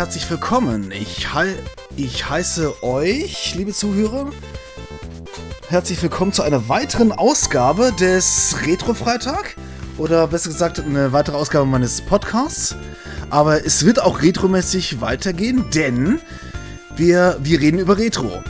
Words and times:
Herzlich 0.00 0.30
willkommen. 0.30 0.92
Ich, 0.92 1.26
ich 1.94 2.30
heiße 2.30 2.82
euch, 2.82 3.54
liebe 3.54 3.74
Zuhörer, 3.74 4.30
herzlich 5.68 6.02
willkommen 6.02 6.32
zu 6.32 6.40
einer 6.40 6.70
weiteren 6.70 7.12
Ausgabe 7.12 7.92
des 7.92 8.56
Retro-Freitag. 8.64 9.56
Oder 9.98 10.26
besser 10.26 10.48
gesagt, 10.48 10.80
eine 10.80 11.12
weitere 11.12 11.36
Ausgabe 11.36 11.66
meines 11.66 12.00
Podcasts. 12.00 12.76
Aber 13.28 13.66
es 13.66 13.84
wird 13.84 14.00
auch 14.00 14.22
retromäßig 14.22 15.02
weitergehen, 15.02 15.66
denn 15.74 16.18
wir, 16.96 17.36
wir 17.42 17.60
reden 17.60 17.78
über 17.78 17.98
Retro. 17.98 18.42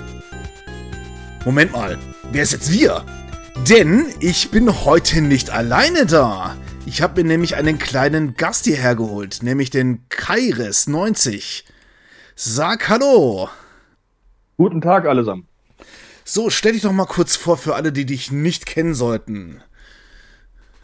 Moment 1.44 1.72
mal, 1.72 1.98
wer 2.30 2.44
ist 2.44 2.52
jetzt 2.52 2.70
wir? 2.70 3.04
Denn 3.68 4.06
ich 4.20 4.52
bin 4.52 4.84
heute 4.84 5.20
nicht 5.20 5.50
alleine 5.50 6.06
da. 6.06 6.56
Ich 6.92 7.02
habe 7.02 7.22
mir 7.22 7.28
nämlich 7.28 7.54
einen 7.54 7.78
kleinen 7.78 8.34
Gast 8.34 8.64
hierher 8.64 8.96
geholt, 8.96 9.44
nämlich 9.44 9.70
den 9.70 10.08
Kairis90. 10.08 11.62
Sag 12.34 12.88
Hallo. 12.88 13.48
Guten 14.56 14.80
Tag 14.80 15.06
allesamt. 15.06 15.44
So, 16.24 16.50
stell 16.50 16.72
dich 16.72 16.82
doch 16.82 16.90
mal 16.90 17.06
kurz 17.06 17.36
vor 17.36 17.56
für 17.58 17.76
alle, 17.76 17.92
die 17.92 18.06
dich 18.06 18.32
nicht 18.32 18.66
kennen 18.66 18.94
sollten. 18.94 19.62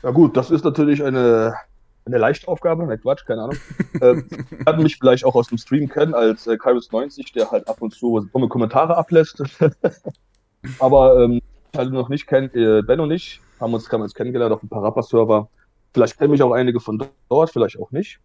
Ja 0.04 0.12
gut, 0.12 0.36
das 0.36 0.52
ist 0.52 0.64
natürlich 0.64 1.02
eine, 1.02 1.56
eine 2.04 2.18
leichte 2.18 2.46
Aufgabe, 2.46 2.86
ne 2.86 2.98
Quatsch, 2.98 3.26
keine 3.26 3.42
Ahnung. 3.42 3.56
ähm, 4.00 4.28
werden 4.64 4.84
mich 4.84 4.98
vielleicht 4.98 5.24
auch 5.24 5.34
aus 5.34 5.48
dem 5.48 5.58
Stream 5.58 5.88
kennen 5.88 6.14
als 6.14 6.46
äh, 6.46 6.52
Kairos90, 6.52 7.32
der 7.34 7.50
halt 7.50 7.68
ab 7.68 7.82
und 7.82 7.92
zu 7.92 8.28
dumme 8.32 8.46
Kommentare 8.46 8.96
ablässt. 8.96 9.42
Aber 10.78 11.20
ähm, 11.20 11.40
halt 11.76 11.90
noch 11.90 12.08
nicht 12.08 12.28
kennt, 12.28 12.54
äh, 12.54 12.82
Ben 12.82 13.00
und 13.00 13.10
ich 13.10 13.40
haben 13.58 13.74
uns, 13.74 13.92
uns 13.92 14.14
kennengelernt 14.14 14.52
auf 14.52 14.60
dem 14.60 14.68
Parappa-Server. 14.68 15.48
Vielleicht 15.92 16.18
kennen 16.18 16.30
mich 16.30 16.42
auch 16.42 16.52
einige 16.52 16.80
von 16.80 17.02
dort, 17.28 17.50
vielleicht 17.50 17.78
auch 17.78 17.90
nicht. 17.90 18.18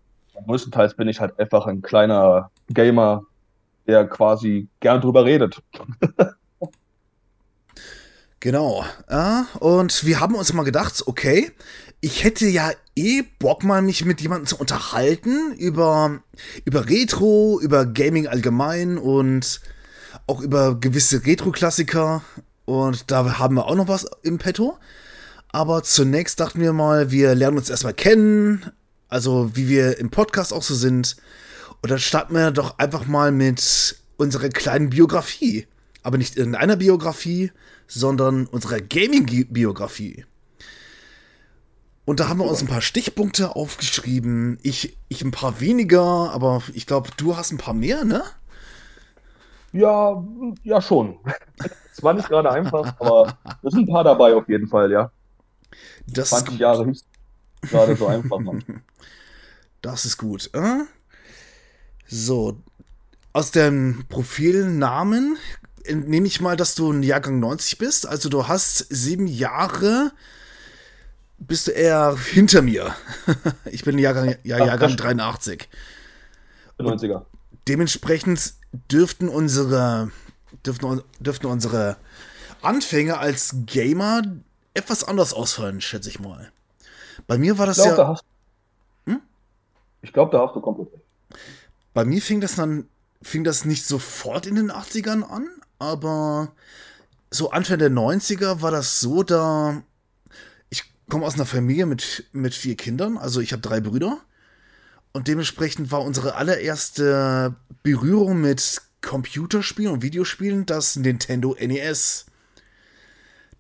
Größtenteils 0.45 0.95
bin 0.95 1.07
ich 1.07 1.19
halt 1.19 1.37
einfach 1.39 1.67
ein 1.67 1.81
kleiner 1.81 2.49
Gamer, 2.69 3.23
der 3.87 4.07
quasi 4.07 4.67
gern 4.79 5.01
drüber 5.01 5.25
redet. 5.25 5.61
Genau. 8.41 8.83
Ja, 9.07 9.45
und 9.59 10.03
wir 10.03 10.19
haben 10.19 10.33
uns 10.33 10.51
mal 10.51 10.63
gedacht, 10.63 11.03
okay, 11.05 11.51
ich 12.01 12.23
hätte 12.23 12.47
ja 12.47 12.71
eh 12.95 13.21
Bock 13.37 13.63
mal 13.63 13.83
mich 13.83 14.03
mit 14.03 14.19
jemandem 14.19 14.47
zu 14.47 14.57
unterhalten 14.57 15.53
über, 15.53 16.23
über 16.65 16.89
Retro, 16.89 17.59
über 17.61 17.85
Gaming 17.85 18.27
allgemein 18.27 18.97
und 18.97 19.61
auch 20.25 20.41
über 20.41 20.79
gewisse 20.79 21.23
Retro-Klassiker. 21.23 22.23
Und 22.65 23.11
da 23.11 23.37
haben 23.37 23.55
wir 23.55 23.67
auch 23.67 23.75
noch 23.75 23.87
was 23.87 24.09
im 24.23 24.39
Petto. 24.39 24.75
Aber 25.51 25.83
zunächst 25.83 26.39
dachten 26.39 26.61
wir 26.61 26.73
mal, 26.73 27.11
wir 27.11 27.35
lernen 27.35 27.57
uns 27.57 27.69
erstmal 27.69 27.93
kennen. 27.93 28.71
Also 29.09 29.51
wie 29.55 29.67
wir 29.67 29.97
im 29.99 30.09
Podcast 30.09 30.53
auch 30.53 30.63
so 30.63 30.75
sind. 30.75 31.17
Und 31.81 31.91
dann 31.91 31.99
starten 31.99 32.33
wir 32.33 32.51
doch 32.51 32.77
einfach 32.77 33.05
mal 33.05 33.31
mit 33.31 33.95
unserer 34.17 34.49
kleinen 34.49 34.91
Biografie. 34.91 35.67
Aber 36.03 36.17
nicht 36.17 36.37
irgendeiner 36.37 36.77
Biografie, 36.77 37.51
sondern 37.87 38.47
unserer 38.47 38.79
Gaming-Biografie. 38.79 40.25
Und 42.05 42.19
da 42.19 42.29
haben 42.29 42.39
wir 42.39 42.45
uns 42.45 42.61
ein 42.61 42.67
paar 42.67 42.81
Stichpunkte 42.81 43.55
aufgeschrieben. 43.55 44.57
Ich, 44.63 44.97
ich 45.09 45.23
ein 45.23 45.31
paar 45.31 45.59
weniger, 45.59 46.31
aber 46.31 46.63
ich 46.73 46.87
glaube, 46.87 47.09
du 47.17 47.37
hast 47.37 47.51
ein 47.51 47.57
paar 47.57 47.73
mehr, 47.73 48.05
ne? 48.05 48.23
Ja, 49.73 50.23
ja 50.63 50.81
schon. 50.81 51.19
Es 51.93 52.01
war 52.01 52.13
nicht 52.13 52.29
gerade 52.29 52.49
einfach, 52.49 52.95
aber 52.99 53.37
es 53.61 53.73
sind 53.73 53.89
ein 53.89 53.93
paar 53.93 54.05
dabei 54.05 54.33
auf 54.33 54.47
jeden 54.47 54.65
Fall, 54.65 54.89
ja. 54.93 55.11
Das 56.07 56.29
20 56.29 56.59
Jahre 56.59 56.85
hieß 56.85 57.03
gerade 57.61 57.95
so 57.95 58.07
einfach, 58.07 58.39
Mann. 58.39 58.63
Das 59.81 60.05
ist 60.05 60.17
gut. 60.17 60.49
Äh? 60.53 60.83
So, 62.07 62.57
aus 63.33 63.51
dem 63.51 64.05
Profilnamen 64.09 65.37
nehme 65.89 66.27
ich 66.27 66.41
mal, 66.41 66.55
dass 66.57 66.75
du 66.75 66.91
ein 66.91 67.03
Jahrgang 67.03 67.39
90 67.39 67.77
bist. 67.77 68.07
Also 68.07 68.29
du 68.29 68.47
hast 68.47 68.85
sieben 68.89 69.27
Jahre, 69.27 70.11
bist 71.39 71.67
du 71.67 71.71
eher 71.71 72.15
hinter 72.17 72.61
mir. 72.61 72.95
ich 73.65 73.83
bin 73.83 73.97
Jahrgang, 73.97 74.35
ja, 74.43 74.57
Jahrgang 74.63 74.95
83. 74.95 75.69
90er. 76.77 77.25
Dementsprechend 77.67 78.53
dürften 78.91 79.29
unsere, 79.29 80.11
dürften, 80.65 81.01
dürften 81.19 81.47
unsere 81.47 81.97
Anfänge 82.61 83.17
als 83.17 83.55
Gamer 83.65 84.23
etwas 84.73 85.03
anders 85.03 85.33
ausfallen, 85.33 85.81
schätze 85.81 86.09
ich 86.09 86.19
mal. 86.19 86.51
Bei 87.27 87.37
mir 87.37 87.57
war 87.57 87.65
das 87.65 87.77
ich 87.77 87.83
glaub, 87.83 87.97
ja. 87.97 88.03
Da 88.03 88.09
hast, 88.09 88.23
hm? 89.05 89.21
Ich 90.01 90.13
glaube, 90.13 90.31
da 90.31 90.45
hast 90.45 90.55
du 90.55 90.61
komplett 90.61 90.91
recht. 90.93 91.03
Bei 91.93 92.05
mir 92.05 92.21
fing 92.21 92.41
das 92.41 92.55
dann, 92.55 92.87
fing 93.21 93.43
das 93.43 93.65
nicht 93.65 93.85
sofort 93.85 94.45
in 94.45 94.55
den 94.55 94.71
80ern 94.71 95.23
an, 95.23 95.47
aber 95.79 96.53
so 97.29 97.51
Anfang 97.51 97.79
der 97.79 97.91
90er 97.91 98.61
war 98.61 98.71
das 98.71 98.99
so, 98.99 99.23
da 99.23 99.83
ich 100.69 100.83
komme 101.09 101.25
aus 101.25 101.35
einer 101.35 101.45
Familie 101.45 101.85
mit, 101.85 102.25
mit 102.31 102.53
vier 102.53 102.75
Kindern, 102.75 103.17
also 103.17 103.41
ich 103.41 103.51
habe 103.51 103.61
drei 103.61 103.81
Brüder. 103.81 104.19
Und 105.13 105.27
dementsprechend 105.27 105.91
war 105.91 106.03
unsere 106.03 106.35
allererste 106.35 107.55
Berührung 107.83 108.39
mit 108.39 108.81
Computerspielen 109.01 109.91
und 109.91 110.01
Videospielen 110.03 110.65
das 110.65 110.95
Nintendo 110.95 111.55
NES. 111.59 112.27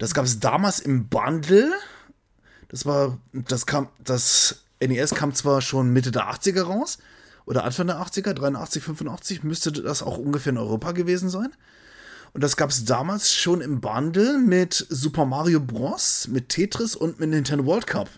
Das 0.01 0.15
gab 0.15 0.25
es 0.25 0.39
damals 0.39 0.79
im 0.79 1.09
Bundle. 1.09 1.71
Das 2.69 2.87
war, 2.87 3.19
das 3.33 3.67
kam, 3.67 3.87
das 4.03 4.63
NES 4.79 5.11
kam 5.11 5.35
zwar 5.35 5.61
schon 5.61 5.93
Mitte 5.93 6.09
der 6.09 6.23
80er 6.23 6.63
raus, 6.63 6.97
oder 7.45 7.65
Anfang 7.65 7.85
der 7.85 7.97
80er, 7.97 8.33
83, 8.33 8.81
85, 8.81 9.43
müsste 9.43 9.71
das 9.71 10.01
auch 10.01 10.17
ungefähr 10.17 10.53
in 10.53 10.57
Europa 10.57 10.93
gewesen 10.93 11.29
sein. 11.29 11.51
Und 12.33 12.43
das 12.43 12.57
gab 12.57 12.71
es 12.71 12.83
damals 12.83 13.31
schon 13.31 13.61
im 13.61 13.79
Bundle 13.79 14.39
mit 14.39 14.87
Super 14.89 15.25
Mario 15.25 15.59
Bros., 15.59 16.27
mit 16.27 16.49
Tetris 16.49 16.95
und 16.95 17.19
mit 17.19 17.29
Nintendo 17.29 17.67
World 17.67 17.85
Cup. 17.85 18.09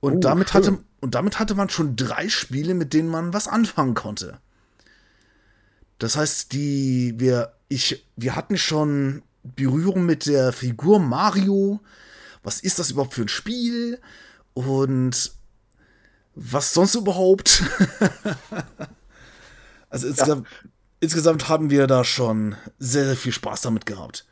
Und, 0.00 0.14
oh, 0.14 0.20
damit, 0.20 0.54
hatte, 0.54 0.78
und 1.02 1.14
damit 1.14 1.38
hatte 1.38 1.54
man 1.54 1.68
schon 1.68 1.94
drei 1.94 2.30
Spiele, 2.30 2.72
mit 2.72 2.94
denen 2.94 3.10
man 3.10 3.34
was 3.34 3.48
anfangen 3.48 3.92
konnte. 3.92 4.38
Das 5.98 6.16
heißt, 6.16 6.52
die, 6.52 7.16
wir, 7.18 7.52
ich, 7.68 8.06
wir 8.16 8.34
hatten 8.34 8.56
schon 8.56 9.20
Berührung 9.44 10.06
mit 10.06 10.26
der 10.26 10.52
Figur 10.52 10.98
Mario. 10.98 11.80
Was 12.42 12.60
ist 12.60 12.78
das 12.78 12.90
überhaupt 12.90 13.14
für 13.14 13.22
ein 13.22 13.28
Spiel? 13.28 14.00
Und 14.54 15.32
was 16.34 16.74
sonst 16.74 16.94
überhaupt? 16.94 17.62
also 19.90 20.08
insgesamt, 20.08 20.46
ja. 20.48 20.70
insgesamt 21.00 21.48
haben 21.48 21.70
wir 21.70 21.86
da 21.86 22.04
schon 22.04 22.56
sehr, 22.78 23.04
sehr 23.04 23.16
viel 23.16 23.32
Spaß 23.32 23.62
damit 23.62 23.86
gehabt. 23.86 24.26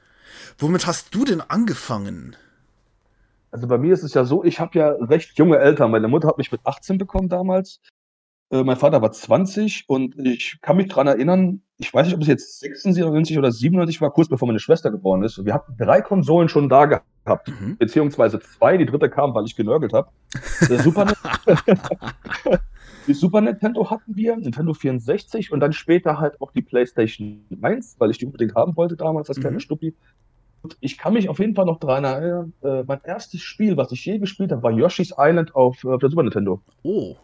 Womit 0.59 0.87
hast 0.87 1.15
du 1.15 1.25
denn 1.25 1.41
angefangen? 1.41 2.37
Also 3.50 3.67
bei 3.67 3.79
mir 3.79 3.93
ist 3.93 4.03
es 4.03 4.15
ja 4.15 4.25
so, 4.25 4.44
ich 4.44 4.61
habe 4.61 4.79
ja 4.79 4.89
recht 4.89 5.37
junge 5.39 5.59
Eltern. 5.59 5.91
Meine 5.91 6.09
Mutter 6.09 6.29
hat 6.29 6.38
mich 6.38 6.50
mit 6.50 6.62
18 6.65 6.99
bekommen 6.99 7.29
damals. 7.29 7.81
Äh, 8.52 8.64
mein 8.64 8.76
Vater 8.76 9.00
war 9.00 9.10
20 9.10 9.84
und 9.88 10.14
ich 10.19 10.58
kann 10.60 10.76
mich 10.76 10.88
daran 10.88 11.06
erinnern, 11.06 11.62
ich 11.78 11.93
weiß 11.93 12.06
nicht, 12.06 12.14
ob 12.14 12.20
es 12.20 12.28
jetzt 12.28 12.60
96 12.60 13.38
oder 13.38 13.50
97 13.50 14.00
war, 14.02 14.12
kurz 14.12 14.28
bevor 14.28 14.46
meine 14.46 14.60
Schwester 14.60 14.90
geboren 14.90 15.25
ist. 15.25 15.43
Wir 15.44 15.54
hatten 15.54 15.75
drei 15.78 16.02
Konsolen 16.02 16.50
schon 16.50 16.69
da 16.69 16.84
gehabt, 16.84 17.49
mhm. 17.49 17.78
beziehungsweise 17.78 18.40
zwei. 18.40 18.76
Die 18.76 18.84
dritte 18.84 19.08
kam, 19.08 19.34
weil 19.34 19.46
ich 19.46 19.56
genörgelt 19.56 19.94
habe. 19.94 20.10
Super 20.82 21.06
die 23.06 23.14
Super 23.14 23.40
Nintendo 23.40 23.90
hatten 23.90 24.14
wir, 24.14 24.37
Nintendo 24.37 24.75
64 24.75 25.50
und 25.50 25.60
dann 25.60 25.72
später 25.72 26.20
halt 26.20 26.38
auch 26.40 26.52
die 26.52 26.62
PlayStation 26.62 27.46
1, 27.60 27.96
weil 27.98 28.10
ich 28.10 28.19
die 28.19 28.26
unbedingt 28.26 28.55
haben 28.55 28.76
wollte 28.76 28.96
damals 28.96 29.31
als 29.31 29.40
kleiner 29.40 29.55
mhm. 29.55 29.60
Stuppi. 29.60 29.94
Und 30.60 30.76
ich 30.81 30.98
kann 30.98 31.14
mich 31.14 31.28
auf 31.31 31.38
jeden 31.38 31.55
Fall 31.55 31.64
noch 31.64 31.81
daran 31.81 32.05
erinnern, 32.05 32.52
äh, 32.62 32.84
mein 32.87 33.00
erstes 33.02 33.40
Spiel, 33.40 33.78
was 33.78 33.90
ich 33.93 34.05
je 34.05 34.19
gespielt 34.19 34.52
habe, 34.52 34.62
war 34.62 34.70
Yoshi's 34.70 35.14
Island 35.19 35.56
auf, 35.56 35.84
auf 35.84 36.00
der 36.00 36.10
Super 36.10 36.22
Nintendo. 36.22 36.60
Oh. 36.82 37.16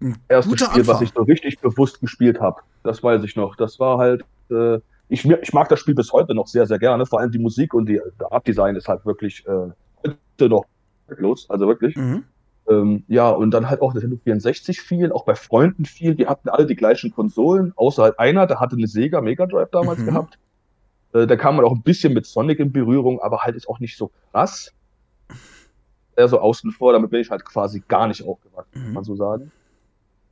Das 0.00 0.14
erste 0.28 0.50
Guter 0.50 0.64
Spiel, 0.66 0.80
Anfang. 0.80 0.94
was 0.94 1.02
ich 1.02 1.10
so 1.14 1.22
richtig 1.22 1.60
bewusst 1.60 2.00
gespielt 2.00 2.40
habe. 2.40 2.60
Das 2.82 3.02
weiß 3.02 3.22
ich 3.24 3.36
noch. 3.36 3.56
Das 3.56 3.80
war 3.80 3.98
halt, 3.98 4.24
äh, 4.50 4.78
ich, 5.08 5.24
ich 5.24 5.52
mag 5.52 5.68
das 5.68 5.80
Spiel 5.80 5.94
bis 5.94 6.12
heute 6.12 6.34
noch 6.34 6.46
sehr, 6.46 6.66
sehr 6.66 6.78
gerne. 6.78 7.06
Vor 7.06 7.20
allem 7.20 7.30
die 7.30 7.38
Musik 7.38 7.74
und 7.74 7.86
die, 7.86 8.00
der 8.20 8.32
Art 8.32 8.46
Design 8.46 8.76
ist 8.76 8.88
halt 8.88 9.06
wirklich 9.06 9.46
äh, 9.46 9.70
heute 10.04 10.48
noch 10.48 10.64
los, 11.08 11.48
also 11.48 11.66
wirklich. 11.66 11.96
Mhm. 11.96 12.24
Ähm, 12.68 13.04
ja, 13.06 13.30
und 13.30 13.52
dann 13.52 13.70
halt 13.70 13.80
auch 13.80 13.94
Nintendo 13.94 14.16
64 14.24 14.80
viel, 14.80 15.12
auch 15.12 15.24
bei 15.24 15.36
Freunden 15.36 15.84
viel. 15.84 16.14
Die 16.14 16.26
hatten 16.26 16.48
alle 16.48 16.66
die 16.66 16.74
gleichen 16.74 17.12
Konsolen, 17.12 17.72
außer 17.76 18.02
halt 18.02 18.18
einer, 18.18 18.46
der 18.46 18.58
hatte 18.58 18.76
eine 18.76 18.88
Sega 18.88 19.20
Mega 19.20 19.46
Drive 19.46 19.70
damals 19.70 20.00
mhm. 20.00 20.06
gehabt. 20.06 20.38
Äh, 21.12 21.26
da 21.26 21.36
kam 21.36 21.56
man 21.56 21.64
auch 21.64 21.72
ein 21.72 21.82
bisschen 21.82 22.12
mit 22.12 22.26
Sonic 22.26 22.58
in 22.58 22.72
Berührung, 22.72 23.20
aber 23.20 23.42
halt 23.42 23.54
ist 23.56 23.68
auch 23.68 23.78
nicht 23.78 23.96
so 23.96 24.10
krass. 24.32 24.72
Eher 26.16 26.28
so 26.28 26.40
außen 26.40 26.72
vor, 26.72 26.92
damit 26.92 27.10
bin 27.10 27.20
ich 27.20 27.30
halt 27.30 27.44
quasi 27.44 27.82
gar 27.86 28.08
nicht 28.08 28.26
aufgewachsen, 28.26 28.80
mhm. 28.80 28.84
kann 28.84 28.94
man 28.94 29.04
so 29.04 29.14
sagen. 29.14 29.52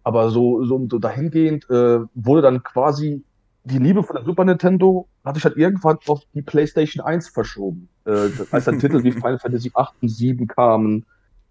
Aber 0.04 0.30
so, 0.30 0.64
so, 0.64 0.86
so 0.88 0.98
dahingehend 0.98 1.68
äh, 1.70 2.00
wurde 2.14 2.42
dann 2.42 2.62
quasi 2.62 3.24
die 3.64 3.78
Liebe 3.78 4.02
von 4.02 4.16
der 4.16 4.24
Super 4.24 4.44
Nintendo 4.44 5.08
hat 5.24 5.34
sich 5.34 5.44
halt 5.44 5.56
irgendwann 5.56 5.96
auf 6.06 6.20
die 6.34 6.42
PlayStation 6.42 7.04
1 7.04 7.28
verschoben. 7.30 7.88
Äh, 8.04 8.28
als 8.50 8.66
dann 8.66 8.78
Titel 8.78 9.02
wie 9.02 9.12
Final 9.12 9.38
Fantasy 9.38 9.70
8 9.74 9.94
und 10.02 10.08
7 10.08 10.46
kamen, 10.46 11.06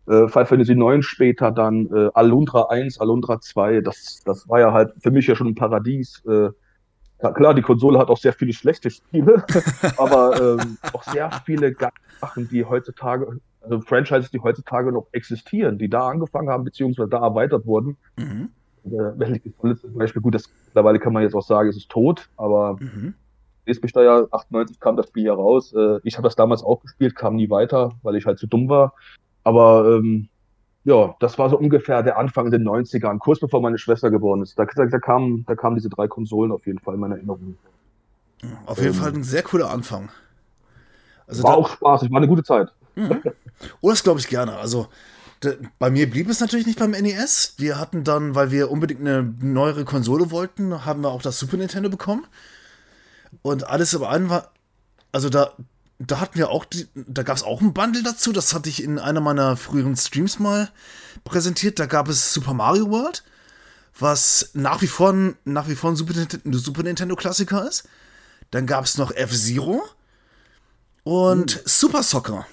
äh, 0.05 0.27
Final 0.27 0.45
Fantasy 0.45 0.75
9 0.75 1.01
später 1.01 1.51
dann 1.51 1.87
äh, 1.87 2.09
Alundra 2.13 2.67
1, 2.69 2.99
Alundra 2.99 3.41
2, 3.41 3.81
das, 3.81 4.21
das 4.25 4.47
war 4.47 4.59
ja 4.59 4.71
halt 4.71 4.93
für 4.99 5.11
mich 5.11 5.27
ja 5.27 5.35
schon 5.35 5.47
ein 5.47 5.55
Paradies. 5.55 6.21
Äh, 6.25 6.49
klar, 7.33 7.53
die 7.53 7.61
Konsole 7.61 7.97
hat 7.97 8.09
auch 8.09 8.17
sehr 8.17 8.33
viele 8.33 8.53
schlechte 8.53 8.91
Spiele, 8.91 9.43
aber 9.97 10.59
ähm, 10.59 10.77
auch 10.93 11.03
sehr 11.03 11.31
viele 11.45 11.75
Sachen, 12.21 12.47
die 12.49 12.63
heutzutage, 12.63 13.39
also 13.63 13.81
Franchises, 13.81 14.31
die 14.31 14.39
heutzutage 14.39 14.91
noch 14.91 15.07
existieren, 15.11 15.77
die 15.77 15.89
da 15.89 16.09
angefangen 16.09 16.49
haben, 16.49 16.63
beziehungsweise 16.63 17.09
da 17.09 17.21
erweitert 17.21 17.65
wurden. 17.65 17.97
Mhm. 18.17 18.49
Äh, 18.85 19.39
zum 19.79 19.93
Beispiel, 19.93 20.21
gut, 20.21 20.35
das, 20.35 20.49
mittlerweile 20.65 20.99
kann 20.99 21.13
man 21.13 21.23
jetzt 21.23 21.35
auch 21.35 21.45
sagen, 21.45 21.69
es 21.69 21.77
ist 21.77 21.89
tot, 21.89 22.29
aber 22.37 22.77
mhm. 22.79 23.13
Lesbesteuer 23.65 24.27
98 24.31 24.79
kam 24.79 24.97
das 24.97 25.07
Spiel 25.07 25.25
ja 25.25 25.33
raus. 25.33 25.73
Äh, 25.73 25.99
ich 26.03 26.17
habe 26.17 26.27
das 26.27 26.35
damals 26.35 26.63
auch 26.63 26.81
gespielt, 26.81 27.15
kam 27.15 27.35
nie 27.35 27.49
weiter, 27.49 27.93
weil 28.03 28.15
ich 28.15 28.25
halt 28.25 28.39
zu 28.39 28.47
dumm 28.47 28.67
war. 28.67 28.93
Aber 29.43 29.97
ähm, 29.97 30.27
ja, 30.83 31.15
das 31.19 31.39
war 31.39 31.49
so 31.49 31.57
ungefähr 31.57 32.03
der 32.03 32.17
Anfang 32.17 32.47
in 32.47 32.51
den 32.51 32.67
90ern, 32.67 33.19
kurz 33.19 33.39
bevor 33.39 33.61
meine 33.61 33.77
Schwester 33.77 34.11
geboren 34.11 34.41
ist. 34.41 34.59
Da, 34.59 34.65
da, 34.65 34.85
da, 34.85 34.99
kamen, 34.99 35.45
da 35.45 35.55
kamen 35.55 35.75
diese 35.77 35.89
drei 35.89 36.07
Konsolen 36.07 36.51
auf 36.51 36.65
jeden 36.65 36.79
Fall 36.79 36.95
in 36.95 36.99
meiner 36.99 37.15
Erinnerung. 37.15 37.57
Auf 38.65 38.77
jeden 38.79 38.89
ähm, 38.89 38.93
Fall 38.95 39.13
ein 39.13 39.23
sehr 39.23 39.43
cooler 39.43 39.71
Anfang. 39.71 40.09
Also 41.25 41.43
war 41.43 41.51
da, 41.51 41.57
auch 41.57 41.69
spaßig, 41.69 42.11
war 42.11 42.17
eine 42.17 42.27
gute 42.27 42.43
Zeit. 42.43 42.73
Mhm. 42.95 43.21
Oh, 43.81 43.89
das 43.89 44.03
glaube 44.03 44.19
ich 44.19 44.27
gerne. 44.27 44.57
Also 44.57 44.89
bei 45.79 45.89
mir 45.89 46.09
blieb 46.09 46.29
es 46.29 46.39
natürlich 46.39 46.65
nicht 46.65 46.79
beim 46.79 46.91
NES. 46.91 47.55
Wir 47.57 47.79
hatten 47.79 48.03
dann, 48.03 48.35
weil 48.35 48.51
wir 48.51 48.71
unbedingt 48.71 49.01
eine 49.01 49.23
neuere 49.41 49.85
Konsole 49.85 50.31
wollten, 50.31 50.85
haben 50.85 51.01
wir 51.01 51.09
auch 51.09 51.21
das 51.21 51.39
Super 51.39 51.57
Nintendo 51.57 51.89
bekommen. 51.89 52.25
Und 53.41 53.67
alles 53.67 53.93
im 53.93 54.03
einen 54.03 54.29
war, 54.29 54.51
also 55.11 55.29
da, 55.29 55.53
da 55.99 56.19
hatten 56.19 56.37
wir 56.37 56.49
auch, 56.49 56.65
die, 56.65 56.87
da 56.95 57.23
gab 57.23 57.35
es 57.35 57.43
auch 57.43 57.61
ein 57.61 57.73
Bundle 57.73 58.03
dazu. 58.03 58.31
Das 58.31 58.53
hatte 58.53 58.69
ich 58.69 58.83
in 58.83 58.99
einer 58.99 59.21
meiner 59.21 59.57
früheren 59.57 59.95
Streams 59.95 60.39
mal 60.39 60.69
präsentiert. 61.23 61.79
Da 61.79 61.85
gab 61.87 62.07
es 62.09 62.33
Super 62.33 62.53
Mario 62.53 62.89
World, 62.89 63.23
was 63.97 64.51
nach 64.53 64.81
wie 64.81 64.87
vor, 64.87 65.13
nach 65.45 65.67
wie 65.67 65.75
vor 65.75 65.91
ein 65.91 65.95
Super 65.95 66.13
Nintendo, 66.13 66.57
Super 66.57 66.83
Nintendo 66.83 67.15
Klassiker 67.15 67.67
ist. 67.67 67.87
Dann 68.51 68.67
gab 68.67 68.85
es 68.85 68.97
noch 68.97 69.11
F-Zero 69.11 69.83
und 71.03 71.55
mhm. 71.55 71.61
Super 71.65 72.03
Soccer. 72.03 72.45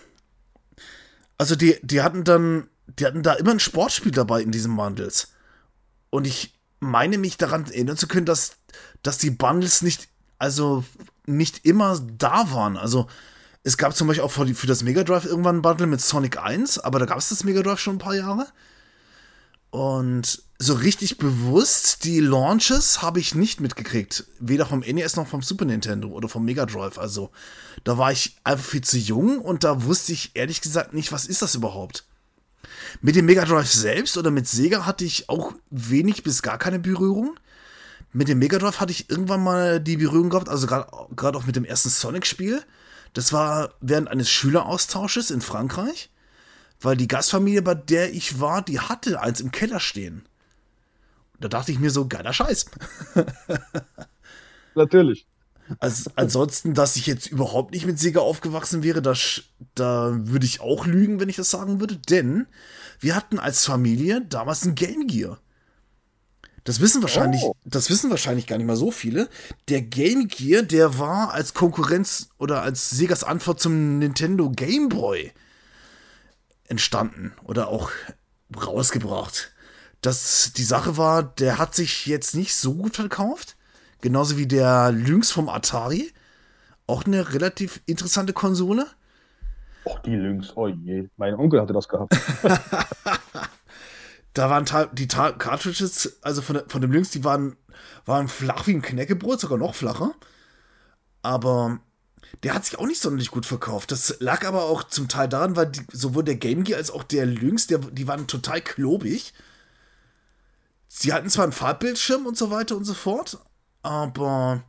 Also 1.41 1.57
die, 1.57 1.79
die 1.81 2.03
hatten 2.03 2.23
dann, 2.23 2.69
die 2.99 3.07
hatten 3.07 3.23
da 3.23 3.33
immer 3.33 3.53
ein 3.53 3.61
Sportspiel 3.61 4.13
dabei 4.13 4.43
in 4.43 4.51
diesen 4.51 4.77
Bundles. 4.77 5.33
Und 6.11 6.27
ich 6.27 6.61
meine 6.81 7.17
mich 7.17 7.39
daran 7.39 7.65
erinnern 7.65 7.97
zu 7.97 8.09
können, 8.09 8.27
dass, 8.27 8.59
dass 9.03 9.17
die 9.17 9.31
Bundles 9.31 9.81
nicht 9.81 10.11
also 10.39 10.85
nicht 11.25 11.65
immer 11.65 11.99
da 12.19 12.53
waren. 12.53 12.77
Also 12.77 13.07
es 13.63 13.79
gab 13.79 13.97
zum 13.97 14.09
Beispiel 14.09 14.23
auch 14.23 14.31
für, 14.31 14.45
die, 14.45 14.53
für 14.53 14.67
das 14.67 14.83
Mega 14.83 15.03
Drive 15.03 15.25
irgendwann 15.25 15.57
ein 15.57 15.63
Bundle 15.63 15.87
mit 15.87 16.03
Sonic 16.03 16.39
1, 16.39 16.79
aber 16.81 16.99
da 16.99 17.07
gab 17.07 17.17
es 17.17 17.31
das 17.31 17.43
Mega 17.43 17.63
Drive 17.63 17.79
schon 17.79 17.97
ein 17.97 18.01
paar 18.01 18.15
Jahre. 18.15 18.47
Und 19.71 20.43
so 20.62 20.75
richtig 20.75 21.19
bewusst 21.19 22.05
die 22.05 22.21
Launches 22.21 23.03
habe 23.03 23.19
ich 23.19 23.35
nicht 23.35 23.61
mitgekriegt. 23.61 24.27
Weder 24.39 24.67
vom 24.67 24.81
NES 24.81 25.17
noch 25.17 25.27
vom 25.27 25.43
Super 25.43 25.65
Nintendo 25.65 26.09
oder 26.09 26.29
vom 26.29 26.45
Mega 26.45 26.67
Drive. 26.67 26.99
Also 26.99 27.31
da 27.83 27.97
war 27.99 28.12
ich 28.12 28.37
einfach 28.45 28.65
viel 28.65 28.83
zu 28.83 28.99
jung 28.99 29.41
und 29.41 29.65
da 29.65 29.85
wusste 29.85 30.12
ich 30.12 30.33
ehrlich 30.35 30.61
gesagt 30.61 30.93
nicht, 30.93 31.12
was 31.12 31.27
ist 31.27 31.43
das 31.43 31.55
überhaupt. 31.55 32.05
Mit 33.01 33.17
dem 33.17 33.27
Mega 33.27 33.45
Drive 33.45 33.73
selbst 33.73 34.19
oder 34.19 34.31
mit 34.31 34.47
Sega 34.47 34.85
hatte 34.85 35.05
ich 35.05 35.29
auch 35.29 35.55
wenig 35.71 36.23
bis 36.23 36.43
gar 36.43 36.59
keine 36.59 36.79
Berührung 36.79 37.39
mit 38.12 38.29
dem 38.29 38.41
Mega 38.41 38.59
Drive 38.59 38.81
hatte 38.81 38.93
ich 38.93 39.09
irgendwann 39.09 39.43
mal 39.43 39.81
die 39.81 39.97
Berührung 39.97 40.31
gehabt, 40.31 40.49
also 40.49 40.67
gerade 40.67 41.39
auch 41.39 41.47
mit 41.47 41.55
dem 41.55 41.65
ersten 41.65 41.91
Sonic-Spiel. 41.91 42.62
Das 43.12 43.33
war 43.33 43.75
während 43.81 44.09
eines 44.09 44.31
Schüleraustausches 44.31 45.31
in 45.31 45.41
Frankreich, 45.41 46.11
weil 46.81 46.97
die 46.97 47.09
Gastfamilie, 47.09 47.62
bei 47.62 47.75
der 47.75 48.12
ich 48.12 48.41
war, 48.41 48.62
die 48.62 48.81
hatte 48.81 49.21
eins 49.21 49.41
im 49.41 49.53
Keller 49.53 49.81
stehen. 49.81 50.25
Da 51.41 51.49
dachte 51.49 51.73
ich 51.73 51.79
mir 51.79 51.91
so, 51.91 52.07
geiler 52.07 52.33
Scheiß. 52.33 52.67
Natürlich. 54.75 55.27
Also, 55.79 56.11
ansonsten, 56.17 56.75
dass 56.75 56.97
ich 56.97 57.07
jetzt 57.07 57.29
überhaupt 57.29 57.73
nicht 57.73 57.87
mit 57.87 57.99
Sega 57.99 58.21
aufgewachsen 58.21 58.83
wäre, 58.83 59.03
da, 59.03 59.15
da 59.75 60.11
würde 60.13 60.47
ich 60.47 60.61
auch 60.61 60.87
lügen, 60.87 61.21
wenn 61.21 61.29
ich 61.29 61.37
das 61.37 61.51
sagen 61.51 61.81
würde, 61.81 61.97
denn 61.97 62.47
wir 62.99 63.15
hatten 63.15 63.39
als 63.39 63.65
Familie 63.65 64.23
damals 64.29 64.65
ein 64.65 64.75
Game 64.75 65.07
Gear. 65.07 65.39
Das 66.65 66.81
wissen 66.81 67.03
wahrscheinlich, 67.03 67.43
oh. 67.43 67.55
das 67.65 67.89
wissen 67.89 68.11
wahrscheinlich 68.11 68.47
gar 68.47 68.59
nicht 68.59 68.67
mal 68.67 68.77
so 68.77 68.91
viele. 68.91 69.29
Der 69.69 69.81
Game 69.81 70.29
Gear, 70.29 70.63
der 70.63 70.99
war 70.99 71.33
als 71.33 71.55
Konkurrenz 71.55 72.29
oder 72.39 72.63
als 72.63 72.91
Segas 72.91 73.25
Antwort 73.25 73.61
zum 73.61 73.99
Nintendo 73.99 74.51
Game 74.51 74.89
Boy 74.89 75.33
entstanden 76.69 77.33
oder 77.45 77.69
auch 77.69 77.91
rausgebracht. 78.55 79.53
Das 80.00 80.52
die 80.55 80.64
Sache 80.64 80.97
war, 80.97 81.23
der 81.23 81.58
hat 81.58 81.75
sich 81.75 82.06
jetzt 82.06 82.35
nicht 82.35 82.55
so 82.55 82.75
gut 82.75 82.97
verkauft, 82.97 83.56
genauso 84.00 84.38
wie 84.38 84.47
der 84.47 84.93
Lynx 84.93 85.31
vom 85.31 85.49
Atari, 85.49 86.12
auch 86.87 87.05
eine 87.05 87.35
relativ 87.35 87.81
interessante 87.87 88.32
Konsole. 88.32 88.87
Och, 89.85 89.99
die 90.00 90.17
Lynx, 90.17 90.56
oh 90.56 90.69
je, 90.69 91.08
mein 91.17 91.35
Onkel 91.35 91.61
hatte 91.61 91.73
das 91.73 91.88
gehabt. 91.88 92.14
da 94.35 94.50
waren 94.50 94.67
die 94.93 95.08
Cartridges, 95.08 96.19
also 96.23 96.43
von, 96.43 96.62
von 96.67 96.81
dem 96.81 96.93
Lynx, 96.93 97.11
die 97.11 97.25
waren, 97.25 97.56
waren 98.06 98.29
flach 98.29 98.67
wie 98.67 98.75
ein 98.75 98.82
Knäckebrot, 98.82 99.41
sogar 99.41 99.58
noch 99.58 99.75
flacher. 99.75 100.12
Aber 101.23 101.81
der 102.43 102.55
hat 102.55 102.64
sich 102.64 102.79
auch 102.79 102.87
nicht 102.87 103.00
sonderlich 103.00 103.31
gut 103.31 103.47
verkauft. 103.47 103.93
Das 103.93 104.17
lag 104.20 104.47
aber 104.47 104.64
auch 104.64 104.85
zum 104.85 105.08
Teil 105.08 105.29
daran, 105.29 105.56
weil 105.56 105.67
die, 105.67 105.82
sowohl 105.93 106.25
der 106.25 106.37
Game 106.37 106.64
Gear 106.64 106.79
als 106.79 106.91
auch 106.91 107.02
der 107.02 107.26
Lynx, 107.26 107.67
der, 107.67 107.79
die 107.79 108.06
waren 108.06 108.26
total 108.26 108.61
klobig. 108.61 109.32
Sie 110.92 111.12
hatten 111.12 111.30
zwar 111.30 111.44
einen 111.44 111.52
Farbbildschirm 111.52 112.26
und 112.26 112.37
so 112.37 112.50
weiter 112.50 112.76
und 112.76 112.85
so 112.85 112.94
fort, 112.94 113.38
aber 113.80 114.64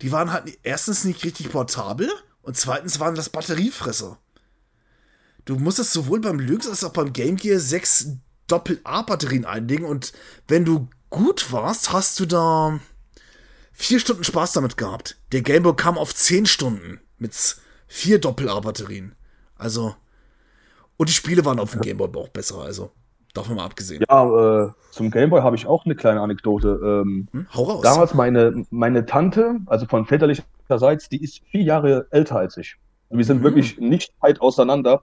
die 0.00 0.12
waren 0.12 0.32
halt 0.32 0.56
erstens 0.62 1.02
nicht 1.02 1.24
richtig 1.24 1.50
portabel 1.50 2.08
und 2.42 2.56
zweitens 2.56 3.00
waren 3.00 3.16
das 3.16 3.30
Batteriefresser. 3.30 4.16
Du 5.44 5.56
musstest 5.56 5.92
sowohl 5.92 6.20
beim 6.20 6.38
Lynx 6.38 6.68
als 6.68 6.84
auch 6.84 6.92
beim 6.92 7.12
Game 7.12 7.34
Gear 7.34 7.58
sechs 7.58 8.06
Doppel-A-Batterien 8.46 9.44
einlegen 9.44 9.84
und 9.84 10.12
wenn 10.46 10.64
du 10.64 10.88
gut 11.10 11.50
warst, 11.50 11.92
hast 11.92 12.20
du 12.20 12.26
da 12.26 12.78
vier 13.72 13.98
Stunden 13.98 14.22
Spaß 14.22 14.52
damit 14.52 14.76
gehabt. 14.76 15.18
Der 15.32 15.42
Gameboy 15.42 15.74
kam 15.74 15.98
auf 15.98 16.14
zehn 16.14 16.46
Stunden 16.46 17.00
mit 17.18 17.34
vier 17.88 18.20
Doppel-A-Batterien. 18.20 19.16
Also, 19.56 19.96
und 20.96 21.08
die 21.08 21.14
Spiele 21.14 21.44
waren 21.44 21.58
auf 21.58 21.72
dem 21.72 21.80
Gameboy 21.80 22.08
auch 22.14 22.28
besser, 22.28 22.58
also 22.58 22.92
davon 23.36 23.56
mal 23.56 23.64
abgesehen. 23.64 24.04
Ja, 24.08 24.64
äh, 24.64 24.70
zum 24.90 25.10
Gameboy 25.10 25.42
habe 25.42 25.56
ich 25.56 25.66
auch 25.66 25.84
eine 25.84 25.94
kleine 25.94 26.20
Anekdote. 26.20 26.80
Ähm, 26.82 27.28
hm? 27.32 27.46
Hau 27.54 27.62
raus. 27.64 27.82
Damals 27.82 28.14
meine, 28.14 28.64
meine 28.70 29.06
Tante, 29.06 29.56
also 29.66 29.86
von 29.86 30.06
väterlicherseits, 30.06 31.08
die 31.08 31.22
ist 31.22 31.40
vier 31.50 31.62
Jahre 31.62 32.06
älter 32.10 32.36
als 32.36 32.56
ich. 32.56 32.76
Wir 33.10 33.24
sind 33.24 33.38
hm. 33.38 33.44
wirklich 33.44 33.78
nicht 33.78 34.12
weit 34.20 34.40
auseinander. 34.40 35.02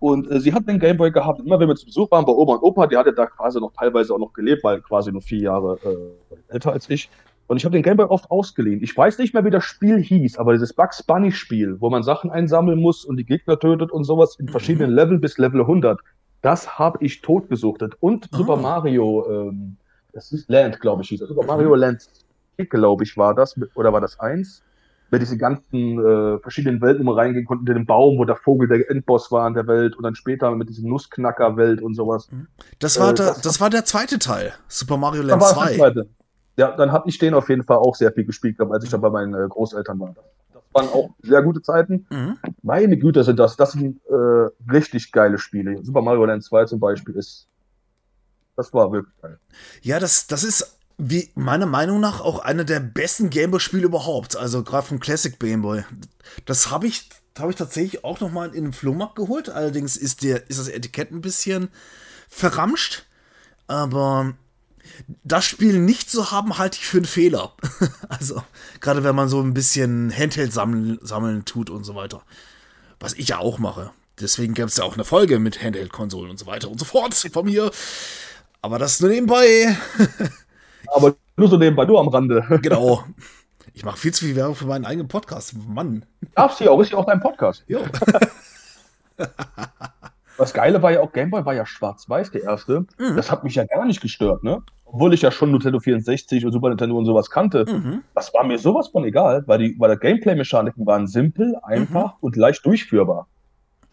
Und 0.00 0.28
äh, 0.30 0.40
sie 0.40 0.52
hat 0.52 0.66
den 0.66 0.80
Gameboy 0.80 1.12
gehabt. 1.12 1.40
Immer 1.40 1.60
wenn 1.60 1.68
wir 1.68 1.76
zu 1.76 1.86
Besuch 1.86 2.10
waren 2.10 2.24
bei 2.24 2.32
Oma 2.32 2.54
und 2.54 2.62
Opa, 2.62 2.88
die 2.88 2.96
hatte 2.96 3.12
da 3.12 3.26
quasi 3.26 3.60
noch 3.60 3.72
teilweise 3.72 4.12
auch 4.12 4.18
noch 4.18 4.32
gelebt, 4.32 4.64
weil 4.64 4.80
quasi 4.80 5.12
nur 5.12 5.22
vier 5.22 5.42
Jahre 5.42 5.78
äh, 5.84 6.52
älter 6.54 6.72
als 6.72 6.90
ich. 6.90 7.08
Und 7.46 7.56
ich 7.58 7.64
habe 7.64 7.74
den 7.74 7.82
Gameboy 7.82 8.06
oft 8.06 8.30
ausgeliehen. 8.30 8.82
Ich 8.82 8.96
weiß 8.96 9.18
nicht 9.18 9.34
mehr, 9.34 9.44
wie 9.44 9.50
das 9.50 9.62
Spiel 9.62 10.02
hieß, 10.02 10.38
aber 10.38 10.52
dieses 10.52 10.72
Bugs 10.72 11.02
Bunny 11.02 11.32
Spiel, 11.32 11.76
wo 11.80 11.90
man 11.90 12.02
Sachen 12.02 12.30
einsammeln 12.30 12.80
muss 12.80 13.04
und 13.04 13.16
die 13.16 13.24
Gegner 13.24 13.58
tötet 13.58 13.92
und 13.92 14.04
sowas 14.04 14.36
in 14.38 14.48
verschiedenen 14.48 14.90
mhm. 14.90 14.96
Level 14.96 15.18
bis 15.18 15.38
Level 15.38 15.60
100, 15.60 16.00
das 16.42 16.78
habe 16.78 16.98
ich 17.00 17.22
totgesuchtet. 17.22 17.94
Und 18.00 18.28
oh. 18.32 18.36
Super 18.36 18.56
Mario, 18.56 19.26
ähm, 19.30 19.76
das 20.12 20.32
ist 20.32 20.50
Land, 20.50 20.80
glaube 20.80 21.02
ich, 21.02 21.08
hieß 21.08 21.20
das. 21.20 21.28
Super 21.28 21.46
Mario 21.46 21.74
Land, 21.74 22.08
glaube 22.68 23.04
ich, 23.04 23.16
war 23.16 23.34
das. 23.34 23.58
Oder 23.74 23.92
war 23.92 24.00
das 24.00 24.20
eins? 24.20 24.62
wir 25.12 25.18
diese 25.18 25.36
ganzen 25.36 25.98
äh, 25.98 26.38
verschiedenen 26.38 26.80
Welten 26.80 27.02
immer 27.02 27.16
reingehen 27.16 27.44
konnten, 27.44 27.66
in 27.66 27.74
den 27.74 27.86
Baum, 27.86 28.16
wo 28.18 28.24
der 28.24 28.36
Vogel 28.36 28.66
der 28.66 28.90
Endboss 28.90 29.30
war 29.30 29.46
in 29.46 29.52
der 29.52 29.66
Welt 29.66 29.94
und 29.94 30.04
dann 30.04 30.14
später 30.14 30.50
mit 30.52 30.70
diesem 30.70 30.88
Nussknacker-Welt 30.88 31.82
und 31.82 31.94
sowas. 31.94 32.30
Mhm. 32.32 32.48
Das 32.78 32.98
war, 32.98 33.10
äh, 33.10 33.14
der, 33.14 33.26
das, 33.26 33.42
das 33.42 33.60
war 33.60 33.68
der 33.68 33.84
zweite 33.84 34.18
Teil, 34.18 34.54
Super 34.68 34.96
Mario 34.96 35.22
Land 35.22 35.42
2. 35.42 36.06
Ja, 36.56 36.74
dann 36.76 36.92
habe 36.92 37.08
ich 37.08 37.18
den 37.18 37.34
auf 37.34 37.48
jeden 37.50 37.62
Fall 37.62 37.76
auch 37.76 37.94
sehr 37.94 38.10
viel 38.12 38.24
gespielt, 38.24 38.58
als 38.60 38.84
ich 38.84 38.90
da 38.90 38.96
bei 38.96 39.10
meinen 39.10 39.34
äh, 39.34 39.46
Großeltern 39.48 40.00
war. 40.00 40.14
Waren 40.72 40.88
auch 40.88 41.10
sehr 41.22 41.42
gute 41.42 41.62
Zeiten. 41.62 42.06
Mhm. 42.10 42.38
Meine 42.62 42.96
Güte 42.96 43.24
sind 43.24 43.38
das. 43.38 43.56
Das 43.56 43.72
sind 43.72 44.00
äh, 44.08 44.70
richtig 44.70 45.12
geile 45.12 45.38
Spiele. 45.38 45.82
Super 45.84 46.02
Mario 46.02 46.24
Land 46.24 46.44
2 46.44 46.66
zum 46.66 46.80
Beispiel 46.80 47.14
ist. 47.16 47.46
Das 48.56 48.72
war 48.72 48.92
wirklich 48.92 49.14
geil. 49.20 49.38
Ja, 49.82 49.98
das, 49.98 50.26
das 50.26 50.44
ist 50.44 50.78
wie 50.98 51.30
meiner 51.34 51.66
Meinung 51.66 52.00
nach 52.00 52.20
auch 52.20 52.38
einer 52.40 52.64
der 52.64 52.80
besten 52.80 53.30
Gameboy-Spiele 53.30 53.86
überhaupt. 53.86 54.36
Also 54.36 54.62
gerade 54.62 54.86
vom 54.86 55.00
Classic 55.00 55.38
Gameboy. 55.38 55.84
Das 56.44 56.70
habe 56.70 56.86
ich, 56.86 57.08
hab 57.38 57.50
ich 57.50 57.56
tatsächlich 57.56 58.04
auch 58.04 58.20
noch 58.20 58.30
mal 58.30 58.54
in 58.54 58.64
den 58.64 58.72
Flohmarkt 58.72 59.16
geholt. 59.16 59.48
Allerdings 59.48 59.96
ist, 59.96 60.22
der, 60.22 60.48
ist 60.48 60.60
das 60.60 60.68
Etikett 60.68 61.10
ein 61.10 61.20
bisschen 61.20 61.68
verramscht. 62.28 63.04
Aber 63.66 64.34
das 65.24 65.44
Spiel 65.44 65.78
nicht 65.78 66.10
zu 66.10 66.30
haben, 66.30 66.58
halte 66.58 66.78
ich 66.80 66.86
für 66.86 66.98
einen 66.98 67.06
Fehler. 67.06 67.52
also 68.08 68.42
gerade 68.80 69.04
wenn 69.04 69.14
man 69.14 69.28
so 69.28 69.40
ein 69.40 69.54
bisschen 69.54 70.12
Handheld 70.16 70.52
sammeln, 70.52 70.98
sammeln 71.02 71.44
tut 71.44 71.70
und 71.70 71.84
so 71.84 71.94
weiter. 71.94 72.22
Was 73.00 73.14
ich 73.14 73.28
ja 73.28 73.38
auch 73.38 73.58
mache. 73.58 73.90
Deswegen 74.20 74.54
gab 74.54 74.68
es 74.68 74.76
ja 74.76 74.84
auch 74.84 74.94
eine 74.94 75.04
Folge 75.04 75.38
mit 75.38 75.62
Handheld-Konsolen 75.62 76.30
und 76.30 76.38
so 76.38 76.46
weiter 76.46 76.70
und 76.70 76.78
so 76.78 76.84
fort 76.84 77.14
von 77.14 77.46
mir. 77.46 77.70
Aber 78.60 78.78
das 78.78 79.00
nur 79.00 79.10
nebenbei. 79.10 79.76
Aber 80.94 81.16
nur 81.36 81.48
so 81.48 81.56
nebenbei, 81.56 81.84
nur 81.84 82.00
am 82.00 82.08
Rande. 82.08 82.44
Genau. 82.62 83.04
Ich 83.74 83.84
mache 83.84 83.96
viel 83.96 84.12
zu 84.12 84.26
viel 84.26 84.36
Werbung 84.36 84.54
für 84.54 84.66
meinen 84.66 84.84
eigenen 84.84 85.08
Podcast. 85.08 85.54
Mann. 85.66 86.04
Darfst 86.34 86.60
du 86.60 86.64
ja 86.64 86.70
auch, 86.70 86.80
ist 86.80 86.92
ja 86.92 86.98
auch 86.98 87.06
dein 87.06 87.20
Podcast. 87.20 87.64
Ja. 87.68 87.80
Das 90.36 90.52
Geile 90.52 90.82
war 90.82 90.92
ja 90.92 91.00
auch, 91.00 91.12
Gameboy 91.12 91.44
war 91.44 91.54
ja 91.54 91.64
schwarz-weiß, 91.64 92.32
der 92.32 92.42
erste. 92.42 92.80
Mhm. 92.98 93.16
Das 93.16 93.30
hat 93.30 93.44
mich 93.44 93.54
ja 93.54 93.64
gar 93.64 93.84
nicht 93.84 94.00
gestört, 94.00 94.42
ne? 94.44 94.62
Obwohl 94.94 95.14
ich 95.14 95.22
ja 95.22 95.30
schon 95.30 95.50
Nintendo 95.52 95.80
64 95.80 96.44
und 96.44 96.52
Super 96.52 96.68
Nintendo 96.68 96.98
und 96.98 97.06
sowas 97.06 97.30
kannte. 97.30 97.64
Mhm. 97.66 98.02
Das 98.14 98.32
war 98.34 98.44
mir 98.44 98.58
sowas 98.58 98.88
von 98.88 99.04
egal, 99.04 99.42
weil 99.46 99.58
die, 99.58 99.74
weil 99.78 99.94
die 99.94 100.00
Gameplay-Mechaniken 100.00 100.86
waren 100.86 101.06
simpel, 101.06 101.56
einfach 101.62 102.12
mhm. 102.12 102.18
und 102.20 102.36
leicht 102.36 102.64
durchführbar. 102.66 103.26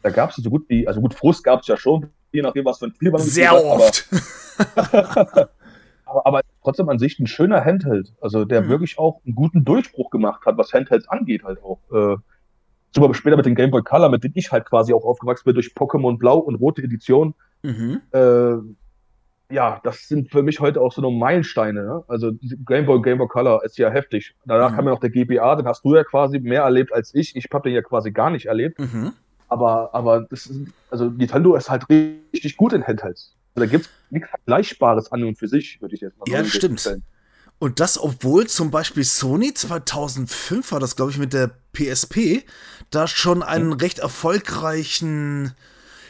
Da 0.03 0.10
gab 0.10 0.32
es 0.32 0.36
so 0.36 0.50
gut 0.50 0.65
wie, 0.68 0.86
also 0.88 1.00
gut, 1.00 1.13
Frust 1.13 1.46
gab 1.46 1.62
es 1.62 1.68
ja 1.68 1.77
schon, 1.77 2.08
je 2.34 2.41
nachdem, 2.41 2.65
was 2.65 2.79
für 2.79 2.88
ein 2.88 2.94
Spiel 2.94 3.12
man 3.12 3.22
Sehr 3.22 3.53
oft. 3.56 4.10
Aber, 4.75 4.94
aber, 6.06 6.25
aber, 6.25 6.41
trotzdem 6.63 6.89
an 6.89 7.00
sich 7.00 7.18
ein 7.18 7.27
schöner 7.27 7.63
Handheld, 7.63 8.12
also 8.20 8.44
der 8.44 8.63
mhm. 8.63 8.70
wirklich 8.70 9.00
auch 9.00 9.22
einen 9.25 9.36
guten 9.36 9.63
Durchbruch 9.63 10.10
gemacht 10.10 10.46
hat, 10.46 10.58
was 10.58 10.74
Handhelds 10.74 11.08
angeht, 11.08 11.44
halt 11.46 11.63
auch. 11.63 11.79
Äh, 11.94 12.18
super 12.94 13.13
später 13.13 13.38
mit 13.38 13.46
dem 13.46 13.56
Game 13.56 13.72
Boy 13.72 13.84
Color, 13.84 14.10
mit 14.10 14.24
dem 14.24 14.32
ich 14.36 14.51
halt 14.51 14.65
quasi 14.65 14.94
auch 14.94 15.06
aufgewachsen 15.06 15.44
bin, 15.46 15.53
durch 15.53 15.68
Pokémon 15.68 16.18
Blau 16.18 16.39
und 16.39 16.56
rote 16.56 16.82
Edition. 16.82 17.36
Mhm. 17.62 18.01
Äh, 18.12 18.56
ja, 19.51 19.79
das 19.84 20.08
sind 20.08 20.32
für 20.32 20.44
mich 20.44 20.60
heute 20.60 20.79
auch 20.82 20.94
so 20.94 21.01
nur 21.01 21.12
Meilensteine. 21.12 21.84
Ne? 21.84 22.03
Also 22.08 22.32
Game 22.65 22.86
Boy, 22.86 23.01
Game 23.01 23.18
Boy 23.18 23.27
Color 23.27 23.63
ist 23.63 23.77
ja 23.77 23.89
heftig. 23.89 24.36
Danach 24.46 24.72
mhm. 24.72 24.75
kam 24.75 24.86
ja 24.86 24.91
noch 24.91 25.00
der 25.00 25.10
GBA, 25.10 25.56
den 25.56 25.65
hast 25.65 25.84
du 25.84 25.96
ja 25.96 26.03
quasi 26.03 26.39
mehr 26.39 26.62
erlebt 26.62 26.94
als 26.94 27.13
ich. 27.15 27.36
Ich 27.36 27.48
habe 27.51 27.68
den 27.68 27.75
ja 27.75 27.82
quasi 27.82 28.12
gar 28.12 28.29
nicht 28.29 28.46
erlebt. 28.46 28.79
Mhm. 28.79 29.13
Aber, 29.48 29.89
aber 29.94 30.27
das 30.29 30.46
ist, 30.46 30.62
also 30.91 31.06
Nintendo 31.06 31.56
ist 31.56 31.70
halt 31.70 31.89
richtig 31.89 32.58
gut 32.58 32.74
in 32.74 32.86
Handhelds. 32.86 33.36
Also 33.56 33.65
da 33.65 33.72
gibt 33.72 33.86
es 33.86 33.91
nichts 34.12 34.29
Vergleichbares 34.29 35.12
an 35.12 35.24
und 35.24 35.38
für 35.38 35.48
sich, 35.48 35.82
würde 35.82 35.96
ich 35.96 36.01
jetzt 36.01 36.18
mal 36.20 36.25
sagen. 36.25 36.32
Ja, 36.32 36.44
das 36.44 36.51
stimmt. 36.51 36.79
Stellen. 36.79 37.03
Und 37.58 37.79
das, 37.82 38.01
obwohl 38.01 38.48
zum 38.48 38.72
Beispiel 38.72 39.03
Sony 39.03 39.53
2005 39.53 40.72
war 40.72 40.79
das, 40.79 40.96
glaube 40.96 41.12
ich, 41.12 41.18
mit 41.18 41.34
der 41.34 41.51
PSP, 41.74 42.46
da 42.89 43.08
schon 43.08 43.44
einen 43.44 43.74
recht 43.74 44.00
erfolgreichen 44.00 45.53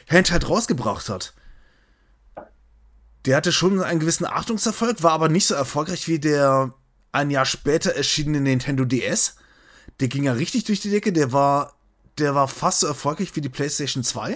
Handheld 0.09 0.47
rausgebracht 0.47 1.09
hat. 1.09 1.33
Der 3.29 3.37
hatte 3.37 3.51
schon 3.51 3.79
einen 3.83 3.99
gewissen 3.99 4.25
Achtungserfolg, 4.25 5.03
war 5.03 5.11
aber 5.11 5.29
nicht 5.29 5.45
so 5.45 5.53
erfolgreich 5.53 6.07
wie 6.07 6.17
der 6.17 6.73
ein 7.11 7.29
Jahr 7.29 7.45
später 7.45 7.91
erschienene 7.91 8.41
Nintendo 8.41 8.85
DS. 8.85 9.35
Der 9.99 10.07
ging 10.07 10.23
ja 10.23 10.33
richtig 10.33 10.63
durch 10.63 10.79
die 10.79 10.89
Decke, 10.89 11.13
der 11.13 11.31
war, 11.31 11.75
der 12.17 12.33
war 12.33 12.47
fast 12.47 12.79
so 12.79 12.87
erfolgreich 12.87 13.35
wie 13.35 13.41
die 13.41 13.49
PlayStation 13.49 14.03
2. 14.03 14.35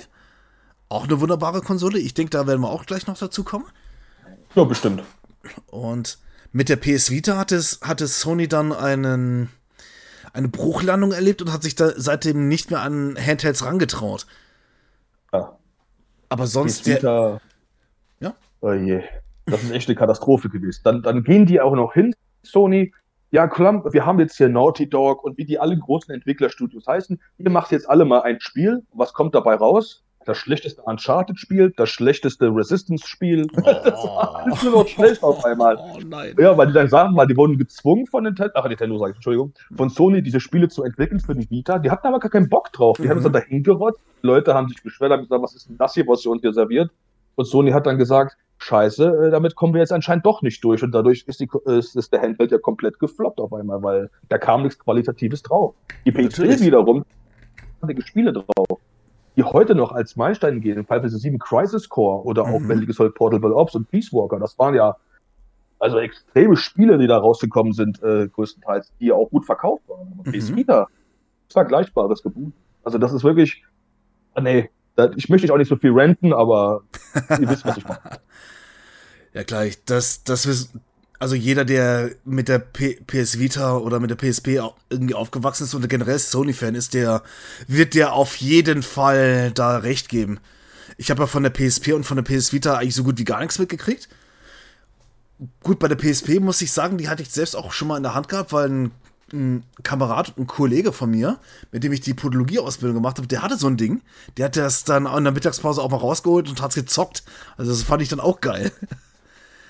Auch 0.89 1.05
eine 1.05 1.19
wunderbare 1.19 1.61
Konsole. 1.61 1.97
Ich 1.97 2.13
denke, 2.13 2.29
da 2.29 2.45
werden 2.45 2.61
wir 2.61 2.69
auch 2.69 2.85
gleich 2.85 3.07
noch 3.07 3.17
dazu 3.17 3.43
kommen. 3.43 3.65
Ja, 4.53 4.63
bestimmt. 4.63 5.01
Und 5.71 6.19
mit 6.51 6.69
der 6.69 6.75
PS 6.75 7.09
Vita 7.09 7.35
hatte, 7.35 7.55
es, 7.55 7.79
hatte 7.81 8.05
Sony 8.05 8.47
dann 8.47 8.71
einen, 8.71 9.49
eine 10.33 10.49
Bruchlandung 10.49 11.13
erlebt 11.13 11.41
und 11.41 11.51
hat 11.51 11.63
sich 11.63 11.73
da 11.73 11.93
seitdem 11.95 12.47
nicht 12.47 12.69
mehr 12.69 12.81
an 12.81 13.17
Handhelds 13.17 13.65
rangetraut. 13.65 14.27
Ja. 15.33 15.57
Aber 16.29 16.45
sonst. 16.45 16.83
PS 16.83 16.85
Vita? 16.85 17.41
Oh 18.63 18.71
je. 18.71 19.01
Das 19.45 19.61
ist 19.61 19.71
echt 19.71 19.89
eine 19.89 19.95
Katastrophe 19.95 20.47
gewesen. 20.47 20.81
Dann, 20.85 21.01
dann 21.01 21.23
gehen 21.23 21.45
die 21.45 21.59
auch 21.59 21.75
noch 21.75 21.93
hin, 21.93 22.15
Sony. 22.43 22.93
Ja, 23.29 23.47
klar, 23.47 23.83
wir 23.91 24.05
haben 24.05 24.19
jetzt 24.19 24.37
hier 24.37 24.47
Naughty 24.47 24.89
Dog 24.89 25.23
und 25.23 25.37
wie 25.37 25.43
die 25.43 25.59
alle 25.59 25.77
großen 25.77 26.13
Entwicklerstudios 26.13 26.87
heißen. 26.87 27.19
Ihr 27.39 27.49
macht 27.49 27.71
jetzt 27.71 27.89
alle 27.89 28.05
mal 28.05 28.21
ein 28.21 28.39
Spiel. 28.39 28.83
Was 28.93 29.13
kommt 29.13 29.35
dabei 29.35 29.55
raus? 29.55 30.03
das 30.25 30.37
schlechteste 30.37 30.81
Uncharted-Spiel, 30.83 31.73
das 31.75 31.89
schlechteste 31.89 32.47
Resistance-Spiel. 32.47 33.47
Oh. 33.57 33.61
Das 33.61 34.03
war 34.03 34.35
alles 34.37 34.63
nur 34.63 34.71
noch 34.71 34.87
schlecht 34.87 35.21
auf 35.21 35.43
einmal. 35.43 35.77
Oh 35.77 35.99
nein. 36.05 36.33
Ja, 36.39 36.57
weil 36.57 36.67
die 36.67 36.73
dann 36.73 36.87
sagen, 36.87 37.15
weil 37.17 37.27
die 37.27 37.35
wurden 37.35 37.57
gezwungen 37.57 38.05
von 38.07 38.23
Nintendo, 38.23 38.51
ach 38.55 38.65
Nintendo 38.67 38.97
sage 38.97 39.11
ich, 39.11 39.17
Entschuldigung, 39.17 39.53
von 39.75 39.89
Sony 39.89 40.21
diese 40.21 40.39
Spiele 40.39 40.69
zu 40.69 40.83
entwickeln 40.83 41.19
für 41.19 41.35
die 41.35 41.49
Vita. 41.49 41.79
Die 41.79 41.91
hatten 41.91 42.07
aber 42.07 42.19
gar 42.19 42.31
keinen 42.31 42.47
Bock 42.47 42.71
drauf. 42.71 42.95
Die 42.97 43.03
mhm. 43.03 43.09
haben 43.09 43.17
es 43.17 43.23
dann 43.23 43.33
dahin 43.33 43.63
gerotzt. 43.63 43.99
Leute 44.21 44.53
haben 44.53 44.69
sich 44.69 44.81
beschwert, 44.81 45.11
haben 45.11 45.23
gesagt, 45.23 45.41
was 45.41 45.55
ist 45.55 45.69
denn 45.69 45.77
das 45.77 45.93
hier, 45.93 46.07
was 46.07 46.25
ihr 46.25 46.31
uns 46.31 46.41
hier 46.41 46.53
serviert? 46.53 46.91
Und 47.35 47.45
Sony 47.45 47.71
hat 47.71 47.85
dann 47.85 47.97
gesagt, 47.97 48.37
Scheiße, 48.63 49.27
äh, 49.27 49.31
damit 49.31 49.55
kommen 49.55 49.73
wir 49.73 49.81
jetzt 49.81 49.93
anscheinend 49.93 50.25
doch 50.25 50.41
nicht 50.41 50.63
durch. 50.63 50.83
Und 50.83 50.91
dadurch 50.93 51.25
ist, 51.27 51.39
die, 51.39 51.49
ist, 51.65 51.95
ist 51.95 52.13
der 52.13 52.21
Handheld 52.21 52.51
ja 52.51 52.57
komplett 52.57 52.99
gefloppt 52.99 53.39
auf 53.39 53.53
einmal, 53.53 53.83
weil 53.83 54.09
da 54.29 54.37
kam 54.37 54.63
nichts 54.63 54.79
Qualitatives 54.79 55.43
drauf. 55.43 55.75
Die 56.05 56.11
PC 56.11 56.61
wiederum, 56.61 57.05
Spiele 58.05 58.33
drauf 58.33 58.79
die 59.35 59.43
heute 59.43 59.75
noch 59.75 59.91
als 59.91 60.15
Meilenstein 60.15 60.61
gehen, 60.61 60.85
Final 60.85 61.01
Fantasy 61.01 61.17
7 61.17 61.39
Crisis 61.39 61.89
Core 61.89 62.23
oder 62.23 62.43
auch 62.43 62.59
mhm. 62.59 62.67
Metal 62.67 62.85
Gear 62.85 63.09
Portable 63.09 63.55
Ops 63.55 63.75
und 63.75 63.89
Peace 63.89 64.13
Walker, 64.13 64.39
das 64.39 64.57
waren 64.59 64.75
ja 64.75 64.95
also 65.79 65.97
extreme 65.97 66.55
Spiele, 66.55 66.97
die 66.97 67.07
da 67.07 67.17
rausgekommen 67.17 67.73
sind, 67.73 68.01
äh, 68.03 68.27
größtenteils, 68.29 68.93
die 68.99 69.07
ja 69.07 69.15
auch 69.15 69.29
gut 69.29 69.45
verkauft 69.45 69.83
waren. 69.89 70.13
Aber 70.17 70.29
mhm. 70.29 70.55
wieder 70.55 70.87
vergleichbares 71.49 72.23
Gebot. 72.23 72.53
Also 72.83 72.97
das 72.97 73.11
ist 73.11 73.23
wirklich, 73.23 73.63
ah, 74.33 74.41
nee, 74.41 74.69
ich 75.15 75.29
möchte 75.29 75.51
auch 75.51 75.57
nicht 75.57 75.69
so 75.69 75.75
viel 75.75 75.91
renten, 75.91 76.33
aber 76.33 76.83
ihr 77.29 77.49
wisst, 77.49 77.65
was 77.65 77.77
ich 77.77 77.85
meine. 77.85 77.99
Ja, 79.33 79.43
gleich. 79.43 79.83
Das, 79.85 80.23
das, 80.23 80.69
also 81.19 81.35
jeder, 81.35 81.65
der 81.65 82.11
mit 82.25 82.47
der 82.49 82.59
P 82.59 82.99
PS 83.07 83.39
Vita 83.39 83.77
oder 83.77 83.99
mit 83.99 84.09
der 84.09 84.17
PSP 84.17 84.59
irgendwie 84.89 85.15
aufgewachsen 85.15 85.63
ist 85.63 85.73
und 85.73 85.87
generell 85.89 86.19
Sony-Fan 86.19 86.75
ist, 86.75 86.93
der 86.93 87.23
wird 87.67 87.93
dir 87.93 88.13
auf 88.13 88.35
jeden 88.35 88.83
Fall 88.83 89.51
da 89.51 89.77
recht 89.77 90.09
geben. 90.09 90.39
Ich 90.97 91.09
habe 91.09 91.23
ja 91.23 91.27
von 91.27 91.43
der 91.43 91.49
PSP 91.49 91.93
und 91.93 92.03
von 92.03 92.17
der 92.17 92.23
PS 92.23 92.53
Vita 92.53 92.75
eigentlich 92.75 92.95
so 92.95 93.03
gut 93.03 93.17
wie 93.17 93.23
gar 93.23 93.39
nichts 93.39 93.57
mitgekriegt. 93.57 94.09
Gut, 95.63 95.79
bei 95.79 95.87
der 95.87 95.95
PSP 95.95 96.39
muss 96.39 96.61
ich 96.61 96.71
sagen, 96.71 96.97
die 96.97 97.09
hatte 97.09 97.23
ich 97.23 97.29
selbst 97.29 97.55
auch 97.55 97.71
schon 97.71 97.87
mal 97.87 97.97
in 97.97 98.03
der 98.03 98.13
Hand 98.13 98.29
gehabt, 98.29 98.53
weil 98.53 98.69
ein, 98.69 98.91
ein 99.33 99.63
Kamerad, 99.83 100.33
ein 100.37 100.47
Kollege 100.47 100.93
von 100.93 101.09
mir, 101.09 101.37
mit 101.71 101.83
dem 101.83 101.91
ich 101.91 102.01
die 102.01 102.13
Podologie-Ausbildung 102.13 102.95
gemacht 102.95 103.17
habe, 103.17 103.27
der 103.27 103.41
hatte 103.41 103.57
so 103.57 103.67
ein 103.67 103.77
Ding. 103.77 104.01
Der 104.37 104.45
hat 104.45 104.55
das 104.55 104.83
dann 104.83 105.05
in 105.05 105.23
der 105.23 105.33
Mittagspause 105.33 105.81
auch 105.81 105.89
mal 105.89 105.97
rausgeholt 105.97 106.49
und 106.49 106.61
hat's 106.61 106.75
gezockt. 106.75 107.23
Also 107.57 107.71
das 107.71 107.83
fand 107.83 108.01
ich 108.01 108.09
dann 108.09 108.19
auch 108.19 108.41
geil. 108.41 108.71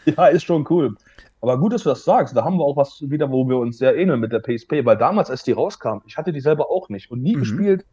Ja, 0.06 0.28
ist 0.28 0.44
schon 0.44 0.68
cool. 0.70 0.98
Aber 1.40 1.58
gut, 1.58 1.74
dass 1.74 1.84
du 1.84 1.90
das 1.90 2.04
sagst. 2.04 2.36
Da 2.36 2.44
haben 2.44 2.58
wir 2.58 2.66
auch 2.66 2.76
was 2.76 3.02
wieder, 3.02 3.32
wo 3.32 3.48
wir 3.48 3.58
uns 3.58 3.78
sehr 3.78 3.96
ähneln 3.96 4.20
mit 4.20 4.34
der 4.34 4.40
PSP, 4.40 4.86
weil 4.86 4.98
damals, 4.98 5.30
als 5.30 5.44
die 5.44 5.54
rauskam, 5.54 6.00
ich 6.06 6.18
hatte 6.18 6.34
die 6.34 6.42
selber 6.42 6.70
auch 6.70 6.90
nicht 6.90 7.10
und 7.12 7.22
nie 7.22 7.36
mhm. 7.36 7.40
gespielt. 7.40 7.86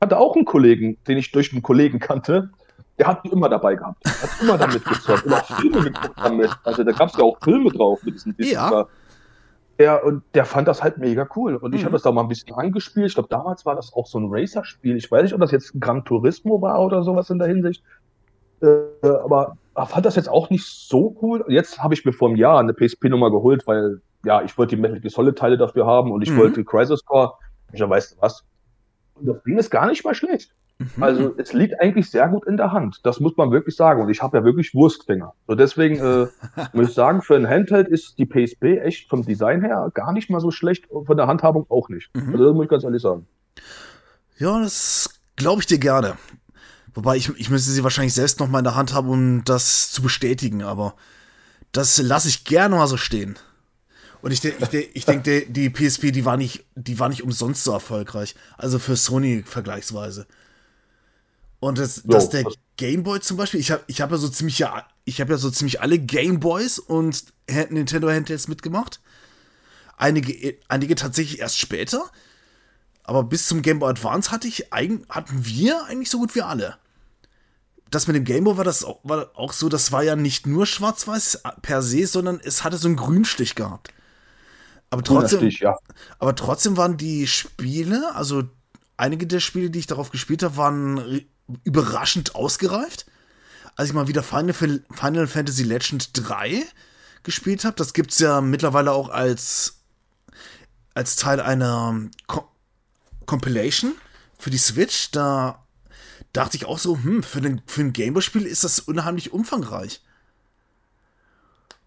Hatte 0.00 0.18
auch 0.18 0.34
einen 0.34 0.44
Kollegen, 0.44 0.96
den 1.06 1.18
ich 1.18 1.30
durch 1.30 1.52
einen 1.52 1.62
Kollegen 1.62 1.98
kannte, 1.98 2.50
der 2.98 3.06
hat 3.06 3.24
die 3.24 3.28
immer 3.28 3.48
dabei 3.48 3.74
gehabt. 3.76 4.04
Hat 4.06 4.30
immer 4.40 4.58
damit 4.58 4.84
gezockt 4.84 5.24
und 5.24 5.32
auch 5.32 5.44
Filme 5.60 5.82
geguckt 5.82 6.14
damit. 6.16 6.50
Also 6.64 6.84
da 6.84 6.92
gab 6.92 7.08
es 7.08 7.16
ja 7.16 7.22
auch 7.22 7.38
Filme 7.42 7.70
drauf 7.70 8.02
mit 8.02 8.14
diesen 8.14 8.36
Disney. 8.36 8.54
Ja. 8.54 8.86
Der, 9.82 10.04
und 10.04 10.22
der 10.34 10.44
fand 10.44 10.68
das 10.68 10.80
halt 10.80 10.98
mega 10.98 11.28
cool. 11.34 11.56
Und 11.56 11.74
ich 11.74 11.80
mhm. 11.80 11.86
habe 11.86 11.94
das 11.94 12.02
da 12.02 12.12
mal 12.12 12.20
ein 12.20 12.28
bisschen 12.28 12.54
angespielt. 12.54 13.08
Ich 13.08 13.14
glaube, 13.14 13.28
damals 13.28 13.66
war 13.66 13.74
das 13.74 13.92
auch 13.94 14.06
so 14.06 14.16
ein 14.20 14.28
Racer-Spiel. 14.30 14.96
Ich 14.96 15.10
weiß 15.10 15.24
nicht, 15.24 15.34
ob 15.34 15.40
das 15.40 15.50
jetzt 15.50 15.72
Gran 15.80 16.04
Turismo 16.04 16.62
war 16.62 16.80
oder 16.80 17.02
sowas 17.02 17.30
in 17.30 17.40
der 17.40 17.48
Hinsicht. 17.48 17.82
Äh, 18.60 18.66
aber 19.02 19.56
fand 19.74 20.06
das 20.06 20.14
jetzt 20.14 20.28
auch 20.28 20.50
nicht 20.50 20.64
so 20.64 21.16
cool. 21.20 21.44
Jetzt 21.48 21.82
habe 21.82 21.94
ich 21.94 22.04
mir 22.04 22.12
vor 22.12 22.28
einem 22.28 22.36
Jahr 22.36 22.60
eine 22.60 22.74
PSP-Nummer 22.74 23.32
geholt, 23.32 23.66
weil 23.66 24.00
ja, 24.24 24.42
ich 24.42 24.56
wollte 24.56 24.76
die 24.76 24.82
Metal 24.82 25.00
Gear 25.00 25.10
Solid-Teile 25.10 25.58
dafür 25.58 25.84
haben 25.84 26.12
und 26.12 26.22
ich 26.22 26.30
mhm. 26.30 26.36
wollte 26.36 26.62
Crisis 26.62 27.04
Core. 27.04 27.32
Ich 27.72 27.80
dann 27.80 27.90
weißt 27.90 28.12
du 28.12 28.22
was? 28.22 28.44
Und 29.16 29.26
das 29.26 29.42
Ding 29.42 29.58
ist 29.58 29.70
gar 29.70 29.88
nicht 29.88 30.04
mal 30.04 30.14
schlecht. 30.14 30.54
Mhm. 30.78 31.02
Also 31.02 31.34
es 31.36 31.52
liegt 31.52 31.80
eigentlich 31.80 32.10
sehr 32.10 32.28
gut 32.28 32.46
in 32.46 32.56
der 32.56 32.72
Hand. 32.72 33.00
Das 33.04 33.20
muss 33.20 33.36
man 33.36 33.50
wirklich 33.50 33.76
sagen. 33.76 34.02
Und 34.02 34.08
ich 34.08 34.22
habe 34.22 34.38
ja 34.38 34.44
wirklich 34.44 34.74
Wurstfinger. 34.74 35.34
So 35.46 35.54
deswegen 35.54 35.96
äh, 35.96 36.26
muss 36.72 36.88
ich 36.88 36.94
sagen, 36.94 37.22
für 37.22 37.36
ein 37.36 37.48
Handheld 37.48 37.88
ist 37.88 38.18
die 38.18 38.26
PSP 38.26 38.80
echt 38.82 39.08
vom 39.08 39.24
Design 39.24 39.62
her 39.62 39.90
gar 39.94 40.12
nicht 40.12 40.30
mal 40.30 40.40
so 40.40 40.50
schlecht. 40.50 40.86
Von 40.90 41.16
der 41.16 41.26
Handhabung 41.26 41.66
auch 41.68 41.88
nicht. 41.88 42.10
Mhm. 42.14 42.32
Also 42.32 42.46
das 42.46 42.54
muss 42.54 42.64
ich 42.64 42.70
ganz 42.70 42.84
ehrlich 42.84 43.02
sagen. 43.02 43.26
Ja, 44.38 44.60
das 44.60 45.20
glaube 45.36 45.60
ich 45.60 45.66
dir 45.66 45.78
gerne. 45.78 46.16
Wobei 46.94 47.16
ich, 47.16 47.30
ich 47.38 47.48
müsste 47.48 47.70
sie 47.70 47.84
wahrscheinlich 47.84 48.14
selbst 48.14 48.40
noch 48.40 48.48
mal 48.48 48.58
in 48.58 48.64
der 48.64 48.74
Hand 48.74 48.92
haben, 48.92 49.08
um 49.08 49.44
das 49.44 49.90
zu 49.92 50.02
bestätigen, 50.02 50.62
aber 50.62 50.94
das 51.72 51.96
lasse 52.02 52.28
ich 52.28 52.44
gerne 52.44 52.76
mal 52.76 52.86
so 52.86 52.98
stehen. 52.98 53.38
Und 54.20 54.30
ich, 54.30 54.44
ich, 54.44 54.90
ich 54.94 55.04
denke, 55.04 55.46
die 55.48 55.68
PSP, 55.68 56.12
die 56.12 56.24
war, 56.24 56.36
nicht, 56.36 56.64
die 56.76 56.98
war 57.00 57.08
nicht 57.08 57.24
umsonst 57.24 57.64
so 57.64 57.72
erfolgreich. 57.72 58.36
Also 58.56 58.78
für 58.78 58.94
Sony 58.94 59.42
vergleichsweise. 59.44 60.26
Und 61.62 61.78
das, 61.78 62.02
jo, 62.04 62.10
dass 62.10 62.28
der 62.28 62.44
Gameboy 62.76 63.20
zum 63.20 63.36
Beispiel, 63.36 63.60
ich 63.60 63.70
habe 63.70 63.84
ich 63.86 64.00
hab 64.00 64.10
ja 64.10 64.16
so 64.16 64.28
ziemlich 64.28 64.58
ja, 64.58 64.84
ich 65.04 65.20
habe 65.20 65.32
ja 65.32 65.38
so 65.38 65.48
ziemlich 65.48 65.80
alle 65.80 65.96
Gameboys 65.96 66.80
und 66.80 67.32
Nintendo 67.70 68.10
Handhelds 68.10 68.48
mitgemacht. 68.48 69.00
Einige, 69.96 70.56
einige 70.66 70.96
tatsächlich 70.96 71.38
erst 71.38 71.58
später. 71.58 72.10
Aber 73.04 73.22
bis 73.22 73.46
zum 73.46 73.62
Game 73.62 73.78
Boy 73.78 73.90
Advance 73.90 74.32
hatte 74.32 74.48
ich, 74.48 74.66
hatten 74.72 75.46
wir 75.46 75.84
eigentlich 75.84 76.10
so 76.10 76.18
gut 76.18 76.34
wie 76.34 76.42
alle 76.42 76.78
das 77.94 78.06
mit 78.06 78.16
dem 78.16 78.24
Gameboy 78.24 78.56
war 78.56 78.64
das 78.64 78.84
auch, 78.84 79.00
war 79.02 79.30
auch 79.34 79.52
so, 79.52 79.68
das 79.68 79.92
war 79.92 80.02
ja 80.02 80.16
nicht 80.16 80.46
nur 80.46 80.66
schwarz-weiß 80.66 81.42
per 81.60 81.82
se, 81.82 82.06
sondern 82.06 82.40
es 82.42 82.64
hatte 82.64 82.78
so 82.78 82.88
einen 82.88 82.96
Grünstich 82.96 83.54
gehabt. 83.54 83.92
Aber 84.90 85.02
trotzdem, 85.02 85.40
Stich, 85.40 85.60
ja. 85.60 85.76
aber 86.18 86.34
trotzdem 86.34 86.76
waren 86.76 86.96
die 86.96 87.26
Spiele, 87.26 88.14
also 88.14 88.44
einige 88.96 89.26
der 89.26 89.40
Spiele, 89.40 89.70
die 89.70 89.78
ich 89.78 89.86
darauf 89.86 90.10
gespielt 90.10 90.42
habe, 90.42 90.56
waren, 90.56 91.22
überraschend 91.64 92.34
ausgereift. 92.34 93.06
Als 93.76 93.88
ich 93.88 93.94
mal 93.94 94.08
wieder 94.08 94.22
Final, 94.22 94.52
Final 94.54 95.26
Fantasy 95.26 95.62
Legend 95.62 96.10
3 96.12 96.62
gespielt 97.22 97.64
habe, 97.64 97.76
das 97.76 97.92
gibt 97.92 98.12
es 98.12 98.18
ja 98.18 98.40
mittlerweile 98.40 98.92
auch 98.92 99.08
als, 99.08 99.80
als 100.94 101.16
Teil 101.16 101.40
einer 101.40 102.08
Co 102.26 102.48
Compilation 103.24 103.94
für 104.38 104.50
die 104.50 104.58
Switch. 104.58 105.12
Da 105.12 105.64
dachte 106.32 106.56
ich 106.56 106.66
auch 106.66 106.78
so, 106.78 106.98
hm, 106.98 107.22
für, 107.22 107.40
den, 107.40 107.62
für 107.66 107.82
ein 107.82 107.92
Gameboy-Spiel 107.92 108.46
ist 108.46 108.64
das 108.64 108.80
unheimlich 108.80 109.32
umfangreich. 109.32 110.02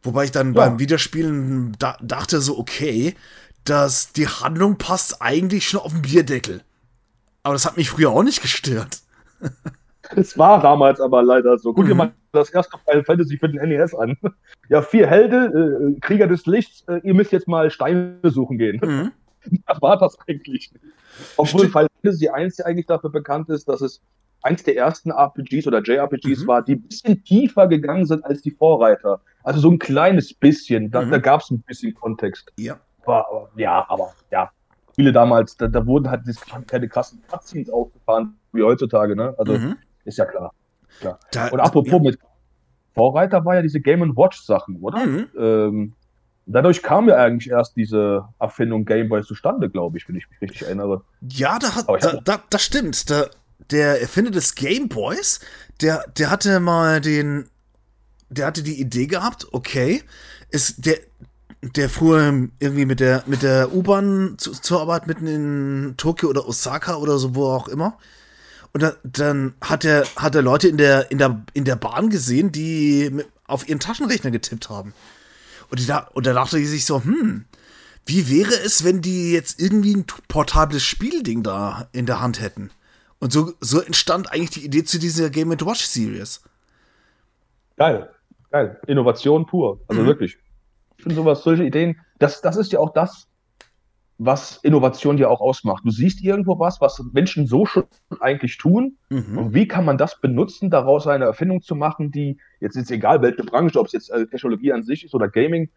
Wobei 0.02 0.26
ich 0.26 0.32
dann 0.32 0.54
ja. 0.54 0.62
beim 0.62 0.80
Wiederspielen 0.80 1.76
da, 1.78 1.98
dachte 2.02 2.40
so, 2.40 2.58
okay, 2.58 3.16
dass 3.64 4.12
die 4.14 4.28
Handlung 4.28 4.78
passt 4.78 5.22
eigentlich 5.22 5.68
schon 5.68 5.82
auf 5.82 5.92
den 5.92 6.04
Bierdeckel. 6.04 6.64
Aber 7.44 7.54
das 7.54 7.66
hat 7.66 7.78
mich 7.78 7.90
früher 7.90 8.12
auch 8.12 8.24
nicht 8.24 8.42
gestört. 8.42 9.00
Es 10.16 10.38
war 10.38 10.62
damals 10.62 11.02
aber 11.02 11.24
leider 11.24 11.58
so. 11.58 11.74
Guck 11.74 11.86
dir 11.86 11.94
mhm. 11.94 11.98
mal 11.98 12.12
das 12.32 12.50
erste 12.52 12.78
Final 12.86 13.04
Fantasy 13.04 13.38
für 13.38 13.50
den 13.50 13.68
NES 13.68 13.94
an. 13.96 14.18
Ja, 14.68 14.82
vier 14.82 15.06
Helden, 15.06 15.96
äh, 15.96 16.00
Krieger 16.00 16.26
des 16.26 16.48
Lichts, 16.48 16.84
äh, 16.88 17.00
ihr 17.04 17.14
müsst 17.14 17.32
jetzt 17.32 17.48
mal 17.48 17.70
Steine 17.70 18.18
suchen 18.24 18.58
gehen. 18.58 18.80
Mhm. 18.84 19.12
Das 19.68 19.80
war 19.80 19.96
das 20.00 20.18
eigentlich. 20.28 20.72
Obwohl 21.38 21.60
Stimmt. 21.60 21.74
Final 21.74 21.88
Fantasy 22.02 22.30
1 22.30 22.58
ja 22.58 22.66
eigentlich 22.66 22.88
dafür 22.88 23.12
bekannt 23.12 23.48
ist, 23.50 23.70
dass 23.70 23.82
es 23.82 24.02
eins 24.42 24.64
der 24.64 24.76
ersten 24.76 25.12
RPGs 25.12 25.68
oder 25.68 25.84
JRPGs 25.84 26.42
mhm. 26.42 26.48
war, 26.48 26.64
die 26.64 26.74
ein 26.74 26.82
bisschen 26.82 27.24
tiefer 27.24 27.68
gegangen 27.68 28.08
sind 28.08 28.26
als 28.26 28.42
die 28.42 28.50
Vorreiter. 28.50 29.22
Also 29.44 29.60
so 29.60 29.70
ein 29.70 29.78
kleines 29.78 30.34
bisschen. 30.34 30.90
Da, 30.90 31.04
mhm. 31.04 31.12
da 31.12 31.20
gab 31.20 31.42
es 31.42 31.52
ein 31.52 31.62
bisschen 31.62 31.94
Kontext. 31.94 32.52
Ja. 32.58 32.80
Aber, 33.06 33.50
ja, 33.56 33.86
aber 33.88 34.14
ja. 34.32 34.50
Viele 34.96 35.12
damals, 35.12 35.58
da, 35.58 35.68
da 35.68 35.86
wurden 35.86 36.10
halt 36.10 36.22
keine 36.68 36.88
krassen 36.88 37.22
Cutscenes 37.28 37.70
aufgefahren 37.70 38.38
wie 38.54 38.64
heutzutage, 38.64 39.16
ne? 39.16 39.36
Also 39.38 39.58
mhm. 39.58 39.76
ist 40.06 40.18
ja 40.18 40.26
klar. 40.26 40.54
klar. 41.00 41.20
Da, 41.32 41.50
Und 41.50 41.60
apropos 41.60 41.92
ja. 41.92 42.00
mit 42.00 42.20
Vorreiter 42.94 43.44
war 43.44 43.56
ja 43.56 43.62
diese 43.62 43.82
Game 43.82 44.16
Watch 44.16 44.42
Sachen, 44.42 44.78
oder? 44.80 45.06
Mhm. 45.06 45.28
Ähm, 45.38 45.94
dadurch 46.46 46.82
kam 46.82 47.10
ja 47.10 47.18
eigentlich 47.18 47.52
erst 47.52 47.76
diese 47.76 48.28
Erfindung 48.40 48.86
Gameboy 48.86 49.24
zustande, 49.24 49.70
glaube 49.70 49.98
ich, 49.98 50.08
wenn 50.08 50.16
ich 50.16 50.30
mich 50.30 50.42
richtig 50.42 50.64
erinnere. 50.64 51.04
Ja, 51.30 51.60
da 51.60 51.76
hat, 51.76 51.86
da, 52.04 52.20
da, 52.24 52.42
das 52.50 52.64
stimmt. 52.64 53.10
Da, 53.10 53.26
der 53.72 54.02
Erfinder 54.02 54.32
des 54.32 54.56
Gameboys, 54.56 55.40
der, 55.82 56.06
der 56.18 56.30
hatte 56.30 56.60
mal 56.60 57.02
den, 57.02 57.50
der 58.30 58.48
hatte 58.48 58.64
die 58.64 58.80
Idee 58.80 59.08
gehabt, 59.08 59.48
okay, 59.52 60.04
ist 60.52 60.86
der, 60.86 60.98
der 61.74 61.90
fuhr 61.90 62.50
irgendwie 62.60 62.86
mit 62.86 63.00
der, 63.00 63.24
mit 63.26 63.42
der 63.42 63.74
U-Bahn 63.74 64.36
zu, 64.38 64.52
zur 64.52 64.82
Arbeit 64.82 65.08
mitten 65.08 65.28
in 65.28 65.94
Tokio 65.98 66.30
oder 66.30 66.48
Osaka 66.48 66.96
oder 66.96 67.18
so, 67.18 67.36
wo 67.36 67.48
auch 67.48 67.68
immer. 67.68 67.98
Und 68.74 68.84
da, 68.84 68.94
dann 69.04 69.56
hat 69.62 69.86
er, 69.86 70.06
hat 70.16 70.36
er 70.36 70.42
Leute 70.42 70.68
in 70.68 70.78
der, 70.78 71.10
in, 71.10 71.18
der, 71.18 71.44
in 71.54 71.66
der 71.66 71.78
Bahn 71.78 72.10
gesehen, 72.10 72.52
die 72.52 73.24
auf 73.48 73.68
ihren 73.68 73.80
Taschenrechner 73.80 74.32
getippt 74.32 74.70
haben. 74.70 74.94
Und, 75.70 75.80
die 75.80 75.86
da, 75.86 76.10
und 76.14 76.26
da 76.26 76.34
dachte 76.34 76.60
ich 76.60 76.70
sich 76.70 76.86
so, 76.86 77.04
hm, 77.04 77.46
wie 78.06 78.30
wäre 78.30 78.54
es, 78.54 78.84
wenn 78.84 79.02
die 79.02 79.32
jetzt 79.32 79.60
irgendwie 79.60 79.96
ein 79.96 80.06
portables 80.28 80.84
Spielding 80.84 81.42
da 81.42 81.88
in 81.92 82.06
der 82.06 82.22
Hand 82.22 82.42
hätten? 82.42 82.70
Und 83.20 83.32
so, 83.32 83.54
so 83.62 83.80
entstand 83.80 84.32
eigentlich 84.32 84.52
die 84.52 84.66
Idee 84.66 84.84
zu 84.84 85.00
dieser 85.00 85.30
Game 85.30 85.50
Watch 85.50 85.86
Series. 85.86 86.42
Geil, 87.78 88.10
geil. 88.52 88.80
Innovation 88.88 89.46
pur. 89.48 89.80
Also 89.88 90.02
mhm. 90.04 90.08
wirklich. 90.08 90.38
Ich 90.98 91.04
finde 91.04 91.16
sowas, 91.16 91.44
solche 91.44 91.64
Ideen, 91.64 92.00
das, 92.20 92.42
das 92.42 92.58
ist 92.58 92.72
ja 92.72 92.80
auch 92.80 92.94
das, 92.94 93.28
was 94.18 94.58
Innovation 94.64 95.18
ja 95.18 95.28
auch 95.28 95.42
ausmacht. 95.42 95.84
Du 95.84 95.92
siehst 95.92 96.24
irgendwo 96.24 96.58
was, 96.58 96.80
was 96.80 97.04
Menschen 97.12 97.48
so 97.48 97.66
schon 97.66 97.86
eigentlich 98.22 98.58
tun. 98.58 98.98
Mhm. 99.10 99.38
Und 99.38 99.54
wie 99.54 99.68
kann 99.68 99.84
man 99.84 99.98
das 99.98 100.20
benutzen, 100.22 100.70
daraus 100.70 101.06
eine 101.06 101.26
Erfindung 101.26 101.62
zu 101.62 101.76
machen, 101.76 102.12
die 102.12 102.38
jetzt 102.62 102.78
ist 102.78 102.92
egal, 102.92 103.22
welche 103.22 103.44
Branche, 103.44 103.80
ob 103.80 103.88
es 103.88 103.94
jetzt 103.94 104.10
äh, 104.10 104.26
Technologie 104.28 104.72
an 104.72 104.84
sich 104.84 105.04
ist 105.04 105.14
oder 105.14 105.28
Gaming, 105.28 105.70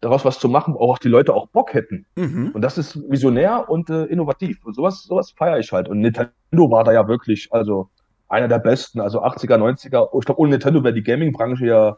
daraus 0.00 0.24
was 0.24 0.38
zu 0.38 0.48
machen, 0.48 0.74
auch 0.74 0.98
die 0.98 1.08
Leute 1.08 1.34
auch 1.34 1.48
Bock 1.48 1.74
hätten. 1.74 2.06
Mhm. 2.16 2.50
Und 2.54 2.62
das 2.62 2.78
ist 2.78 2.98
visionär 3.10 3.68
und 3.68 3.90
äh, 3.90 4.04
innovativ. 4.04 4.64
Und 4.64 4.74
sowas, 4.74 5.02
sowas 5.04 5.30
feiere 5.30 5.58
ich 5.58 5.70
halt. 5.72 5.88
Und 5.88 6.00
Nintendo 6.00 6.30
war 6.52 6.84
da 6.84 6.92
ja 6.92 7.06
wirklich, 7.06 7.48
also 7.52 7.90
einer 8.28 8.48
der 8.48 8.58
besten, 8.58 9.00
also 9.00 9.22
80er, 9.22 9.58
90er. 9.58 10.08
Ich 10.18 10.24
glaube, 10.24 10.40
ohne 10.40 10.52
Nintendo 10.52 10.82
wäre 10.82 10.94
die 10.94 11.02
Gaming-Branche 11.02 11.66
ja 11.66 11.96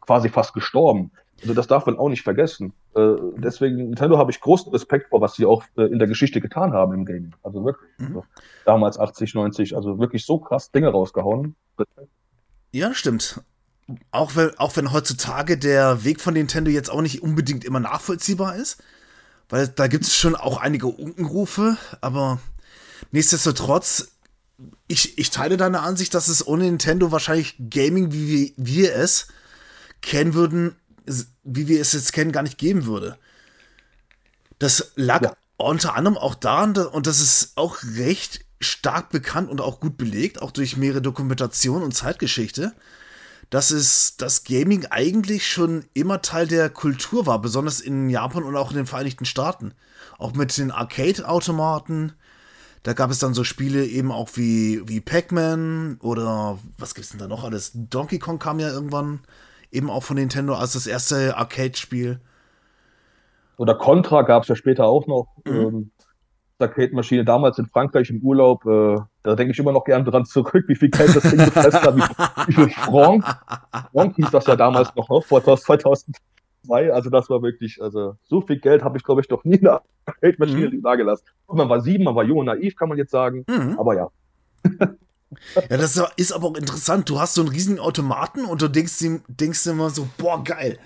quasi 0.00 0.28
fast 0.28 0.52
gestorben. 0.52 1.12
Also 1.42 1.54
das 1.54 1.66
darf 1.66 1.86
man 1.86 1.98
auch 1.98 2.08
nicht 2.08 2.22
vergessen. 2.22 2.72
Äh, 2.94 3.14
deswegen, 3.36 3.76
Nintendo 3.76 4.18
habe 4.18 4.30
ich 4.30 4.40
großen 4.40 4.72
Respekt 4.72 5.10
vor, 5.10 5.20
was 5.20 5.34
sie 5.34 5.44
auch 5.44 5.64
äh, 5.76 5.82
in 5.82 5.98
der 5.98 6.08
Geschichte 6.08 6.40
getan 6.40 6.72
haben 6.72 6.94
im 6.94 7.04
Gaming. 7.04 7.34
Also 7.42 7.64
wirklich. 7.64 7.90
Mhm. 7.98 8.06
Also, 8.06 8.24
damals 8.64 8.98
80, 8.98 9.34
90, 9.34 9.76
also 9.76 9.98
wirklich 9.98 10.24
so 10.24 10.38
krass 10.38 10.70
Dinge 10.70 10.88
rausgehauen. 10.88 11.54
Ja, 12.72 12.94
stimmt. 12.94 13.42
Auch 14.10 14.34
wenn, 14.34 14.58
auch 14.58 14.76
wenn 14.76 14.92
heutzutage 14.92 15.58
der 15.58 16.04
Weg 16.04 16.20
von 16.20 16.34
Nintendo 16.34 16.70
jetzt 16.70 16.90
auch 16.90 17.02
nicht 17.02 17.22
unbedingt 17.22 17.64
immer 17.64 17.80
nachvollziehbar 17.80 18.56
ist. 18.56 18.82
Weil 19.48 19.68
da 19.68 19.86
gibt 19.86 20.04
es 20.04 20.16
schon 20.16 20.34
auch 20.34 20.60
einige 20.60 20.88
Unkenrufe, 20.88 21.76
aber 22.00 22.40
nichtsdestotrotz, 23.12 24.18
ich, 24.88 25.18
ich 25.18 25.30
teile 25.30 25.56
deine 25.56 25.80
Ansicht, 25.80 26.14
dass 26.14 26.26
es 26.26 26.44
ohne 26.44 26.64
Nintendo 26.64 27.12
wahrscheinlich 27.12 27.56
Gaming, 27.70 28.12
wie 28.12 28.54
wir 28.56 28.96
es 28.96 29.28
kennen 30.02 30.34
würden, 30.34 30.74
wie 31.44 31.68
wir 31.68 31.80
es 31.80 31.92
jetzt 31.92 32.12
kennen, 32.12 32.32
gar 32.32 32.42
nicht 32.42 32.58
geben 32.58 32.86
würde. 32.86 33.18
Das 34.58 34.92
lag 34.96 35.22
ja. 35.22 35.36
unter 35.56 35.94
anderem 35.94 36.16
auch 36.16 36.34
daran, 36.34 36.76
und 36.76 37.06
das 37.06 37.20
ist 37.20 37.52
auch 37.56 37.78
recht 37.96 38.44
stark 38.60 39.10
bekannt 39.10 39.50
und 39.50 39.60
auch 39.60 39.80
gut 39.80 39.96
belegt, 39.96 40.40
auch 40.40 40.50
durch 40.50 40.76
mehrere 40.76 41.02
Dokumentationen 41.02 41.84
und 41.84 41.92
Zeitgeschichte, 41.92 42.72
dass 43.50 43.70
es 43.70 44.16
das 44.16 44.44
Gaming 44.44 44.86
eigentlich 44.86 45.48
schon 45.48 45.84
immer 45.94 46.22
Teil 46.22 46.48
der 46.48 46.70
Kultur 46.70 47.26
war, 47.26 47.40
besonders 47.40 47.80
in 47.80 48.08
Japan 48.08 48.42
und 48.42 48.56
auch 48.56 48.70
in 48.70 48.76
den 48.76 48.86
Vereinigten 48.86 49.24
Staaten. 49.24 49.72
Auch 50.18 50.32
mit 50.34 50.56
den 50.56 50.70
Arcade-Automaten. 50.70 52.12
Da 52.82 52.92
gab 52.92 53.10
es 53.10 53.18
dann 53.18 53.34
so 53.34 53.44
Spiele 53.44 53.84
eben 53.84 54.10
auch 54.10 54.30
wie, 54.34 54.82
wie 54.88 55.00
Pac-Man 55.00 55.98
oder 56.00 56.58
was 56.78 56.94
gibt's 56.94 57.10
denn 57.10 57.18
da 57.18 57.28
noch 57.28 57.44
alles? 57.44 57.72
Donkey 57.74 58.18
Kong 58.18 58.38
kam 58.38 58.58
ja 58.58 58.68
irgendwann 58.68 59.20
eben 59.70 59.90
auch 59.90 60.02
von 60.02 60.16
Nintendo 60.16 60.54
als 60.54 60.72
das 60.72 60.86
erste 60.86 61.36
Arcade-Spiel. 61.36 62.20
Oder 63.56 63.74
Contra 63.74 64.22
gab 64.22 64.42
es 64.42 64.48
ja 64.48 64.56
später 64.56 64.86
auch 64.86 65.06
noch. 65.06 65.28
Mhm. 65.44 65.54
Ähm, 65.54 65.90
Arcade-Maschine 66.58 67.24
damals 67.24 67.58
in 67.58 67.66
Frankreich 67.66 68.10
im 68.10 68.20
Urlaub. 68.22 68.64
Äh, 68.64 68.96
da 69.22 69.34
denke 69.34 69.52
ich 69.52 69.58
immer 69.58 69.72
noch 69.72 69.84
gern 69.84 70.04
dran 70.04 70.24
zurück, 70.24 70.64
wie 70.68 70.74
viel 70.74 70.90
Geld 70.90 71.14
das 71.14 71.22
Ding 71.24 71.38
gefressen 71.44 71.80
hat. 71.80 71.96
Wie, 71.96 72.48
wie 72.48 72.52
viel 72.52 72.70
Franc. 72.70 73.24
Franc 73.92 74.16
hieß 74.16 74.30
das 74.30 74.46
ja 74.46 74.56
damals 74.56 74.94
noch, 74.94 75.08
ne? 75.10 75.20
vor 75.20 75.42
2002. 75.42 76.92
Also 76.92 77.10
das 77.10 77.28
war 77.28 77.42
wirklich, 77.42 77.82
also 77.82 78.16
so 78.22 78.40
viel 78.40 78.58
Geld 78.58 78.82
habe 78.82 78.96
ich, 78.96 79.04
glaube 79.04 79.20
ich, 79.20 79.28
noch 79.28 79.44
nie 79.44 79.56
in 79.56 79.64
der 79.64 79.82
Arcade-Maschine 80.06 80.70
mhm. 80.70 80.82
da 80.82 80.94
gelassen. 80.94 81.26
Man 81.48 81.68
war 81.68 81.80
sieben, 81.80 82.04
man 82.04 82.14
war 82.14 82.24
jung 82.24 82.38
und 82.38 82.46
naiv, 82.46 82.74
kann 82.76 82.88
man 82.88 82.98
jetzt 82.98 83.10
sagen. 83.10 83.44
Mhm. 83.48 83.78
Aber 83.78 83.94
ja. 83.94 84.10
Ja, 85.54 85.76
das 85.76 86.00
ist 86.16 86.32
aber 86.32 86.48
auch 86.48 86.54
interessant. 86.54 87.08
Du 87.08 87.18
hast 87.18 87.34
so 87.34 87.42
einen 87.42 87.50
riesigen 87.50 87.78
Automaten 87.78 88.44
und 88.44 88.62
du 88.62 88.68
denkst, 88.68 89.04
denkst 89.28 89.66
immer 89.66 89.90
so, 89.90 90.08
boah, 90.18 90.42
geil. 90.42 90.78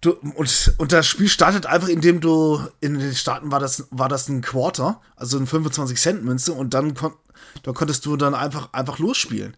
Du, 0.00 0.12
und, 0.12 0.74
und 0.78 0.92
das 0.92 1.06
Spiel 1.06 1.28
startet 1.28 1.66
einfach, 1.66 1.88
indem 1.88 2.20
du, 2.20 2.60
in 2.80 2.98
den 2.98 3.14
Staaten 3.14 3.50
war 3.50 3.60
das, 3.60 3.88
war 3.90 4.08
das 4.08 4.28
ein 4.28 4.42
Quarter, 4.42 5.00
also 5.16 5.38
eine 5.38 5.46
25-Cent-Münze, 5.46 6.52
und 6.52 6.74
dann 6.74 6.94
kon, 6.94 7.14
da 7.62 7.72
konntest 7.72 8.04
du 8.04 8.16
dann 8.16 8.34
einfach, 8.34 8.72
einfach 8.72 8.98
losspielen. 8.98 9.56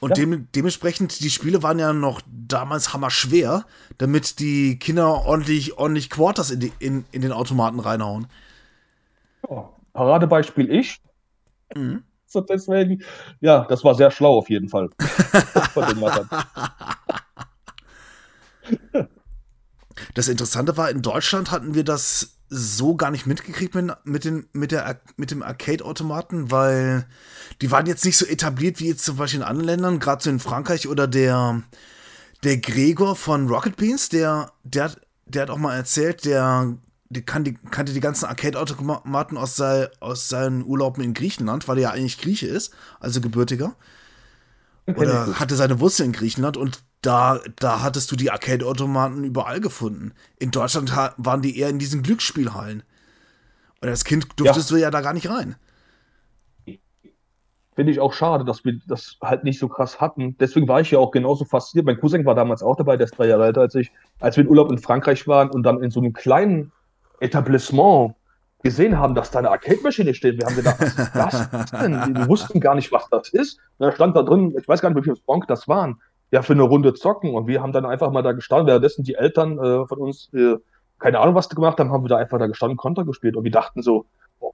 Und 0.00 0.10
ja. 0.10 0.26
dem, 0.26 0.48
dementsprechend, 0.54 1.20
die 1.20 1.30
Spiele 1.30 1.62
waren 1.62 1.78
ja 1.78 1.94
noch 1.94 2.20
damals 2.26 2.92
hammer 2.92 3.10
schwer, 3.10 3.64
damit 3.96 4.38
die 4.38 4.78
Kinder 4.78 5.24
ordentlich, 5.24 5.78
ordentlich 5.78 6.10
Quarters 6.10 6.50
in, 6.50 6.60
die, 6.60 6.72
in, 6.78 7.06
in 7.12 7.22
den 7.22 7.32
Automaten 7.32 7.80
reinhauen. 7.80 8.26
Ja, 9.48 9.70
Paradebeispiel 9.94 10.70
ich. 10.70 11.00
Mhm. 11.74 12.04
So 12.28 12.40
deswegen, 12.40 13.04
ja, 13.40 13.64
das 13.68 13.84
war 13.84 13.94
sehr 13.94 14.10
schlau 14.10 14.36
auf 14.36 14.50
jeden 14.50 14.68
Fall. 14.68 14.90
das 20.14 20.26
Interessante 20.26 20.76
war, 20.76 20.90
in 20.90 21.02
Deutschland 21.02 21.52
hatten 21.52 21.76
wir 21.76 21.84
das 21.84 22.36
so 22.48 22.96
gar 22.96 23.10
nicht 23.10 23.26
mitgekriegt 23.26 23.74
mit, 23.74 23.92
mit, 24.04 24.24
den, 24.24 24.48
mit, 24.52 24.72
der, 24.72 25.00
mit 25.16 25.30
dem 25.30 25.42
Arcade-Automaten, 25.42 26.50
weil 26.50 27.06
die 27.60 27.70
waren 27.70 27.86
jetzt 27.86 28.04
nicht 28.04 28.16
so 28.16 28.26
etabliert 28.26 28.80
wie 28.80 28.88
jetzt 28.88 29.04
zum 29.04 29.16
Beispiel 29.16 29.40
in 29.40 29.46
anderen 29.46 29.66
Ländern, 29.66 29.98
gerade 29.98 30.22
so 30.22 30.30
in 30.30 30.38
Frankreich 30.38 30.88
oder 30.88 31.06
der, 31.06 31.62
der 32.44 32.58
Gregor 32.58 33.16
von 33.16 33.48
Rocket 33.48 33.76
Beans, 33.76 34.08
der, 34.08 34.52
der, 34.62 34.92
der 35.26 35.42
hat 35.42 35.50
auch 35.50 35.58
mal 35.58 35.76
erzählt, 35.76 36.24
der 36.24 36.76
die, 37.08 37.22
kann 37.22 37.44
die, 37.44 37.54
kannte 37.70 37.92
die 37.92 38.00
ganzen 38.00 38.26
Arcade-Automaten 38.26 39.36
aus, 39.36 39.56
sei, 39.56 39.88
aus 40.00 40.28
seinen 40.28 40.64
Urlauben 40.64 41.02
in 41.02 41.14
Griechenland, 41.14 41.68
weil 41.68 41.78
er 41.78 41.82
ja 41.82 41.90
eigentlich 41.90 42.18
Grieche 42.18 42.46
ist, 42.46 42.74
also 43.00 43.20
gebürtiger. 43.20 43.74
Oder 44.86 45.40
hatte 45.40 45.56
seine 45.56 45.80
Wurzeln 45.80 46.10
in 46.10 46.12
Griechenland 46.12 46.56
und 46.56 46.80
da, 47.02 47.40
da 47.56 47.82
hattest 47.82 48.10
du 48.10 48.16
die 48.16 48.30
Arcade-Automaten 48.30 49.24
überall 49.24 49.60
gefunden. 49.60 50.12
In 50.38 50.50
Deutschland 50.50 50.94
waren 51.16 51.42
die 51.42 51.58
eher 51.58 51.68
in 51.68 51.78
diesen 51.78 52.02
Glücksspielhallen. 52.02 52.82
Und 53.80 53.88
als 53.88 54.04
Kind 54.04 54.28
durftest 54.36 54.70
ja. 54.70 54.76
du 54.76 54.82
ja 54.82 54.90
da 54.90 55.00
gar 55.00 55.12
nicht 55.12 55.28
rein. 55.28 55.56
finde 57.74 57.92
ich 57.92 58.00
auch 58.00 58.12
schade, 58.12 58.44
dass 58.44 58.64
wir 58.64 58.80
das 58.86 59.16
halt 59.22 59.44
nicht 59.44 59.58
so 59.58 59.68
krass 59.68 60.00
hatten. 60.00 60.36
Deswegen 60.38 60.66
war 60.66 60.80
ich 60.80 60.90
ja 60.90 60.98
auch 60.98 61.10
genauso 61.10 61.44
fasziniert. 61.44 61.86
Mein 61.86 62.00
Cousin 62.00 62.24
war 62.24 62.34
damals 62.34 62.62
auch 62.62 62.76
dabei, 62.76 62.96
der 62.96 63.04
ist 63.04 63.18
drei 63.18 63.28
Jahre 63.28 63.46
älter 63.46 63.60
als 63.60 63.74
ich, 63.74 63.92
als 64.18 64.36
wir 64.36 64.44
in 64.44 64.50
Urlaub 64.50 64.70
in 64.70 64.78
Frankreich 64.78 65.28
waren 65.28 65.50
und 65.50 65.62
dann 65.62 65.82
in 65.82 65.90
so 65.90 66.00
einem 66.00 66.12
kleinen 66.12 66.72
Etablissement 67.20 68.14
gesehen 68.62 68.98
haben, 68.98 69.14
dass 69.14 69.30
da 69.30 69.38
eine 69.38 69.50
Arcade-Maschine 69.50 70.14
steht. 70.14 70.38
Wir 70.38 70.46
haben 70.46 70.56
gedacht, 70.56 70.80
was 70.80 71.40
ist 71.40 71.52
das 71.52 71.70
denn? 71.70 72.16
Wir 72.16 72.28
wussten 72.28 72.60
gar 72.60 72.74
nicht, 72.74 72.90
was 72.90 73.08
das 73.10 73.28
ist. 73.30 73.60
Und 73.78 73.86
da 73.86 73.92
stand 73.92 74.16
da 74.16 74.22
drin, 74.22 74.54
ich 74.58 74.66
weiß 74.66 74.80
gar 74.80 74.90
nicht, 74.90 74.98
wie 74.98 75.04
viele 75.04 75.16
Frank 75.16 75.46
das 75.46 75.68
waren, 75.68 76.00
ja, 76.32 76.42
für 76.42 76.54
eine 76.54 76.62
Runde 76.62 76.94
zocken. 76.94 77.34
Und 77.34 77.46
wir 77.46 77.62
haben 77.62 77.72
dann 77.72 77.86
einfach 77.86 78.10
mal 78.10 78.22
da 78.22 78.32
gestanden, 78.32 78.66
währenddessen 78.66 79.04
die 79.04 79.14
Eltern 79.14 79.58
äh, 79.58 79.86
von 79.86 79.98
uns, 79.98 80.30
äh, 80.34 80.56
keine 80.98 81.20
Ahnung, 81.20 81.34
was 81.34 81.48
die 81.48 81.54
gemacht 81.54 81.78
haben, 81.78 81.92
haben 81.92 82.04
wir 82.04 82.08
da 82.08 82.16
einfach 82.16 82.38
da 82.38 82.46
gestanden, 82.46 82.76
Konter 82.76 83.04
gespielt. 83.04 83.36
Und 83.36 83.44
wir 83.44 83.50
dachten 83.50 83.82
so, 83.82 84.06
oh, 84.40 84.52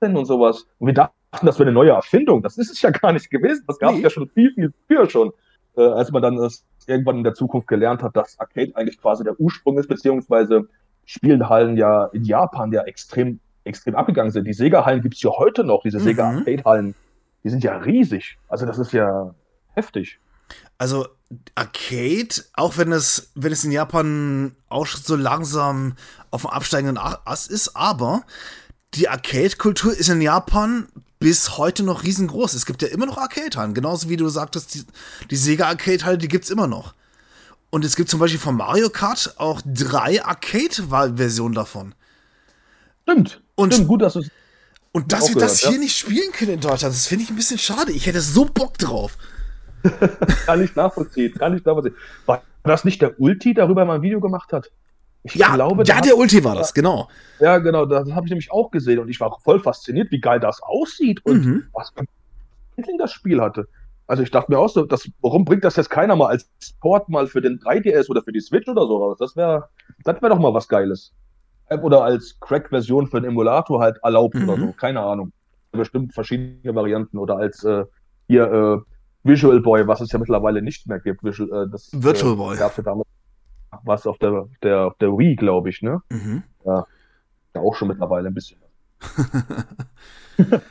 denn 0.00 0.16
und 0.16 0.26
sowas. 0.26 0.66
Und 0.78 0.86
wir 0.86 0.94
dachten, 0.94 1.14
das 1.42 1.58
wäre 1.58 1.68
eine 1.68 1.74
neue 1.74 1.90
Erfindung. 1.90 2.42
Das 2.42 2.58
ist 2.58 2.70
es 2.70 2.82
ja 2.82 2.90
gar 2.90 3.12
nicht 3.12 3.30
gewesen. 3.30 3.64
Das 3.66 3.78
gab 3.78 3.90
es 3.90 3.96
nee. 3.96 4.02
ja 4.02 4.10
schon 4.10 4.28
viel, 4.28 4.52
viel 4.52 4.72
früher 4.86 5.08
schon. 5.08 5.32
Äh, 5.76 5.82
als 5.82 6.10
man 6.12 6.22
dann 6.22 6.36
das 6.36 6.64
irgendwann 6.86 7.18
in 7.18 7.24
der 7.24 7.34
Zukunft 7.34 7.66
gelernt 7.66 8.02
hat, 8.02 8.16
dass 8.16 8.38
Arcade 8.38 8.72
eigentlich 8.76 9.00
quasi 9.00 9.24
der 9.24 9.38
Ursprung 9.40 9.78
ist, 9.78 9.88
beziehungsweise 9.88 10.68
Spielhallen 11.06 11.76
ja 11.76 12.06
in 12.06 12.24
Japan 12.24 12.72
ja 12.72 12.82
extrem, 12.82 13.40
extrem 13.64 13.94
abgegangen 13.94 14.32
sind. 14.32 14.44
Die 14.44 14.52
Sega-Hallen 14.52 15.00
gibt 15.00 15.14
es 15.14 15.22
ja 15.22 15.30
heute 15.30 15.64
noch, 15.64 15.82
diese 15.82 15.98
mhm. 15.98 16.04
Sega-Arcade-Hallen. 16.04 16.94
Die 17.44 17.48
sind 17.48 17.64
ja 17.64 17.78
riesig. 17.78 18.38
Also 18.48 18.66
das 18.66 18.78
ist 18.78 18.92
ja 18.92 19.34
heftig. 19.74 20.18
Also 20.78 21.06
Arcade, 21.54 22.44
auch 22.54 22.76
wenn 22.76 22.92
es, 22.92 23.30
wenn 23.34 23.52
es 23.52 23.64
in 23.64 23.72
Japan 23.72 24.54
auch 24.68 24.86
so 24.86 25.16
langsam 25.16 25.94
auf 26.30 26.42
dem 26.42 26.50
absteigenden 26.50 26.98
Ast 26.98 27.50
ist, 27.50 27.76
aber 27.76 28.24
die 28.94 29.08
Arcade-Kultur 29.08 29.96
ist 29.96 30.08
in 30.08 30.20
Japan 30.20 30.88
bis 31.18 31.56
heute 31.56 31.82
noch 31.82 32.02
riesengroß. 32.02 32.54
Es 32.54 32.66
gibt 32.66 32.82
ja 32.82 32.88
immer 32.88 33.06
noch 33.06 33.18
Arcade-Hallen, 33.18 33.74
genauso 33.74 34.08
wie 34.08 34.16
du 34.16 34.28
sagtest, 34.28 34.74
die, 34.74 34.84
die 35.30 35.36
Sega-Arcade-Halle, 35.36 36.18
die 36.18 36.28
gibt 36.28 36.44
es 36.44 36.50
immer 36.50 36.66
noch. 36.66 36.94
Und 37.76 37.84
es 37.84 37.94
gibt 37.94 38.08
zum 38.08 38.20
Beispiel 38.20 38.40
von 38.40 38.56
Mario 38.56 38.88
Kart 38.88 39.34
auch 39.36 39.60
drei 39.66 40.24
Arcade-Versionen 40.24 41.54
davon. 41.54 41.94
Stimmt. 43.02 43.42
Und, 43.54 43.74
Stimmt, 43.74 43.88
gut, 43.88 44.00
dass 44.00 44.14
du 44.14 44.22
Und 44.92 45.12
dass 45.12 45.28
wir 45.28 45.38
das 45.38 45.58
hier 45.58 45.72
ja. 45.72 45.78
nicht 45.78 45.94
spielen 45.94 46.32
können 46.32 46.52
in 46.52 46.60
Deutschland, 46.60 46.94
das 46.94 47.06
finde 47.06 47.24
ich 47.24 47.30
ein 47.30 47.36
bisschen 47.36 47.58
schade. 47.58 47.92
Ich 47.92 48.06
hätte 48.06 48.22
so 48.22 48.46
Bock 48.46 48.78
drauf. 48.78 49.18
kann 50.46 50.64
ich 50.64 50.74
nachvollziehen, 50.74 51.34
kann 51.34 51.54
ich 51.54 51.66
nachvollziehen. 51.66 51.94
War 52.24 52.42
das 52.62 52.86
nicht 52.86 53.02
der 53.02 53.20
Ulti, 53.20 53.52
darüber 53.52 53.84
mal 53.84 53.96
ein 53.96 54.02
Video 54.02 54.20
gemacht 54.20 54.54
hat? 54.54 54.70
Ich 55.24 55.34
ja, 55.34 55.54
glaube, 55.54 55.84
ja, 55.84 56.00
der 56.00 56.16
Ulti 56.16 56.42
war 56.44 56.54
das, 56.54 56.72
genau. 56.72 57.10
Ja, 57.40 57.58
genau, 57.58 57.84
das 57.84 58.10
habe 58.10 58.24
ich 58.24 58.30
nämlich 58.30 58.50
auch 58.50 58.70
gesehen 58.70 59.00
und 59.00 59.10
ich 59.10 59.20
war 59.20 59.38
voll 59.44 59.60
fasziniert, 59.60 60.10
wie 60.10 60.20
geil 60.22 60.40
das 60.40 60.62
aussieht 60.62 61.20
und 61.26 61.44
mhm. 61.44 61.66
was 61.74 61.90
für 61.90 62.06
ein 62.78 62.98
das 62.98 63.12
Spiel 63.12 63.42
hatte. 63.42 63.68
Also 64.06 64.22
ich 64.22 64.30
dachte 64.30 64.52
mir 64.52 64.58
auch 64.58 64.68
so, 64.68 64.84
das, 64.84 65.10
warum 65.20 65.44
bringt 65.44 65.64
das 65.64 65.76
jetzt 65.76 65.90
keiner 65.90 66.14
mal 66.14 66.28
als 66.28 66.48
Port 66.80 67.08
mal 67.08 67.26
für 67.26 67.40
den 67.40 67.58
3DS 67.58 68.08
oder 68.08 68.22
für 68.22 68.32
die 68.32 68.40
Switch 68.40 68.68
oder 68.68 68.86
so 68.86 68.98
raus? 68.98 69.16
Das 69.18 69.36
wäre 69.36 69.68
das 70.04 70.22
wäre 70.22 70.30
doch 70.30 70.38
mal 70.38 70.54
was 70.54 70.68
Geiles. 70.68 71.12
Oder 71.82 72.04
als 72.04 72.38
Crack-Version 72.40 73.08
für 73.08 73.16
einen 73.16 73.26
Emulator 73.26 73.80
halt 73.80 73.98
erlaubt 74.02 74.34
mhm. 74.34 74.48
oder 74.48 74.60
so, 74.60 74.72
keine 74.72 75.00
Ahnung. 75.00 75.32
Bestimmt 75.72 76.14
verschiedene 76.14 76.74
Varianten 76.74 77.18
oder 77.18 77.36
als 77.36 77.64
äh, 77.64 77.84
hier 78.28 78.52
äh, 78.52 78.78
Visual 79.28 79.60
Boy, 79.60 79.86
was 79.88 80.00
es 80.00 80.12
ja 80.12 80.18
mittlerweile 80.20 80.62
nicht 80.62 80.86
mehr 80.86 81.00
gibt. 81.00 81.24
Visual, 81.24 81.66
äh, 81.66 81.70
das, 81.70 81.90
Virtual 81.92 82.34
äh, 82.34 82.36
Boy. 82.36 82.56
Gab 82.56 82.76
ja 82.76 82.84
damals 82.84 83.08
was 83.82 84.06
auf 84.06 84.18
der, 84.18 84.48
der, 84.62 84.86
auf 84.86 84.96
der 84.98 85.10
Wii, 85.18 85.34
glaube 85.34 85.68
ich, 85.70 85.82
ne? 85.82 86.00
Mhm. 86.08 86.44
Ja, 86.64 86.86
ja, 87.54 87.60
auch 87.60 87.74
schon 87.74 87.88
mittlerweile 87.88 88.28
ein 88.28 88.34
bisschen. 88.34 88.60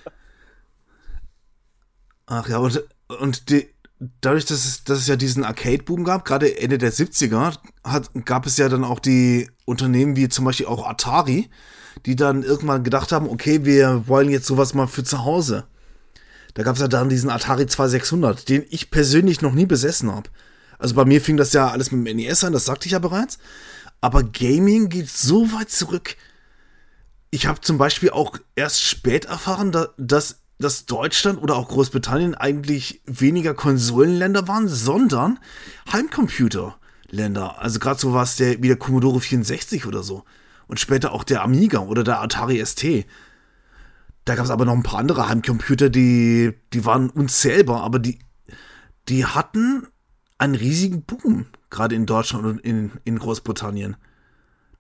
Ach 2.28 2.50
ja, 2.50 2.58
und 2.58 2.84
und 3.08 3.50
die, 3.50 3.68
dadurch, 4.22 4.46
dass 4.46 4.66
es, 4.66 4.84
dass 4.84 5.00
es 5.00 5.08
ja 5.08 5.16
diesen 5.16 5.44
Arcade-Boom 5.44 6.04
gab, 6.04 6.26
gerade 6.26 6.60
Ende 6.60 6.78
der 6.78 6.94
70er, 6.94 7.58
hat, 7.84 8.12
gab 8.26 8.46
es 8.46 8.58
ja 8.58 8.70
dann 8.70 8.84
auch 8.84 9.00
die 9.00 9.50
Unternehmen 9.66 10.16
wie 10.16 10.30
zum 10.30 10.46
Beispiel 10.46 10.66
auch 10.68 10.88
Atari, 10.88 11.50
die 12.06 12.16
dann 12.16 12.44
irgendwann 12.44 12.84
gedacht 12.84 13.12
haben, 13.12 13.30
okay, 13.30 13.66
wir 13.66 14.08
wollen 14.08 14.30
jetzt 14.30 14.48
sowas 14.48 14.74
mal 14.74 14.88
für 14.88 15.04
zu 15.04 15.24
Hause. 15.24 15.66
Da 16.54 16.64
gab 16.64 16.76
es 16.76 16.82
ja 16.82 16.88
dann 16.88 17.10
diesen 17.10 17.30
Atari 17.30 17.68
2600, 17.68 18.48
den 18.48 18.66
ich 18.70 18.92
persönlich 18.92 19.42
noch 19.42 19.54
nie 19.54 19.66
besessen 19.66 20.12
habe. 20.12 20.30
Also 20.78 20.96
bei 20.96 21.06
mir 21.06 21.22
fing 21.22 21.38
das 21.38 21.54
ja 21.54 21.70
alles 21.70 21.92
mit 21.92 22.06
dem 22.06 22.18
NES 22.18 22.44
an, 22.44 22.54
das 22.54 22.66
sagte 22.66 22.86
ich 22.86 22.94
ja 22.94 23.00
bereits. 23.00 23.40
Aber 24.02 24.24
Gaming 24.24 24.90
geht 24.90 25.10
so 25.10 25.52
weit 25.54 25.70
zurück. 25.70 26.16
Ich 27.32 27.48
habe 27.48 27.62
zum 27.62 27.78
Beispiel 27.78 28.12
auch 28.12 28.38
erst 28.56 28.82
spät 28.82 29.26
erfahren, 29.26 29.76
dass 29.98 30.42
dass 30.60 30.86
Deutschland 30.86 31.42
oder 31.42 31.56
auch 31.56 31.68
Großbritannien 31.68 32.36
eigentlich 32.36 33.02
weniger 33.06 33.54
Konsolenländer 33.54 34.48
waren, 34.48 34.68
sondern 34.68 35.40
Heimcomputerländer. 35.92 37.60
Also 37.60 37.80
gerade 37.80 38.00
so 38.00 38.14
war 38.14 38.24
es 38.24 38.38
der, 38.38 38.62
wie 38.62 38.68
der 38.68 38.78
Commodore 38.78 39.20
64 39.20 39.86
oder 39.86 40.04
so. 40.04 40.24
Und 40.68 40.80
später 40.80 41.12
auch 41.12 41.24
der 41.24 41.44
Amiga 41.44 41.80
oder 41.80 42.04
der 42.04 42.22
Atari 42.22 42.66
ST. 42.66 43.06
Da 44.24 44.36
gab 44.36 44.46
es 44.46 44.52
aber 44.52 44.66
noch 44.66 44.74
ein 44.74 44.84
paar 44.84 45.00
andere 45.00 45.30
Heimcomputer, 45.30 45.90
die, 45.90 46.54
die 46.74 46.86
waren 46.86 47.10
unzählbar, 47.10 47.84
aber 47.84 48.00
die, 48.00 48.18
die 49.08 49.26
hatten 49.26 49.88
einen 50.38 50.56
riesigen 50.56 51.04
Boom, 51.04 51.46
gerade 51.70 51.96
in 51.96 52.06
Deutschland 52.06 52.46
und 52.46 52.60
in, 52.60 52.94
in 53.04 53.20
Großbritannien. 53.20 53.98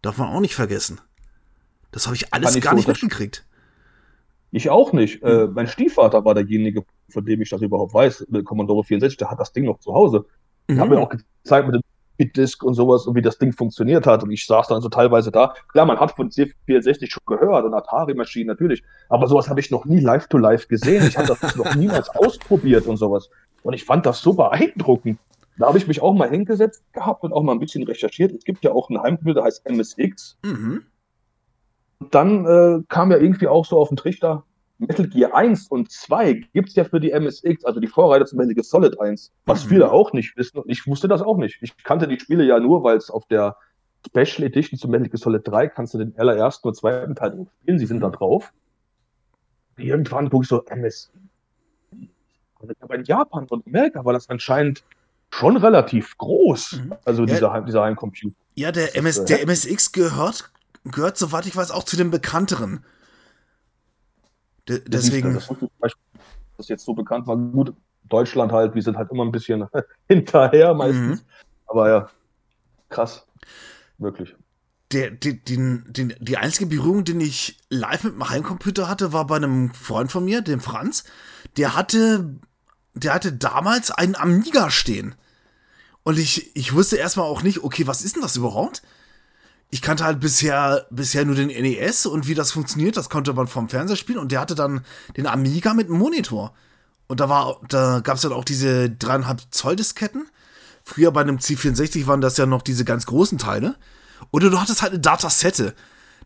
Darf 0.02 0.18
man 0.18 0.30
auch 0.30 0.40
nicht 0.40 0.56
vergessen. 0.56 1.00
Das 1.92 2.08
habe 2.08 2.16
ich 2.16 2.34
alles 2.34 2.60
gar 2.60 2.74
nicht 2.74 2.88
mitgekriegt. 2.88 3.46
Ich 4.56 4.70
auch 4.70 4.94
nicht. 4.94 5.22
Mhm. 5.22 5.30
Äh, 5.30 5.48
mein 5.48 5.68
Stiefvater 5.68 6.24
war 6.24 6.34
derjenige, 6.34 6.86
von 7.10 7.26
dem 7.26 7.42
ich 7.42 7.50
das 7.50 7.62
überhaupt 7.62 7.94
weiß, 7.94 8.28
mit 8.30 8.46
Commodore 8.46 8.86
64, 8.86 9.18
der 9.18 9.30
hat 9.30 9.38
das 9.38 9.52
Ding 9.52 9.66
noch 9.66 9.80
zu 9.80 9.94
Hause. 9.94 10.24
Mhm. 10.70 10.80
Hat 10.80 10.90
mir 10.90 10.98
auch 10.98 11.10
gezeigt 11.10 11.68
mit 11.68 11.76
dem 11.76 11.82
Bitdisk 12.16 12.64
und 12.64 12.74
sowas 12.74 13.06
und 13.06 13.16
wie 13.16 13.22
das 13.22 13.38
Ding 13.38 13.52
funktioniert 13.52 14.08
hat. 14.08 14.24
Und 14.24 14.32
ich 14.32 14.46
saß 14.46 14.70
dann 14.70 14.82
so 14.82 14.88
teilweise 14.88 15.30
da. 15.30 15.54
Klar, 15.74 15.86
man 15.86 16.00
hat 16.00 16.16
von 16.16 16.30
C64 16.30 17.12
schon 17.12 17.24
gehört 17.26 17.66
und 17.66 17.74
Atari-Maschinen 17.74 18.48
natürlich, 18.48 18.82
aber 19.10 19.28
sowas 19.28 19.50
habe 19.50 19.60
ich 19.60 19.72
noch 19.72 19.84
nie 19.84 20.00
live 20.00 20.28
to 20.28 20.38
live 20.38 20.70
gesehen. 20.70 21.06
Ich 21.06 21.18
habe 21.18 21.28
das 21.28 21.56
noch 21.58 21.76
niemals 21.76 22.08
ausprobiert 22.08 22.88
und 22.88 22.96
sowas. 22.96 23.30
Und 23.62 23.74
ich 23.74 23.84
fand 23.84 24.06
das 24.06 24.22
so 24.22 24.32
beeindruckend. 24.32 25.20
Da 25.58 25.68
habe 25.68 25.78
ich 25.78 25.88
mich 25.88 26.02
auch 26.02 26.14
mal 26.14 26.30
hingesetzt 26.30 26.82
gehabt 26.94 27.24
und 27.24 27.34
auch 27.34 27.44
mal 27.44 27.52
ein 27.52 27.60
bisschen 27.60 27.84
recherchiert. 27.84 28.32
Es 28.32 28.46
gibt 28.46 28.64
ja 28.64 28.72
auch 28.72 28.90
einen 28.90 29.02
Heimcomputer, 29.02 29.34
der 29.42 29.44
heißt 29.44 29.70
MSX. 29.70 30.38
Mhm 30.46 30.86
dann 32.00 32.46
äh, 32.46 32.84
kam 32.90 33.12
ja 33.12 33.18
irgendwie 33.18 33.48
auch 33.48 33.66
so 33.66 33.78
auf 33.80 33.90
den 33.90 33.98
Trichter, 33.98 34.44
Metal 34.78 35.08
Gear 35.08 35.34
1 35.34 35.68
und 35.68 35.92
2 35.92 36.34
gibt 36.54 36.70
es 36.70 36.76
ja 36.76 36.84
für 36.84 37.00
die 37.00 37.12
MSX, 37.12 37.64
also 37.64 37.80
die 37.80 37.88
Vorreiter 37.88 38.26
zum 38.26 38.38
Metal 38.38 38.54
Gear 38.54 38.64
Solid 38.64 39.00
1, 39.00 39.32
was 39.46 39.64
mhm. 39.64 39.70
viele 39.70 39.92
auch 39.92 40.12
nicht 40.14 40.36
wissen 40.36 40.60
und 40.60 40.70
ich 40.70 40.86
wusste 40.86 41.08
das 41.08 41.22
auch 41.22 41.38
nicht. 41.38 41.58
Ich 41.62 41.76
kannte 41.84 42.08
die 42.08 42.20
Spiele 42.20 42.44
ja 42.44 42.60
nur, 42.60 42.84
weil 42.84 42.98
es 42.98 43.10
auf 43.10 43.26
der 43.28 43.56
Special 44.06 44.46
Edition 44.46 44.78
zum 44.78 44.92
Metal 44.92 45.08
Gear 45.08 45.18
Solid 45.18 45.48
3 45.48 45.68
kannst 45.70 45.94
du 45.94 45.98
den 45.98 46.14
allerersten 46.18 46.68
und 46.68 46.76
zweiten 46.76 47.16
Teil 47.16 47.48
spielen, 47.62 47.80
sie 47.80 47.86
sind 47.86 48.02
da 48.02 48.10
drauf. 48.10 48.52
Irgendwann 49.78 50.30
gucke 50.30 50.44
ich 50.44 50.50
so, 50.50 50.64
MSX. 50.64 51.12
Aber 52.80 52.96
in 52.96 53.04
Japan 53.04 53.46
und 53.50 53.66
Amerika 53.68 54.04
war 54.04 54.14
das 54.14 54.30
anscheinend 54.30 54.84
schon 55.30 55.58
relativ 55.58 56.18
groß, 56.18 56.82
mhm. 56.84 56.96
also 57.06 57.24
ja, 57.24 57.28
dieser, 57.28 57.62
dieser 57.62 57.84
Heimcomputer. 57.84 58.36
Ja, 58.56 58.72
der, 58.72 58.96
MS, 58.96 59.20
äh, 59.20 59.26
der 59.26 59.42
MSX 59.46 59.92
gehört 59.92 60.52
gehört, 60.86 61.18
soweit 61.18 61.46
ich 61.46 61.56
weiß, 61.56 61.72
auch 61.72 61.84
zu 61.84 61.98
den 61.98 62.12
bekannteren. 62.12 62.84
De 64.68 64.82
deswegen. 64.88 65.34
Das, 65.34 65.94
das 66.58 66.68
jetzt 66.68 66.86
so 66.86 66.94
bekannt 66.94 67.28
war. 67.28 67.38
Gut, 67.38 67.74
Deutschland 68.04 68.52
halt, 68.52 68.76
wir 68.76 68.82
sind 68.82 68.98
halt 68.98 69.12
immer 69.12 69.26
ein 69.26 69.32
bisschen 69.32 69.68
hinterher 70.08 70.74
meistens. 70.74 71.22
Mhm. 71.22 71.28
Aber 71.68 71.90
ja, 71.90 72.10
krass. 72.90 73.26
Wirklich. 73.98 74.36
Der, 74.92 75.12
die, 75.12 75.44
die, 75.44 75.82
die, 75.88 76.16
die 76.20 76.38
einzige 76.38 76.68
Berührung, 76.68 77.04
die 77.04 77.18
ich 77.24 77.58
live 77.70 78.04
mit 78.04 78.14
dem 78.14 78.30
Heimcomputer 78.30 78.88
hatte, 78.88 79.14
war 79.14 79.26
bei 79.26 79.38
einem 79.38 79.74
Freund 79.74 80.12
von 80.12 80.24
mir, 80.24 80.42
dem 80.42 80.60
Franz. 80.60 81.06
Der 81.58 81.76
hatte, 81.76 82.36
der 82.94 83.14
hatte 83.14 83.34
damals 83.34 83.92
einen 83.92 84.16
Amiga 84.16 84.70
stehen. 84.70 85.16
Und 86.04 86.20
ich, 86.20 86.56
ich 86.56 86.74
wusste 86.74 86.98
erstmal 86.98 87.26
auch 87.26 87.42
nicht, 87.42 87.64
okay, 87.64 87.88
was 87.88 88.04
ist 88.04 88.16
denn 88.16 88.22
das 88.22 88.36
überhaupt? 88.36 88.84
Ich 89.70 89.82
kannte 89.82 90.04
halt 90.04 90.20
bisher, 90.20 90.86
bisher 90.90 91.26
nur 91.26 91.36
den 91.36 91.48
NES 91.48 92.06
und 92.06 92.28
wie 92.28 92.34
das 92.34 92.52
funktioniert, 92.52 92.98
das 92.98 93.10
konnte 93.10 93.34
man 93.34 93.48
vom 93.48 93.70
Fernseher 93.70 93.96
spielen 93.98 94.20
und 94.20 94.32
der 94.32 94.40
hatte 94.40 94.56
dann 94.56 94.86
den 95.18 95.28
Amiga 95.28 95.74
mit 95.74 95.88
einem 95.88 95.98
Monitor. 95.98 96.54
Und 97.08 97.20
da 97.20 97.58
da 97.68 98.00
gab 98.00 98.16
es 98.16 98.22
dann 98.22 98.34
auch 98.34 98.46
diese 98.46 98.90
dreieinhalb 98.90 99.42
Zoll 99.52 99.76
Disketten. 99.76 100.28
Früher 100.84 101.12
bei 101.12 101.22
einem 101.22 101.38
C64 101.38 102.08
waren 102.08 102.22
das 102.22 102.38
ja 102.38 102.46
noch 102.46 102.62
diese 102.62 102.86
ganz 102.86 103.06
großen 103.06 103.38
Teile. 103.38 103.76
Oder 104.32 104.50
du 104.50 104.60
hattest 104.60 104.82
halt 104.82 104.94
eine 104.94 105.02
Datasette. 105.02 105.76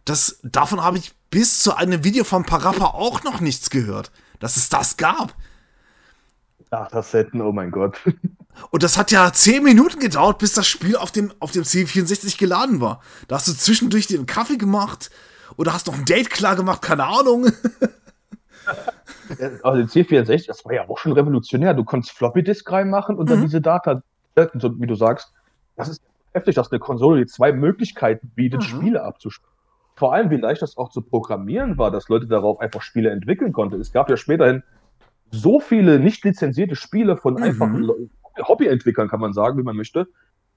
Das, 0.05 0.39
davon 0.43 0.83
habe 0.83 0.97
ich 0.97 1.13
bis 1.29 1.59
zu 1.59 1.75
einem 1.75 2.03
Video 2.03 2.23
von 2.23 2.43
Parappa 2.43 2.85
auch 2.85 3.23
noch 3.23 3.41
nichts 3.41 3.69
gehört, 3.69 4.11
dass 4.39 4.57
es 4.57 4.69
das 4.69 4.97
gab. 4.97 5.35
Datasetten, 6.69 7.41
oh 7.41 7.51
mein 7.51 7.71
Gott. 7.71 7.97
Und 8.71 8.83
das 8.83 8.97
hat 8.97 9.11
ja 9.11 9.31
10 9.31 9.63
Minuten 9.63 9.99
gedauert, 9.99 10.37
bis 10.37 10.53
das 10.53 10.67
Spiel 10.67 10.95
auf 10.95 11.11
dem, 11.11 11.31
auf 11.39 11.51
dem 11.51 11.63
C64 11.63 12.37
geladen 12.37 12.81
war. 12.81 13.01
Da 13.27 13.35
hast 13.35 13.47
du 13.47 13.53
zwischendurch 13.53 14.07
den 14.07 14.25
Kaffee 14.25 14.57
gemacht 14.57 15.09
oder 15.57 15.73
hast 15.73 15.87
noch 15.87 15.95
ein 15.95 16.05
Date 16.05 16.29
klar 16.29 16.55
gemacht, 16.55 16.81
keine 16.81 17.05
Ahnung. 17.05 17.45
also 19.63 19.83
C64, 19.83 20.47
das 20.47 20.65
war 20.65 20.73
ja 20.73 20.87
auch 20.87 20.97
schon 20.97 21.13
revolutionär. 21.13 21.73
Du 21.73 21.83
konntest 21.83 22.15
Floppy 22.15 22.43
Disk 22.43 22.69
reinmachen 22.71 23.15
und 23.15 23.29
dann 23.29 23.39
mhm. 23.39 23.43
diese 23.43 23.61
Data, 23.61 24.01
wie 24.35 24.87
du 24.87 24.95
sagst, 24.95 25.33
das 25.75 25.89
ist 25.89 26.01
heftig, 26.33 26.55
dass 26.55 26.71
eine 26.71 26.79
Konsole 26.79 27.21
die 27.21 27.27
zwei 27.27 27.51
Möglichkeiten 27.51 28.31
bietet, 28.35 28.61
mhm. 28.61 28.65
Spiele 28.65 29.03
abzuspielen. 29.03 29.49
Vor 29.95 30.13
allem, 30.13 30.29
wie 30.29 30.37
leicht 30.37 30.61
das 30.61 30.77
auch 30.77 30.89
zu 30.89 31.01
programmieren 31.01 31.77
war, 31.77 31.91
dass 31.91 32.07
Leute 32.07 32.27
darauf 32.27 32.61
einfach 32.61 32.81
Spiele 32.81 33.09
entwickeln 33.09 33.51
konnten. 33.51 33.81
Es 33.81 33.91
gab 33.91 34.09
ja 34.09 34.15
späterhin 34.15 34.63
so 35.31 35.59
viele 35.59 35.99
nicht 35.99 36.23
lizenzierte 36.23 36.75
Spiele 36.75 37.17
von 37.17 37.33
mhm. 37.33 38.09
Hobbyentwicklern, 38.47 39.07
kann 39.07 39.19
man 39.19 39.33
sagen, 39.33 39.57
wie 39.57 39.63
man 39.63 39.75
möchte, 39.75 40.07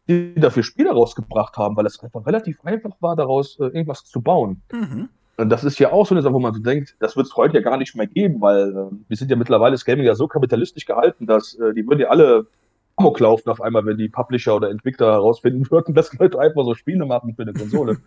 die 0.08 0.34
dafür 0.34 0.62
Spiele 0.62 0.90
rausgebracht 0.90 1.56
haben, 1.56 1.76
weil 1.76 1.86
es 1.86 2.00
einfach 2.00 2.26
relativ 2.26 2.64
einfach 2.64 2.94
war, 3.00 3.16
daraus 3.16 3.58
äh, 3.60 3.64
irgendwas 3.64 4.04
zu 4.04 4.20
bauen. 4.20 4.62
Mhm. 4.72 5.08
Und 5.36 5.48
das 5.48 5.64
ist 5.64 5.78
ja 5.78 5.92
auch 5.92 6.06
so 6.06 6.14
eine 6.14 6.22
Sache, 6.22 6.34
wo 6.34 6.40
man 6.40 6.54
so 6.54 6.60
denkt, 6.60 6.94
das 6.98 7.16
wird 7.16 7.26
es 7.26 7.36
heute 7.36 7.54
ja 7.54 7.62
gar 7.62 7.76
nicht 7.76 7.96
mehr 7.96 8.06
geben, 8.06 8.40
weil 8.40 8.70
äh, 8.70 8.96
wir 9.08 9.16
sind 9.16 9.30
ja 9.30 9.36
mittlerweile 9.36 9.72
das 9.72 9.84
Gaming 9.84 10.04
ja 10.04 10.14
so 10.14 10.28
kapitalistisch 10.28 10.84
gehalten, 10.84 11.26
dass 11.26 11.54
äh, 11.54 11.72
die 11.72 11.86
würden 11.86 12.00
ja 12.00 12.08
alle 12.08 12.46
Amok 12.96 13.20
laufen 13.20 13.48
auf 13.48 13.60
einmal, 13.60 13.86
wenn 13.86 13.96
die 13.96 14.08
Publisher 14.08 14.54
oder 14.54 14.70
Entwickler 14.70 15.12
herausfinden 15.12 15.66
würden, 15.70 15.94
dass 15.94 16.12
Leute 16.14 16.38
einfach 16.38 16.64
so 16.64 16.74
Spiele 16.74 17.06
machen 17.06 17.34
für 17.34 17.42
eine 17.42 17.54
Konsole. 17.54 17.98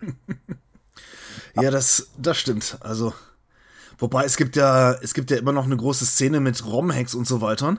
ja, 1.62 1.72
das, 1.72 2.12
das 2.18 2.38
stimmt. 2.38 2.78
Also, 2.82 3.14
wobei 3.98 4.26
es 4.26 4.38
gibt 4.38 4.56
ja, 4.56 4.94
es 5.02 5.14
gibt 5.14 5.32
ja 5.32 5.38
immer 5.38 5.52
noch 5.52 5.66
eine 5.66 5.78
große 5.78 6.06
Szene 6.06 6.40
mit 6.40 6.66
ROM-Hacks 6.66 7.16
und 7.16 7.26
so 7.26 7.42
weiter. 7.42 7.78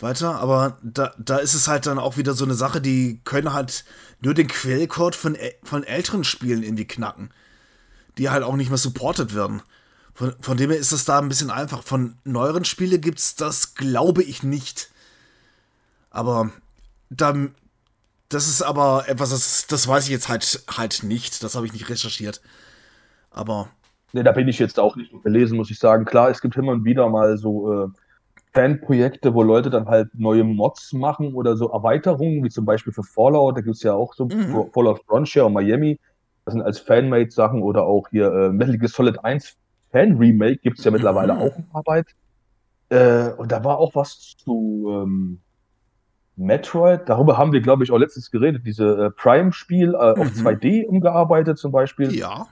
Weiter, 0.00 0.36
aber 0.40 0.78
da, 0.82 1.14
da 1.18 1.36
ist 1.36 1.54
es 1.54 1.68
halt 1.68 1.86
dann 1.86 1.98
auch 1.98 2.16
wieder 2.16 2.34
so 2.34 2.44
eine 2.44 2.54
Sache, 2.54 2.80
die 2.80 3.20
können 3.24 3.52
halt 3.52 3.84
nur 4.20 4.34
den 4.34 4.48
Quellcode 4.48 5.14
von, 5.14 5.36
von 5.62 5.84
älteren 5.84 6.24
Spielen 6.24 6.62
irgendwie 6.62 6.86
knacken, 6.86 7.30
die 8.18 8.28
halt 8.28 8.42
auch 8.42 8.56
nicht 8.56 8.70
mehr 8.70 8.78
supported 8.78 9.34
werden. 9.34 9.62
Von, 10.14 10.34
von 10.40 10.56
dem 10.56 10.70
her 10.70 10.78
ist 10.78 10.92
es 10.92 11.04
da 11.04 11.18
ein 11.18 11.28
bisschen 11.28 11.50
einfach. 11.50 11.82
Von 11.82 12.16
neueren 12.24 12.64
Spielen 12.64 13.00
gibt 13.00 13.18
es 13.18 13.36
das, 13.36 13.74
glaube 13.74 14.22
ich, 14.22 14.42
nicht. 14.42 14.90
Aber 16.10 16.50
da, 17.10 17.34
das 18.28 18.48
ist 18.48 18.62
aber 18.62 19.08
etwas, 19.08 19.30
das, 19.30 19.66
das 19.66 19.86
weiß 19.86 20.04
ich 20.04 20.10
jetzt 20.10 20.28
halt, 20.28 20.64
halt 20.76 21.02
nicht. 21.02 21.42
Das 21.42 21.54
habe 21.54 21.66
ich 21.66 21.72
nicht 21.72 21.88
recherchiert. 21.88 22.40
Aber. 23.30 23.68
Ne, 24.12 24.22
da 24.22 24.30
bin 24.30 24.46
ich 24.46 24.60
jetzt 24.60 24.78
auch 24.78 24.94
nicht 24.94 25.22
belesen, 25.22 25.56
muss 25.56 25.70
ich 25.70 25.78
sagen. 25.78 26.04
Klar, 26.04 26.30
es 26.30 26.40
gibt 26.40 26.56
immer 26.56 26.72
und 26.72 26.84
wieder 26.84 27.08
mal 27.08 27.36
so 27.36 27.84
äh, 27.84 27.88
Fanprojekte, 28.54 29.34
wo 29.34 29.42
Leute 29.42 29.68
dann 29.68 29.86
halt 29.86 30.08
neue 30.14 30.44
Mods 30.44 30.92
machen 30.92 31.34
oder 31.34 31.56
so 31.56 31.70
Erweiterungen, 31.70 32.44
wie 32.44 32.48
zum 32.48 32.64
Beispiel 32.64 32.92
für 32.92 33.02
Fallout. 33.02 33.56
Da 33.56 33.60
gibt 33.60 33.76
es 33.76 33.82
ja 33.82 33.94
auch 33.94 34.14
so 34.14 34.26
mhm. 34.26 34.70
Fallout 34.72 35.02
Frontier 35.06 35.46
und 35.46 35.54
Miami. 35.54 35.98
Das 36.44 36.54
sind 36.54 36.62
als 36.62 36.78
Fanmade-Sachen 36.78 37.62
oder 37.62 37.84
auch 37.84 38.08
hier 38.10 38.32
äh, 38.32 38.48
Metal 38.50 38.78
Gear 38.78 38.88
Solid 38.88 39.24
1 39.24 39.56
Fan-Remake 39.90 40.58
gibt 40.58 40.78
es 40.78 40.84
ja 40.84 40.90
mittlerweile 40.90 41.34
mhm. 41.34 41.40
auch 41.40 41.56
in 41.56 41.66
Arbeit. 41.72 42.06
Äh, 42.90 43.30
und 43.36 43.50
da 43.50 43.64
war 43.64 43.78
auch 43.78 43.94
was 43.94 44.36
zu. 44.36 45.02
Ähm, 45.02 45.40
Metroid, 46.36 47.08
darüber 47.08 47.38
haben 47.38 47.52
wir, 47.52 47.60
glaube 47.60 47.84
ich, 47.84 47.92
auch 47.92 47.98
letztens 47.98 48.28
geredet, 48.32 48.62
diese 48.66 49.06
äh, 49.06 49.10
Prime-Spiel 49.10 49.90
äh, 49.90 49.90
mhm. 49.90 50.20
auf 50.20 50.28
2D 50.32 50.84
umgearbeitet 50.84 51.58
zum 51.58 51.70
Beispiel. 51.70 52.12
Ja. 52.12 52.48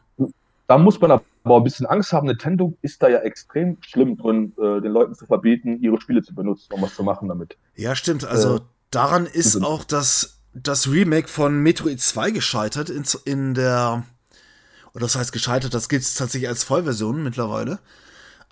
Da 0.69 0.79
muss 0.79 1.01
man 1.01 1.11
aber 1.11 1.25
ein 1.44 1.64
bisschen 1.64 1.87
Angst 1.87 2.12
haben. 2.12 2.26
Nintendo 2.26 2.76
ist 2.83 3.02
da 3.02 3.09
ja 3.09 3.18
extrem 3.18 3.76
schlimm 3.83 4.16
drin, 4.16 4.52
äh, 4.59 4.81
den 4.81 4.92
Leuten 4.92 5.14
zu 5.14 5.26
verbieten, 5.26 5.81
ihre 5.81 6.00
Spiele 6.00 6.22
zu 6.22 6.35
benutzen, 6.35 6.72
um 6.72 6.83
was 6.83 6.94
zu 6.94 7.02
machen 7.02 7.28
damit. 7.28 7.57
Ja, 7.74 7.96
stimmt. 7.96 8.24
Also 8.24 8.57
äh, 8.57 8.61
daran 8.90 9.26
ist 9.26 9.62
auch 9.62 9.85
das, 9.85 10.38
das 10.55 10.88
Remake 10.88 11.28
von 11.28 11.59
Metroid 11.62 12.00
2 12.00 12.31
gescheitert 12.31 12.90
in, 12.90 13.05
in 13.24 13.55
der, 13.55 14.05
oder 14.94 15.02
das 15.02 15.16
heißt 15.16 15.33
gescheitert, 15.33 15.74
das 15.74 15.88
gibt 15.88 16.02
es 16.02 16.14
tatsächlich 16.14 16.48
als 16.48 16.64
Vollversion 16.64 17.22
mittlerweile. 17.22 17.78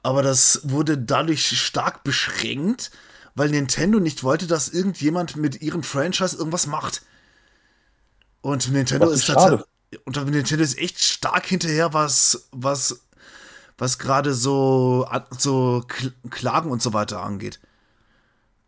Aber 0.02 0.22
das 0.22 0.62
wurde 0.64 0.96
dadurch 0.96 1.46
stark 1.58 2.04
beschränkt, 2.04 2.90
weil 3.34 3.50
Nintendo 3.50 4.00
nicht 4.00 4.24
wollte, 4.24 4.46
dass 4.46 4.68
irgendjemand 4.68 5.36
mit 5.36 5.60
ihrem 5.62 5.82
Franchise 5.82 6.36
irgendwas 6.36 6.66
macht. 6.66 7.02
Und 8.40 8.72
Nintendo 8.72 9.10
ist, 9.10 9.28
ist 9.28 9.64
Und 10.04 10.16
Nintendo 10.30 10.62
ist 10.62 10.78
echt 10.78 11.00
stark 11.00 11.46
hinterher, 11.46 11.92
was, 11.92 12.48
was, 12.52 13.08
was 13.78 13.98
gerade 13.98 14.32
so, 14.34 15.06
so 15.36 15.82
Klagen 16.30 16.70
und 16.70 16.80
so 16.80 16.92
weiter 16.92 17.22
angeht. 17.22 17.60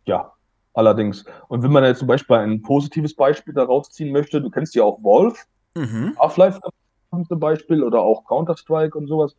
Ja, 0.05 0.33
allerdings. 0.73 1.23
Und 1.47 1.63
wenn 1.63 1.71
man 1.71 1.83
jetzt 1.85 1.99
zum 1.99 2.07
Beispiel 2.07 2.35
ein 2.37 2.61
positives 2.61 3.15
Beispiel 3.15 3.53
daraus 3.53 3.89
ziehen 3.89 4.11
möchte, 4.11 4.41
du 4.41 4.49
kennst 4.49 4.75
ja 4.75 4.83
auch 4.83 5.01
Wolf, 5.01 5.45
mhm. 5.75 6.17
Half-Life 6.19 6.59
zum 7.27 7.39
Beispiel 7.39 7.83
oder 7.83 8.01
auch 8.01 8.25
Counter-Strike 8.25 8.97
und 8.97 9.07
sowas. 9.07 9.35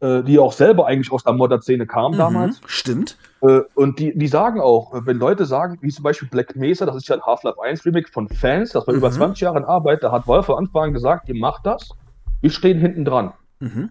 Äh, 0.00 0.24
die 0.24 0.38
auch 0.40 0.52
selber 0.52 0.86
eigentlich 0.86 1.12
aus 1.12 1.22
der 1.22 1.32
Modder-Szene 1.32 1.86
kamen 1.86 2.14
mhm, 2.14 2.18
damals. 2.18 2.60
Stimmt. 2.66 3.16
Äh, 3.42 3.62
und 3.74 3.98
die, 3.98 4.16
die 4.16 4.28
sagen 4.28 4.60
auch, 4.60 4.92
wenn 5.04 5.18
Leute 5.18 5.44
sagen, 5.44 5.78
wie 5.80 5.90
zum 5.90 6.04
Beispiel 6.04 6.28
Black 6.28 6.56
Mesa, 6.56 6.86
das 6.86 6.96
ist 6.96 7.08
ja 7.08 7.16
ein 7.16 7.22
Half-Life 7.22 7.60
1 7.62 7.84
Remake 7.84 8.10
von 8.10 8.28
Fans, 8.28 8.70
das 8.70 8.86
war 8.86 8.94
mhm. 8.94 8.98
über 8.98 9.10
20 9.10 9.40
Jahre 9.40 9.58
in 9.58 9.64
Arbeit, 9.64 10.02
da 10.02 10.12
hat 10.12 10.26
Wolf 10.26 10.46
von 10.46 10.58
Anfang 10.58 10.84
an 10.84 10.92
gesagt, 10.92 11.28
ihr 11.28 11.34
macht 11.34 11.66
das, 11.66 11.90
wir 12.40 12.50
stehen 12.50 12.78
hinten 12.78 13.04
dran. 13.04 13.32
Mhm. 13.60 13.90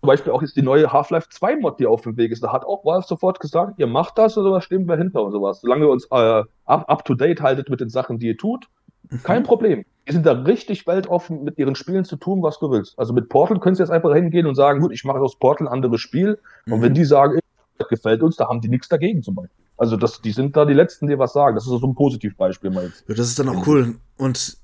Zum 0.00 0.06
Beispiel 0.06 0.32
auch 0.32 0.42
jetzt 0.42 0.56
die 0.56 0.62
neue 0.62 0.92
Half-Life 0.92 1.28
2 1.30 1.56
Mod, 1.56 1.80
die 1.80 1.86
auf 1.86 2.02
dem 2.02 2.16
Weg 2.16 2.30
ist. 2.30 2.44
Da 2.44 2.52
hat 2.52 2.64
auch 2.64 2.84
Valve 2.84 3.04
sofort 3.04 3.40
gesagt, 3.40 3.80
ihr 3.80 3.88
macht 3.88 4.16
das 4.16 4.38
oder 4.38 4.50
sowas, 4.50 4.64
stehen 4.64 4.86
wir 4.86 4.96
hinter 4.96 5.24
und 5.24 5.32
sowas. 5.32 5.60
Solange 5.60 5.86
ihr 5.86 5.90
uns 5.90 6.04
äh, 6.12 6.44
up, 6.66 6.88
up 6.88 7.04
to 7.04 7.14
date 7.14 7.40
haltet 7.42 7.68
mit 7.68 7.80
den 7.80 7.88
Sachen, 7.88 8.20
die 8.20 8.28
ihr 8.28 8.36
tut, 8.36 8.68
mhm. 9.10 9.22
kein 9.24 9.42
Problem 9.42 9.84
die 10.08 10.14
sind 10.14 10.24
da 10.24 10.32
richtig 10.32 10.86
weltoffen, 10.86 11.44
mit 11.44 11.58
ihren 11.58 11.74
Spielen 11.74 12.04
zu 12.04 12.16
tun, 12.16 12.42
was 12.42 12.58
du 12.58 12.70
willst. 12.70 12.98
Also 12.98 13.12
mit 13.12 13.28
Portal 13.28 13.60
könntest 13.60 13.80
du 13.80 13.82
jetzt 13.84 13.90
einfach 13.90 14.14
hingehen 14.14 14.46
und 14.46 14.54
sagen, 14.54 14.80
gut, 14.80 14.90
ich 14.92 15.04
mache 15.04 15.20
aus 15.20 15.38
Portal 15.38 15.66
ein 15.66 15.72
anderes 15.72 16.00
Spiel. 16.00 16.38
Mhm. 16.64 16.72
Und 16.72 16.82
wenn 16.82 16.94
die 16.94 17.04
sagen, 17.04 17.34
das 17.34 17.42
gefällt 17.86 18.22
uns, 18.22 18.36
da 18.36 18.48
haben 18.48 18.60
die 18.60 18.68
nichts 18.68 18.88
dagegen 18.88 19.22
zum 19.22 19.36
Beispiel. 19.36 19.64
Also 19.76 19.96
das, 19.96 20.20
die 20.20 20.32
sind 20.32 20.56
da 20.56 20.64
die 20.64 20.74
Letzten, 20.74 21.06
die 21.06 21.18
was 21.18 21.32
sagen. 21.32 21.54
Das 21.54 21.64
ist 21.64 21.70
so 21.70 21.86
ein 21.86 21.94
Positivbeispiel 21.94 22.70
mal 22.70 22.86
jetzt. 22.86 23.04
Ja, 23.08 23.14
das 23.14 23.28
ist 23.28 23.38
dann 23.38 23.48
auch 23.48 23.66
cool. 23.66 23.94
Und 24.16 24.56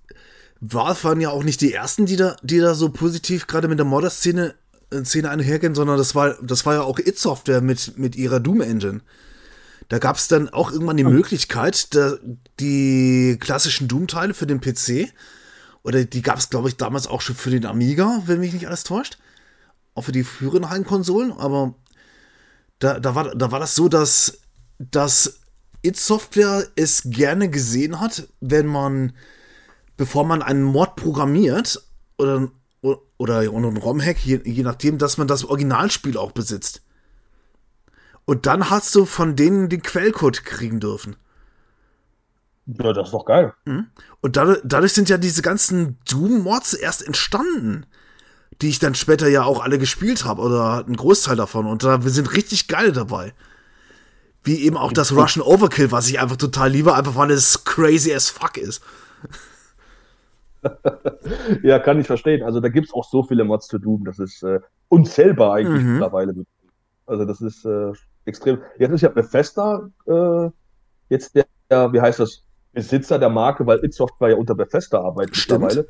Valve 0.61 1.05
waren 1.05 1.21
ja 1.21 1.31
auch 1.31 1.45
nicht 1.45 1.61
die 1.61 1.73
Ersten, 1.73 2.07
die 2.07 2.17
da, 2.17 2.37
die 2.43 2.59
da 2.59 2.75
so 2.75 2.89
positiv 2.89 3.47
gerade 3.47 3.69
mit 3.69 3.79
der 3.79 3.87
Modder-Szene 3.87 4.55
äh, 4.91 5.05
Szene 5.05 5.31
einhergehen, 5.31 5.75
sondern 5.75 5.99
das 5.99 6.15
war, 6.15 6.35
das 6.43 6.67
war 6.67 6.75
ja 6.75 6.83
auch 6.83 6.99
It 6.99 7.19
Software 7.19 7.61
mit, 7.61 7.97
mit 7.99 8.17
ihrer 8.17 8.41
Doom-Engine. 8.41 9.01
Da 9.89 9.99
gab 9.99 10.17
es 10.17 10.29
dann 10.29 10.49
auch 10.49 10.73
irgendwann 10.73 10.97
die 10.97 11.05
Möglichkeit, 11.05 11.95
da, 11.95 12.15
die 12.59 13.37
klassischen 13.39 13.87
Doom-Teile 13.89 14.35
für 14.35 14.47
den 14.47 14.61
PC, 14.61 15.13
oder 15.83 16.05
die 16.05 16.23
gab 16.23 16.39
es, 16.39 16.49
glaube 16.49 16.69
ich, 16.69 16.77
damals 16.77 17.07
auch 17.07 17.21
schon 17.21 17.37
für 17.37 17.51
den 17.51 17.67
Amiga, 17.67 18.23
wenn 18.25 18.41
mich 18.41 18.55
nicht 18.55 18.67
alles 18.67 18.85
täuscht. 18.85 19.19
Auch 19.95 20.03
für 20.03 20.13
die 20.13 20.25
früheren 20.25 20.71
Heimkonsolen, 20.71 21.33
aber 21.33 21.75
da, 22.79 23.01
da, 23.01 23.15
war, 23.15 23.35
da 23.35 23.51
war 23.51 23.61
das 23.61 23.75
so, 23.75 23.89
dass, 23.89 24.41
dass 24.79 25.41
It 25.83 25.97
Software 25.97 26.67
es 26.77 27.03
gerne 27.05 27.49
gesehen 27.51 28.01
hat, 28.01 28.29
wenn 28.41 28.67
man, 28.67 29.13
bevor 29.97 30.25
man 30.25 30.43
einen 30.43 30.63
Mod 30.63 30.97
programmiert, 30.97 31.83
oder, 32.19 32.49
oder, 32.81 33.01
oder 33.19 33.39
einen 33.39 33.77
ROM-Hack, 33.77 34.25
je, 34.25 34.41
je 34.45 34.63
nachdem, 34.63 34.99
dass 34.99 35.19
man 35.19 35.27
das 35.27 35.45
Originalspiel 35.45 36.17
auch 36.17 36.33
besitzt. 36.33 36.83
Und 38.25 38.47
dann 38.47 38.71
hast 38.71 38.95
du 38.95 39.05
von 39.05 39.37
denen 39.37 39.69
den 39.69 39.83
Quellcode 39.83 40.45
kriegen 40.45 40.81
dürfen. 40.81 41.17
Ja, 42.67 42.93
das 42.95 43.09
ist 43.09 43.13
doch 43.13 43.27
geil. 43.27 43.53
Mhm. 43.67 43.89
Und 44.23 44.37
dadurch, 44.37 44.61
dadurch, 44.65 44.95
sind 44.95 45.11
ja 45.11 45.19
diese 45.19 45.43
ganzen 45.43 45.99
Doom-Mods 46.09 46.75
erst 46.75 47.07
entstanden, 47.07 47.85
die 48.63 48.69
ich 48.69 48.79
dann 48.79 48.95
später 48.95 49.29
ja 49.29 49.45
auch 49.45 49.63
alle 49.63 49.79
gespielt 49.79 50.25
habe 50.25 50.43
oder 50.43 50.85
einen 50.85 50.97
Großteil 50.97 51.37
davon. 51.37 51.67
Und 51.67 51.85
da 51.85 52.05
wir 52.05 52.11
sind 52.11 52.33
richtig 52.35 52.69
geil 52.69 52.93
dabei. 52.93 53.33
Wie 54.43 54.63
eben 54.65 54.77
auch 54.77 54.93
das 54.93 55.13
Russian 55.13 55.45
Overkill, 55.45 55.91
was 55.91 56.09
ich 56.09 56.21
einfach 56.21 56.37
total 56.37 56.71
liebe, 56.71 56.95
einfach 56.95 57.17
weil 57.17 57.31
es 57.31 57.65
crazy 57.65 58.13
as 58.13 58.29
fuck 58.29 58.59
ist. 58.59 58.83
ja, 61.63 61.79
kann 61.79 61.99
ich 61.99 62.07
verstehen. 62.07 62.43
Also 62.43 62.61
da 62.61 62.69
gibt 62.69 62.89
es 62.89 62.95
auch 62.95 63.09
so 63.09 63.23
viele 63.23 63.45
Mods 63.45 63.69
zu 63.69 63.79
Doom, 63.79 64.05
das 64.05 64.19
ist 64.19 64.43
äh, 64.43 64.61
unzählbar 64.89 65.55
eigentlich 65.55 65.83
mhm. 65.83 65.93
mittlerweile. 65.93 66.35
Also 67.07 67.25
das 67.25 67.41
ist 67.41 67.65
äh, 67.65 67.93
extrem. 68.27 68.59
Jetzt 68.79 68.93
ist 68.93 69.01
ja 69.01 69.09
Bethesda 69.09 69.89
äh, 70.07 70.51
jetzt 71.09 71.35
der, 71.35 71.93
wie 71.93 72.01
heißt 72.01 72.21
das, 72.21 72.43
Besitzer 72.73 73.19
der 73.19 73.31
Marke, 73.31 73.67
weil 73.67 73.83
It 73.85 73.95
Software 73.95 74.31
ja 74.31 74.37
unter 74.37 74.55
Bethesda 74.55 75.01
arbeitet 75.01 75.37
Stimmt. 75.37 75.63
mittlerweile. 75.63 75.89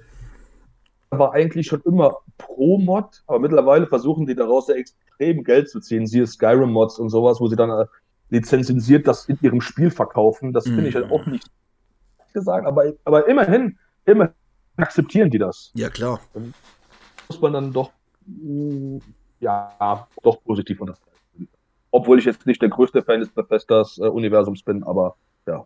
War 1.19 1.33
eigentlich 1.33 1.67
schon 1.67 1.81
immer 1.83 2.19
pro 2.39 2.79
Mod, 2.79 3.23
aber 3.27 3.39
mittlerweile 3.39 3.87
versuchen 3.87 4.27
die 4.27 4.35
daraus 4.35 4.69
ja 4.69 4.75
extrem 4.75 5.45
Geld 5.45 5.69
zu 5.69 5.81
ziehen. 5.81 6.07
Siehe 6.07 6.27
Skyrim-Mods 6.27 6.99
und 6.99 7.11
sowas, 7.11 7.41
wo 7.41 7.49
sie 7.49 7.57
dann 7.57 7.71
äh, 7.71 7.87
lizenziert 8.31 9.07
das 9.07 9.27
in 9.27 9.39
ihrem 9.43 9.61
Spiel 9.61 9.91
verkaufen. 9.91 10.53
Das 10.53 10.65
finde 10.65 10.89
ich 10.89 10.95
halt 10.95 11.11
auch 11.11 11.25
mhm. 11.25 11.33
nicht 11.33 11.51
gesagt, 12.33 12.67
aber, 12.67 12.93
aber 13.05 13.29
immerhin, 13.29 13.79
immerhin 14.05 14.35
akzeptieren 14.77 15.31
die 15.31 15.39
das. 15.39 15.71
Ja, 15.75 15.89
klar. 15.89 16.21
Dann 16.35 16.53
muss 17.29 17.41
man 17.41 17.53
dann 17.53 17.73
doch, 17.73 17.93
ja, 19.41 20.09
doch 20.23 20.43
positiv 20.45 20.81
unterstreichen. 20.81 21.49
Obwohl 21.91 22.19
ich 22.19 22.25
jetzt 22.25 22.45
nicht 22.45 22.61
der 22.61 22.71
größte 22.71 23.03
Fan 23.03 23.21
des 23.21 23.29
Bethesdas 23.31 23.99
äh, 23.99 24.09
Universums 24.09 24.63
bin, 24.63 24.83
aber 24.83 25.17
ja. 25.47 25.65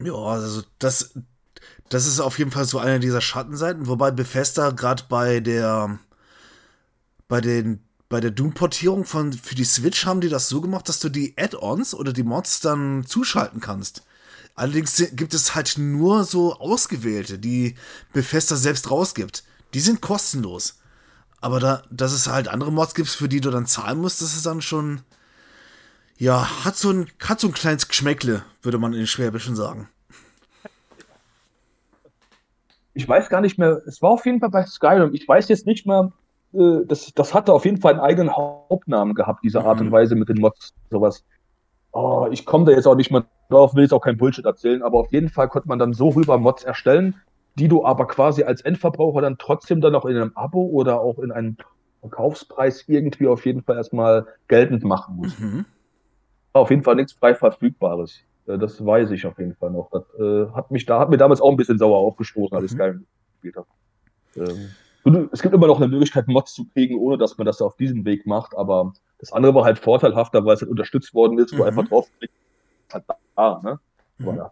Ja, 0.00 0.14
also 0.14 0.62
das, 0.78 1.18
das 1.88 2.06
ist 2.06 2.20
auf 2.20 2.38
jeden 2.38 2.50
Fall 2.50 2.64
so 2.64 2.78
eine 2.78 3.00
dieser 3.00 3.20
Schattenseiten, 3.20 3.86
wobei 3.86 4.10
Bethesda 4.10 4.70
gerade 4.70 5.04
bei 5.08 5.40
der 5.40 5.98
bei 7.28 7.40
den 7.40 7.82
bei 8.08 8.20
der 8.20 8.30
Doom-Portierung 8.30 9.04
von 9.04 9.32
für 9.32 9.54
die 9.54 9.64
Switch 9.64 10.06
haben 10.06 10.20
die 10.20 10.28
das 10.28 10.48
so 10.48 10.60
gemacht, 10.60 10.88
dass 10.88 11.00
du 11.00 11.08
die 11.08 11.34
Add-ons 11.36 11.94
oder 11.94 12.12
die 12.12 12.22
Mods 12.22 12.60
dann 12.60 13.04
zuschalten 13.04 13.60
kannst. 13.60 14.02
Allerdings 14.54 15.02
gibt 15.12 15.34
es 15.34 15.54
halt 15.54 15.76
nur 15.76 16.24
so 16.24 16.54
ausgewählte, 16.54 17.38
die 17.38 17.74
Bethesda 18.12 18.56
selbst 18.56 18.90
rausgibt. 18.90 19.44
Die 19.74 19.80
sind 19.80 20.00
kostenlos. 20.00 20.78
Aber 21.40 21.60
da, 21.60 21.82
dass 21.90 22.12
es 22.12 22.28
halt 22.28 22.48
andere 22.48 22.72
Mods 22.72 22.94
gibt, 22.94 23.08
für 23.08 23.28
die 23.28 23.40
du 23.40 23.50
dann 23.50 23.66
zahlen 23.66 24.00
musst, 24.00 24.22
das 24.22 24.34
ist 24.34 24.46
dann 24.46 24.62
schon. 24.62 25.02
Ja, 26.16 26.64
hat 26.64 26.78
so 26.78 26.90
ein, 26.90 27.10
hat 27.20 27.40
so 27.40 27.48
ein 27.48 27.52
kleines 27.52 27.88
Geschmäckle, 27.88 28.42
würde 28.62 28.78
man 28.78 28.94
in 28.94 29.06
Schwäbischen 29.06 29.54
sagen. 29.54 29.88
Ich 32.96 33.06
weiß 33.06 33.28
gar 33.28 33.42
nicht 33.42 33.58
mehr, 33.58 33.82
es 33.86 34.00
war 34.00 34.10
auf 34.10 34.24
jeden 34.24 34.40
Fall 34.40 34.48
bei 34.48 34.64
Skyrim. 34.64 35.12
Ich 35.12 35.28
weiß 35.28 35.50
jetzt 35.50 35.66
nicht 35.66 35.86
mehr, 35.86 36.12
äh, 36.54 36.80
das, 36.86 37.12
das 37.14 37.34
hatte 37.34 37.52
auf 37.52 37.66
jeden 37.66 37.76
Fall 37.76 37.92
einen 37.92 38.00
eigenen 38.00 38.34
Hauptnamen 38.34 39.14
gehabt, 39.14 39.44
diese 39.44 39.62
Art 39.62 39.80
mhm. 39.80 39.86
und 39.86 39.92
Weise 39.92 40.14
mit 40.14 40.30
den 40.30 40.40
Mods, 40.40 40.72
sowas. 40.90 41.22
Oh, 41.92 42.26
ich 42.30 42.46
komme 42.46 42.64
da 42.64 42.72
jetzt 42.72 42.86
auch 42.86 42.94
nicht 42.94 43.10
mehr 43.10 43.26
drauf, 43.50 43.74
will 43.74 43.82
jetzt 43.82 43.92
auch 43.92 44.00
kein 44.00 44.16
Bullshit 44.16 44.46
erzählen, 44.46 44.82
aber 44.82 44.98
auf 44.98 45.12
jeden 45.12 45.28
Fall 45.28 45.48
konnte 45.48 45.68
man 45.68 45.78
dann 45.78 45.92
so 45.92 46.08
rüber 46.08 46.38
Mods 46.38 46.64
erstellen, 46.64 47.16
die 47.58 47.68
du 47.68 47.84
aber 47.84 48.06
quasi 48.06 48.44
als 48.44 48.62
Endverbraucher 48.62 49.20
dann 49.20 49.36
trotzdem 49.36 49.82
dann 49.82 49.92
noch 49.92 50.06
in 50.06 50.16
einem 50.16 50.32
Abo 50.34 50.62
oder 50.62 51.00
auch 51.02 51.18
in 51.18 51.32
einem 51.32 51.58
Verkaufspreis 52.00 52.84
irgendwie 52.86 53.28
auf 53.28 53.44
jeden 53.44 53.62
Fall 53.62 53.76
erstmal 53.76 54.26
geltend 54.48 54.84
machen 54.84 55.16
musst. 55.16 55.38
Mhm. 55.38 55.66
Auf 56.54 56.70
jeden 56.70 56.82
Fall 56.82 56.94
nichts 56.94 57.12
frei 57.12 57.34
verfügbares. 57.34 58.22
Äh, 58.46 58.58
das 58.58 58.84
weiß 58.84 59.10
ich 59.10 59.26
auf 59.26 59.38
jeden 59.38 59.54
Fall 59.54 59.70
noch. 59.70 59.90
Das 59.90 60.04
äh, 60.18 60.50
hat 60.52 60.70
mich 60.70 60.86
da, 60.86 60.98
hat 60.98 61.10
mir 61.10 61.16
damals 61.16 61.40
auch 61.40 61.50
ein 61.50 61.56
bisschen 61.56 61.78
sauer 61.78 61.98
aufgestoßen, 61.98 62.56
als 62.56 62.66
ich 62.66 62.72
mhm. 62.72 62.76
Skyrim 62.76 63.06
gespielt 63.32 63.56
habe. 63.56 63.66
Ähm, 64.36 65.28
es 65.32 65.40
gibt 65.40 65.54
immer 65.54 65.68
noch 65.68 65.76
eine 65.76 65.88
Möglichkeit, 65.88 66.26
Mods 66.26 66.54
zu 66.54 66.66
kriegen, 66.72 66.98
ohne 66.98 67.16
dass 67.16 67.38
man 67.38 67.46
das 67.46 67.62
auf 67.62 67.76
diesem 67.76 68.04
Weg 68.04 68.26
macht, 68.26 68.56
aber 68.56 68.92
das 69.18 69.32
andere 69.32 69.54
war 69.54 69.64
halt 69.64 69.78
vorteilhafter, 69.78 70.44
weil 70.44 70.54
es 70.54 70.60
halt 70.60 70.70
unterstützt 70.70 71.14
worden 71.14 71.38
ist, 71.38 71.52
wo 71.52 71.62
mhm. 71.62 71.68
einfach 71.68 71.88
drauf 71.88 72.08
halt 72.92 73.04
da, 73.36 73.60
ne? 73.62 73.78
Mhm. 74.18 74.36
Ja. 74.36 74.50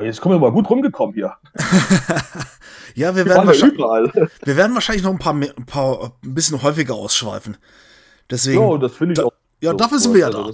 Jetzt 0.00 0.20
kommen 0.20 0.34
wir 0.34 0.40
mal 0.40 0.50
gut 0.50 0.68
rumgekommen 0.68 1.14
hier. 1.14 1.36
ja, 2.94 3.14
wir 3.14 3.24
werden, 3.24 3.46
wahrscheinlich, 3.46 3.78
wir 3.78 4.56
werden 4.56 4.74
wahrscheinlich 4.74 5.04
noch 5.04 5.12
ein 5.12 5.18
paar, 5.18 5.34
ein 5.34 5.66
paar 5.66 6.12
ein 6.24 6.34
bisschen 6.34 6.60
häufiger 6.62 6.94
ausschweifen. 6.94 7.56
Deswegen. 8.30 8.60
Ja, 8.60 8.78
das 8.78 8.96
finde 8.96 9.12
ich 9.12 9.18
da, 9.18 9.26
auch. 9.26 9.31
Ja, 9.62 9.70
so 9.70 9.76
dafür 9.76 10.00
sind 10.00 10.12
wir 10.12 10.20
ja 10.20 10.30
da. 10.30 10.50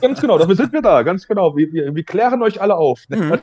ganz 0.00 0.20
genau, 0.20 0.38
dafür 0.38 0.56
sind 0.56 0.72
wir 0.72 0.82
da, 0.82 1.02
ganz 1.04 1.28
genau. 1.28 1.56
Wir, 1.56 1.72
wir, 1.72 1.94
wir 1.94 2.02
klären 2.02 2.42
euch 2.42 2.60
alle 2.60 2.74
auf. 2.74 3.04
Mhm. 3.08 3.40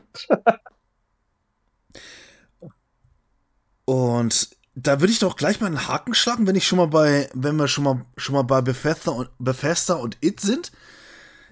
Und 3.86 4.50
da 4.76 5.00
würde 5.00 5.14
ich 5.14 5.20
doch 5.20 5.38
gleich 5.38 5.62
mal 5.62 5.68
einen 5.68 5.88
Haken 5.88 6.14
schlagen, 6.14 6.46
wenn 6.46 6.58
ich 6.58 6.68
schon 6.68 6.78
mal 6.78 6.88
bei, 6.88 7.30
wenn 7.34 7.56
wir 7.56 7.70
schon 7.70 7.86
mal 7.86 8.06
schon 8.18 8.36
mal 8.36 8.42
bei 8.42 8.60
Bethesda 8.60 9.12
und 9.12 9.30
Bethesda 9.40 9.94
und 9.94 10.18
It 10.20 10.42
sind. 10.42 10.74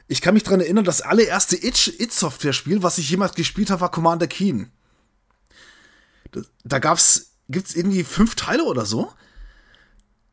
Ich 0.10 0.20
kann 0.20 0.34
mich 0.34 0.44
daran 0.44 0.60
erinnern, 0.60 0.84
das 0.84 1.02
allererste 1.02 1.56
It-Software-Spiel, 1.56 2.84
was 2.84 2.98
ich 2.98 3.10
jemals 3.10 3.36
gespielt 3.36 3.70
habe, 3.70 3.80
war 3.82 3.92
Commander 3.92 4.28
Keen. 4.28 4.70
Da 6.66 6.80
gab's, 6.80 7.38
gibt's 7.48 7.74
irgendwie 7.74 8.04
fünf 8.04 8.36
Teile 8.36 8.66
oder 8.66 8.86
so. 8.86 9.14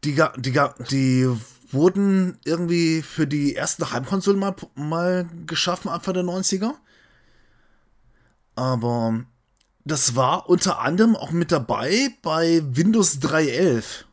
Die, 0.03 0.21
die, 0.39 0.61
die 0.91 1.31
wurden 1.73 2.39
irgendwie 2.45 3.03
für 3.03 3.27
die 3.27 3.55
ersten 3.55 3.91
Heimkonsolen 3.91 4.41
mal, 4.41 4.55
mal 4.75 5.29
geschaffen, 5.47 5.89
Anfang 5.89 6.15
der 6.15 6.25
90er. 6.25 6.73
Aber 8.57 9.25
das 9.85 10.17
war 10.17 10.49
unter 10.49 10.81
anderem 10.81 11.17
auch 11.17 11.31
mit 11.31 11.53
dabei 11.53 12.11
bei 12.23 12.63
Windows 12.65 13.19
3.11. 13.21 14.05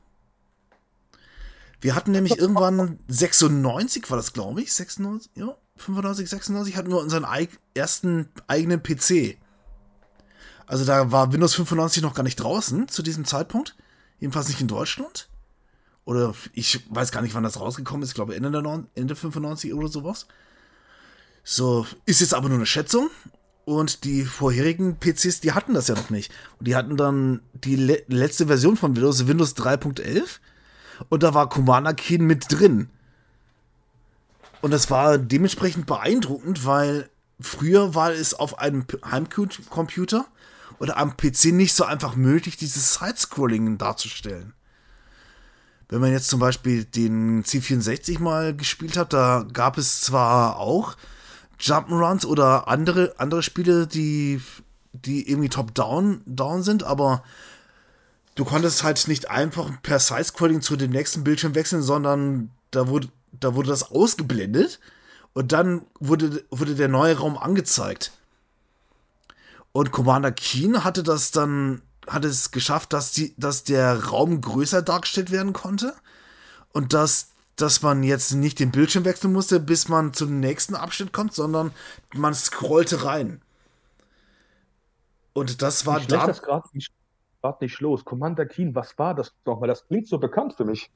Wir 1.81 1.95
hatten 1.95 2.11
nämlich 2.11 2.37
irgendwann 2.39 2.99
96 3.07 4.09
war 4.09 4.17
das, 4.17 4.33
glaube 4.33 4.61
ich, 4.61 4.73
96, 4.73 5.31
ja, 5.35 5.55
95, 5.77 6.29
96 6.29 6.75
hatten 6.75 6.89
wir 6.89 6.99
unseren 6.99 7.25
ersten 7.73 8.29
eigenen 8.47 8.81
PC. 8.81 9.37
Also 10.65 10.83
da 10.85 11.11
war 11.11 11.31
Windows 11.31 11.55
95 11.55 12.03
noch 12.03 12.13
gar 12.13 12.23
nicht 12.23 12.37
draußen 12.37 12.87
zu 12.87 13.01
diesem 13.01 13.25
Zeitpunkt. 13.25 13.75
Jedenfalls 14.19 14.49
nicht 14.49 14.59
in 14.59 14.67
Deutschland. 14.67 15.29
Oder 16.07 16.33
ich 16.53 16.79
weiß 16.89 17.11
gar 17.11 17.21
nicht, 17.21 17.35
wann 17.35 17.43
das 17.43 17.59
rausgekommen 17.59 18.01
ist. 18.01 18.11
Ich 18.11 18.15
glaube 18.15 18.33
Ende, 18.33 18.49
der 18.49 18.83
Ende 18.95 19.13
95 19.13 19.73
oder 19.73 19.89
sowas. 19.89 20.25
So, 21.43 21.85
ist 22.05 22.21
jetzt 22.21 22.33
aber 22.33 22.47
nur 22.47 22.59
eine 22.59 22.65
Schätzung. 22.65 23.09
Und 23.65 24.05
die 24.05 24.23
vorherigen 24.23 24.95
PCs, 25.01 25.41
die 25.41 25.51
hatten 25.51 25.73
das 25.73 25.89
ja 25.89 25.95
noch 25.95 26.09
nicht. 26.09 26.31
Und 26.59 26.69
die 26.69 26.77
hatten 26.77 26.95
dann 26.95 27.41
die 27.53 27.75
le 27.75 28.05
letzte 28.07 28.47
Version 28.47 28.77
von 28.77 28.95
Windows, 28.95 29.27
Windows 29.27 29.57
3.11. 29.57 30.39
Und 31.09 31.23
da 31.23 31.33
war 31.33 31.49
Commander 31.49 31.93
Keen 31.93 32.25
mit 32.25 32.45
drin. 32.49 32.87
Und 34.61 34.71
das 34.71 34.89
war 34.89 35.17
dementsprechend 35.17 35.87
beeindruckend, 35.87 36.65
weil 36.65 37.09
früher 37.41 37.95
war 37.95 38.13
es 38.13 38.33
auf 38.33 38.59
einem 38.59 38.85
Heimcomputer 39.03 40.25
oder 40.79 40.95
am 40.95 41.17
PC 41.17 41.47
nicht 41.51 41.73
so 41.73 41.83
einfach 41.83 42.15
möglich, 42.15 42.55
dieses 42.55 42.93
Sidescrolling 42.93 43.77
darzustellen. 43.77 44.53
Wenn 45.89 46.01
man 46.01 46.11
jetzt 46.11 46.27
zum 46.27 46.39
Beispiel 46.39 46.83
den 46.83 47.43
C64 47.43 48.19
mal 48.19 48.55
gespielt 48.55 48.97
hat, 48.97 49.13
da 49.13 49.45
gab 49.53 49.77
es 49.77 50.01
zwar 50.01 50.59
auch 50.59 50.97
Jump'n'Runs 51.59 52.25
oder 52.25 52.67
andere, 52.67 53.15
andere 53.17 53.41
Spiele, 53.41 53.87
die, 53.87 54.41
die 54.91 55.29
irgendwie 55.29 55.49
top-down 55.49 56.21
down 56.25 56.61
sind, 56.61 56.83
aber 56.83 57.23
du 58.35 58.43
konntest 58.43 58.83
halt 58.83 59.07
nicht 59.07 59.29
einfach 59.29 59.69
per 59.81 59.99
Side-Scrolling 59.99 60.61
zu 60.61 60.75
dem 60.75 60.91
nächsten 60.91 61.23
Bildschirm 61.23 61.55
wechseln, 61.55 61.81
sondern 61.81 62.51
da 62.71 62.87
wurde, 62.89 63.07
da 63.31 63.55
wurde 63.55 63.69
das 63.69 63.91
ausgeblendet 63.91 64.79
und 65.33 65.51
dann 65.51 65.85
wurde, 65.99 66.43
wurde 66.49 66.75
der 66.75 66.89
neue 66.89 67.17
Raum 67.17 67.37
angezeigt. 67.37 68.11
Und 69.71 69.91
Commander 69.91 70.31
Keen 70.31 70.83
hatte 70.83 71.03
das 71.03 71.31
dann, 71.31 71.81
hat 72.07 72.25
es 72.25 72.51
geschafft, 72.51 72.93
dass, 72.93 73.11
die, 73.11 73.33
dass 73.37 73.63
der 73.63 74.05
Raum 74.05 74.41
größer 74.41 74.81
dargestellt 74.81 75.31
werden 75.31 75.53
konnte 75.53 75.93
und 76.73 76.93
dass 76.93 77.29
dass 77.57 77.81
man 77.81 78.03
jetzt 78.03 78.33
nicht 78.33 78.59
den 78.59 78.71
Bildschirm 78.71 79.03
wechseln 79.03 79.33
musste, 79.33 79.59
bis 79.59 79.89
man 79.89 80.13
zum 80.13 80.39
nächsten 80.39 80.75
Abschnitt 80.75 81.11
kommt, 81.11 81.33
sondern 81.33 81.71
man 82.13 82.33
scrollte 82.35 83.03
rein. 83.03 83.41
Und 85.33 85.61
das 85.61 85.85
war 85.85 85.99
ich 85.99 86.07
da. 86.07 86.27
das 86.27 86.41
gerade 86.41 86.67
nicht, 86.73 86.91
nicht 87.59 87.79
los. 87.79 88.05
Commander 88.05 88.45
Keen, 88.45 88.75
was 88.75 88.97
war 88.99 89.15
das 89.15 89.33
nochmal? 89.43 89.67
Das 89.67 89.85
klingt 89.87 90.07
so 90.07 90.19
bekannt 90.19 90.53
für 90.55 90.65
mich. 90.65 90.91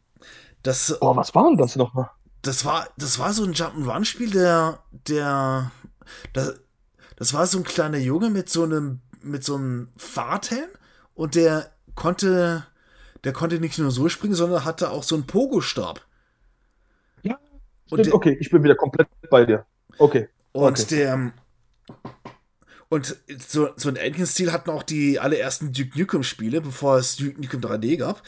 Das, 0.62 1.02
oh, 1.02 1.16
was 1.16 1.34
war 1.34 1.46
denn 1.46 1.58
das 1.58 1.76
nochmal? 1.76 2.12
Das 2.44 2.64
war, 2.64 2.88
das 2.96 3.18
war 3.18 3.34
so 3.34 3.44
ein 3.44 3.54
Jump'n'Run-Spiel, 3.54 4.30
der, 4.30 4.80
der, 5.08 5.72
das, 6.34 6.60
das 7.16 7.34
war 7.34 7.48
so 7.48 7.58
ein 7.58 7.64
kleiner 7.64 7.98
Junge 7.98 8.30
mit 8.30 8.50
so 8.50 8.64
einem, 8.64 9.02
mit 9.24 9.44
so 9.44 9.56
einem 9.56 9.90
Fahrradhelm 9.98 10.70
und 11.14 11.36
der 11.36 11.72
konnte, 11.96 12.66
der 13.24 13.34
konnte 13.34 13.60
nicht 13.60 13.78
nur 13.78 13.92
so 13.92 14.10
springen, 14.10 14.36
sondern 14.36 14.66
hatte 14.66 14.92
auch 14.92 15.04
so 15.04 15.16
einen 15.16 15.28
Pogo-Stab. 15.28 16.02
Und 17.92 18.06
der, 18.06 18.16
okay, 18.16 18.38
ich 18.40 18.50
bin 18.50 18.64
wieder 18.64 18.76
komplett 18.76 19.08
bei 19.30 19.46
dir. 19.46 19.66
Okay. 19.98 20.30
Und 20.54 20.80
okay. 20.80 20.96
der. 20.96 21.34
Und 22.88 23.18
so, 23.48 23.70
so 23.76 23.90
ein 23.90 23.96
ähnlichen 23.96 24.26
Stil 24.26 24.52
hatten 24.52 24.70
auch 24.70 24.84
die 24.84 25.20
allerersten 25.20 25.72
Duke 25.72 25.98
Nukem-Spiele, 25.98 26.62
bevor 26.62 26.98
es 26.98 27.16
Duke 27.16 27.40
Nukem 27.40 27.62
3D 27.62 27.98
gab. 27.98 28.22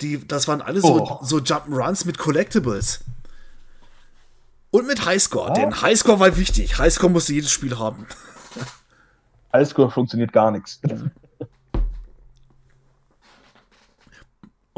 Die, 0.00 0.26
das 0.26 0.48
waren 0.48 0.60
alle 0.60 0.80
so, 0.80 1.06
oh. 1.06 1.18
so 1.22 1.38
Jump'n'Runs 1.38 2.06
mit 2.06 2.18
Collectibles. 2.18 3.04
Und 4.70 4.86
mit 4.86 5.04
Highscore, 5.04 5.50
oh. 5.50 5.54
denn 5.54 5.80
Highscore 5.80 6.20
war 6.20 6.36
wichtig. 6.36 6.78
Highscore 6.78 7.10
musste 7.10 7.32
jedes 7.32 7.50
Spiel 7.50 7.78
haben. 7.78 8.06
Highscore 9.52 9.90
funktioniert 9.90 10.32
gar 10.32 10.50
nichts. 10.50 10.80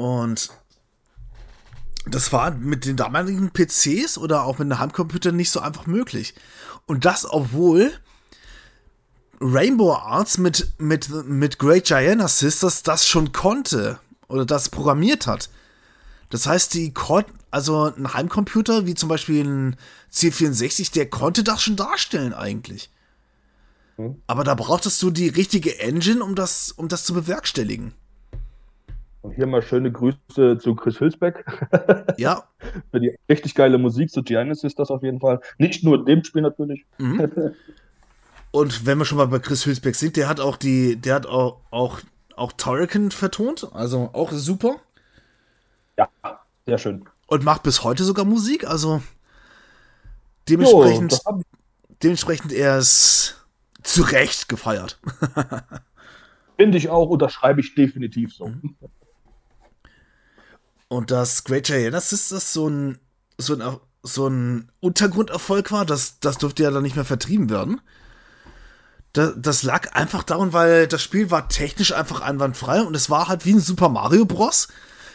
Und 0.03 0.51
das 2.07 2.33
war 2.33 2.51
mit 2.51 2.87
den 2.87 2.97
damaligen 2.97 3.53
PCs 3.53 4.19
oder 4.19 4.43
auch 4.43 4.59
mit 4.59 4.63
einem 4.63 4.81
Heimcomputer 4.81 5.31
nicht 5.31 5.53
so 5.53 5.61
einfach 5.61 5.87
möglich. 5.87 6.35
Und 6.87 7.05
das, 7.05 7.25
obwohl 7.31 7.93
Rainbow 9.41 9.95
Arts 9.95 10.39
mit, 10.39 10.73
mit, 10.79 11.09
mit 11.27 11.61
Great 11.61 11.85
Giana 11.85 12.27
Sisters 12.27 12.83
das 12.83 13.07
schon 13.07 13.31
konnte 13.31 14.01
oder 14.27 14.45
das 14.45 14.71
programmiert 14.71 15.29
hat. 15.29 15.51
Das 16.31 16.49
heißt, 16.49 16.75
die 16.75 16.93
also 17.53 17.85
ein 17.85 18.13
Heimcomputer, 18.13 18.87
wie 18.87 18.97
zum 18.97 19.09
Beispiel 19.09 19.45
ein 19.45 19.77
C64, 20.13 20.93
der 20.93 21.09
konnte 21.11 21.45
das 21.45 21.63
schon 21.63 21.77
darstellen 21.77 22.35
eigentlich. 22.35 22.91
Hm. 23.99 24.21
Aber 24.27 24.43
da 24.43 24.57
brauchtest 24.57 25.01
du 25.01 25.13
die 25.13 25.29
richtige 25.29 25.79
Engine, 25.79 26.25
um 26.25 26.35
das, 26.35 26.73
um 26.73 26.89
das 26.89 27.05
zu 27.05 27.15
bewerkstelligen. 27.15 27.95
Und 29.23 29.33
hier 29.35 29.47
mal 29.47 29.63
schöne 29.63 29.91
Grüße 29.91 30.59
zu 30.59 30.75
Chris 30.75 31.01
Hülsbeck. 31.01 31.45
Ja. 32.19 32.45
Für 32.91 33.01
die 33.01 33.17
richtig 33.29 33.55
geile 33.55 33.79
Musik 33.79 34.11
zu 34.11 34.23
Giannis 34.23 34.65
ist 34.65 34.79
das 34.79 34.91
auf 34.91 35.03
jeden 35.03 35.21
Fall. 35.21 35.41
Nicht 35.59 35.85
nur 35.85 36.01
in 36.01 36.05
dem 36.05 36.25
Spiel 36.25 36.43
natürlich. 36.43 36.85
Mhm. 36.99 37.31
Und 38.51 38.85
wenn 38.85 38.99
wir 38.99 39.05
schon 39.05 39.19
mal 39.19 39.29
bei 39.29 39.39
Chris 39.39 39.65
Hülsbeck 39.65 39.95
sind, 39.95 40.17
der 40.17 40.29
hat 40.29 40.39
auch 40.39 40.57
die, 40.57 40.97
der 40.97 41.15
hat 41.15 41.27
auch, 41.27 41.61
auch, 41.71 42.01
auch 42.37 42.53
Turrican 42.53 43.11
vertont, 43.11 43.69
also 43.73 44.11
auch 44.13 44.31
super. 44.31 44.77
Ja, 45.97 46.09
sehr 46.67 46.79
schön. 46.79 47.07
Und 47.27 47.45
macht 47.45 47.63
bis 47.63 47.83
heute 47.83 48.05
sogar 48.05 48.27
Musik, 48.27 48.67
also 48.67 49.03
dementsprechend, 50.51 51.13
jo, 51.25 51.43
dementsprechend 52.03 52.53
er 52.53 52.77
ist 52.77 53.47
zu 53.83 54.03
Recht 54.03 54.51
gefeiert. 54.51 55.01
Finde 56.59 56.77
ich 56.77 56.91
auch, 56.91 57.09
unterschreibe 57.09 57.61
ich 57.61 57.75
definitiv 57.75 58.35
so. 58.35 58.49
Mhm. 58.49 58.77
Und 60.93 61.11
das 61.11 61.45
Great 61.45 61.65
Giannis 61.65 62.13
ist 62.13 62.33
das 62.33 62.53
so 62.53 62.69
ein, 62.69 62.99
so 63.39 63.55
ein, 63.55 63.81
so 64.03 64.29
ein 64.29 64.71
Untergrunderfolg 64.81 65.73
war, 65.73 65.87
das, 65.87 66.21
das 66.21 66.37
durfte 66.37 66.65
ja 66.65 66.71
dann 66.71 66.83
nicht 66.83 66.97
mehr 66.97 67.07
vertrieben 67.07 67.49
werden. 67.49 67.81
Das, 69.15 69.33
das 69.39 69.63
lag 69.63 69.95
einfach 69.95 70.23
daran, 70.23 70.53
weil 70.53 70.87
das 70.87 71.03
Spiel 71.03 71.31
war 71.31 71.49
technisch 71.49 71.95
einfach 71.95 72.21
einwandfrei 72.21 72.83
und 72.83 72.95
es 72.95 73.09
war 73.09 73.29
halt 73.29 73.47
wie 73.47 73.55
ein 73.55 73.61
Super 73.61 73.89
Mario 73.89 74.27
Bros. 74.27 74.69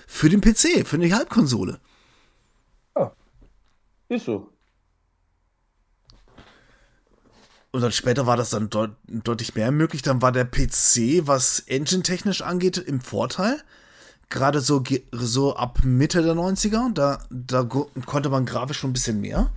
für 0.07 0.30
den 0.30 0.41
PC, 0.41 0.88
für 0.88 0.97
die 0.97 1.13
Halbkonsole. 1.13 1.80
Ja, 2.97 3.11
ist 4.09 4.25
so. 4.25 4.49
Und 7.69 7.82
dann 7.82 7.91
später 7.91 8.25
war 8.25 8.36
das 8.36 8.49
dann 8.49 8.71
deut 8.71 8.95
deutlich 9.05 9.53
mehr 9.53 9.69
möglich. 9.69 10.01
Dann 10.01 10.23
war 10.23 10.32
der 10.32 10.45
PC, 10.45 11.28
was 11.28 11.59
engine-technisch 11.59 12.41
angeht, 12.41 12.78
im 12.78 12.99
Vorteil. 12.99 13.61
Gerade 14.30 14.59
so, 14.59 14.84
so 15.11 15.55
ab 15.55 15.80
Mitte 15.84 16.21
der 16.21 16.34
90er, 16.34 16.93
da, 16.93 17.23
da 17.30 17.63
konnte 17.63 18.30
man 18.30 18.45
grafisch 18.45 18.80
schon 18.80 18.89
ein 18.89 18.93
bisschen 18.93 19.21
mehr. 19.21 19.51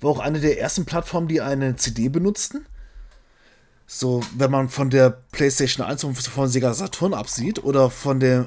War 0.00 0.10
auch 0.10 0.18
eine 0.18 0.40
der 0.40 0.60
ersten 0.60 0.84
Plattformen, 0.84 1.28
die 1.28 1.40
eine 1.40 1.76
CD 1.76 2.08
benutzten. 2.08 2.66
So, 3.86 4.22
wenn 4.36 4.50
man 4.50 4.68
von 4.68 4.90
der 4.90 5.10
PlayStation 5.10 5.84
1 5.84 6.04
und 6.04 6.16
von 6.16 6.48
Sega 6.48 6.74
Saturn 6.74 7.14
absieht 7.14 7.64
oder 7.64 7.90
von 7.90 8.20
der 8.20 8.46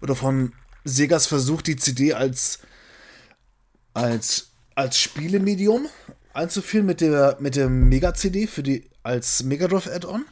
oder 0.00 0.16
von 0.16 0.52
Segas 0.84 1.26
Versuch, 1.26 1.62
die 1.62 1.76
CD 1.76 2.14
als 2.14 2.60
als 3.94 4.50
als 4.74 4.98
Spielemedium 4.98 5.88
einzuführen 6.36 6.86
mit 6.86 7.00
der, 7.00 7.36
mit 7.40 7.56
der 7.56 7.68
Mega-CD 7.68 8.46
für 8.46 8.62
die, 8.62 8.88
als 9.02 9.42
Mega 9.42 9.66
Drive 9.66 9.88
Add-on. 9.88 10.24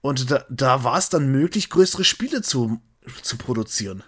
Und 0.00 0.30
da, 0.30 0.44
da 0.48 0.84
war 0.84 0.98
es 0.98 1.08
dann 1.08 1.32
möglich, 1.32 1.70
größere 1.70 2.04
Spiele 2.04 2.42
zu, 2.42 2.80
zu 3.22 3.38
produzieren. 3.38 4.02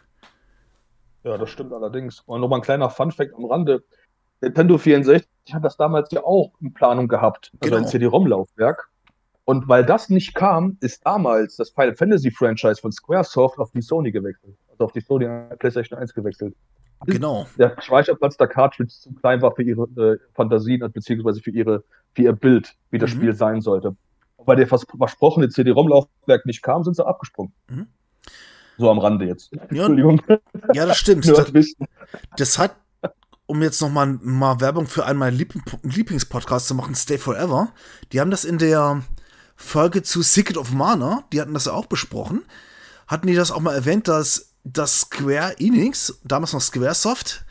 Ja, 1.22 1.36
das 1.36 1.51
stimmt 1.51 1.72
allerdings. 1.72 2.20
Und 2.20 2.40
nochmal 2.40 2.61
ein 2.61 2.62
kleiner 2.62 2.90
Fun-Fact 2.90 3.34
am 3.34 3.44
Rande. 3.44 3.84
Nintendo 4.40 4.78
64 4.78 5.28
hat 5.53 5.64
das 5.64 5.76
damals 5.76 6.11
ja 6.12 6.24
auch 6.24 6.53
in 6.61 6.72
Planung 6.72 7.09
gehabt, 7.09 7.51
also 7.61 7.74
genau. 7.74 7.76
ein 7.76 7.88
CD-ROM-Laufwerk. 7.88 8.88
Und 9.44 9.68
weil 9.68 9.84
das 9.84 10.09
nicht 10.09 10.34
kam, 10.34 10.78
ist 10.80 11.05
damals 11.05 11.57
das 11.57 11.70
Final 11.70 11.94
Fantasy 11.94 12.30
Franchise 12.30 12.80
von 12.80 12.92
Squaresoft 12.92 13.59
auf 13.59 13.70
die 13.72 13.82
Sony 13.82 14.12
gewechselt. 14.12 14.57
Also 14.70 14.84
auf 14.84 14.92
die 14.92 15.01
Sony 15.01 15.26
PlayStation 15.59 15.98
1 15.98 16.14
gewechselt. 16.14 16.55
Genau. 17.07 17.46
Der 17.59 17.74
Speicherplatz 17.80 18.36
der 18.36 18.46
Cartridge 18.46 18.92
zu 18.92 19.12
klein 19.14 19.40
war 19.42 19.55
für 19.55 19.62
ihre 19.62 19.84
äh, 19.96 20.18
Fantasien, 20.34 20.80
beziehungsweise 20.92 21.40
für, 21.40 21.51
ihre, 21.51 21.82
für 22.14 22.22
ihr 22.22 22.32
Bild, 22.32 22.76
wie 22.90 22.98
das 22.98 23.11
mhm. 23.11 23.16
Spiel 23.16 23.34
sein 23.34 23.61
sollte. 23.61 23.96
Und 24.36 24.46
weil 24.46 24.57
der 24.57 24.66
versprochene 24.66 25.48
CD-ROM-Laufwerk 25.48 26.46
nicht 26.46 26.62
kam, 26.62 26.84
sind 26.84 26.96
sie 26.96 27.07
abgesprungen. 27.07 27.53
Mhm. 27.68 27.88
So 28.81 28.91
am 28.91 28.99
Rande 28.99 29.26
jetzt. 29.26 29.53
Ja, 29.70 29.87
Entschuldigung. 29.87 30.22
Ja, 30.72 30.87
das 30.87 30.97
stimmt. 30.97 31.28
das, 31.55 31.74
das, 32.37 32.59
hat, 32.59 32.76
um 33.47 33.62
jetzt 33.62 33.81
noch 33.81 33.91
mal, 33.91 34.18
mal 34.22 34.61
Werbung 34.61 34.87
für 34.87 35.05
einen 35.05 35.18
meiner 35.18 35.37
Lieblingspodcasts 35.37 36.68
zu 36.68 36.74
machen, 36.74 36.95
Stay 36.95 37.18
Forever. 37.18 37.72
Die 38.12 38.20
haben 38.20 38.31
das 38.31 38.45
in 38.45 38.59
der 38.59 39.03
Folge 39.55 40.03
zu 40.03 40.22
Secret 40.22 40.57
of 40.57 40.72
Mana, 40.72 41.24
die 41.33 41.41
hatten 41.41 41.53
das 41.53 41.66
ja 41.66 41.72
auch 41.72 41.87
besprochen, 41.87 42.43
hatten 43.07 43.26
die 43.26 43.35
das 43.35 43.51
auch 43.51 43.61
mal 43.61 43.74
erwähnt, 43.74 44.09
dass 44.09 44.55
dass 44.64 45.03
Square 45.03 45.57
Enix, 45.59 46.20
damals 46.24 46.53
noch 46.53 46.61
Squaresoft, 46.61 47.45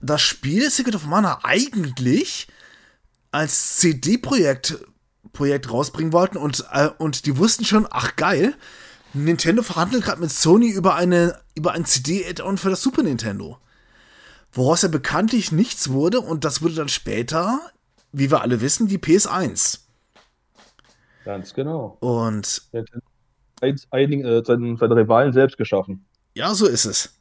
das 0.00 0.22
Spiel 0.22 0.70
Secret 0.70 0.94
of 0.94 1.06
Mana 1.06 1.40
eigentlich 1.42 2.48
als 3.30 3.76
CD-Projekt 3.76 4.78
Projekt 5.32 5.70
rausbringen 5.70 6.12
wollten 6.12 6.38
und, 6.38 6.64
äh, 6.72 6.90
und 6.96 7.26
die 7.26 7.36
wussten 7.36 7.64
schon, 7.64 7.88
ach 7.90 8.14
geil, 8.16 8.54
Nintendo 9.14 9.62
verhandelt 9.62 10.04
gerade 10.04 10.20
mit 10.20 10.30
Sony 10.30 10.70
über, 10.70 10.96
eine, 10.96 11.40
über 11.54 11.72
ein 11.72 11.84
CD-Add-on 11.84 12.58
für 12.58 12.70
das 12.70 12.82
Super 12.82 13.02
Nintendo. 13.02 13.58
Woraus 14.52 14.82
ja 14.82 14.88
bekanntlich 14.88 15.52
nichts 15.52 15.90
wurde 15.90 16.20
und 16.20 16.44
das 16.44 16.62
wurde 16.62 16.74
dann 16.74 16.88
später, 16.88 17.60
wie 18.12 18.30
wir 18.30 18.42
alle 18.42 18.60
wissen, 18.60 18.88
die 18.88 18.98
PS1. 18.98 19.80
Ganz 21.24 21.54
genau. 21.54 21.96
Und 22.00 22.62
einigen, 23.90 24.24
äh, 24.24 24.44
seinen, 24.44 24.76
seine 24.76 24.96
Rivalen 24.96 25.32
selbst 25.32 25.56
geschaffen. 25.56 26.04
Ja, 26.34 26.54
so 26.54 26.66
ist 26.66 26.84
es. 26.84 27.16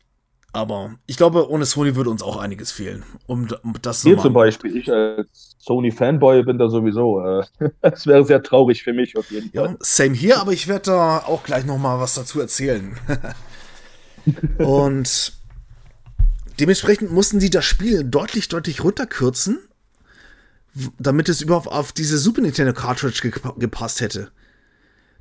Aber 0.56 1.00
ich 1.08 1.18
glaube, 1.18 1.50
ohne 1.50 1.66
Sony 1.66 1.96
würde 1.96 2.12
uns 2.12 2.22
auch 2.22 2.38
einiges 2.38 2.72
fehlen, 2.72 3.04
um, 3.26 3.48
um 3.64 3.74
das 3.82 4.04
Hier 4.04 4.20
zum 4.20 4.34
Beispiel, 4.34 4.78
ich 4.78 4.92
als 4.92 5.58
Sony-Fanboy 5.58 6.44
bin 6.44 6.60
da 6.60 6.70
sowieso. 6.70 7.20
Äh, 7.22 7.44
das 7.82 8.06
wäre 8.06 8.24
sehr 8.24 8.44
traurig 8.44 8.84
für 8.84 8.94
mich 8.94 9.18
auf 9.18 9.32
jeden 9.32 9.52
Fall. 9.52 9.72
Ja, 9.72 9.76
same 9.80 10.14
hier, 10.14 10.40
aber 10.40 10.54
ich 10.54 10.68
werde 10.68 10.92
da 10.92 11.18
auch 11.26 11.44
gleich 11.44 11.66
noch 11.66 11.80
mal 11.80 12.00
was 12.00 12.14
dazu 12.14 12.40
erzählen. 12.40 12.96
Und 14.60 15.34
dementsprechend 16.60 17.12
mussten 17.12 17.40
die 17.40 17.50
das 17.50 17.66
Spiel 17.66 18.04
deutlich, 18.04 18.48
deutlich 18.48 18.84
runterkürzen, 18.84 19.60
damit 21.00 21.30
es 21.30 21.42
überhaupt 21.42 21.68
auf 21.68 21.92
diese 21.92 22.20
Super 22.20 22.42
Nintendo 22.42 22.74
Cartridge 22.74 23.32
gepasst 23.58 24.02
hätte. 24.02 24.32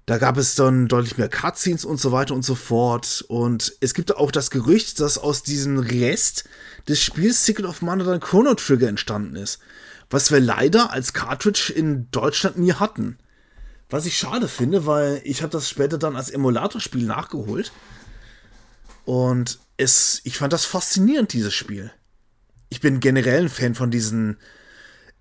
Da 0.07 0.19
gab 0.19 0.37
es 0.37 0.57
dann 0.57 0.89
deutlich 0.89 1.17
mehr 1.17 1.29
Cutscenes 1.29 1.85
und 1.85 2.01
so 2.01 2.11
weiter 2.11 2.35
und 2.35 2.45
so 2.45 2.55
fort. 2.55 3.25
Und 3.29 3.75
es 3.81 3.95
gibt 3.95 4.17
auch 4.17 4.33
das 4.33 4.51
Gerücht, 4.51 4.99
dass 5.01 5.17
aus 5.17 5.43
diesem 5.43 5.79
Rest 5.79 6.45
des 6.89 7.01
Spiels 7.01 7.45
Secret 7.47 7.67
of 7.67 7.83
Mana 7.83 8.05
dann 8.05 8.21
Chrono 8.21 8.55
Trigger 8.55 8.89
entstanden 8.89 9.37
ist. 9.37 9.61
Was 10.11 10.33
wir 10.33 10.41
leider 10.41 10.91
als 10.91 11.13
Cartridge 11.13 11.73
in 11.75 12.11
Deutschland 12.11 12.59
nie 12.59 12.73
hatten. 12.73 13.17
Was 13.89 14.07
ich 14.07 14.19
schade 14.19 14.49
finde, 14.49 14.87
weil 14.87 15.21
ich 15.25 15.43
habe 15.43 15.53
das 15.53 15.69
später 15.69 15.99
dann 15.99 16.17
als 16.17 16.31
Emulatorspiel 16.31 17.07
nachgeholt. 17.07 17.73
Und 19.05 19.59
es, 19.77 20.21
ich 20.25 20.37
fand 20.37 20.53
das 20.53 20.65
faszinierend, 20.65 21.33
dieses 21.33 21.55
Spiel. 21.55 21.93
Ich 22.69 22.81
bin 22.81 23.01
generell 23.01 23.43
ein 23.43 23.49
Fan 23.49 23.75
von 23.75 23.91
diesen 23.91 24.39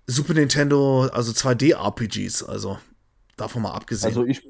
Super 0.06 0.34
Nintendo, 0.34 1.08
also 1.12 1.32
2D-RPGs, 1.32 2.42
also 2.42 2.78
davon 3.36 3.62
mal 3.62 3.72
abgesehen. 3.72 4.08
Also 4.08 4.24
ich, 4.24 4.42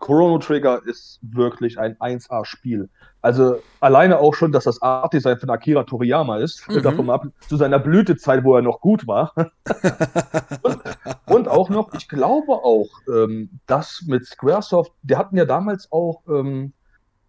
Chrono 0.00 0.38
Trigger 0.38 0.80
ist 0.86 1.18
wirklich 1.22 1.78
ein 1.78 1.96
1A-Spiel. 1.96 2.88
Also 3.20 3.60
alleine 3.80 4.18
auch 4.18 4.34
schon, 4.34 4.52
dass 4.52 4.64
das 4.64 4.80
Art-Design 4.80 5.38
von 5.38 5.50
Akira 5.50 5.82
Toriyama 5.82 6.38
ist, 6.38 6.68
mhm. 6.68 6.82
davon 6.82 7.10
ab, 7.10 7.26
zu 7.48 7.56
seiner 7.56 7.80
Blütezeit, 7.80 8.44
wo 8.44 8.54
er 8.54 8.62
noch 8.62 8.80
gut 8.80 9.08
war. 9.08 9.32
und, 10.62 10.78
und, 11.26 11.48
auch 11.48 11.68
noch, 11.68 11.92
ich 11.94 12.08
glaube 12.08 12.52
auch, 12.52 12.88
ähm, 13.08 13.58
dass 13.66 14.04
mit 14.06 14.24
Squaresoft, 14.26 14.92
die 15.02 15.16
hatten 15.16 15.36
ja 15.36 15.44
damals 15.44 15.90
auch 15.90 16.22
ähm, 16.28 16.72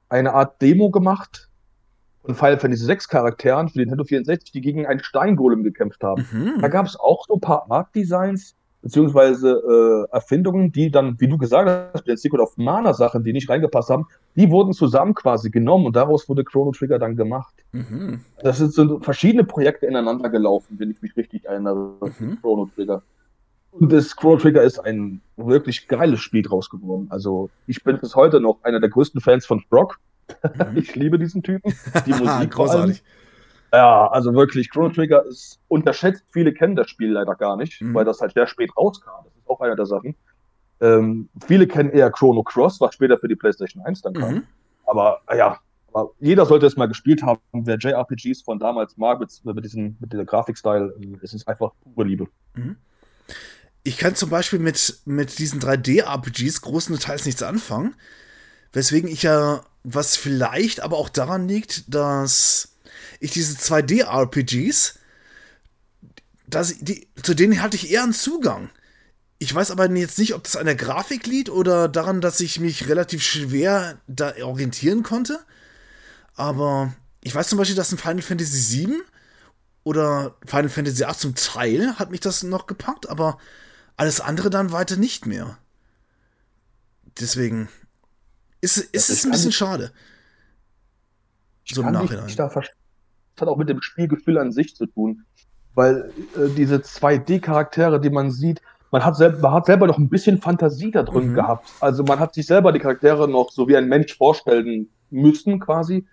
eine 0.10 0.34
Art 0.34 0.62
Demo 0.62 0.92
gemacht 0.92 1.50
von 2.24 2.36
Final 2.36 2.60
Fantasy 2.60 2.86
6 2.86 3.08
Charakteren 3.08 3.70
für 3.70 3.80
den 3.80 3.88
Nintendo 3.88 4.04
64, 4.04 4.52
die 4.52 4.62
gegen 4.62 4.86
einen 4.86 5.04
Steingolem 5.04 5.64
gekämpft 5.64 6.04
haben. 6.04 6.28
Mhm. 6.32 6.62
Da 6.62 6.68
gab 6.68 6.86
es 6.86 6.96
auch 7.00 7.26
so 7.28 7.36
ein 7.36 7.42
paar 7.42 7.72
Art-Designs, 7.72 8.56
beziehungsweise 8.88 10.08
äh, 10.10 10.16
Erfindungen, 10.16 10.72
die 10.72 10.90
dann, 10.90 11.20
wie 11.20 11.28
du 11.28 11.38
gesagt 11.38 11.92
hast, 11.94 12.08
den 12.08 12.16
Secret 12.16 12.40
of 12.40 12.56
Mana 12.56 12.94
Sachen, 12.94 13.22
die 13.22 13.34
nicht 13.34 13.50
reingepasst 13.50 13.90
haben, 13.90 14.06
die 14.38 14.50
wurden 14.50 14.72
zusammen 14.72 15.14
quasi 15.14 15.50
genommen 15.50 15.86
und 15.86 15.98
daraus 15.98 16.30
wurde 16.30 16.46
Chrono 16.46 16.72
Trigger 16.72 16.98
dann 16.98 17.18
gemacht. 17.18 17.54
Mhm. 17.74 18.22
Das 18.42 18.60
sind 18.60 18.72
so 18.72 19.00
verschiedene 19.00 19.44
Projekte 19.44 19.88
ineinander 19.88 20.30
gelaufen, 20.30 20.78
wenn 20.80 20.90
ich 20.90 21.02
mich 21.02 21.18
richtig 21.18 21.44
erinnere. 21.44 21.96
Mhm. 22.18 22.38
Chrono 22.40 22.70
Trigger. 22.74 23.02
Und 23.72 23.92
das 23.92 24.16
Chrono 24.16 24.38
Trigger 24.38 24.64
ist 24.64 24.80
ein 24.80 25.20
wirklich 25.36 25.90
geiles 25.90 26.22
Spiel 26.22 26.44
draus 26.44 26.70
geworden. 26.70 27.08
Also 27.10 27.50
ich 27.68 27.84
bin 27.84 28.00
bis 28.00 28.16
heute 28.16 28.40
noch 28.40 28.64
einer 28.64 28.80
der 28.80 28.90
größten 28.90 29.20
Fans 29.20 29.46
von 29.46 29.66
Brock. 29.70 30.00
Mhm. 30.30 30.76
ich 30.78 30.96
liebe 30.96 31.20
diesen 31.20 31.44
Typen. 31.44 31.74
Die 32.06 32.12
Musik 32.24 32.52
großartig. 32.52 33.04
Ja, 33.74 34.08
also 34.08 34.34
wirklich, 34.34 34.70
Chrono 34.70 34.90
Trigger 34.90 35.26
ist 35.26 35.60
unterschätzt. 35.68 36.24
Viele 36.32 36.54
kennen 36.54 36.76
das 36.76 36.90
Spiel 36.90 37.12
leider 37.12 37.36
gar 37.36 37.58
nicht, 37.58 37.82
mhm. 37.82 37.94
weil 37.94 38.06
das 38.06 38.22
halt 38.22 38.34
sehr 38.34 38.48
spät 38.48 38.72
rauskam. 38.78 39.26
Das 39.26 39.34
ist 39.36 39.50
auch 39.50 39.60
einer 39.62 39.76
der 39.76 39.86
Sachen. 39.86 40.16
Ähm, 40.80 41.30
viele 41.46 41.68
kennen 41.68 41.90
eher 41.90 42.12
Chrono 42.12 42.44
Cross, 42.44 42.80
was 42.80 42.94
später 42.94 43.18
für 43.18 43.28
die 43.28 43.36
PlayStation 43.36 43.84
1 43.84 44.02
dann 44.04 44.14
kam. 44.14 44.34
Mhm. 44.36 44.44
Aber 44.86 45.22
ja, 45.36 45.60
aber 45.92 46.12
jeder 46.20 46.46
sollte 46.46 46.66
es 46.66 46.78
mal 46.78 46.88
gespielt 46.88 47.24
haben. 47.24 47.42
Wer 47.52 47.78
JRPGs 47.78 48.44
von 48.44 48.60
damals 48.60 48.98
mag, 48.98 49.20
mit, 49.20 49.32
mit, 49.44 49.66
diesem, 49.66 49.98
mit 50.00 50.14
dieser 50.14 50.26
Grafikstyle, 50.26 50.94
es 51.22 51.34
ist 51.34 51.48
einfach 51.48 51.72
pure 51.82 52.08
Liebe. 52.08 52.28
Mhm. 52.54 52.78
Ich 53.84 53.98
kann 53.98 54.16
zum 54.16 54.30
Beispiel 54.30 54.60
mit, 54.60 55.02
mit 55.06 55.40
diesen 55.40 55.60
3D-RPGs 55.62 56.62
großen 56.62 56.98
Teils 57.00 57.26
nichts 57.26 57.42
anfangen. 57.42 57.96
Weswegen 58.74 59.10
ich 59.10 59.24
ja, 59.24 59.62
was 59.84 60.18
vielleicht 60.18 60.82
aber 60.82 60.98
auch 60.98 61.10
daran 61.10 61.48
liegt, 61.48 61.94
dass 61.94 62.77
ich 63.20 63.32
diese 63.32 63.56
2D-RPGs, 63.58 65.00
die, 66.80 67.08
zu 67.22 67.34
denen 67.34 67.62
hatte 67.62 67.76
ich 67.76 67.92
eher 67.92 68.04
einen 68.04 68.14
Zugang. 68.14 68.70
Ich 69.40 69.54
weiß 69.54 69.72
aber 69.72 69.90
jetzt 69.92 70.18
nicht, 70.18 70.34
ob 70.34 70.44
das 70.44 70.56
an 70.56 70.66
der 70.66 70.76
Grafik 70.76 71.28
liegt 71.28 71.50
oder 71.50 71.88
daran, 71.88 72.22
dass 72.22 72.40
ich 72.40 72.60
mich 72.60 72.88
relativ 72.88 73.22
schwer 73.22 74.00
da 74.08 74.34
orientieren 74.44 75.04
konnte. 75.04 75.40
Aber 76.36 76.94
ich 77.22 77.36
weiß 77.36 77.50
zum 77.50 77.58
Beispiel, 77.58 77.76
dass 77.76 77.92
in 77.92 77.98
Final 77.98 78.22
Fantasy 78.22 78.88
VII 78.88 79.02
oder 79.84 80.36
Final 80.46 80.70
Fantasy 80.70 81.04
VIII 81.04 81.18
zum 81.18 81.36
Teil 81.36 82.00
hat 82.00 82.10
mich 82.10 82.20
das 82.20 82.44
noch 82.44 82.66
gepackt, 82.66 83.10
aber 83.10 83.38
alles 83.96 84.22
andere 84.22 84.50
dann 84.50 84.72
weiter 84.72 84.96
nicht 84.96 85.26
mehr. 85.26 85.58
Deswegen 87.20 87.70
ist, 88.62 88.78
ist 88.78 89.10
es 89.10 89.26
ein 89.26 89.32
bisschen 89.32 89.52
schade. 89.52 89.92
So 91.66 91.82
im 91.82 91.92
Nachhinein. 91.92 92.34
Da 92.36 92.48
das 92.48 92.66
hat 93.42 93.48
auch 93.48 93.58
mit 93.58 93.70
dem 93.70 93.82
Spielgefühl 93.82 94.38
an 94.38 94.52
sich 94.52 94.76
zu 94.76 94.86
tun. 94.86 95.24
Weil 95.76 96.12
äh, 96.36 96.50
diese 96.56 96.78
2D-Charaktere, 96.78 98.00
die 98.00 98.10
man 98.10 98.32
sieht, 98.32 98.62
man 98.92 99.04
hat, 99.04 99.16
selber, 99.16 99.40
man 99.40 99.52
hat 99.52 99.66
selber 99.66 99.88
noch 99.88 99.98
ein 99.98 100.10
bisschen 100.10 100.40
Fantasie 100.40 100.92
da 100.92 101.04
drin 101.04 101.32
mhm. 101.32 101.36
gehabt. 101.36 101.70
Also 101.82 102.04
man 102.04 102.20
hat 102.20 102.34
sich 102.34 102.48
selber 102.48 102.72
die 102.72 102.80
Charaktere 102.80 103.28
noch 103.28 103.52
so 103.52 103.68
wie 103.68 103.76
ein 103.76 103.88
Mensch 103.88 104.16
vorstellen 104.16 104.90
müssen, 105.10 105.60
quasi. 105.60 106.06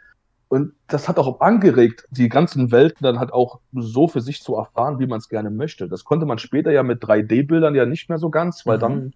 Und 0.48 0.72
das 0.86 1.08
hat 1.08 1.18
auch 1.18 1.40
angeregt, 1.40 2.06
die 2.10 2.28
ganzen 2.28 2.70
Welten 2.70 3.02
dann 3.02 3.18
halt 3.18 3.32
auch 3.32 3.60
so 3.72 4.08
für 4.08 4.20
sich 4.20 4.42
zu 4.42 4.54
erfahren, 4.54 4.98
wie 4.98 5.06
man 5.06 5.18
es 5.18 5.28
gerne 5.28 5.50
möchte. 5.50 5.88
Das 5.88 6.04
konnte 6.04 6.26
man 6.26 6.38
später 6.38 6.70
ja 6.70 6.82
mit 6.82 7.02
3D-Bildern 7.02 7.74
ja 7.74 7.86
nicht 7.86 8.08
mehr 8.08 8.18
so 8.18 8.30
ganz, 8.30 8.66
weil 8.66 8.76
mhm. 8.76 8.80
dann 8.80 9.14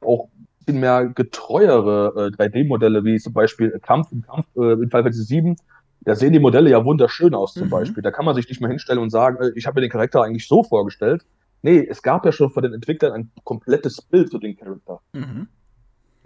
auch 0.00 0.28
ein 0.36 0.48
bisschen 0.58 0.80
mehr 0.80 1.06
getreuere 1.06 2.12
äh, 2.16 2.42
3D-Modelle, 2.42 3.04
wie 3.04 3.18
zum 3.18 3.32
Beispiel 3.32 3.78
Kampf 3.80 4.10
im 4.12 4.22
Kampf 4.22 4.46
äh, 4.56 4.72
in 4.72 4.90
Final 4.90 5.04
Fantasy 5.04 5.24
7, 5.24 5.56
da 6.00 6.14
sehen 6.14 6.32
die 6.32 6.38
Modelle 6.38 6.70
ja 6.70 6.84
wunderschön 6.84 7.34
aus 7.34 7.54
zum 7.54 7.66
mhm. 7.66 7.70
Beispiel. 7.70 8.02
Da 8.02 8.10
kann 8.10 8.24
man 8.24 8.34
sich 8.34 8.48
nicht 8.48 8.60
mehr 8.60 8.70
hinstellen 8.70 9.00
und 9.00 9.10
sagen, 9.10 9.38
äh, 9.42 9.52
ich 9.54 9.66
habe 9.66 9.76
mir 9.76 9.86
den 9.86 9.90
Charakter 9.90 10.22
eigentlich 10.22 10.46
so 10.46 10.62
vorgestellt. 10.62 11.24
Nee, 11.62 11.84
es 11.88 12.02
gab 12.02 12.24
ja 12.24 12.32
schon 12.32 12.50
von 12.50 12.62
den 12.62 12.72
Entwicklern 12.72 13.12
ein 13.12 13.30
komplettes 13.44 14.00
Bild 14.00 14.30
zu 14.30 14.38
dem 14.38 14.56
Charakter. 14.56 15.00
Mhm 15.12 15.48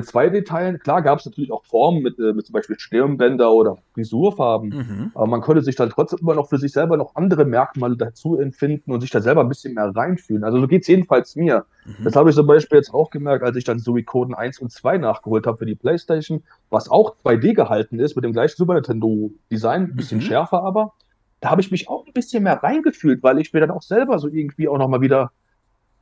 zwei 0.00 0.28
Detailen. 0.28 0.78
Klar 0.78 1.02
gab 1.02 1.18
es 1.18 1.26
natürlich 1.26 1.52
auch 1.52 1.64
Formen 1.64 2.02
mit, 2.02 2.18
äh, 2.18 2.32
mit 2.32 2.46
zum 2.46 2.52
Beispiel 2.52 2.78
Stirnbänder 2.78 3.52
oder 3.52 3.78
Frisurfarben, 3.94 4.68
mhm. 4.70 5.10
aber 5.14 5.26
man 5.26 5.40
konnte 5.40 5.62
sich 5.62 5.76
dann 5.76 5.90
trotzdem 5.90 6.20
immer 6.20 6.34
noch 6.34 6.48
für 6.48 6.58
sich 6.58 6.72
selber 6.72 6.96
noch 6.96 7.14
andere 7.14 7.44
Merkmale 7.44 7.96
dazu 7.96 8.38
empfinden 8.38 8.92
und 8.92 9.00
sich 9.00 9.10
da 9.10 9.20
selber 9.20 9.42
ein 9.42 9.48
bisschen 9.48 9.74
mehr 9.74 9.92
reinfühlen. 9.94 10.44
Also 10.44 10.60
so 10.60 10.66
geht 10.66 10.82
es 10.82 10.88
jedenfalls 10.88 11.36
mir. 11.36 11.66
Mhm. 11.84 12.04
Das 12.04 12.16
habe 12.16 12.30
ich 12.30 12.36
zum 12.36 12.46
Beispiel 12.46 12.78
jetzt 12.78 12.92
auch 12.94 13.10
gemerkt, 13.10 13.44
als 13.44 13.56
ich 13.56 13.64
dann 13.64 13.78
Suikoden 13.78 14.34
1 14.34 14.58
und 14.60 14.72
2 14.72 14.98
nachgeholt 14.98 15.46
habe 15.46 15.58
für 15.58 15.66
die 15.66 15.74
Playstation, 15.74 16.42
was 16.70 16.90
auch 16.90 17.16
2D 17.24 17.54
gehalten 17.54 17.98
ist, 17.98 18.16
mit 18.16 18.24
dem 18.24 18.32
gleichen 18.32 18.56
Super 18.56 18.74
Nintendo-Design, 18.74 19.82
ein 19.82 19.96
bisschen 19.96 20.18
mhm. 20.18 20.22
schärfer 20.22 20.62
aber. 20.62 20.92
Da 21.40 21.50
habe 21.50 21.60
ich 21.60 21.72
mich 21.72 21.88
auch 21.88 22.06
ein 22.06 22.12
bisschen 22.12 22.44
mehr 22.44 22.62
reingefühlt, 22.62 23.22
weil 23.24 23.40
ich 23.40 23.52
mir 23.52 23.60
dann 23.60 23.72
auch 23.72 23.82
selber 23.82 24.18
so 24.20 24.28
irgendwie 24.28 24.68
auch 24.68 24.78
nochmal 24.78 25.00
wieder 25.00 25.32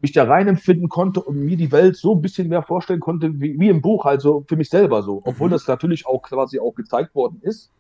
mich 0.01 0.13
da 0.13 0.25
rein 0.25 0.49
empfinden 0.49 0.89
konnte 0.89 1.21
und 1.21 1.37
mir 1.37 1.57
die 1.57 1.73
Welt 1.73 1.97
so 1.97 2.15
ein 2.15 2.23
bisschen 2.23 2.49
mehr 2.49 2.63
vorstellen 2.63 3.01
konnte, 3.01 3.41
wie, 3.41 3.59
wie 3.59 3.69
im 3.69 3.83
Buch, 3.83 4.07
also 4.07 4.45
für 4.49 4.57
mich 4.57 4.71
selber 4.71 5.03
so. 5.03 5.21
Obwohl 5.25 5.49
mhm. 5.49 5.53
das 5.53 5.69
natürlich 5.69 6.07
auch 6.07 6.23
quasi 6.23 6.59
auch 6.59 6.75
gezeigt 6.75 7.15
worden 7.15 7.41
ist, 7.43 7.71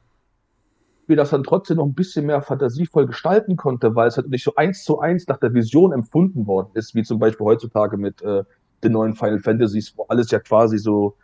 mir 1.10 1.16
das 1.16 1.30
dann 1.30 1.42
trotzdem 1.42 1.78
noch 1.78 1.86
ein 1.86 1.94
bisschen 1.94 2.26
mehr 2.26 2.40
fantasievoll 2.40 3.06
gestalten 3.06 3.56
konnte, 3.56 3.94
weil 3.96 4.08
es 4.08 4.16
halt 4.16 4.28
nicht 4.30 4.44
so 4.44 4.54
eins 4.54 4.84
zu 4.84 5.00
eins 5.00 5.26
nach 5.26 5.38
der 5.38 5.52
Vision 5.52 5.92
empfunden 5.92 6.46
worden 6.46 6.70
ist, 6.74 6.94
wie 6.94 7.02
zum 7.02 7.18
Beispiel 7.18 7.44
heutzutage 7.44 7.96
mit 7.96 8.22
äh, 8.22 8.44
den 8.82 8.92
neuen 8.92 9.14
Final 9.14 9.40
Fantasies, 9.40 9.92
wo 9.96 10.04
alles 10.08 10.30
ja 10.30 10.38
quasi 10.38 10.78
so 10.78 11.16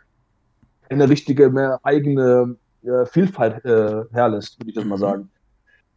eine 0.89 1.09
richtige, 1.09 1.49
mehr 1.49 1.79
eigene 1.83 2.57
äh, 2.83 3.05
Vielfalt 3.05 3.63
äh, 3.65 4.03
herlässt, 4.11 4.59
würde 4.59 4.69
ich 4.69 4.75
das 4.75 4.85
mal 4.85 4.97
mhm. 4.97 5.01
sagen. 5.01 5.29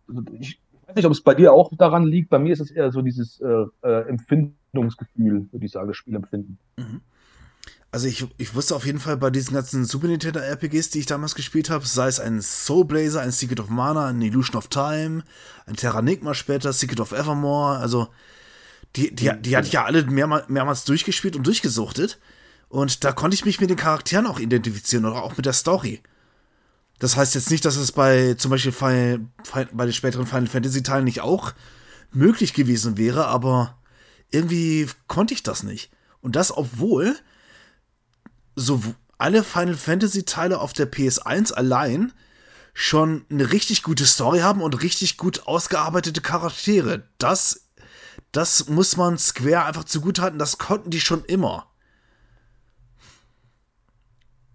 Also 0.08 0.22
ich 0.38 0.60
weiß 0.86 0.96
nicht, 0.96 1.06
ob 1.06 1.12
es 1.12 1.22
bei 1.22 1.34
dir 1.34 1.52
auch 1.52 1.70
daran 1.76 2.04
liegt. 2.04 2.30
Bei 2.30 2.38
mir 2.38 2.52
ist 2.52 2.60
es 2.60 2.70
eher 2.70 2.90
so 2.90 3.02
dieses 3.02 3.40
äh, 3.40 3.64
äh, 3.82 4.08
Empfinden 4.08 4.56
Empfindungsgefühl, 4.72 5.48
würde 5.50 5.66
ich 5.66 5.72
sagen, 5.72 5.88
das 5.88 5.96
Spiel 5.96 6.14
empfinden. 6.14 6.58
Mhm. 6.76 7.00
Also 7.92 8.06
ich, 8.06 8.24
ich 8.38 8.54
wusste 8.54 8.76
auf 8.76 8.86
jeden 8.86 9.00
Fall 9.00 9.16
bei 9.16 9.30
diesen 9.30 9.54
ganzen 9.54 9.84
Super 9.84 10.06
Nintendo 10.06 10.38
RPGs, 10.38 10.90
die 10.90 11.00
ich 11.00 11.06
damals 11.06 11.34
gespielt 11.34 11.70
habe, 11.70 11.84
sei 11.86 12.06
es 12.06 12.20
ein 12.20 12.40
Soul 12.40 12.84
Blazer, 12.84 13.20
ein 13.20 13.32
Secret 13.32 13.58
of 13.58 13.68
Mana, 13.68 14.06
ein 14.06 14.22
Illusion 14.22 14.56
of 14.56 14.68
Time, 14.68 15.24
ein 15.66 15.74
Terranigma 15.74 16.34
später, 16.34 16.72
Secret 16.72 17.00
of 17.00 17.10
Evermore, 17.10 17.78
also 17.78 18.08
die, 18.96 19.14
die, 19.14 19.30
die 19.40 19.56
hatte 19.56 19.66
ich 19.66 19.72
ja 19.72 19.84
alle 19.84 20.04
mehrmals, 20.04 20.48
mehrmals 20.48 20.84
durchgespielt 20.84 21.36
und 21.36 21.46
durchgesuchtet. 21.46 22.20
Und 22.68 23.02
da 23.02 23.10
konnte 23.10 23.34
ich 23.34 23.44
mich 23.44 23.60
mit 23.60 23.70
den 23.70 23.76
Charakteren 23.76 24.26
auch 24.26 24.38
identifizieren 24.38 25.04
oder 25.04 25.22
auch 25.22 25.36
mit 25.36 25.46
der 25.46 25.52
Story. 25.52 26.00
Das 27.00 27.16
heißt 27.16 27.34
jetzt 27.34 27.50
nicht, 27.50 27.64
dass 27.64 27.76
es 27.76 27.92
bei 27.92 28.34
zum 28.34 28.52
Beispiel 28.52 28.72
Final, 28.72 29.20
bei 29.72 29.86
den 29.86 29.92
späteren 29.92 30.26
Final 30.26 30.46
Fantasy 30.46 30.82
Teilen 30.82 31.04
nicht 31.04 31.22
auch 31.22 31.54
möglich 32.12 32.52
gewesen 32.52 32.98
wäre, 32.98 33.26
aber 33.26 33.79
irgendwie 34.30 34.88
konnte 35.06 35.34
ich 35.34 35.42
das 35.42 35.62
nicht. 35.62 35.90
Und 36.20 36.36
das, 36.36 36.56
obwohl 36.56 37.16
so 38.56 38.80
alle 39.18 39.44
Final 39.44 39.74
Fantasy 39.74 40.24
Teile 40.24 40.60
auf 40.60 40.72
der 40.72 40.90
PS1 40.90 41.52
allein 41.52 42.12
schon 42.72 43.24
eine 43.30 43.52
richtig 43.52 43.82
gute 43.82 44.06
Story 44.06 44.40
haben 44.40 44.62
und 44.62 44.82
richtig 44.82 45.16
gut 45.16 45.46
ausgearbeitete 45.46 46.20
Charaktere. 46.20 47.02
Das, 47.18 47.68
das 48.32 48.68
muss 48.68 48.96
man 48.96 49.18
Square 49.18 49.64
einfach 49.64 49.84
zugutehalten, 49.84 50.38
das 50.38 50.58
konnten 50.58 50.90
die 50.90 51.00
schon 51.00 51.24
immer. 51.24 51.66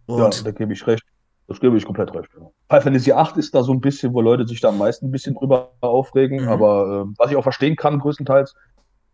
Und 0.08 0.36
ja, 0.36 0.44
da 0.44 0.52
gebe 0.52 0.74
ich 0.74 0.86
recht. 0.88 1.04
Das 1.48 1.60
gebe 1.60 1.78
ich 1.78 1.86
komplett 1.86 2.14
recht. 2.16 2.30
Final 2.32 2.82
Fantasy 2.82 3.12
8 3.12 3.38
ist 3.38 3.54
da 3.54 3.62
so 3.62 3.72
ein 3.72 3.82
bisschen, 3.82 4.14
wo 4.14 4.22
Leute 4.22 4.48
sich 4.48 4.62
da 4.62 4.70
am 4.70 4.80
meisten 4.80 5.08
ein 5.08 5.12
bisschen 5.12 5.36
drüber 5.36 5.74
aufregen, 5.82 6.44
mhm. 6.44 6.48
aber 6.48 7.06
äh, 7.08 7.14
was 7.18 7.30
ich 7.30 7.38
auch 7.38 7.44
verstehen 7.44 7.76
kann, 7.76 8.00
größtenteils, 8.00 8.56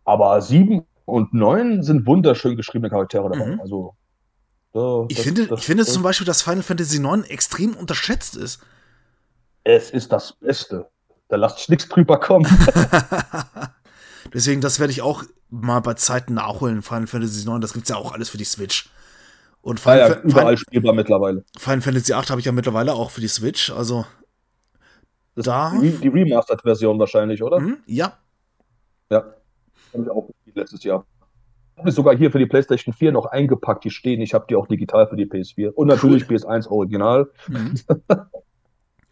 aber 0.05 0.41
sieben 0.41 0.85
und 1.05 1.33
neun 1.33 1.83
sind 1.83 2.05
wunderschön 2.05 2.55
geschriebene 2.55 2.89
Charaktere 2.89 3.29
dabei. 3.29 3.55
Mhm. 3.55 3.61
Also, 3.61 3.95
so, 4.73 5.05
ich, 5.09 5.17
das, 5.17 5.25
finde, 5.25 5.47
das, 5.47 5.59
ich 5.59 5.65
finde 5.65 5.83
das, 5.83 5.93
zum 5.93 6.03
Beispiel, 6.03 6.25
dass 6.25 6.41
Final 6.41 6.63
Fantasy 6.63 6.97
IX 7.03 7.27
extrem 7.29 7.75
unterschätzt 7.75 8.35
ist. 8.37 8.61
Es 9.63 9.91
ist 9.91 10.11
das 10.11 10.33
Beste. 10.33 10.89
Da 11.27 11.35
lasst 11.35 11.59
sich 11.59 11.69
nichts 11.69 11.87
drüber 11.87 12.19
kommen. 12.19 12.45
Deswegen, 14.33 14.61
das 14.61 14.79
werde 14.79 14.91
ich 14.91 15.01
auch 15.01 15.23
mal 15.49 15.81
bei 15.81 15.93
Zeiten 15.95 16.33
nachholen. 16.33 16.81
Final 16.81 17.07
Fantasy 17.07 17.47
IX, 17.47 17.59
das 17.59 17.73
gibt 17.73 17.83
es 17.83 17.89
ja 17.89 17.97
auch 17.97 18.13
alles 18.13 18.29
für 18.29 18.37
die 18.37 18.45
Switch. 18.45 18.89
Und 19.61 19.79
Final, 19.79 19.99
ja, 19.99 20.09
ja, 20.09 20.21
überall 20.21 20.57
spielbar 20.57 20.93
mittlerweile. 20.93 21.43
Final 21.57 21.81
Fantasy 21.81 22.13
VIII 22.13 22.25
habe 22.29 22.39
ich 22.39 22.45
ja 22.45 22.51
mittlerweile 22.51 22.93
auch 22.93 23.11
für 23.11 23.21
die 23.21 23.27
Switch, 23.27 23.69
also 23.69 24.05
das 25.35 25.45
da. 25.45 25.73
Die, 25.79 25.91
die 25.91 26.07
Remastered-Version 26.07 26.97
wahrscheinlich, 26.99 27.43
oder? 27.43 27.59
Mhm, 27.59 27.77
ja. 27.85 28.17
Ja. 29.09 29.35
Habe 29.93 30.03
ich 30.03 30.09
auch 30.09 30.27
gespielt 30.27 30.55
letztes 30.55 30.83
Jahr. 30.83 31.05
Habe 31.77 31.89
ich 31.89 31.95
sogar 31.95 32.15
hier 32.15 32.31
für 32.31 32.39
die 32.39 32.45
PlayStation 32.45 32.93
4 32.93 33.11
noch 33.11 33.25
eingepackt, 33.25 33.83
die 33.83 33.89
stehen. 33.89 34.21
Ich 34.21 34.33
habe 34.33 34.45
die 34.49 34.55
auch 34.55 34.67
digital 34.67 35.07
für 35.07 35.15
die 35.15 35.25
PS4. 35.25 35.69
Und 35.69 35.87
natürlich 35.87 36.29
cool. 36.29 36.37
PS1 36.37 36.67
Original. 36.67 37.29
Mhm. 37.47 37.75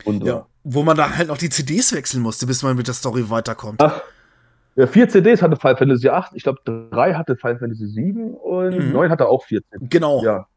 Und, 0.06 0.24
ja, 0.24 0.46
wo 0.64 0.84
man 0.84 0.96
da 0.96 1.18
halt 1.18 1.28
noch 1.28 1.38
die 1.38 1.50
CDs 1.50 1.94
wechseln 1.94 2.24
musste, 2.24 2.48
bis 2.48 2.64
man 2.64 2.76
mit 2.78 2.88
der 2.88 2.94
Story 2.94 3.30
weiterkommt. 3.30 3.82
Ach, 3.82 4.02
ja, 4.76 4.88
vier 4.88 5.10
CDs 5.10 5.42
hatte 5.42 5.58
Final 5.58 5.76
Fantasy 5.76 6.08
8, 6.08 6.32
ich 6.36 6.44
glaube 6.44 6.60
drei 6.64 7.14
hatte 7.14 7.36
Final 7.36 7.60
Fantasy 7.60 7.88
7 7.88 8.34
und 8.34 8.78
mhm. 8.78 8.94
neun 8.94 9.12
hatte 9.12 9.28
auch 9.28 9.44
vier 9.44 9.62
CDs. 9.64 9.90
Genau. 9.90 10.24
Ja. 10.24 10.48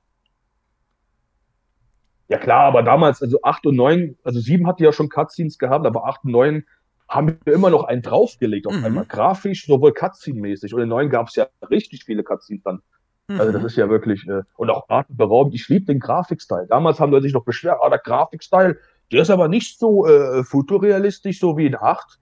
Ja 2.28 2.38
klar, 2.38 2.64
aber 2.64 2.82
damals, 2.82 3.20
also 3.20 3.40
8 3.42 3.66
und 3.66 3.76
9, 3.76 4.16
also 4.22 4.40
7 4.40 4.66
hatte 4.66 4.84
ja 4.84 4.92
schon 4.92 5.08
Cutscenes 5.08 5.58
gehabt, 5.58 5.86
aber 5.86 6.06
8 6.06 6.24
und 6.24 6.30
9 6.30 6.64
haben 7.12 7.38
wir 7.44 7.52
immer 7.52 7.70
noch 7.70 7.84
einen 7.84 8.02
draufgelegt 8.02 8.66
auf 8.66 8.74
mhm. 8.74 8.84
einmal. 8.84 9.04
Grafisch, 9.04 9.66
sowohl 9.66 9.92
Cutscene-mäßig. 9.92 10.74
Und 10.74 10.82
in 10.82 10.88
9 10.88 11.10
gab 11.10 11.28
es 11.28 11.36
ja 11.36 11.46
richtig 11.68 12.04
viele 12.04 12.22
Cutscenes 12.22 12.62
dann. 12.62 12.80
Mhm. 13.28 13.40
Also 13.40 13.52
das 13.52 13.64
ist 13.64 13.76
ja 13.76 13.88
wirklich, 13.90 14.26
äh, 14.26 14.42
und 14.56 14.70
auch 14.70 14.88
atemberaubend. 14.88 15.54
Ich 15.54 15.68
liebe 15.68 15.84
den 15.84 16.00
Grafikstyle. 16.00 16.66
Damals 16.68 17.00
haben 17.00 17.12
Leute 17.12 17.24
sich 17.24 17.34
noch 17.34 17.44
beschwert, 17.44 17.78
ah, 17.82 17.90
der 17.90 17.98
Grafikstyle, 17.98 18.78
der 19.12 19.22
ist 19.22 19.30
aber 19.30 19.48
nicht 19.48 19.78
so 19.78 20.06
äh, 20.06 20.42
futurrealistisch, 20.42 21.38
so 21.38 21.56
wie 21.58 21.66
in 21.66 21.76
8. 21.76 22.18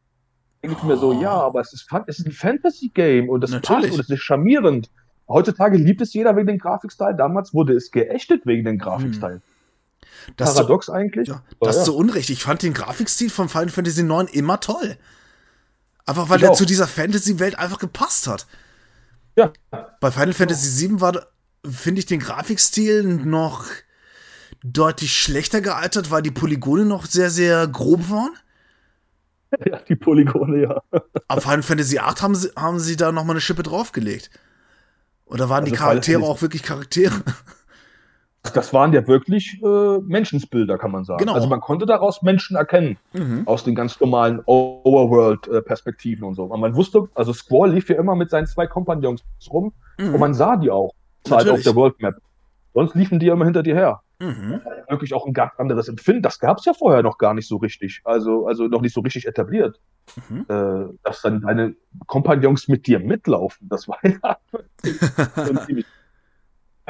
Denke 0.62 0.76
ich 0.76 0.82
mir 0.82 0.96
so, 0.96 1.12
ja, 1.12 1.32
aber 1.32 1.60
es 1.60 1.72
ist, 1.72 1.88
es 2.06 2.18
ist 2.18 2.26
ein 2.26 2.32
Fantasy-Game 2.32 3.28
und 3.28 3.42
das 3.42 3.52
Natürlich. 3.52 3.82
passt 3.82 3.92
und 3.94 4.00
es 4.00 4.10
ist 4.10 4.20
charmierend. 4.20 4.90
Heutzutage 5.28 5.76
liebt 5.78 6.00
es 6.00 6.12
jeder 6.12 6.34
wegen 6.34 6.48
dem 6.48 6.58
Grafikstyle. 6.58 7.14
Damals 7.14 7.54
wurde 7.54 7.74
es 7.74 7.92
geächtet 7.92 8.44
wegen 8.44 8.64
dem 8.64 8.78
Grafikstyle. 8.78 9.36
Mhm. 9.36 9.42
Das 10.36 10.54
Paradox 10.54 10.86
so, 10.86 10.92
eigentlich. 10.92 11.28
Ja, 11.28 11.42
das 11.60 11.76
ist 11.76 11.80
ja. 11.80 11.84
so 11.86 11.96
unrecht. 11.96 12.30
Ich 12.30 12.42
fand 12.42 12.62
den 12.62 12.74
Grafikstil 12.74 13.30
von 13.30 13.48
Final 13.48 13.68
Fantasy 13.68 14.02
IX 14.02 14.32
immer 14.32 14.60
toll. 14.60 14.96
Einfach 16.06 16.28
weil 16.28 16.38
ich 16.38 16.44
er 16.44 16.50
auch. 16.50 16.56
zu 16.56 16.66
dieser 16.66 16.88
Fantasy-Welt 16.88 17.58
einfach 17.58 17.78
gepasst 17.78 18.26
hat. 18.26 18.46
Ja. 19.36 19.52
Bei 20.00 20.10
Final 20.10 20.32
Fantasy 20.32 20.88
VII 20.88 21.00
war, 21.00 21.26
finde 21.64 22.00
ich, 22.00 22.06
den 22.06 22.20
Grafikstil 22.20 23.04
noch 23.04 23.66
deutlich 24.62 25.16
schlechter 25.16 25.60
gealtert, 25.60 26.10
weil 26.10 26.22
die 26.22 26.30
Polygone 26.30 26.84
noch 26.84 27.06
sehr, 27.06 27.30
sehr 27.30 27.66
grob 27.68 28.10
waren. 28.10 28.32
Ja, 29.66 29.80
die 29.80 29.96
Polygone, 29.96 30.62
ja. 30.62 30.80
Aber 31.26 31.40
Final 31.40 31.64
Fantasy 31.64 31.96
VIII 31.96 32.20
haben 32.20 32.36
sie, 32.36 32.52
haben 32.54 32.78
sie 32.78 32.94
da 32.94 33.10
nochmal 33.10 33.34
eine 33.34 33.40
Schippe 33.40 33.64
draufgelegt. 33.64 34.30
Oder 35.24 35.48
waren 35.48 35.64
also 35.64 35.72
die 35.72 35.76
Charaktere 35.76 36.22
auch 36.22 36.40
wirklich 36.40 36.62
Charaktere? 36.62 37.20
Das 38.42 38.72
waren 38.72 38.92
ja 38.92 39.06
wirklich 39.06 39.60
äh, 39.62 39.98
Menschensbilder, 40.00 40.78
kann 40.78 40.90
man 40.90 41.04
sagen. 41.04 41.18
Genau. 41.18 41.34
Also 41.34 41.48
man 41.48 41.60
konnte 41.60 41.84
daraus 41.86 42.22
Menschen 42.22 42.56
erkennen, 42.56 42.96
mhm. 43.12 43.42
aus 43.46 43.64
den 43.64 43.74
ganz 43.74 44.00
normalen 44.00 44.40
Overworld-Perspektiven 44.46 46.24
und 46.24 46.34
so. 46.34 46.44
Und 46.44 46.60
man 46.60 46.74
wusste, 46.74 47.08
also 47.14 47.32
Squall 47.32 47.72
lief 47.72 47.88
ja 47.90 47.96
immer 47.96 48.16
mit 48.16 48.30
seinen 48.30 48.46
zwei 48.46 48.66
Kompagnons 48.66 49.22
rum 49.50 49.72
mhm. 49.98 50.14
und 50.14 50.20
man 50.20 50.34
sah 50.34 50.56
die 50.56 50.70
auch. 50.70 50.94
Halt 51.30 51.50
auf 51.50 51.62
der 51.62 51.74
World 51.76 52.00
Map. 52.00 52.14
Sonst 52.72 52.94
liefen 52.94 53.18
die 53.18 53.26
immer 53.28 53.44
hinter 53.44 53.62
dir 53.62 53.74
her. 53.74 54.00
Mhm. 54.20 54.60
Wirklich 54.88 55.12
auch 55.12 55.26
ein 55.26 55.34
ganz 55.34 55.52
anderes 55.58 55.88
Empfinden. 55.88 56.22
Das 56.22 56.38
gab 56.38 56.58
es 56.58 56.64
ja 56.64 56.72
vorher 56.72 57.02
noch 57.02 57.18
gar 57.18 57.34
nicht 57.34 57.46
so 57.48 57.56
richtig. 57.56 58.00
Also, 58.04 58.46
also 58.46 58.68
noch 58.68 58.80
nicht 58.80 58.94
so 58.94 59.00
richtig 59.00 59.26
etabliert. 59.26 59.80
Mhm. 60.28 60.46
Äh, 60.48 60.98
dass 61.02 61.20
dann 61.22 61.42
deine 61.42 61.74
Kompagnons 62.06 62.68
mit 62.68 62.86
dir 62.86 63.00
mitlaufen. 63.00 63.68
Das 63.68 63.86
war 63.86 63.98
ja 64.02 64.36
ziemlich 65.66 65.86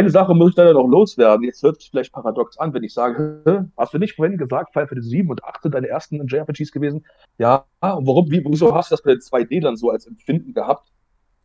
eine 0.01 0.11
Sache 0.11 0.35
muss 0.35 0.51
ich 0.51 0.57
leider 0.57 0.73
noch 0.73 0.89
loswerden. 0.89 1.45
Jetzt 1.45 1.63
hört 1.63 1.79
es 1.79 1.87
vielleicht 1.87 2.13
paradox 2.13 2.59
an, 2.59 2.73
wenn 2.73 2.83
ich 2.83 2.95
sage, 2.95 3.71
hast 3.77 3.95
du 3.95 3.99
nicht 3.99 4.17
vorhin 4.17 4.39
gesagt, 4.39 4.73
Final 4.73 4.89
Fantasy 4.89 5.11
7 5.11 5.31
und 5.31 5.45
8 5.45 5.63
sind 5.63 5.75
deine 5.75 5.89
ersten 5.89 6.27
JRPGs 6.27 6.73
gewesen? 6.73 7.05
Ja, 7.39 7.67
warum, 7.81 8.31
wie, 8.31 8.43
wieso 8.45 8.75
hast 8.75 8.91
du 8.91 8.95
das 8.95 9.03
bei 9.03 9.13
den 9.13 9.21
2D 9.21 9.61
dann 9.63 9.77
so 9.77 9.91
als 9.91 10.07
Empfinden 10.07 10.55
gehabt? 10.55 10.91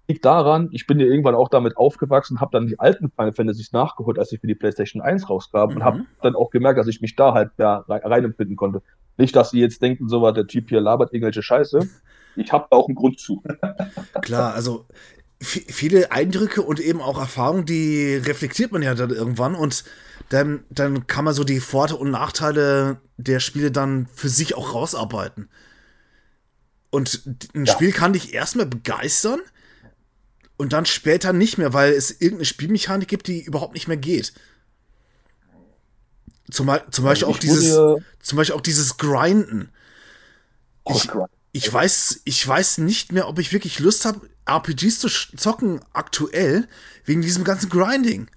Liegt 0.08 0.24
daran, 0.24 0.70
ich 0.72 0.86
bin 0.88 1.00
ja 1.00 1.08
irgendwann 1.08 1.36
auch 1.36 1.50
damit 1.50 1.78
aufgewachsen, 1.78 2.40
habe 2.40 2.52
dann 2.52 2.68
die 2.68 2.80
alten 2.80 3.10
Final 3.10 3.34
Fantasies 3.34 3.72
nachgeholt, 3.72 4.20
als 4.20 4.30
sie 4.30 4.38
für 4.38 4.48
die 4.48 4.56
PlayStation 4.56 5.02
1 5.02 5.30
rauskamen 5.30 5.76
mhm. 5.76 5.82
und 5.82 5.86
habe 5.86 6.06
dann 6.22 6.36
auch 6.36 6.52
gemerkt, 6.52 6.80
dass 6.80 6.88
ich 6.88 7.02
mich 7.02 7.16
da 7.16 7.34
halt 7.34 7.52
ja, 7.58 7.84
rein 7.88 8.24
empfinden 8.24 8.56
konnte. 8.56 8.82
Nicht, 9.18 9.36
dass 9.36 9.52
sie 9.52 9.60
jetzt 9.60 9.82
denken, 9.82 10.08
so 10.08 10.22
war 10.22 10.34
der 10.34 10.48
Typ 10.48 10.70
hier 10.70 10.80
labert 10.80 11.14
irgendwelche 11.14 11.42
Scheiße. 11.42 11.88
Ich 12.36 12.52
habe 12.52 12.68
da 12.70 12.78
auch 12.78 12.88
einen 12.88 12.96
Grund 12.96 13.20
zu. 13.20 13.42
Klar, 14.22 14.54
also 14.54 14.86
viele 15.42 16.12
Eindrücke 16.12 16.62
und 16.62 16.80
eben 16.80 17.02
auch 17.02 17.20
Erfahrungen, 17.20 17.66
die 17.66 18.16
reflektiert 18.16 18.72
man 18.72 18.82
ja 18.82 18.96
dann 18.96 19.10
irgendwann 19.10 19.56
und 19.56 19.84
dann, 20.30 20.64
dann 20.70 21.08
kann 21.08 21.26
man 21.26 21.34
so 21.34 21.44
die 21.44 21.60
Vorteile 21.60 22.00
und 22.00 22.12
Nachteile 22.12 23.02
der 23.18 23.40
Spiele 23.40 23.72
dann 23.72 24.08
für 24.14 24.30
sich 24.30 24.56
auch 24.56 24.74
rausarbeiten. 24.74 25.50
Und 26.90 27.24
ein 27.54 27.66
ja. 27.66 27.74
Spiel 27.74 27.92
kann 27.92 28.14
dich 28.14 28.34
erstmal 28.34 28.66
begeistern 28.66 29.42
und 30.58 30.74
dann 30.74 30.86
später 30.86 31.34
nicht 31.34 31.58
mehr, 31.58 31.74
weil 31.74 31.92
es 31.92 32.12
irgendeine 32.12 32.46
Spielmechanik 32.46 33.08
gibt, 33.08 33.28
die 33.28 33.44
überhaupt 33.44 33.74
nicht 33.74 33.88
mehr 33.88 33.98
geht. 33.98 34.34
Zum, 36.50 36.72
zum 36.92 37.04
Beispiel 37.04 37.28
auch 37.28 37.38
dieses, 37.38 37.74
zum 38.22 38.38
Beispiel 38.38 38.56
auch 38.56 38.62
dieses 38.62 38.98
Grinden. 38.98 39.70
Oh, 40.86 40.94
ich, 40.96 41.10
ich 41.56 41.72
weiß, 41.72 42.24
ich 42.26 42.46
weiß 42.46 42.80
nicht 42.80 43.14
mehr, 43.14 43.30
ob 43.30 43.40
ich 43.40 43.54
wirklich 43.54 43.80
Lust 43.80 44.04
habe, 44.04 44.28
RPGs 44.46 45.00
zu 45.00 45.08
zocken 45.08 45.80
aktuell, 45.94 46.68
wegen 47.06 47.22
diesem 47.22 47.46
ganzen 47.46 47.70
Grinding. 47.70 48.28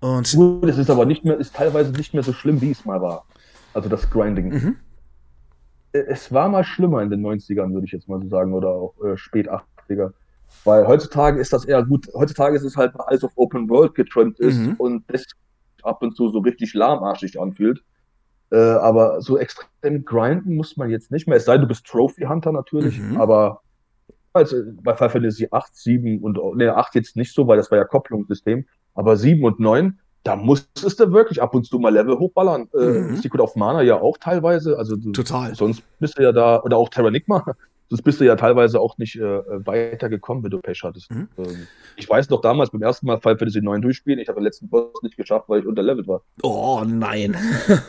Und 0.00 0.32
Gut, 0.32 0.64
es 0.64 0.78
ist 0.78 0.88
aber 0.88 1.04
nicht 1.04 1.26
mehr, 1.26 1.36
ist 1.36 1.54
teilweise 1.54 1.92
nicht 1.92 2.14
mehr 2.14 2.22
so 2.22 2.32
schlimm, 2.32 2.62
wie 2.62 2.70
es 2.70 2.86
mal 2.86 3.02
war. 3.02 3.26
Also 3.74 3.90
das 3.90 4.08
Grinding. 4.08 4.48
Mhm. 4.48 4.76
Äh, 5.92 6.04
es 6.08 6.32
war 6.32 6.48
mal 6.48 6.64
schlimmer 6.64 7.02
in 7.02 7.10
den 7.10 7.20
90ern, 7.20 7.74
würde 7.74 7.84
ich 7.84 7.92
jetzt 7.92 8.08
mal 8.08 8.18
so 8.22 8.28
sagen, 8.28 8.54
oder 8.54 8.70
auch 8.70 8.94
äh, 9.04 9.18
spät 9.18 9.50
80er. 9.50 10.14
Weil 10.64 10.86
heutzutage 10.86 11.38
ist 11.38 11.52
das 11.52 11.66
eher 11.66 11.84
gut, 11.84 12.08
heutzutage 12.14 12.56
ist 12.56 12.64
es 12.64 12.78
halt 12.78 12.94
alles 12.98 13.24
auf 13.24 13.32
Open 13.36 13.68
World 13.68 13.94
getrennt 13.94 14.40
ist 14.40 14.56
mhm. 14.56 14.74
und 14.78 15.04
das 15.08 15.26
ab 15.82 16.00
und 16.00 16.16
zu 16.16 16.30
so 16.30 16.38
richtig 16.38 16.72
lahmarschig 16.72 17.38
anfühlt. 17.38 17.82
Äh, 18.52 18.56
aber 18.56 19.22
so 19.22 19.38
extrem 19.38 20.04
grinden 20.04 20.56
muss 20.56 20.76
man 20.76 20.90
jetzt 20.90 21.10
nicht 21.10 21.26
mehr. 21.26 21.38
Es 21.38 21.46
sei 21.46 21.54
denn, 21.54 21.62
du 21.62 21.68
bist 21.68 21.86
Trophy 21.86 22.24
Hunter 22.24 22.52
natürlich, 22.52 23.00
mhm. 23.00 23.18
aber 23.18 23.62
also 24.34 24.56
bei 24.82 24.94
Final 24.94 25.10
Fantasy 25.10 25.48
8, 25.50 25.74
7 25.74 26.22
und 26.22 26.38
ne, 26.56 26.76
8 26.76 26.94
jetzt 26.94 27.16
nicht 27.16 27.32
so, 27.32 27.46
weil 27.46 27.56
das 27.56 27.70
war 27.70 27.78
ja 27.78 27.84
Kopplungssystem, 27.84 28.66
aber 28.94 29.16
7 29.16 29.42
und 29.42 29.58
9, 29.58 29.98
da 30.22 30.36
musstest 30.36 31.00
du 31.00 31.12
wirklich 31.12 31.40
ab 31.40 31.54
und 31.54 31.64
zu 31.64 31.78
mal 31.78 31.94
Level 31.94 32.18
hochballern. 32.18 32.68
Äh, 32.74 33.00
mhm. 33.00 33.16
Secret 33.16 33.40
of 33.40 33.56
Mana 33.56 33.80
ja 33.82 33.98
auch 34.00 34.18
teilweise. 34.18 34.76
Also 34.76 34.96
du, 34.96 35.12
Total. 35.12 35.54
Sonst 35.54 35.82
bist 35.98 36.18
du 36.18 36.22
ja 36.22 36.32
da, 36.32 36.62
oder 36.62 36.76
auch 36.76 36.90
Terranigma, 36.90 37.54
sonst 37.92 38.04
bist 38.04 38.20
du 38.20 38.24
ja 38.24 38.36
teilweise 38.36 38.80
auch 38.80 38.96
nicht 38.96 39.16
äh, 39.16 39.20
weitergekommen, 39.20 40.42
wenn 40.42 40.50
du 40.50 40.60
Pech 40.60 40.80
hattest. 40.82 41.10
Mhm. 41.10 41.28
Ähm, 41.36 41.66
ich 41.96 42.08
weiß 42.08 42.30
noch 42.30 42.40
damals 42.40 42.70
beim 42.70 42.80
ersten 42.80 43.04
Mal 43.04 43.20
Final 43.20 43.36
Fantasy 43.36 43.60
9 43.60 43.82
durchspielen, 43.82 44.18
ich 44.18 44.28
habe 44.28 44.40
den 44.40 44.44
letzten 44.44 44.70
Boss 44.70 45.02
nicht 45.02 45.18
geschafft, 45.18 45.46
weil 45.50 45.60
ich 45.60 45.66
unterlevelt 45.66 46.08
war. 46.08 46.22
Oh 46.42 46.82
nein. 46.86 47.36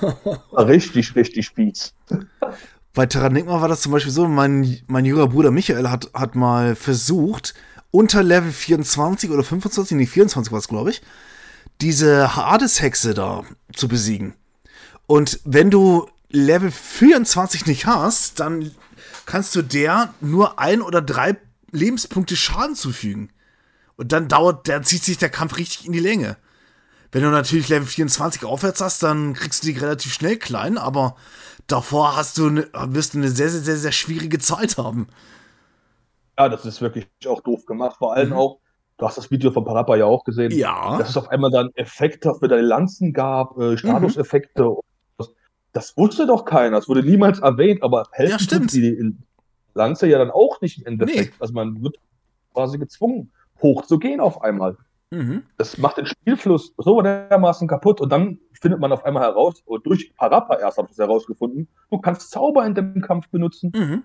richtig, 0.57 1.15
richtig 1.15 1.45
spieß. 1.45 1.95
Bei 2.93 3.05
Terranigma 3.05 3.61
war 3.61 3.69
das 3.69 3.79
zum 3.79 3.93
Beispiel 3.93 4.11
so, 4.11 4.27
mein, 4.27 4.77
mein 4.87 5.05
jüngerer 5.05 5.29
Bruder 5.29 5.51
Michael 5.51 5.89
hat, 5.89 6.11
hat 6.13 6.35
mal 6.35 6.75
versucht, 6.75 7.53
unter 7.89 8.23
Level 8.23 8.51
24 8.51 9.31
oder 9.31 9.43
25, 9.43 9.95
nee, 9.95 10.05
24 10.05 10.51
war 10.51 10.59
es, 10.59 10.67
glaube 10.67 10.89
ich, 10.89 11.01
diese 11.79 12.35
Hades-Hexe 12.35 13.13
da 13.13 13.45
zu 13.73 13.87
besiegen. 13.87 14.33
Und 15.07 15.39
wenn 15.45 15.69
du 15.69 16.07
Level 16.29 16.71
24 16.71 17.67
nicht 17.67 17.85
hast, 17.85 18.41
dann 18.41 18.71
kannst 19.25 19.55
du 19.55 19.61
der 19.61 20.13
nur 20.21 20.59
ein 20.59 20.81
oder 20.81 21.01
drei 21.01 21.37
Lebenspunkte 21.71 22.35
Schaden 22.35 22.75
zufügen. 22.75 23.31
Und 23.95 24.11
dann 24.11 24.27
dauert, 24.27 24.67
dann 24.67 24.83
zieht 24.83 25.03
sich 25.03 25.17
der 25.17 25.29
Kampf 25.29 25.57
richtig 25.57 25.85
in 25.85 25.93
die 25.93 25.99
Länge. 25.99 26.37
Wenn 27.11 27.21
du 27.21 27.29
natürlich 27.29 27.69
Level 27.69 27.85
24 27.85 28.43
aufwärts 28.43 28.81
hast, 28.81 29.03
dann 29.03 29.33
kriegst 29.33 29.63
du 29.63 29.67
die 29.67 29.77
relativ 29.77 30.13
schnell 30.13 30.37
klein, 30.37 30.79
aber 30.79 31.15
davor 31.67 32.15
hast 32.15 32.39
du 32.39 32.49
ne, 32.49 32.67
wirst 32.73 33.13
du 33.13 33.19
eine 33.19 33.29
sehr, 33.29 33.49
sehr, 33.49 33.61
sehr, 33.61 33.77
sehr 33.77 33.91
schwierige 33.91 34.39
Zeit 34.39 34.77
haben. 34.77 35.07
Ja, 36.37 36.49
das 36.49 36.65
ist 36.65 36.81
wirklich 36.81 37.07
auch 37.27 37.41
doof 37.41 37.65
gemacht. 37.67 37.97
Vor 37.99 38.13
allem 38.13 38.29
mhm. 38.29 38.35
auch, 38.35 38.59
du 38.97 39.05
hast 39.05 39.19
das 39.19 39.29
Video 39.29 39.51
von 39.51 39.63
Parappa 39.63 39.95
ja 39.95 40.05
auch 40.05 40.23
gesehen, 40.23 40.51
ja. 40.51 40.97
dass 40.97 41.09
es 41.09 41.17
auf 41.17 41.29
einmal 41.29 41.51
dann 41.51 41.69
Effekte 41.75 42.33
für 42.33 42.47
deine 42.47 42.63
Lanzen 42.63 43.13
gab, 43.13 43.59
äh, 43.59 43.77
Statuseffekte. 43.77 44.63
Mhm. 44.63 44.77
Das, 45.73 45.87
das, 45.87 45.97
wusste 45.97 46.27
doch 46.27 46.45
keiner, 46.45 46.77
das 46.77 46.87
wurde 46.87 47.03
niemals 47.03 47.39
erwähnt, 47.39 47.83
aber 47.83 48.07
helfen 48.11 48.31
ja, 48.31 48.39
stimmt. 48.39 48.73
die 48.73 49.15
Lanze 49.73 50.07
ja 50.07 50.19
dann 50.19 50.31
auch 50.31 50.61
nicht 50.61 50.79
im 50.79 50.85
Endeffekt. 50.85 51.33
Nee. 51.33 51.37
Also 51.39 51.53
man 51.53 51.81
wird 51.83 51.97
quasi 52.53 52.77
gezwungen, 52.77 53.31
hochzugehen 53.61 54.19
auf 54.19 54.41
einmal. 54.41 54.77
Mhm. 55.09 55.43
Das 55.57 55.77
macht 55.77 55.97
den 55.97 56.05
Spielfluss 56.05 56.73
so 56.77 57.01
dermaßen 57.01 57.67
kaputt 57.67 58.01
und 58.01 58.09
dann 58.09 58.39
findet 58.59 58.79
man 58.79 58.91
auf 58.91 59.05
einmal 59.05 59.23
heraus, 59.23 59.61
und 59.65 59.85
durch 59.85 60.15
Parappa 60.15 60.57
erst 60.57 60.77
habe 60.77 60.87
ich 60.87 60.93
es 60.93 60.97
herausgefunden, 60.97 61.67
du 61.91 61.97
kannst 61.99 62.31
Zauber 62.31 62.65
in 62.65 62.73
dem 62.73 63.01
Kampf 63.01 63.27
benutzen. 63.29 63.71
Mhm. 63.75 64.03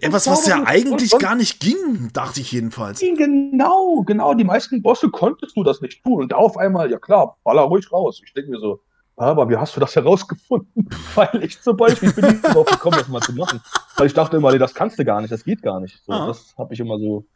Etwas, 0.00 0.26
was 0.26 0.46
ja 0.46 0.62
eigentlich 0.64 1.12
und, 1.12 1.14
und, 1.14 1.22
gar 1.22 1.34
nicht 1.34 1.60
ging, 1.60 2.08
dachte 2.14 2.40
ich 2.40 2.52
jedenfalls. 2.52 3.00
Genau, 3.00 4.02
genau. 4.06 4.32
Die 4.32 4.44
meisten 4.44 4.80
Bosse 4.80 5.10
konntest 5.10 5.58
du 5.58 5.62
das 5.62 5.82
nicht 5.82 6.02
tun. 6.02 6.22
Und 6.22 6.32
da 6.32 6.36
auf 6.36 6.56
einmal, 6.56 6.90
ja 6.90 6.98
klar, 6.98 7.36
baller 7.44 7.62
ruhig 7.62 7.92
raus. 7.92 8.22
Ich 8.24 8.32
denke 8.32 8.52
mir 8.52 8.60
so, 8.60 8.80
aber 9.16 9.48
wie 9.48 9.56
hast 9.56 9.76
du 9.76 9.80
das 9.80 9.94
herausgefunden? 9.94 10.88
Weil 11.14 11.44
ich 11.44 11.60
zum 11.60 11.76
Beispiel 11.76 12.12
bin 12.12 12.26
nicht 12.26 12.44
darauf 12.44 12.66
gekommen, 12.66 12.98
das 12.98 13.08
mal 13.08 13.20
zu 13.20 13.32
machen. 13.32 13.60
Weil 13.96 14.06
ich 14.06 14.14
dachte 14.14 14.36
immer, 14.36 14.52
nee, 14.52 14.58
das 14.58 14.74
kannst 14.74 14.98
du 14.98 15.04
gar 15.04 15.20
nicht, 15.20 15.30
das 15.30 15.44
geht 15.44 15.62
gar 15.62 15.80
nicht. 15.80 16.02
So, 16.04 16.12
ah. 16.12 16.26
Das 16.26 16.54
habe 16.58 16.74
ich 16.74 16.80
immer 16.80 16.98
so 16.98 17.26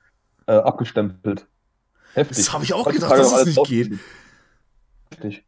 äh, 0.46 0.52
abgestempelt. 0.52 1.46
Heftig. 2.14 2.36
Das 2.36 2.52
habe 2.52 2.64
ich 2.64 2.74
auch 2.74 2.90
gedacht, 2.90 3.12
dass 3.12 3.32
es 3.32 3.46
nicht 3.46 3.64
geht. 3.66 3.98
Heftig. 5.10 5.44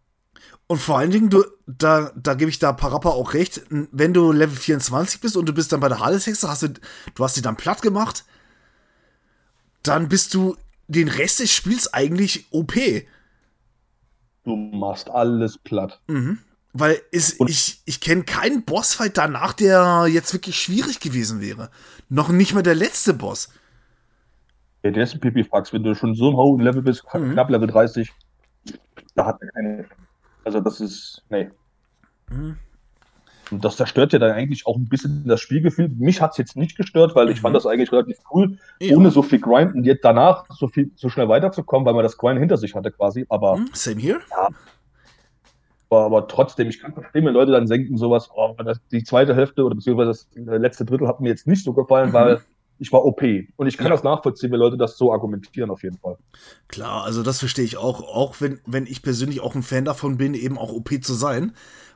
Und 0.69 0.79
vor 0.79 0.99
allen 0.99 1.11
Dingen, 1.11 1.31
du, 1.31 1.45
da, 1.67 2.13
da 2.15 2.35
gebe 2.35 2.49
ich 2.49 2.61
da 2.61 2.73
Parappa 2.73 3.09
auch 3.09 3.35
recht, 3.35 3.63
wenn 3.71 4.15
du 4.15 4.31
Level 4.31 4.57
24 4.57 5.21
bist 5.21 5.37
und 5.37 5.47
du 5.47 5.53
bist 5.53 5.73
dann 5.73 5.81
bei 5.81 5.89
der 5.89 5.99
Hades-Hexe, 5.99 6.49
hast 6.49 6.63
du, 6.63 6.69
du 7.15 7.25
hast 7.25 7.35
sie 7.35 7.43
dann 7.43 7.57
platt 7.57 7.83
gemacht, 7.83 8.25
dann 9.83 10.09
bist 10.09 10.33
du 10.33 10.57
den 10.87 11.09
Rest 11.09 11.41
des 11.41 11.51
Spiels 11.51 11.93
eigentlich 11.93 12.47
OP. 12.53 12.75
Du 14.45 14.57
machst 14.57 15.11
alles 15.11 15.59
platt. 15.59 16.01
Mhm. 16.07 16.39
Weil 16.73 17.01
es, 17.11 17.39
ich, 17.41 17.83
ich 17.85 18.01
kenne 18.01 18.23
keinen 18.23 18.65
Bossfight 18.65 19.19
danach, 19.19 19.53
der 19.53 20.07
jetzt 20.09 20.33
wirklich 20.33 20.57
schwierig 20.57 21.01
gewesen 21.01 21.41
wäre. 21.41 21.71
Noch 22.09 22.29
nicht 22.29 22.55
mal 22.55 22.63
der 22.63 22.77
letzte 22.77 23.13
Boss. 23.13 23.53
Ja, 24.83 24.91
der 24.91 25.03
ist 25.03 25.15
ein 25.15 25.21
Pipifax. 25.21 25.73
Wenn 25.73 25.83
du 25.83 25.95
schon 25.95 26.15
so 26.15 26.31
im 26.31 26.37
hohen 26.37 26.61
Level 26.61 26.83
bist, 26.83 27.05
mhm. 27.13 27.33
knapp 27.33 27.51
Level 27.51 27.67
30, 27.67 28.13
da 29.15 29.27
hat 29.27 29.43
er 29.43 29.49
keine. 29.49 29.85
Also, 30.45 30.61
das 30.61 30.81
ist. 30.81 31.23
Nee. 31.29 31.51
Mhm. 32.31 32.57
Und 33.51 33.65
das 33.65 33.77
zerstört 33.77 34.13
ja 34.13 34.19
dann 34.19 34.33
eigentlich 34.33 34.67
auch 34.67 34.77
ein 34.77 34.89
bisschen 34.89 35.25
das 35.27 35.41
Spielgefühl. 35.41 35.89
Mich 35.89 36.21
hat 36.21 36.33
es 36.33 36.39
jetzt 36.39 36.57
nicht 36.57 36.77
gestört, 36.77 37.15
weil 37.15 37.29
ich 37.31 37.39
mhm. 37.39 37.43
fand 37.43 37.57
das 37.57 37.67
eigentlich 37.67 37.93
relativ 37.93 38.19
cool, 38.33 38.59
ja. 38.81 38.97
ohne 38.97 39.11
so 39.11 39.23
viel 39.23 39.41
Grind 39.41 39.75
und 39.75 39.85
jetzt 39.85 40.05
danach 40.05 40.45
so 40.51 40.69
viel 40.69 40.91
so 40.95 41.09
schnell 41.09 41.29
weiterzukommen, 41.29 41.87
weil 41.87 41.95
man 41.95 42.03
das 42.03 42.17
Grind 42.17 42.39
hinter 42.39 42.57
sich 42.57 42.75
hatte 42.75 42.91
quasi. 42.91 43.27
Aber 43.29 43.57
mhm, 43.57 43.71
same 43.73 44.01
here. 44.01 44.21
Ja, 44.31 44.49
aber, 45.91 46.05
aber, 46.05 46.29
trotzdem, 46.29 46.69
ich 46.69 46.81
kann 46.81 46.93
verstehen, 46.93 47.27
wenn 47.27 47.35
Leute 47.35 47.51
dann 47.51 47.67
denken, 47.67 47.97
sowas, 47.97 48.31
oh, 48.33 48.55
das, 48.65 48.81
die 48.93 49.03
zweite 49.03 49.35
Hälfte 49.35 49.65
oder 49.65 49.75
beziehungsweise 49.75 50.11
das 50.11 50.29
letzte 50.61 50.85
Drittel 50.85 51.09
hat 51.09 51.21
mir 51.21 51.31
jetzt 51.31 51.49
nicht 51.49 51.65
so 51.65 51.73
gefallen, 51.73 52.11
mhm. 52.11 52.15
weil 52.15 52.41
ich 52.79 52.93
war 52.93 53.05
OP. 53.05 53.23
Und 53.57 53.67
ich 53.67 53.77
kann 53.77 53.89
ja. 53.89 53.93
das 53.93 54.05
nachvollziehen, 54.05 54.51
wenn 54.53 54.59
Leute 54.59 54.79
das 54.79 54.97
so 54.97 55.13
argumentieren, 55.13 55.71
auf 55.71 55.83
jeden 55.83 55.99
Fall. 55.99 56.17
Klar, 56.69 57.05
also 57.05 57.23
das 57.23 57.41
verstehe 57.41 57.65
ich 57.65 57.77
auch. 57.77 58.03
Auch 58.03 58.41
wenn, 58.41 58.61
wenn 58.67 58.87
ich 58.87 59.03
persönlich 59.03 59.41
auch 59.41 59.55
ein 59.55 59.63
Fan 59.63 59.85
davon 59.85 60.17
bin, 60.17 60.35
eben 60.35 60.57
auch 60.57 60.73
OP 60.73 60.91
zu 61.03 61.13
sein, 61.13 61.53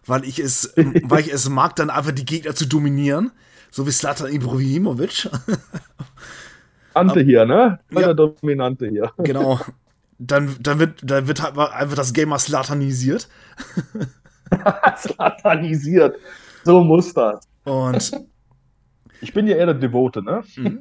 weil 0.07 0.25
ich 0.25 0.39
es, 0.39 0.75
weil 1.05 1.21
ich 1.21 1.33
es 1.33 1.49
mag, 1.49 1.77
dann 1.77 1.91
einfach 1.91 2.13
die 2.13 2.25
Gegner 2.25 2.55
zu 2.55 2.67
dominieren. 2.67 3.33
So 3.71 3.87
wie 3.87 3.91
Slatan 3.91 4.33
Ibrahimovic. 4.33 5.29
Ante 6.95 7.21
hier, 7.21 7.45
ne? 7.45 7.81
Ja. 7.91 8.01
Der 8.01 8.15
Dominante 8.15 8.89
hier. 8.89 9.13
Genau. 9.19 9.61
dann, 10.19 10.55
dann, 10.61 10.79
wird, 10.79 11.01
dann 11.03 11.27
wird 11.27 11.43
halt 11.43 11.59
einfach 11.59 11.97
das 11.97 12.13
Gamer 12.13 12.39
slatanisiert. 12.39 13.29
slatanisiert. 14.97 16.17
So 16.63 16.85
muss 16.85 17.13
das. 17.13 17.49
Und 17.65 18.13
ich 19.21 19.33
bin 19.33 19.47
ja 19.49 19.57
eher 19.57 19.67
der 19.67 19.75
Devote, 19.75 20.23
ne? 20.23 20.45
Mhm. 20.57 20.79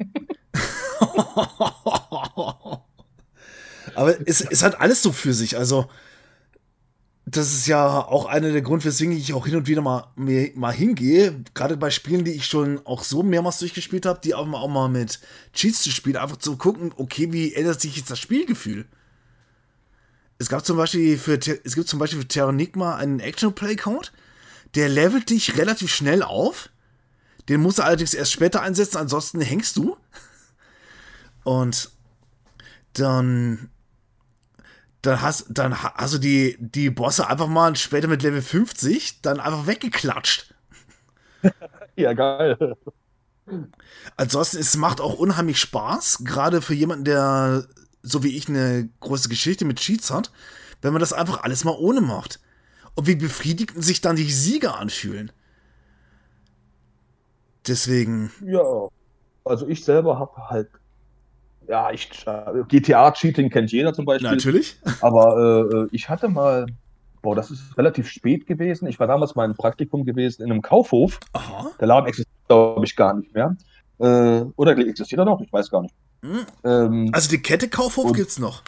Aber 3.95 4.15
es, 4.25 4.41
es 4.41 4.63
hat 4.63 4.79
alles 4.79 5.01
so 5.01 5.11
für 5.11 5.33
sich. 5.33 5.57
Also, 5.57 5.87
das 7.37 7.53
ist 7.53 7.67
ja 7.67 7.99
auch 7.99 8.25
einer 8.25 8.51
der 8.51 8.61
Gründe, 8.61 8.85
weswegen 8.85 9.15
ich 9.15 9.33
auch 9.33 9.45
hin 9.45 9.55
und 9.55 9.67
wieder 9.67 9.81
mal, 9.81 10.07
mal 10.15 10.73
hingehe. 10.73 11.43
Gerade 11.53 11.77
bei 11.77 11.89
Spielen, 11.89 12.23
die 12.23 12.31
ich 12.31 12.45
schon 12.45 12.85
auch 12.85 13.03
so 13.03 13.23
mehrmals 13.23 13.59
durchgespielt 13.59 14.05
habe, 14.05 14.19
die 14.23 14.33
auch 14.35 14.45
mal, 14.45 14.59
auch 14.59 14.69
mal 14.69 14.89
mit 14.89 15.19
Cheats 15.53 15.81
zu 15.81 15.91
spielen, 15.91 16.17
einfach 16.17 16.37
zu 16.37 16.57
gucken, 16.57 16.93
okay, 16.95 17.31
wie 17.31 17.53
ändert 17.53 17.81
sich 17.81 17.97
jetzt 17.97 18.11
das 18.11 18.19
Spielgefühl? 18.19 18.85
Es 20.37 20.49
gab 20.49 20.65
zum 20.65 20.77
Beispiel 20.77 21.17
für, 21.17 21.39
es 21.63 21.75
gibt 21.75 21.87
zum 21.87 21.99
Beispiel 21.99 22.21
für 22.21 22.27
Terranigma 22.27 22.95
einen 22.95 23.19
Action-Play-Code, 23.19 24.09
der 24.75 24.89
levelt 24.89 25.29
dich 25.29 25.57
relativ 25.57 25.93
schnell 25.93 26.23
auf. 26.23 26.69
Den 27.49 27.61
musst 27.61 27.79
du 27.79 27.83
allerdings 27.83 28.13
erst 28.13 28.31
später 28.31 28.61
einsetzen, 28.61 28.97
ansonsten 28.97 29.41
hängst 29.41 29.77
du. 29.77 29.97
Und 31.43 31.91
dann 32.93 33.69
dann 35.03 35.21
hast, 35.21 35.45
dann 35.49 35.83
hast 35.83 36.13
du 36.15 36.17
die, 36.17 36.57
die 36.59 36.89
Bosse 36.89 37.27
einfach 37.27 37.47
mal 37.47 37.75
später 37.75 38.07
mit 38.07 38.23
Level 38.23 38.41
50 38.41 39.21
dann 39.21 39.39
einfach 39.39 39.67
weggeklatscht. 39.67 40.53
ja, 41.95 42.13
geil. 42.13 42.77
Ansonsten, 44.15 44.57
es 44.59 44.77
macht 44.77 45.01
auch 45.01 45.15
unheimlich 45.15 45.59
Spaß, 45.59 46.23
gerade 46.23 46.61
für 46.61 46.73
jemanden, 46.73 47.03
der 47.03 47.67
so 48.01 48.23
wie 48.23 48.35
ich 48.35 48.47
eine 48.47 48.89
große 49.01 49.29
Geschichte 49.29 49.65
mit 49.65 49.79
Cheats 49.79 50.09
hat, 50.09 50.31
wenn 50.81 50.93
man 50.93 50.99
das 50.99 51.13
einfach 51.13 51.43
alles 51.43 51.63
mal 51.63 51.75
ohne 51.77 52.01
macht. 52.01 52.39
Und 52.95 53.07
wie 53.07 53.15
befriedigend 53.15 53.83
sich 53.83 54.01
dann 54.01 54.15
die 54.15 54.29
Sieger 54.29 54.77
anfühlen. 54.79 55.31
Deswegen. 57.67 58.31
Ja, 58.45 58.87
also 59.45 59.67
ich 59.67 59.83
selber 59.83 60.19
habe 60.19 60.49
halt 60.49 60.69
ja, 61.67 61.91
ich, 61.91 62.09
GTA-Cheating 62.67 63.49
kennt 63.49 63.71
jeder 63.71 63.93
zum 63.93 64.05
Beispiel. 64.05 64.29
Natürlich. 64.29 64.77
Aber 65.01 65.69
äh, 65.71 65.75
äh, 65.75 65.87
ich 65.91 66.09
hatte 66.09 66.29
mal, 66.29 66.65
boah, 67.21 67.35
das 67.35 67.51
ist 67.51 67.77
relativ 67.77 68.09
spät 68.09 68.45
gewesen. 68.45 68.87
Ich 68.87 68.99
war 68.99 69.07
damals 69.07 69.35
mal 69.35 69.45
im 69.45 69.55
Praktikum 69.55 70.05
gewesen 70.05 70.43
in 70.43 70.51
einem 70.51 70.61
Kaufhof. 70.61 71.19
Aha. 71.33 71.71
Der 71.79 71.87
Laden 71.87 72.07
existiert, 72.07 72.47
glaube 72.47 72.85
ich, 72.85 72.95
gar 72.95 73.13
nicht 73.13 73.33
mehr. 73.33 73.55
Äh, 73.99 74.45
oder 74.55 74.77
existiert 74.77 75.19
er 75.19 75.25
noch? 75.25 75.41
Ich 75.41 75.51
weiß 75.51 75.69
gar 75.69 75.81
nicht. 75.81 75.95
Hm. 76.21 76.45
Ähm, 76.63 77.09
also 77.11 77.29
die 77.29 77.41
Kette 77.41 77.67
Kaufhof 77.69 78.13
gibt 78.13 78.29
es 78.29 78.39
noch. 78.39 78.63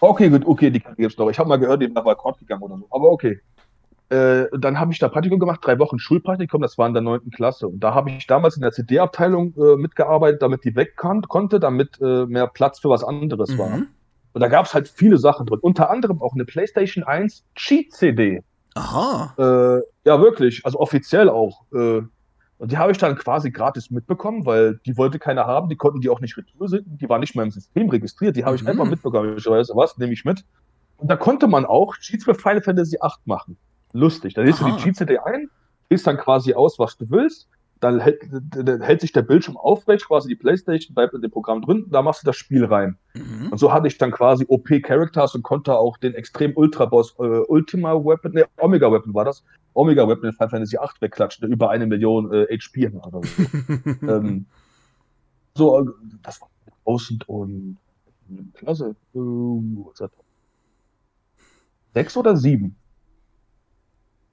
Okay, 0.00 0.28
gut, 0.28 0.46
okay, 0.46 0.70
die 0.70 0.80
Kette 0.80 0.96
gibt 0.96 1.12
es 1.12 1.18
noch. 1.18 1.30
Ich 1.30 1.38
habe 1.38 1.48
mal 1.48 1.56
gehört, 1.56 1.82
die 1.82 1.88
nach 1.88 2.04
Akkord 2.04 2.38
gegangen 2.38 2.62
oder 2.62 2.78
so. 2.78 2.86
Aber 2.90 3.10
okay. 3.10 3.40
Äh, 4.10 4.46
dann 4.58 4.78
habe 4.78 4.92
ich 4.92 4.98
da 4.98 5.08
Praktikum 5.08 5.38
gemacht, 5.38 5.60
drei 5.62 5.78
Wochen 5.78 5.98
Schulpraktikum, 5.98 6.60
das 6.60 6.76
war 6.76 6.86
in 6.86 6.92
der 6.92 7.02
neunten 7.02 7.30
Klasse. 7.30 7.66
Und 7.68 7.80
da 7.80 7.94
habe 7.94 8.10
ich 8.10 8.26
damals 8.26 8.56
in 8.56 8.62
der 8.62 8.72
CD-Abteilung 8.72 9.54
äh, 9.56 9.76
mitgearbeitet, 9.76 10.42
damit 10.42 10.64
die 10.64 10.76
weg 10.76 10.96
kann, 10.96 11.22
konnte, 11.22 11.58
damit 11.58 11.98
äh, 12.00 12.26
mehr 12.26 12.46
Platz 12.46 12.80
für 12.80 12.90
was 12.90 13.02
anderes 13.02 13.50
mhm. 13.50 13.58
war. 13.58 13.82
Und 14.34 14.40
da 14.40 14.48
gab 14.48 14.66
es 14.66 14.74
halt 14.74 14.88
viele 14.88 15.16
Sachen 15.16 15.46
drin. 15.46 15.58
Unter 15.62 15.90
anderem 15.90 16.20
auch 16.20 16.34
eine 16.34 16.44
PlayStation 16.44 17.02
1 17.04 17.44
Cheat-CD. 17.54 18.42
Aha. 18.74 19.34
Äh, 19.38 19.82
ja, 20.04 20.20
wirklich, 20.20 20.64
also 20.64 20.80
offiziell 20.80 21.30
auch. 21.30 21.62
Äh, 21.72 22.02
und 22.58 22.72
die 22.72 22.76
habe 22.76 22.92
ich 22.92 22.98
dann 22.98 23.16
quasi 23.16 23.50
gratis 23.50 23.90
mitbekommen, 23.90 24.44
weil 24.44 24.80
die 24.84 24.96
wollte 24.96 25.18
keiner 25.18 25.46
haben, 25.46 25.68
die 25.68 25.76
konnten 25.76 26.00
die 26.00 26.10
auch 26.10 26.20
nicht 26.20 26.36
retour 26.36 26.68
senden, 26.68 26.98
die 26.98 27.08
war 27.08 27.18
nicht 27.18 27.34
mal 27.34 27.42
im 27.42 27.50
System 27.50 27.88
registriert, 27.88 28.36
die 28.36 28.44
habe 28.44 28.56
ich 28.56 28.62
mhm. 28.62 28.68
einfach 28.68 28.84
mitbekommen. 28.84 29.36
Ich 29.38 29.46
weiß 29.46 29.70
was, 29.74 29.96
nehme 29.98 30.12
ich 30.12 30.24
mit. 30.24 30.44
Und 30.98 31.10
da 31.10 31.16
konnte 31.16 31.46
man 31.46 31.64
auch 31.64 31.96
Cheats 31.96 32.24
für 32.24 32.34
Final 32.34 32.62
Fantasy 32.62 32.98
8 33.00 33.26
machen 33.26 33.56
lustig. 33.94 34.34
Da 34.34 34.42
lädst 34.42 34.60
du 34.60 34.66
die 34.66 34.76
Cheat-CD 34.76 35.18
ein, 35.18 35.48
wählst 35.88 36.06
dann 36.06 36.18
quasi 36.18 36.52
aus, 36.54 36.78
was 36.78 36.98
du 36.98 37.08
willst, 37.08 37.48
dann 37.80 38.00
hält, 38.00 38.22
dann 38.30 38.80
hält, 38.80 39.00
sich 39.00 39.12
der 39.12 39.22
Bildschirm 39.22 39.56
aufrecht, 39.56 40.06
quasi 40.06 40.28
die 40.28 40.36
Playstation 40.36 40.94
bleibt 40.94 41.14
in 41.14 41.22
dem 41.22 41.30
Programm 41.30 41.62
drin, 41.62 41.86
da 41.90 42.02
machst 42.02 42.22
du 42.22 42.26
das 42.26 42.36
Spiel 42.36 42.64
rein. 42.64 42.96
Mhm. 43.14 43.48
Und 43.50 43.58
so 43.58 43.72
hatte 43.72 43.86
ich 43.86 43.98
dann 43.98 44.10
quasi 44.10 44.44
OP-Characters 44.48 45.34
und 45.34 45.42
konnte 45.42 45.76
auch 45.76 45.96
den 45.98 46.14
extrem 46.14 46.56
Ultra-Boss, 46.56 47.14
äh, 47.18 47.22
Ultima 47.22 47.94
Weapon, 47.94 48.32
ne, 48.32 48.46
Omega 48.58 48.90
Weapon 48.90 49.14
war 49.14 49.24
das, 49.24 49.44
Omega 49.74 50.08
Weapon 50.08 50.26
in 50.26 50.32
Final 50.32 50.50
Fantasy 50.50 50.78
8 50.78 51.00
wegklatschen, 51.02 51.42
der 51.42 51.50
über 51.50 51.70
eine 51.70 51.86
Million 51.86 52.32
äh, 52.32 52.46
HP 52.56 52.86
hat 52.86 53.06
oder 53.06 53.20
so. 53.26 53.42
ähm, 54.08 54.46
so, 55.54 55.80
äh, 55.80 55.86
das 56.22 56.40
war 56.40 56.48
1000 56.86 57.28
und 57.28 57.76
Klasse, 58.54 58.96
äh, 59.14 60.08
sechs 61.92 62.16
oder 62.16 62.36
sieben? 62.36 62.76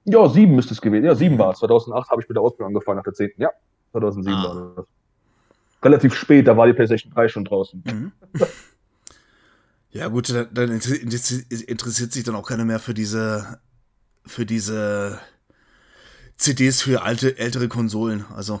Ja, 0.04 0.28
sieben 0.28 0.56
müsste 0.56 0.74
es 0.74 0.80
gewesen. 0.80 1.04
Ja, 1.04 1.14
sieben 1.14 1.38
war 1.38 1.52
es. 1.52 1.58
2008 1.58 2.10
habe 2.10 2.22
ich 2.22 2.28
mit 2.28 2.36
der 2.36 2.42
Ausbildung 2.42 2.74
angefangen, 2.74 2.96
nach 2.96 3.04
der 3.04 3.14
zehnten. 3.14 3.40
Ja, 3.40 3.50
2007 3.92 4.34
ah. 4.34 4.44
war 4.44 4.72
das. 4.76 4.86
Relativ 5.84 6.14
spät, 6.14 6.46
da 6.46 6.56
war 6.56 6.66
die 6.66 6.72
PlayStation 6.72 7.12
3 7.12 7.28
schon 7.28 7.44
draußen. 7.44 7.82
Mhm. 7.84 8.12
ja, 9.90 10.08
gut, 10.08 10.30
dann, 10.30 10.48
dann 10.52 10.70
interessiert 10.70 12.12
sich 12.12 12.22
dann 12.24 12.36
auch 12.36 12.46
keiner 12.46 12.64
mehr 12.64 12.78
für 12.78 12.94
diese, 12.94 13.58
für 14.24 14.46
diese 14.46 15.18
CDs 16.36 16.82
für 16.82 17.02
alte, 17.02 17.38
ältere 17.38 17.68
Konsolen. 17.68 18.24
Also. 18.34 18.60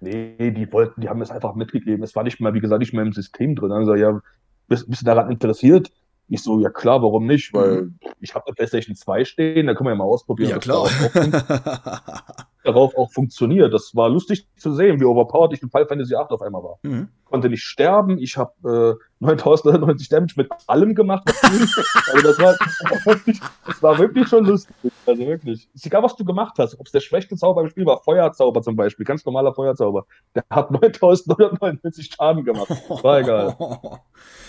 Nee, 0.00 0.50
die 0.50 0.70
wollten, 0.72 1.00
die 1.00 1.08
haben 1.08 1.22
es 1.22 1.30
einfach 1.30 1.54
mitgegeben. 1.54 2.02
Es 2.02 2.14
war 2.14 2.22
nicht 2.22 2.40
mal, 2.40 2.54
wie 2.54 2.60
gesagt, 2.60 2.80
nicht 2.80 2.92
mehr 2.92 3.02
im 3.02 3.12
System 3.12 3.54
drin. 3.54 3.72
Also, 3.72 3.94
ja, 3.94 4.20
bist, 4.68 4.88
bist 4.88 5.02
du 5.02 5.06
daran 5.06 5.30
interessiert? 5.30 5.90
Ich 6.28 6.42
so, 6.42 6.60
ja 6.60 6.70
klar, 6.70 7.02
warum 7.02 7.26
nicht? 7.26 7.54
Weil 7.54 7.82
mhm. 7.82 7.98
ich 8.20 8.34
habe 8.34 8.46
eine 8.46 8.54
PlayStation 8.54 8.96
2 8.96 9.24
stehen, 9.24 9.66
da 9.66 9.74
können 9.74 9.86
wir 9.86 9.92
ja 9.92 9.96
mal 9.96 10.04
ausprobieren. 10.04 10.50
Ja, 10.50 10.58
klar. 10.58 10.88
darauf 12.66 12.96
auch 12.96 13.10
funktioniert. 13.10 13.72
Das 13.72 13.94
war 13.94 14.08
lustig 14.08 14.46
zu 14.56 14.72
sehen, 14.72 15.00
wie 15.00 15.04
overpowered 15.04 15.52
ich 15.52 15.62
in 15.62 15.70
Final 15.70 15.86
Fantasy 15.86 16.14
8 16.14 16.30
auf 16.30 16.42
einmal 16.42 16.62
war. 16.62 16.78
Mhm. 16.82 17.08
Konnte 17.24 17.48
nicht 17.48 17.62
sterben, 17.62 18.18
ich 18.18 18.36
habe 18.36 18.98
äh, 19.20 19.24
9090 19.24 20.08
Damage 20.08 20.34
mit 20.36 20.48
allem 20.66 20.94
gemacht. 20.94 21.24
also 22.12 22.22
das 22.22 22.38
war, 22.38 22.54
wirklich, 23.04 23.40
das 23.66 23.82
war 23.82 23.98
wirklich 23.98 24.28
schon 24.28 24.44
lustig. 24.44 24.74
Also 25.06 25.26
wirklich. 25.26 25.68
Ist 25.74 25.86
egal, 25.86 26.02
was 26.02 26.16
du 26.16 26.24
gemacht 26.24 26.54
hast. 26.58 26.78
Ob 26.78 26.86
es 26.86 26.92
der 26.92 27.00
schwächste 27.00 27.36
Zauber 27.36 27.62
im 27.62 27.68
Spiel 27.68 27.86
war, 27.86 28.02
Feuerzauber 28.02 28.62
zum 28.62 28.76
Beispiel, 28.76 29.06
ganz 29.06 29.24
normaler 29.24 29.54
Feuerzauber. 29.54 30.06
Der 30.34 30.44
hat 30.50 30.70
9999 30.70 32.10
Schaden 32.12 32.44
gemacht. 32.44 32.68
War 33.02 33.20
egal. 33.20 33.56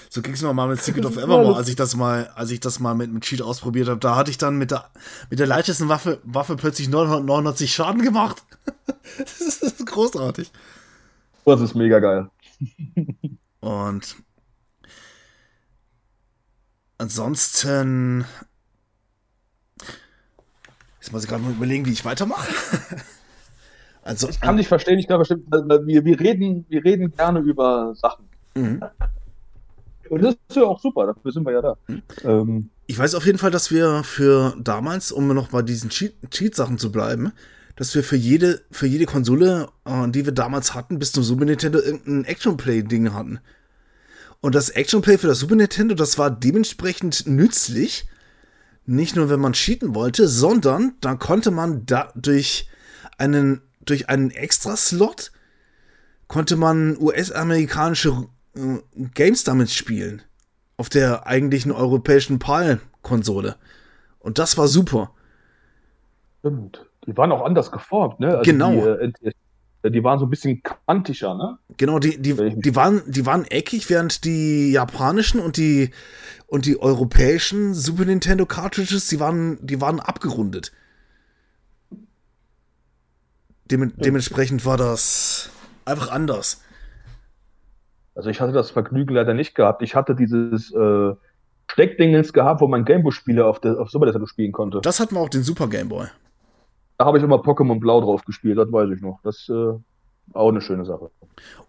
So 0.10 0.22
ging 0.22 0.34
es 0.34 0.42
mir 0.42 0.54
mal 0.54 0.68
mit 0.68 0.82
Secret 0.82 1.06
of 1.06 1.18
Evermore, 1.18 1.56
als 1.56 1.68
ich 1.68 1.76
das 1.76 1.96
mal, 1.96 2.28
als 2.36 2.52
ich 2.52 2.60
das 2.60 2.80
mal 2.80 2.96
mit 2.96 3.10
einem 3.10 3.22
Cheat 3.22 3.42
ausprobiert 3.42 3.90
habe. 3.90 4.00
Da 4.00 4.16
hatte 4.16 4.32
ich 4.32 4.38
dann 4.38 4.58
mit 4.58 4.72
der, 4.72 4.90
mit 5.30 5.40
der 5.40 5.48
leichtesten 5.48 5.90
Waffe, 5.90 6.20
Waffe 6.24 6.56
plötzlich 6.56 6.90
999 6.90 7.74
Schaden 7.74 8.02
gemacht. 8.02 8.44
das 9.18 9.40
ist 9.40 9.86
großartig. 9.86 10.52
Das 11.46 11.62
ist 11.62 11.76
mega 11.76 12.00
geil. 12.00 12.30
Und 13.60 14.16
ansonsten. 16.98 18.26
Jetzt 21.00 21.14
muss 21.14 21.24
ich 21.24 21.30
gerade 21.30 21.44
mal 21.44 21.54
überlegen, 21.54 21.86
wie 21.86 21.94
ich 21.94 22.04
weitermache. 22.04 22.52
also, 24.04 24.28
ich 24.28 24.42
kann 24.42 24.58
dich 24.58 24.68
verstehen, 24.68 25.00
ich 25.00 25.08
glaube, 25.08 25.24
wir, 25.24 26.04
wir, 26.04 26.20
reden, 26.20 26.66
wir 26.68 26.84
reden 26.84 27.14
gerne 27.16 27.40
über 27.40 27.96
Sachen. 27.96 28.28
Mhm. 28.56 28.84
Und 30.10 30.24
das 30.24 30.36
ist 30.50 30.56
ja 30.56 30.64
auch 30.64 30.80
super, 30.80 31.08
dafür 31.08 31.32
sind 31.32 31.46
wir 31.46 31.54
ja 31.54 31.62
da. 31.62 31.78
Mhm. 31.88 32.02
Ähm, 32.24 32.70
ich 32.88 32.98
weiß 32.98 33.16
auf 33.16 33.26
jeden 33.26 33.38
Fall, 33.38 33.52
dass 33.52 33.72
wir 33.72 34.04
für 34.04 34.56
damals, 34.60 35.12
um 35.12 35.28
noch 35.28 35.50
bei 35.50 35.62
diesen 35.62 35.90
Cheat-Sachen 35.90 36.78
zu 36.78 36.92
bleiben, 36.92 37.34
dass 37.76 37.94
wir 37.94 38.04
für 38.04 38.16
jede, 38.16 38.62
für 38.72 38.88
jede 38.88 39.06
Konsole, 39.06 39.70
äh, 39.86 40.10
die 40.10 40.26
wir 40.26 40.34
damals 40.34 40.74
hatten, 40.74 41.00
bis 41.00 41.12
zum 41.12 41.24
Super 41.24 41.46
Nintendo 41.46 41.80
irgendein 41.80 42.26
Action-Play-Ding 42.26 43.14
hatten. 43.14 43.40
Und 44.42 44.56
das 44.56 44.70
Action-Play 44.70 45.18
für 45.18 45.28
das 45.28 45.40
Super 45.40 45.56
Nintendo, 45.56 45.96
das 45.96 46.18
war 46.18 46.32
dementsprechend 46.32 47.28
nützlich. 47.28 48.08
Nicht 48.86 49.16
nur, 49.16 49.30
wenn 49.30 49.42
man 49.42 49.54
cheaten 49.54 49.96
wollte, 49.96 50.28
sondern 50.28 50.94
da 51.02 51.16
konnte 51.16 51.52
man 51.52 51.86
da 51.86 52.12
durch 52.16 52.70
einen, 53.18 53.62
durch 53.82 54.10
einen 54.10 54.32
Extra-Slot 54.32 55.32
konnte 56.28 56.56
man 56.56 56.98
US-amerikanische 56.98 58.28
Games 59.14 59.44
damit 59.44 59.70
spielen. 59.70 60.22
Auf 60.78 60.90
der 60.90 61.26
eigentlichen 61.26 61.72
europäischen 61.72 62.40
PAL-Konsole. 62.40 63.56
Und 64.20 64.40
das 64.40 64.58
war 64.58 64.68
super. 64.68 65.12
Stimmt. 66.40 66.86
Die 67.06 67.16
waren 67.16 67.32
auch 67.32 67.44
anders 67.44 67.72
geformt, 67.72 68.20
ne? 68.20 68.38
Also 68.38 68.52
genau. 68.52 68.72
Die, 68.72 69.32
äh, 69.84 69.92
die, 69.92 70.04
waren 70.04 70.20
so 70.20 70.26
ein 70.26 70.30
bisschen 70.30 70.62
kantischer, 70.62 71.36
ne? 71.36 71.58
Genau, 71.78 72.00
die, 72.00 72.22
die, 72.22 72.36
die, 72.36 72.76
waren, 72.76 73.02
die 73.08 73.26
waren 73.26 73.46
eckig, 73.46 73.90
während 73.90 74.26
die 74.26 74.72
japanischen 74.72 75.40
und 75.40 75.56
die, 75.56 75.92
und 76.48 76.66
die 76.66 76.80
europäischen 76.80 77.74
Super 77.74 78.06
Nintendo 78.06 78.46
Cartridges, 78.46 79.08
die 79.08 79.20
waren, 79.20 79.66
die 79.66 79.80
waren 79.80 80.00
abgerundet. 80.00 80.74
Dem, 83.72 83.94
dementsprechend 83.96 84.66
war 84.66 84.78
das 84.78 85.50
einfach 85.86 86.12
anders. 86.12 86.62
Also 88.18 88.32
ich 88.32 88.42
hatte 88.42 88.52
das 88.52 88.72
Vergnügen 88.72 89.14
leider 89.14 89.36
nicht 89.36 89.54
gehabt. 89.54 89.84
Ich 89.84 89.94
hatte 89.94 90.16
dieses 90.16 90.74
äh, 90.74 91.14
Steckdingens 91.70 92.34
gehabt, 92.34 92.62
wo 92.62 92.68
man 92.68 92.84
Gameboy-Spiele 92.84 93.46
auf, 93.46 93.60
der, 93.60 93.80
auf 93.80 93.92
Super 93.92 94.06
Nintendo 94.06 94.26
spielen 94.26 94.52
konnte. 94.52 94.82
Das 94.82 95.00
hatten 95.00 95.14
wir 95.14 95.22
auch 95.22 95.30
den 95.30 95.44
Super 95.44 95.68
Gameboy. 95.68 96.08
Da 96.98 97.06
habe 97.06 97.20
ich 97.20 97.24
immer 97.24 97.36
Pokémon 97.36 97.80
Blau 97.80 98.02
drauf 98.02 98.26
gespielt, 98.26 98.58
das 98.58 98.72
weiß 98.72 98.90
ich 98.90 99.02
noch. 99.02 99.20
Das 99.24 99.48
äh, 99.50 99.74
auch 100.34 100.50
eine 100.50 100.62
schöne 100.62 100.84
Sache. 100.84 101.12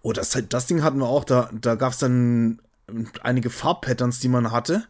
Oh, 0.01 0.14
das, 0.14 0.42
das 0.49 0.66
Ding 0.66 0.82
hatten 0.82 0.99
wir 1.01 1.07
auch. 1.07 1.24
Da, 1.24 1.51
da 1.53 1.74
gab 1.74 1.92
es 1.92 1.99
dann 1.99 2.62
einige 3.22 3.51
Farbpatterns, 3.51 4.18
die 4.18 4.28
man 4.28 4.51
hatte. 4.51 4.84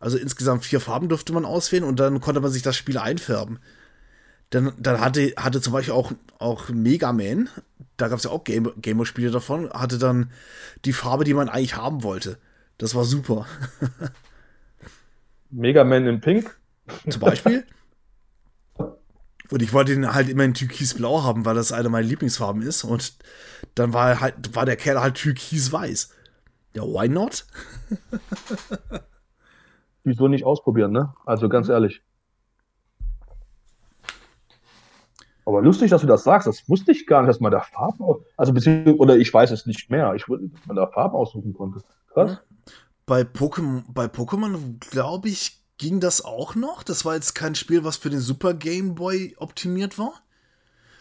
Also 0.00 0.18
insgesamt 0.18 0.66
vier 0.66 0.80
Farben 0.80 1.08
durfte 1.08 1.32
man 1.32 1.46
auswählen 1.46 1.84
und 1.84 1.98
dann 2.00 2.20
konnte 2.20 2.42
man 2.42 2.50
sich 2.50 2.62
das 2.62 2.76
Spiel 2.76 2.98
einfärben. 2.98 3.60
Dann, 4.50 4.72
dann 4.78 5.00
hatte, 5.00 5.34
hatte 5.36 5.60
zum 5.60 5.72
Beispiel 5.72 5.94
auch, 5.94 6.12
auch 6.38 6.68
Mega 6.70 7.12
Man, 7.12 7.48
da 7.96 8.08
gab 8.08 8.18
es 8.18 8.24
ja 8.24 8.30
auch 8.30 8.44
Game, 8.44 8.72
Gamer-Spiele 8.80 9.30
davon, 9.30 9.70
hatte 9.70 9.98
dann 9.98 10.30
die 10.84 10.92
Farbe, 10.92 11.24
die 11.24 11.34
man 11.34 11.48
eigentlich 11.48 11.76
haben 11.76 12.02
wollte. 12.02 12.38
Das 12.78 12.94
war 12.94 13.04
super. 13.04 13.46
Mega 15.50 15.84
Man 15.84 16.06
in 16.06 16.20
Pink? 16.20 16.56
Zum 17.08 17.20
Beispiel. 17.20 17.64
Und 19.50 19.62
ich 19.62 19.72
wollte 19.72 19.94
ihn 19.94 20.12
halt 20.12 20.28
immer 20.28 20.44
in 20.44 20.52
Türkisblau 20.54 21.22
haben, 21.22 21.44
weil 21.46 21.54
das 21.54 21.72
eine 21.72 21.88
meiner 21.88 22.06
Lieblingsfarben 22.06 22.62
ist. 22.62 22.84
Und 22.84 23.14
dann 23.74 23.94
war 23.94 24.20
halt, 24.20 24.54
war 24.54 24.66
der 24.66 24.76
Kerl 24.76 25.00
halt 25.00 25.14
türkisweiß. 25.14 26.14
Ja, 26.74 26.82
why 26.82 27.08
not? 27.08 27.46
Wieso 30.04 30.28
nicht 30.28 30.44
ausprobieren, 30.44 30.92
ne? 30.92 31.14
Also 31.24 31.48
ganz 31.48 31.68
ehrlich. 31.68 32.02
Aber 35.48 35.62
lustig, 35.62 35.90
dass 35.90 36.02
du 36.02 36.06
das 36.06 36.24
sagst. 36.24 36.46
Das 36.46 36.68
wusste 36.68 36.92
ich 36.92 37.06
gar 37.06 37.22
nicht, 37.22 37.30
dass 37.30 37.40
man 37.40 37.50
da 37.50 37.60
Farben. 37.60 38.04
Also 38.36 38.52
beziehungsweise, 38.52 38.98
oder 38.98 39.16
ich 39.16 39.32
weiß 39.32 39.50
es 39.50 39.64
nicht 39.64 39.90
mehr. 39.90 40.12
Ich 40.14 40.28
wusste, 40.28 40.48
dass 40.48 40.66
man 40.66 40.76
da 40.76 40.86
Farben 40.86 41.16
aussuchen 41.16 41.54
konnte. 41.54 41.80
Krass. 42.12 42.36
Bei 43.06 43.22
Pokémon, 43.22 43.82
bei 43.88 44.04
Pokémon, 44.04 44.78
glaube 44.90 45.30
ich, 45.30 45.62
ging 45.78 46.00
das 46.00 46.22
auch 46.22 46.54
noch. 46.54 46.82
Das 46.82 47.06
war 47.06 47.14
jetzt 47.14 47.34
kein 47.34 47.54
Spiel, 47.54 47.82
was 47.82 47.96
für 47.96 48.10
den 48.10 48.20
Super 48.20 48.52
Game 48.52 48.94
Boy 48.94 49.36
optimiert 49.38 49.98
war. 49.98 50.12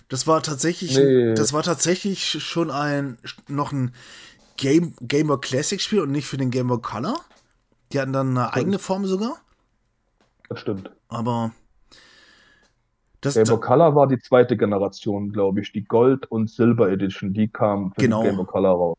Das 0.08 0.28
war 0.28 0.42
tatsächlich, 0.42 0.98
nee. 0.98 1.34
das 1.34 1.52
war 1.52 1.64
tatsächlich 1.64 2.42
schon 2.42 2.72
ein 2.72 3.18
noch 3.50 3.74
ein 3.74 3.94
Game, 4.56 4.94
Game 5.02 5.28
Boy 5.28 5.40
Classic 5.42 5.82
Spiel 5.82 6.00
und 6.00 6.14
nicht 6.14 6.26
für 6.28 6.38
den 6.38 6.52
Game 6.52 6.70
Boy 6.70 6.80
Color. 6.82 7.20
Die 7.92 8.00
hatten 8.00 8.14
dann 8.14 8.30
eine 8.30 8.48
stimmt. 8.48 8.56
eigene 8.56 8.80
Form 8.80 9.06
sogar. 9.08 9.42
Das 10.48 10.62
stimmt. 10.62 10.90
Aber 11.10 11.52
das 13.22 13.34
Game 13.34 13.46
Boy 13.46 13.60
Color 13.60 13.96
war 13.96 14.08
die 14.08 14.20
zweite 14.20 14.56
Generation, 14.56 15.32
glaube 15.32 15.62
ich. 15.62 15.72
Die 15.72 15.84
Gold- 15.84 16.26
und 16.28 16.50
Silber 16.50 16.90
Edition, 16.90 17.34
die 17.34 17.48
kam 17.48 17.92
für 17.94 18.02
genau. 18.02 18.24
Game 18.24 18.36
Boy 18.36 18.46
Color 18.46 18.72
raus. 18.72 18.98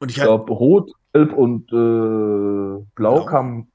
Und 0.00 0.10
ich, 0.10 0.16
ich 0.16 0.22
glaube, 0.22 0.52
Rot, 0.52 0.92
Gelb 1.12 1.32
und 1.32 1.70
äh, 1.70 1.74
Blau, 1.74 2.84
Blau 2.94 3.24
kam 3.24 3.68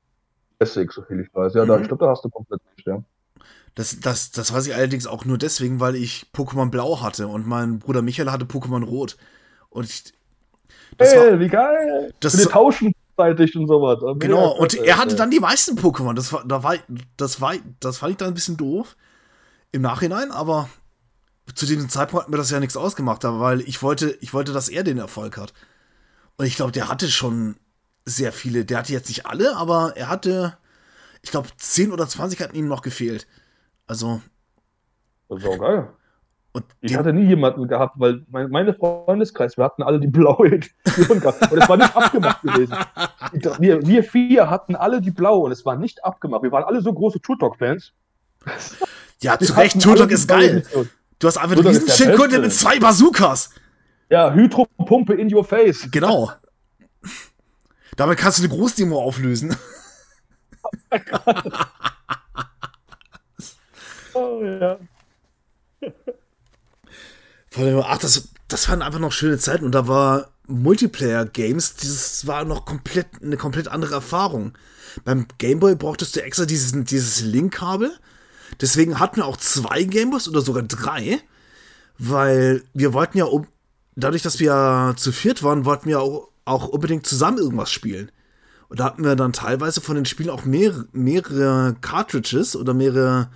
Classic, 0.57 0.91
so 0.91 1.03
viel 1.03 1.21
ich 1.21 1.33
weiß. 1.33 1.53
Ja, 1.53 1.63
mhm. 1.63 1.67
da, 1.67 1.79
ich 1.79 1.87
glaube, 1.87 2.05
da 2.05 2.11
hast 2.11 2.25
du 2.25 2.29
komplett 2.29 2.61
recht, 2.75 2.87
ja. 2.87 3.01
Das, 3.75 3.99
das, 3.99 4.31
das 4.31 4.53
weiß 4.53 4.67
ich 4.67 4.75
allerdings 4.75 5.07
auch 5.07 5.25
nur 5.25 5.37
deswegen, 5.37 5.79
weil 5.79 5.95
ich 5.95 6.25
Pokémon 6.35 6.69
Blau 6.69 7.01
hatte 7.01 7.27
und 7.27 7.47
mein 7.47 7.79
Bruder 7.79 8.01
Michael 8.01 8.31
hatte 8.31 8.45
Pokémon 8.45 8.83
Rot. 8.83 9.15
Und 9.69 9.85
ich, 9.85 10.11
das 10.97 11.13
hey, 11.13 11.31
war, 11.31 11.39
wie 11.39 11.47
geil! 11.47 12.13
Das 12.19 12.37
wir 12.37 12.49
tauschen 12.49 12.93
zeitig 13.15 13.55
und 13.55 13.67
sowas. 13.67 13.99
Genau, 14.19 14.57
und 14.57 14.73
er 14.73 14.97
hatte 14.97 15.15
dann 15.15 15.29
die 15.29 15.39
meisten 15.39 15.77
Pokémon. 15.77 16.13
Das 16.13 16.33
war, 16.33 16.43
da 16.45 16.63
war, 16.63 16.75
das 17.15 17.39
war, 17.39 17.53
das 17.79 17.99
fand 17.99 18.11
ich 18.11 18.17
dann 18.17 18.29
ein 18.29 18.33
bisschen 18.33 18.57
doof 18.57 18.97
im 19.71 19.81
Nachhinein, 19.81 20.31
aber 20.31 20.69
zu 21.55 21.65
diesem 21.65 21.89
Zeitpunkt 21.89 22.25
hat 22.25 22.31
mir 22.31 22.37
das 22.37 22.51
ja 22.51 22.59
nichts 22.59 22.77
ausgemacht, 22.77 23.23
weil 23.23 23.61
ich 23.61 23.81
wollte, 23.81 24.17
ich 24.21 24.33
wollte, 24.33 24.53
dass 24.53 24.69
er 24.69 24.83
den 24.83 24.97
Erfolg 24.97 25.37
hat. 25.37 25.53
Und 26.37 26.45
ich 26.45 26.55
glaube, 26.55 26.71
der 26.71 26.87
hatte 26.87 27.09
schon 27.09 27.57
sehr 28.05 28.31
viele. 28.31 28.65
Der 28.65 28.79
hatte 28.79 28.93
jetzt 28.93 29.09
nicht 29.09 29.25
alle, 29.25 29.55
aber 29.55 29.93
er 29.95 30.09
hatte, 30.09 30.57
ich 31.21 31.31
glaube, 31.31 31.49
10 31.57 31.91
oder 31.91 32.07
20 32.07 32.39
hatten 32.41 32.55
ihm 32.55 32.67
noch 32.67 32.81
gefehlt. 32.81 33.27
Also. 33.87 34.21
Das 35.27 35.39
ist 35.39 35.47
auch 35.47 35.59
geil. 35.59 35.89
Und 36.51 36.65
ich 36.81 36.95
hatte 36.95 37.13
nie 37.13 37.25
jemanden 37.25 37.67
gehabt, 37.67 37.99
weil 37.99 38.25
mein, 38.29 38.49
meine 38.49 38.73
Freundeskreis, 38.73 39.55
wir 39.55 39.63
hatten 39.63 39.83
alle 39.83 39.99
die 39.99 40.07
blaue 40.07 40.47
Edition 40.47 41.19
gehabt. 41.19 41.51
Und 41.51 41.61
es 41.61 41.69
war 41.69 41.77
nicht 41.77 41.95
abgemacht 41.95 42.41
gewesen. 42.41 42.75
Wir, 43.59 43.85
wir 43.85 44.03
vier 44.03 44.49
hatten 44.49 44.75
alle 44.75 45.01
die 45.01 45.11
blaue 45.11 45.45
und 45.45 45.51
es 45.51 45.63
war 45.65 45.75
nicht 45.75 46.03
abgemacht. 46.03 46.41
Wir 46.41 46.51
waren 46.51 46.63
alle 46.63 46.81
so 46.81 46.91
große 46.91 47.21
Turtok-Fans. 47.21 47.93
Ja, 49.21 49.37
zu 49.37 49.53
Recht, 49.53 49.81
Turtok 49.81 50.11
ist 50.11 50.27
geil. 50.27 50.65
Du 51.19 51.27
hast 51.27 51.37
einfach 51.37 51.57
eine 51.57 51.69
Riesenschildkröte 51.69 52.39
mit 52.39 52.53
zwei 52.53 52.79
Bazookas. 52.79 53.49
Ja, 54.09 54.33
Hydropumpe 54.33 55.13
in 55.13 55.33
your 55.33 55.43
face. 55.43 55.87
Genau. 55.91 56.31
Damit 57.97 58.17
kannst 58.17 58.39
du 58.39 58.43
eine 58.43 58.53
Großdemo 58.53 58.97
auflösen. 59.01 59.55
oh 64.13 64.41
ja. 64.43 64.77
Ach, 67.83 67.97
das, 67.97 68.29
das 68.47 68.69
waren 68.69 68.81
einfach 68.81 68.99
noch 68.99 69.11
schöne 69.11 69.37
Zeiten 69.37 69.65
und 69.65 69.73
da 69.73 69.87
war 69.87 70.29
Multiplayer-Games, 70.47 71.75
das 71.75 72.25
war 72.25 72.45
noch 72.45 72.65
komplett 72.65 73.07
eine 73.21 73.37
komplett 73.37 73.67
andere 73.67 73.95
Erfahrung. 73.95 74.53
Beim 75.03 75.27
Gameboy 75.37 75.75
brauchtest 75.75 76.15
du 76.15 76.23
extra 76.23 76.45
dieses, 76.45 76.71
dieses 76.85 77.21
Link-Kabel. 77.21 77.91
Deswegen 78.61 78.99
hatten 78.99 79.17
wir 79.17 79.25
auch 79.25 79.37
zwei 79.37 79.83
Gameboys 79.83 80.27
oder 80.27 80.41
sogar 80.41 80.63
drei, 80.63 81.19
weil 81.97 82.63
wir 82.73 82.93
wollten 82.93 83.17
ja 83.17 83.25
um, 83.25 83.47
dadurch, 83.95 84.21
dass 84.21 84.39
wir 84.39 84.93
zu 84.97 85.11
viert 85.11 85.43
waren, 85.43 85.65
wollten 85.65 85.87
wir 85.87 86.01
auch, 86.01 86.29
auch 86.45 86.67
unbedingt 86.67 87.05
zusammen 87.05 87.37
irgendwas 87.37 87.71
spielen. 87.71 88.11
Und 88.69 88.79
da 88.79 88.85
hatten 88.85 89.03
wir 89.03 89.15
dann 89.15 89.33
teilweise 89.33 89.81
von 89.81 89.95
den 89.95 90.05
Spielen 90.05 90.29
auch 90.29 90.45
mehrere, 90.45 90.87
mehrere 90.91 91.75
Cartridges 91.81 92.55
oder 92.55 92.73
mehrere 92.73 93.29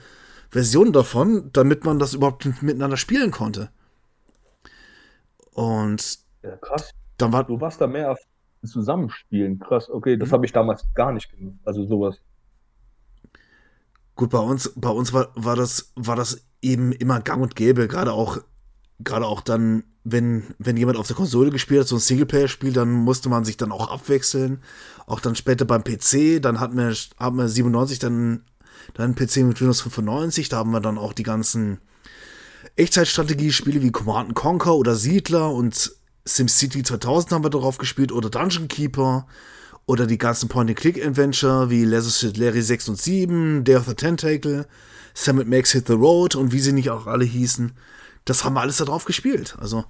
Versionen 0.50 0.94
davon, 0.94 1.50
damit 1.54 1.84
man 1.84 1.98
das 1.98 2.14
überhaupt 2.14 2.46
miteinander 2.62 2.98
spielen 2.98 3.32
konnte. 3.32 3.70
Und 5.52 6.20
ja, 6.44 6.56
krass. 6.58 6.92
Dann 7.18 7.32
war, 7.32 7.44
du 7.44 7.60
warst 7.60 7.82
da 7.82 7.88
mehr 7.88 8.12
auf 8.12 8.20
Zusammenspielen. 8.64 9.60
Krass, 9.60 9.90
okay, 9.90 10.18
das 10.18 10.30
mhm. 10.30 10.34
habe 10.34 10.46
ich 10.46 10.52
damals 10.52 10.86
gar 10.94 11.12
nicht 11.12 11.30
gemacht. 11.32 11.58
Also 11.66 11.86
sowas. 11.86 12.18
Gut, 14.16 14.30
bei 14.30 14.40
uns, 14.40 14.72
bei 14.76 14.90
uns 14.90 15.12
war, 15.14 15.32
war, 15.36 15.56
das, 15.56 15.92
war 15.96 16.16
das 16.16 16.46
eben 16.62 16.92
immer 16.92 17.20
gang 17.20 17.42
und 17.42 17.56
gäbe, 17.56 17.88
gerade 17.88 18.14
auch 18.14 18.40
gerade 19.04 19.26
auch 19.26 19.42
dann, 19.42 19.84
wenn, 20.04 20.44
wenn 20.60 20.78
jemand 20.78 20.98
auf 20.98 21.08
der 21.08 21.16
Konsole 21.16 21.52
gespielt 21.52 21.82
hat, 21.82 21.88
so 21.88 21.96
ein 21.96 22.00
Singleplayer-Spiel, 22.00 22.74
dann 22.74 22.92
musste 22.92 23.30
man 23.30 23.46
sich 23.46 23.58
dann 23.58 23.72
auch 23.72 23.90
abwechseln. 23.90 24.62
Auch 25.06 25.20
dann 25.20 25.36
später 25.36 25.66
beim 25.66 25.84
PC, 25.84 26.42
dann 26.42 26.60
hatten 26.60 26.78
wir, 26.78 26.94
haben 27.18 27.38
wir 27.38 27.48
97 27.48 28.00
dann, 28.00 28.44
dann 28.94 29.16
PC 29.16 29.38
mit 29.38 29.60
Windows 29.60 29.82
95, 29.82 30.50
da 30.50 30.58
haben 30.58 30.72
wir 30.72 30.82
dann 30.82 30.98
auch 30.98 31.14
die 31.14 31.24
ganzen 31.24 31.80
Echtzeitstrategiespiele 32.76 33.82
wie 33.82 33.92
Command 33.92 34.36
Conquer 34.36 34.76
oder 34.76 34.96
Siedler 34.96 35.52
und 35.52 35.94
SimCity 36.26 36.84
2000 36.84 37.34
haben 37.34 37.44
wir 37.44 37.50
darauf 37.50 37.78
gespielt 37.78 38.12
oder 38.12 38.30
Dungeon 38.30 38.70
Keeper 38.70 39.28
oder 39.86 40.08
die 40.08 40.18
ganzen 40.18 40.50
Point-and-Click-Adventure 40.50 41.70
wie 41.70 41.84
Larry 41.86 42.62
6 42.62 42.90
und 42.90 43.02
7, 43.02 43.64
Day 43.64 43.76
of 43.76 43.86
the 43.86 43.96
Tentacle, 43.96 44.66
Sam 45.14 45.42
Max 45.48 45.72
Hit 45.72 45.88
the 45.88 45.94
Road 45.94 46.36
und 46.36 46.52
wie 46.52 46.60
sie 46.60 46.72
nicht 46.72 46.90
auch 46.90 47.08
alle 47.08 47.26
hießen 47.26 47.74
das 48.26 48.44
haben 48.44 48.54
wir 48.54 48.62
alles 48.62 48.78
darauf 48.78 49.06
gespielt. 49.06 49.56
Also. 49.60 49.86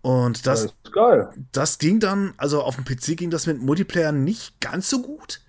Und 0.00 0.46
das, 0.46 0.74
das, 0.94 1.28
das 1.52 1.78
ging 1.78 2.00
dann, 2.00 2.34
also 2.36 2.62
auf 2.62 2.76
dem 2.76 2.84
PC 2.84 3.16
ging 3.16 3.30
das 3.30 3.46
mit 3.46 3.60
Multiplayer 3.60 4.12
nicht 4.12 4.60
ganz 4.60 4.88
so 4.88 5.02
gut. 5.02 5.40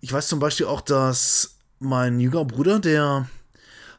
Ich 0.00 0.12
weiß 0.12 0.28
zum 0.28 0.38
Beispiel 0.38 0.66
auch, 0.66 0.80
dass 0.80 1.58
mein 1.78 2.18
jüngerer 2.18 2.44
Bruder, 2.44 2.80
der 2.80 3.28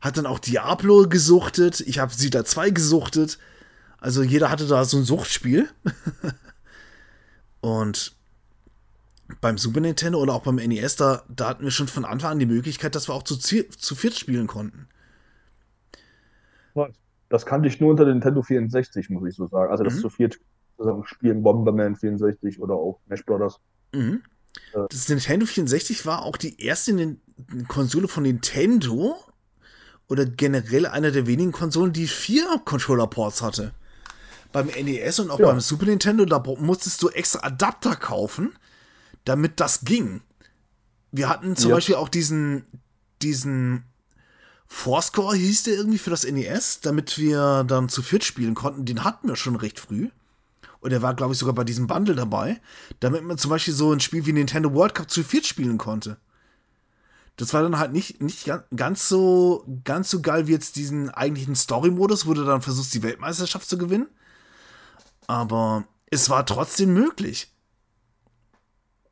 hat 0.01 0.17
dann 0.17 0.25
auch 0.25 0.39
Diablo 0.39 1.07
gesuchtet. 1.07 1.81
Ich 1.81 1.99
habe 1.99 2.11
Zeta 2.11 2.45
2 2.45 2.71
gesuchtet. 2.71 3.37
Also 3.99 4.23
jeder 4.23 4.49
hatte 4.49 4.65
da 4.65 4.83
so 4.85 4.97
ein 4.97 5.03
Suchtspiel. 5.03 5.69
Und 7.61 8.15
beim 9.41 9.57
Super 9.57 9.79
Nintendo 9.79 10.19
oder 10.19 10.33
auch 10.33 10.43
beim 10.43 10.55
NES, 10.55 10.95
da, 10.95 11.23
da 11.29 11.49
hatten 11.49 11.63
wir 11.63 11.71
schon 11.71 11.87
von 11.87 12.05
Anfang 12.05 12.31
an 12.31 12.39
die 12.39 12.45
Möglichkeit, 12.45 12.95
dass 12.95 13.07
wir 13.07 13.13
auch 13.13 13.23
zu, 13.23 13.37
zu 13.37 13.95
viert 13.95 14.15
spielen 14.15 14.47
konnten. 14.47 14.87
Das 17.29 17.45
kannte 17.45 17.67
ich 17.67 17.79
nur 17.79 17.91
unter 17.91 18.05
Nintendo 18.05 18.41
64, 18.41 19.09
muss 19.11 19.29
ich 19.29 19.35
so 19.35 19.45
sagen. 19.45 19.71
Also 19.71 19.83
das 19.83 19.95
mhm. 19.95 19.99
zu 19.99 20.09
viert 20.09 20.39
zusammen 20.77 21.05
spielen, 21.05 21.43
Bomberman 21.43 21.95
64 21.95 22.59
oder 22.59 22.73
auch 22.73 22.99
Smash 23.05 23.23
Brothers. 23.25 23.59
Mhm. 23.93 24.23
Äh. 24.73 24.79
Das 24.89 25.07
Nintendo 25.07 25.45
64 25.45 26.05
war 26.05 26.23
auch 26.23 26.37
die 26.37 26.61
erste 26.61 27.17
Konsole 27.67 28.07
von 28.07 28.23
Nintendo 28.23 29.15
oder 30.07 30.25
generell 30.25 30.87
einer 30.87 31.11
der 31.11 31.27
wenigen 31.27 31.51
Konsolen, 31.51 31.93
die 31.93 32.07
vier 32.07 32.45
Controller-Ports 32.65 33.43
hatte. 33.43 33.73
Beim 34.51 34.65
NES 34.65 35.19
und 35.19 35.29
auch 35.29 35.39
ja. 35.39 35.45
beim 35.45 35.59
Super 35.59 35.85
Nintendo, 35.85 36.25
da 36.25 36.43
musstest 36.57 37.03
du 37.03 37.09
extra 37.09 37.45
Adapter 37.45 37.95
kaufen, 37.95 38.53
damit 39.25 39.59
das 39.59 39.81
ging. 39.81 40.21
Wir 41.11 41.29
hatten 41.29 41.55
zum 41.55 41.69
ja. 41.69 41.75
Beispiel 41.75 41.95
auch 41.95 42.09
diesen, 42.09 42.65
diesen 43.21 43.83
Fourscore 44.67 45.35
hieß 45.35 45.63
der 45.63 45.73
irgendwie 45.73 45.97
für 45.97 46.11
das 46.11 46.23
NES, 46.23 46.81
damit 46.81 47.17
wir 47.17 47.63
dann 47.63 47.89
zu 47.89 48.01
viert 48.01 48.23
spielen 48.23 48.53
konnten. 48.53 48.85
Den 48.85 49.03
hatten 49.03 49.27
wir 49.27 49.35
schon 49.35 49.55
recht 49.55 49.79
früh. 49.79 50.09
Und 50.79 50.93
er 50.93 51.01
war, 51.01 51.13
glaube 51.13 51.33
ich, 51.33 51.39
sogar 51.39 51.55
bei 51.55 51.63
diesem 51.63 51.87
Bundle 51.87 52.15
dabei, 52.15 52.61
damit 52.99 53.23
man 53.23 53.37
zum 53.37 53.49
Beispiel 53.49 53.73
so 53.73 53.91
ein 53.91 53.99
Spiel 53.99 54.25
wie 54.25 54.33
Nintendo 54.33 54.73
World 54.73 54.95
Cup 54.95 55.11
zu 55.11 55.23
viert 55.23 55.45
spielen 55.45 55.77
konnte. 55.77 56.17
Das 57.35 57.53
war 57.53 57.63
dann 57.63 57.79
halt 57.79 57.91
nicht, 57.91 58.21
nicht 58.21 58.49
ganz 58.75 59.07
so, 59.09 59.65
ganz 59.83 60.09
so 60.09 60.21
geil 60.21 60.47
wie 60.47 60.51
jetzt 60.51 60.75
diesen 60.75 61.09
eigentlichen 61.09 61.55
Story-Modus, 61.55 62.25
wo 62.27 62.33
du 62.33 62.43
dann 62.43 62.61
versuchst, 62.61 62.93
die 62.93 63.03
Weltmeisterschaft 63.03 63.67
zu 63.67 63.77
gewinnen. 63.77 64.07
Aber 65.27 65.85
es 66.11 66.29
war 66.29 66.45
trotzdem 66.45 66.93
möglich. 66.93 67.53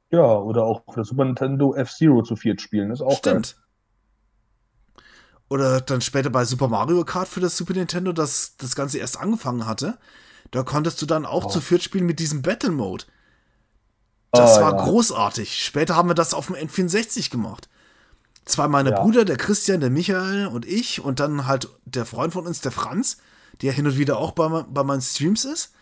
Ja, 0.09 0.37
oder 0.37 0.63
auch 0.63 0.83
für 0.93 1.03
Super 1.03 1.25
Nintendo 1.25 1.75
F-Zero 1.75 2.23
zu 2.23 2.35
viert 2.35 2.61
spielen, 2.61 2.91
ist 2.91 3.01
auch 3.01 3.17
Stimmt. 3.17 3.55
Geil. 3.55 5.03
Oder 5.49 5.81
dann 5.81 6.01
später 6.01 6.29
bei 6.29 6.45
Super 6.45 6.67
Mario 6.67 7.03
Kart 7.05 7.27
für 7.27 7.39
das 7.39 7.57
Super 7.57 7.73
Nintendo, 7.73 8.11
das 8.11 8.57
das 8.57 8.75
Ganze 8.75 8.97
erst 8.97 9.19
angefangen 9.19 9.65
hatte. 9.65 9.97
Da 10.51 10.63
konntest 10.63 11.01
du 11.01 11.05
dann 11.05 11.25
auch 11.25 11.45
oh. 11.45 11.49
zu 11.49 11.61
viert 11.61 11.83
spielen 11.83 12.05
mit 12.05 12.19
diesem 12.19 12.41
Battle 12.41 12.71
Mode. 12.71 13.05
Das 14.31 14.57
oh, 14.57 14.61
war 14.61 14.77
ja. 14.77 14.83
großartig. 14.83 15.63
Später 15.63 15.95
haben 15.95 16.09
wir 16.09 16.15
das 16.15 16.33
auf 16.33 16.47
dem 16.47 16.55
N64 16.55 17.31
gemacht. 17.31 17.69
Zwei 18.45 18.67
meine 18.67 18.91
ja. 18.91 19.01
Brüder, 19.01 19.25
der 19.25 19.37
Christian, 19.37 19.81
der 19.81 19.89
Michael 19.89 20.47
und 20.47 20.65
ich 20.65 21.03
und 21.03 21.19
dann 21.19 21.47
halt 21.47 21.69
der 21.85 22.05
Freund 22.05 22.33
von 22.33 22.45
uns, 22.45 22.61
der 22.61 22.71
Franz, 22.71 23.17
der 23.61 23.73
hin 23.73 23.87
und 23.87 23.97
wieder 23.97 24.17
auch 24.17 24.31
bei, 24.31 24.63
bei 24.69 24.83
meinen 24.83 25.01
Streams 25.01 25.45
ist. 25.45 25.73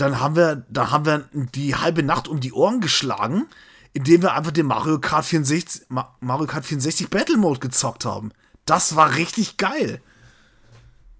Dann 0.00 0.18
haben 0.18 0.34
wir, 0.34 0.64
da 0.70 0.90
haben 0.90 1.04
wir 1.04 1.28
die 1.32 1.74
halbe 1.74 2.02
Nacht 2.02 2.26
um 2.26 2.40
die 2.40 2.54
Ohren 2.54 2.80
geschlagen, 2.80 3.46
indem 3.92 4.22
wir 4.22 4.32
einfach 4.32 4.50
den 4.50 4.64
Mario 4.64 4.98
Kart 4.98 5.26
64, 5.26 5.88
Mario 6.20 6.46
Kart 6.46 6.64
64 6.64 7.10
Battle 7.10 7.36
Mode 7.36 7.60
gezockt 7.60 8.06
haben. 8.06 8.32
Das 8.64 8.96
war 8.96 9.16
richtig 9.16 9.58
geil. 9.58 10.00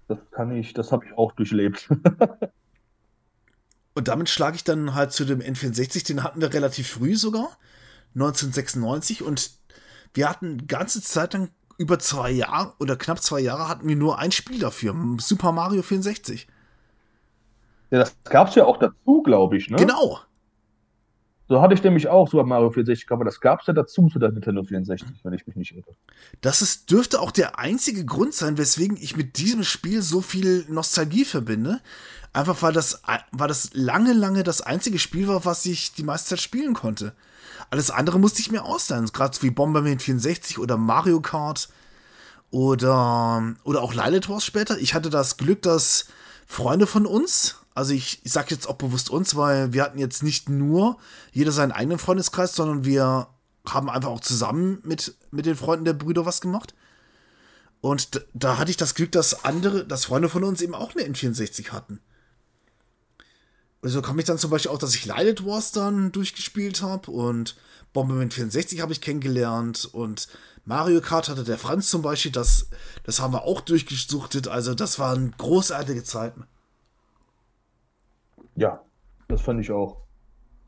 Das 0.07 0.17
kann 0.31 0.55
ich, 0.55 0.73
das 0.73 0.91
habe 0.91 1.05
ich 1.05 1.15
auch 1.15 1.31
durchlebt. 1.33 1.89
Und 3.93 4.07
damit 4.07 4.29
schlage 4.29 4.55
ich 4.55 4.63
dann 4.63 4.95
halt 4.95 5.11
zu 5.11 5.25
dem 5.25 5.41
N64, 5.41 6.07
den 6.07 6.23
hatten 6.23 6.41
wir 6.41 6.51
relativ 6.51 6.89
früh 6.89 7.15
sogar, 7.15 7.55
1996. 8.15 9.21
Und 9.21 9.51
wir 10.15 10.27
hatten 10.27 10.65
ganze 10.65 11.03
Zeit 11.03 11.33
lang 11.33 11.51
über 11.77 11.99
zwei 11.99 12.31
Jahre 12.31 12.73
oder 12.79 12.95
knapp 12.95 13.21
zwei 13.21 13.41
Jahre 13.41 13.69
hatten 13.69 13.87
wir 13.87 13.95
nur 13.95 14.17
ein 14.17 14.31
Spiel 14.31 14.57
dafür, 14.57 14.95
Super 15.19 15.51
Mario 15.51 15.83
64. 15.83 16.47
Ja, 17.91 17.99
das 17.99 18.15
gab 18.23 18.47
es 18.47 18.55
ja 18.55 18.65
auch 18.65 18.77
dazu, 18.77 19.21
glaube 19.21 19.57
ich, 19.57 19.69
ne? 19.69 19.77
Genau. 19.77 20.19
So 21.47 21.61
hatte 21.61 21.73
ich 21.73 21.83
nämlich 21.83 22.07
auch 22.07 22.29
Super 22.29 22.45
Mario 22.45 22.71
64, 22.71 23.11
aber 23.11 23.25
das 23.25 23.41
gab 23.41 23.59
es 23.59 23.67
ja 23.67 23.73
dazu 23.73 24.07
zu 24.07 24.19
der 24.19 24.31
Nintendo 24.31 24.63
64, 24.63 25.05
wenn 25.23 25.33
ich 25.33 25.45
mich 25.45 25.57
nicht 25.57 25.75
irre. 25.75 25.97
Das 26.39 26.61
ist, 26.61 26.89
dürfte 26.89 27.19
auch 27.19 27.31
der 27.31 27.59
einzige 27.59 28.05
Grund 28.05 28.33
sein, 28.33 28.57
weswegen 28.57 28.95
ich 28.95 29.17
mit 29.17 29.37
diesem 29.37 29.63
Spiel 29.63 30.01
so 30.01 30.21
viel 30.21 30.65
Nostalgie 30.69 31.25
verbinde. 31.25 31.81
Einfach 32.31 32.61
weil 32.61 32.71
das, 32.71 33.01
weil 33.33 33.49
das 33.49 33.71
lange, 33.73 34.13
lange 34.13 34.43
das 34.43 34.61
einzige 34.61 34.97
Spiel 34.97 35.27
war, 35.27 35.43
was 35.43 35.65
ich 35.65 35.93
die 35.93 36.03
meiste 36.03 36.29
Zeit 36.29 36.39
spielen 36.39 36.73
konnte. 36.73 37.13
Alles 37.69 37.91
andere 37.91 38.17
musste 38.17 38.39
ich 38.39 38.49
mir 38.49 38.63
ausleihen, 38.63 39.07
gerade 39.07 39.37
wie 39.41 39.51
Bomberman 39.51 39.99
64 39.99 40.57
oder 40.57 40.77
Mario 40.77 41.19
Kart 41.19 41.67
oder, 42.49 43.55
oder 43.65 43.81
auch 43.81 43.93
Lilith 43.93 44.29
Wars 44.29 44.45
später. 44.45 44.77
Ich 44.77 44.93
hatte 44.93 45.09
das 45.09 45.35
Glück, 45.35 45.61
dass 45.63 46.05
Freunde 46.47 46.87
von 46.87 47.05
uns, 47.05 47.60
also 47.73 47.93
ich, 47.93 48.19
ich 48.23 48.31
sage 48.31 48.47
jetzt 48.51 48.67
auch 48.67 48.75
bewusst 48.75 49.09
uns, 49.09 49.35
weil 49.35 49.73
wir 49.73 49.83
hatten 49.83 49.99
jetzt 49.99 50.23
nicht 50.23 50.49
nur 50.49 50.97
jeder 51.31 51.51
seinen 51.51 51.71
eigenen 51.71 51.99
Freundeskreis, 51.99 52.55
sondern 52.55 52.85
wir 52.85 53.27
haben 53.65 53.89
einfach 53.89 54.09
auch 54.09 54.19
zusammen 54.19 54.79
mit, 54.83 55.15
mit 55.31 55.45
den 55.45 55.55
Freunden 55.55 55.85
der 55.85 55.93
Brüder 55.93 56.25
was 56.25 56.41
gemacht. 56.41 56.73
Und 57.79 58.25
da 58.33 58.57
hatte 58.57 58.71
ich 58.71 58.77
das 58.77 58.93
Glück, 58.93 59.11
dass 59.11 59.45
andere, 59.45 59.85
dass 59.85 60.05
Freunde 60.05 60.29
von 60.29 60.43
uns 60.43 60.61
eben 60.61 60.75
auch 60.75 60.95
eine 60.95 61.03
N64 61.03 61.69
hatten. 61.69 61.99
Also 63.81 64.01
kam 64.03 64.19
ich 64.19 64.25
dann 64.25 64.37
zum 64.37 64.51
Beispiel 64.51 64.69
auch, 64.69 64.77
dass 64.77 64.93
ich 64.93 65.05
Lilith 65.05 65.43
Wars 65.43 65.71
dann 65.71 66.11
durchgespielt 66.11 66.83
habe 66.83 67.09
und 67.09 67.55
Bomberman 67.93 68.29
64 68.29 68.79
habe 68.79 68.93
ich 68.93 69.01
kennengelernt 69.01 69.89
und 69.91 70.27
Mario 70.65 71.01
Kart 71.01 71.29
hatte 71.29 71.43
der 71.43 71.57
Franz 71.57 71.89
zum 71.89 72.03
Beispiel, 72.03 72.31
das, 72.31 72.67
das 73.03 73.19
haben 73.19 73.33
wir 73.33 73.43
auch 73.43 73.61
durchgesuchtet. 73.61 74.47
Also 74.47 74.75
das 74.75 74.99
waren 74.99 75.33
großartige 75.37 76.03
Zeiten. 76.03 76.45
Ja, 78.61 78.79
das 79.27 79.41
fand 79.41 79.59
ich 79.59 79.71
auch. 79.71 79.97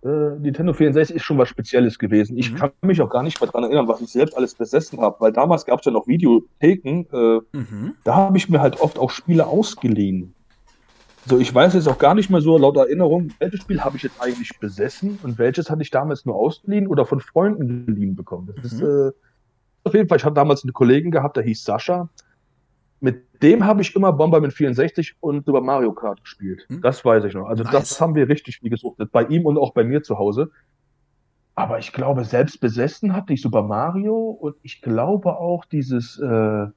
Äh, 0.03 0.39
Nintendo 0.39 0.73
64 0.73 1.15
ist 1.15 1.21
schon 1.21 1.37
was 1.37 1.47
Spezielles 1.47 1.99
gewesen. 1.99 2.35
Ich 2.39 2.51
mhm. 2.51 2.55
kann 2.55 2.71
mich 2.81 2.99
auch 3.03 3.09
gar 3.09 3.21
nicht 3.21 3.39
mehr 3.39 3.51
daran 3.51 3.65
erinnern, 3.65 3.87
was 3.87 4.01
ich 4.01 4.11
selbst 4.11 4.35
alles 4.35 4.55
besessen 4.55 4.99
habe, 4.99 5.17
weil 5.19 5.31
damals 5.31 5.63
gab 5.63 5.79
es 5.79 5.85
ja 5.85 5.91
noch 5.91 6.07
Videotheken. 6.07 7.05
Äh, 7.13 7.39
mhm. 7.55 7.93
Da 8.03 8.15
habe 8.15 8.37
ich 8.37 8.49
mir 8.49 8.61
halt 8.61 8.81
oft 8.81 8.97
auch 8.97 9.11
Spiele 9.11 9.45
ausgeliehen. 9.45 10.33
So, 11.27 11.37
ich 11.37 11.53
weiß 11.53 11.75
jetzt 11.75 11.87
auch 11.87 11.99
gar 11.99 12.15
nicht 12.15 12.31
mehr 12.31 12.41
so 12.41 12.57
laut 12.57 12.77
Erinnerung, 12.77 13.29
welches 13.37 13.61
Spiel 13.61 13.81
habe 13.81 13.95
ich 13.95 14.03
jetzt 14.03 14.19
eigentlich 14.19 14.59
besessen 14.59 15.19
und 15.21 15.37
welches 15.37 15.69
hatte 15.69 15.83
ich 15.83 15.91
damals 15.91 16.25
nur 16.25 16.35
ausgeliehen 16.35 16.87
oder 16.87 17.05
von 17.05 17.19
Freunden 17.19 17.85
geliehen 17.85 18.15
bekommen. 18.15 18.55
Das 18.55 18.73
mhm. 18.73 18.79
ist 18.79 18.81
äh, 18.81 19.11
auf 19.83 19.93
jeden 19.93 20.09
Fall, 20.09 20.17
ich 20.17 20.25
hatte 20.25 20.33
damals 20.33 20.63
einen 20.63 20.73
Kollegen 20.73 21.11
gehabt, 21.11 21.37
der 21.37 21.43
hieß 21.43 21.63
Sascha 21.63 22.09
mit 23.03 23.43
dem 23.43 23.65
habe 23.65 23.81
ich 23.81 23.95
immer 23.97 24.13
Bomber 24.13 24.39
mit 24.39 24.53
64 24.53 25.17
und 25.19 25.45
über 25.45 25.59
Mario 25.59 25.91
Kart 25.91 26.21
gespielt. 26.21 26.65
Hm? 26.69 26.81
Das 26.81 27.03
weiß 27.03 27.25
ich 27.25 27.33
noch. 27.33 27.47
Also 27.47 27.63
nice. 27.63 27.73
das 27.73 28.01
haben 28.01 28.15
wir 28.15 28.29
richtig 28.29 28.59
viel 28.59 28.69
gesuchtet. 28.69 29.11
Bei 29.11 29.25
ihm 29.25 29.45
und 29.45 29.57
auch 29.57 29.73
bei 29.73 29.83
mir 29.83 30.03
zu 30.03 30.17
Hause. 30.17 30.49
Aber 31.53 31.79
ich 31.79 31.91
glaube, 31.91 32.23
selbst 32.23 32.61
besessen 32.61 33.13
hatte 33.13 33.33
ich 33.33 33.41
Super 33.41 33.61
Mario 33.61 34.15
und 34.15 34.55
ich 34.63 34.81
glaube 34.81 35.37
auch 35.37 35.65
dieses, 35.65 36.17
äh, 36.17 36.25
ah, 36.25 36.71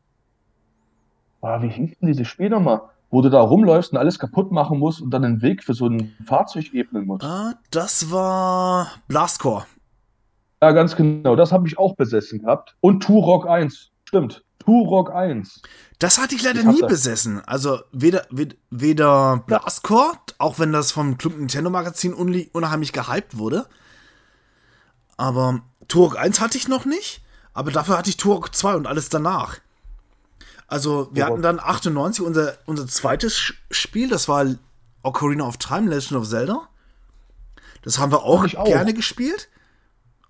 wie 1.62 1.68
hieß 1.68 1.98
denn 2.00 2.08
dieses 2.08 2.26
Spiel 2.26 2.50
nochmal? 2.50 2.80
Wo 3.08 3.22
du 3.22 3.30
da 3.30 3.40
rumläufst 3.40 3.92
und 3.92 3.98
alles 3.98 4.18
kaputt 4.18 4.50
machen 4.50 4.80
musst 4.80 5.00
und 5.00 5.10
dann 5.12 5.22
den 5.22 5.42
Weg 5.42 5.62
für 5.62 5.74
so 5.74 5.86
ein 5.86 6.12
Fahrzeug 6.26 6.74
ebnen 6.74 7.06
musst. 7.06 7.24
Ah, 7.24 7.54
das 7.70 8.10
war 8.10 8.88
Blastcore. 9.06 9.64
Ja, 10.60 10.72
ganz 10.72 10.96
genau. 10.96 11.36
Das 11.36 11.52
habe 11.52 11.68
ich 11.68 11.78
auch 11.78 11.94
besessen 11.94 12.40
gehabt. 12.40 12.76
Und 12.80 13.04
Turok 13.04 13.46
1. 13.46 13.92
Stimmt. 14.06 14.44
Turok 14.58 15.10
1. 15.10 15.62
Das 15.98 16.18
hatte 16.18 16.34
ich 16.34 16.42
leider 16.42 16.60
ich 16.60 16.66
nie 16.66 16.80
das. 16.80 16.90
besessen. 16.90 17.40
Also 17.46 17.80
weder, 17.92 18.26
weder 18.70 19.44
Blastcore, 19.46 20.18
auch 20.38 20.58
wenn 20.58 20.72
das 20.72 20.92
vom 20.92 21.18
Club 21.18 21.36
Nintendo 21.36 21.70
Magazin 21.70 22.14
unheimlich 22.14 22.92
gehypt 22.92 23.38
wurde. 23.38 23.66
Aber 25.16 25.60
Turok 25.88 26.18
1 26.18 26.40
hatte 26.40 26.58
ich 26.58 26.68
noch 26.68 26.84
nicht. 26.84 27.22
Aber 27.52 27.70
dafür 27.70 27.96
hatte 27.96 28.10
ich 28.10 28.16
Turok 28.16 28.54
2 28.54 28.74
und 28.74 28.86
alles 28.86 29.08
danach. 29.08 29.58
Also 30.66 31.08
wir 31.12 31.26
hatten 31.26 31.42
dann 31.42 31.60
98 31.60 32.24
unser, 32.24 32.58
unser 32.66 32.86
zweites 32.88 33.54
Spiel, 33.70 34.08
das 34.08 34.28
war 34.28 34.46
Ocarina 35.02 35.46
of 35.46 35.58
Time, 35.58 35.88
Legend 35.88 36.20
of 36.20 36.28
Zelda. 36.28 36.68
Das 37.82 37.98
haben 37.98 38.10
wir 38.10 38.24
auch, 38.24 38.44
auch 38.56 38.64
gerne 38.64 38.92
gespielt. 38.92 39.48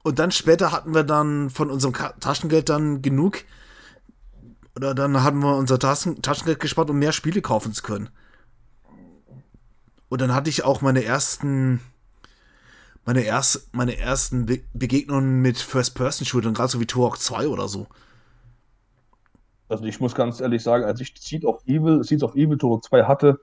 Und 0.03 0.18
dann 0.18 0.31
später 0.31 0.70
hatten 0.70 0.95
wir 0.95 1.05
dann 1.05 1.51
von 1.51 1.70
unserem 1.70 1.95
Taschengeld 1.95 2.68
dann 2.68 3.03
genug, 3.03 3.39
oder 4.77 4.95
dann 4.95 5.22
hatten 5.22 5.39
wir 5.39 5.57
unser 5.57 5.79
Taschen 5.79 6.20
Taschengeld 6.20 6.61
gespart, 6.61 6.91
um 6.91 6.99
mehr 6.99 7.12
Spiele 7.12 7.41
kaufen 7.41 7.72
zu 7.72 7.83
können. 7.83 8.11
Und 10.09 10.20
dann 10.20 10.35
hatte 10.35 10.51
ich 10.51 10.64
auch 10.64 10.83
meine 10.83 11.03
ersten, 11.03 11.81
meine, 13.05 13.22
erst, 13.22 13.74
meine 13.74 13.97
ersten 13.99 14.47
Be 14.47 14.61
Begegnungen 14.74 15.41
mit 15.41 15.59
First-Person-Shootern, 15.59 16.55
gerade 16.55 16.68
so 16.68 16.81
wie 16.81 16.87
Turok 16.87 17.18
2 17.18 17.49
oder 17.49 17.68
so. 17.68 17.87
Also 19.68 19.85
ich 19.85 19.99
muss 19.99 20.14
ganz 20.14 20.41
ehrlich 20.41 20.62
sagen, 20.62 20.85
als 20.85 21.01
ich 21.01 21.12
Seed 21.18 21.45
of 21.45 21.61
Evil, 21.66 22.05
Seeds 22.05 22.22
of 22.22 22.37
Evil 22.37 22.59
Turok 22.59 22.85
2 22.85 23.05
hatte, 23.05 23.41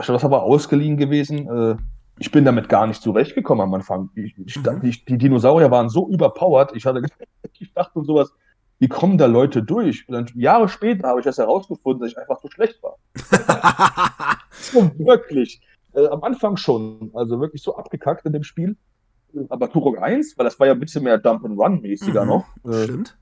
ich 0.00 0.06
das 0.06 0.24
aber 0.24 0.42
ausgeliehen 0.42 0.96
gewesen. 0.96 1.48
Äh, 1.48 1.76
ich 2.18 2.30
bin 2.30 2.44
damit 2.44 2.68
gar 2.68 2.86
nicht 2.86 3.02
zurechtgekommen 3.02 3.62
am 3.62 3.74
Anfang. 3.74 4.10
Ich, 4.14 4.34
ich, 4.44 4.56
mhm. 4.56 4.80
die, 4.80 5.04
die, 5.04 5.18
Dinosaurier 5.18 5.70
waren 5.70 5.88
so 5.88 6.08
überpowered, 6.08 6.74
ich 6.74 6.86
hatte, 6.86 7.02
ich 7.58 7.72
dachte 7.72 8.02
sowas, 8.04 8.32
wie 8.78 8.88
kommen 8.88 9.18
da 9.18 9.26
Leute 9.26 9.62
durch? 9.62 10.08
Und 10.08 10.14
dann 10.14 10.26
Jahre 10.34 10.68
später 10.68 11.08
habe 11.08 11.20
ich 11.20 11.24
das 11.24 11.38
herausgefunden, 11.38 12.02
dass 12.02 12.12
ich 12.12 12.18
einfach 12.18 12.40
so 12.40 12.48
schlecht 12.48 12.82
war. 12.82 12.96
so 14.50 14.90
wirklich. 14.98 15.62
Äh, 15.94 16.06
am 16.08 16.22
Anfang 16.22 16.56
schon. 16.56 17.10
Also 17.14 17.40
wirklich 17.40 17.62
so 17.62 17.76
abgekackt 17.76 18.26
in 18.26 18.32
dem 18.32 18.42
Spiel. 18.42 18.76
Aber 19.48 19.70
Turok 19.70 20.00
1, 20.00 20.36
weil 20.36 20.44
das 20.44 20.58
war 20.60 20.66
ja 20.66 20.72
ein 20.72 20.80
bisschen 20.80 21.04
mehr 21.04 21.18
Dump 21.18 21.44
and 21.44 21.58
Run 21.58 21.80
mäßiger 21.80 22.24
mhm, 22.24 22.28
noch. 22.28 22.46
Äh, 22.64 22.84
stimmt. 22.84 23.18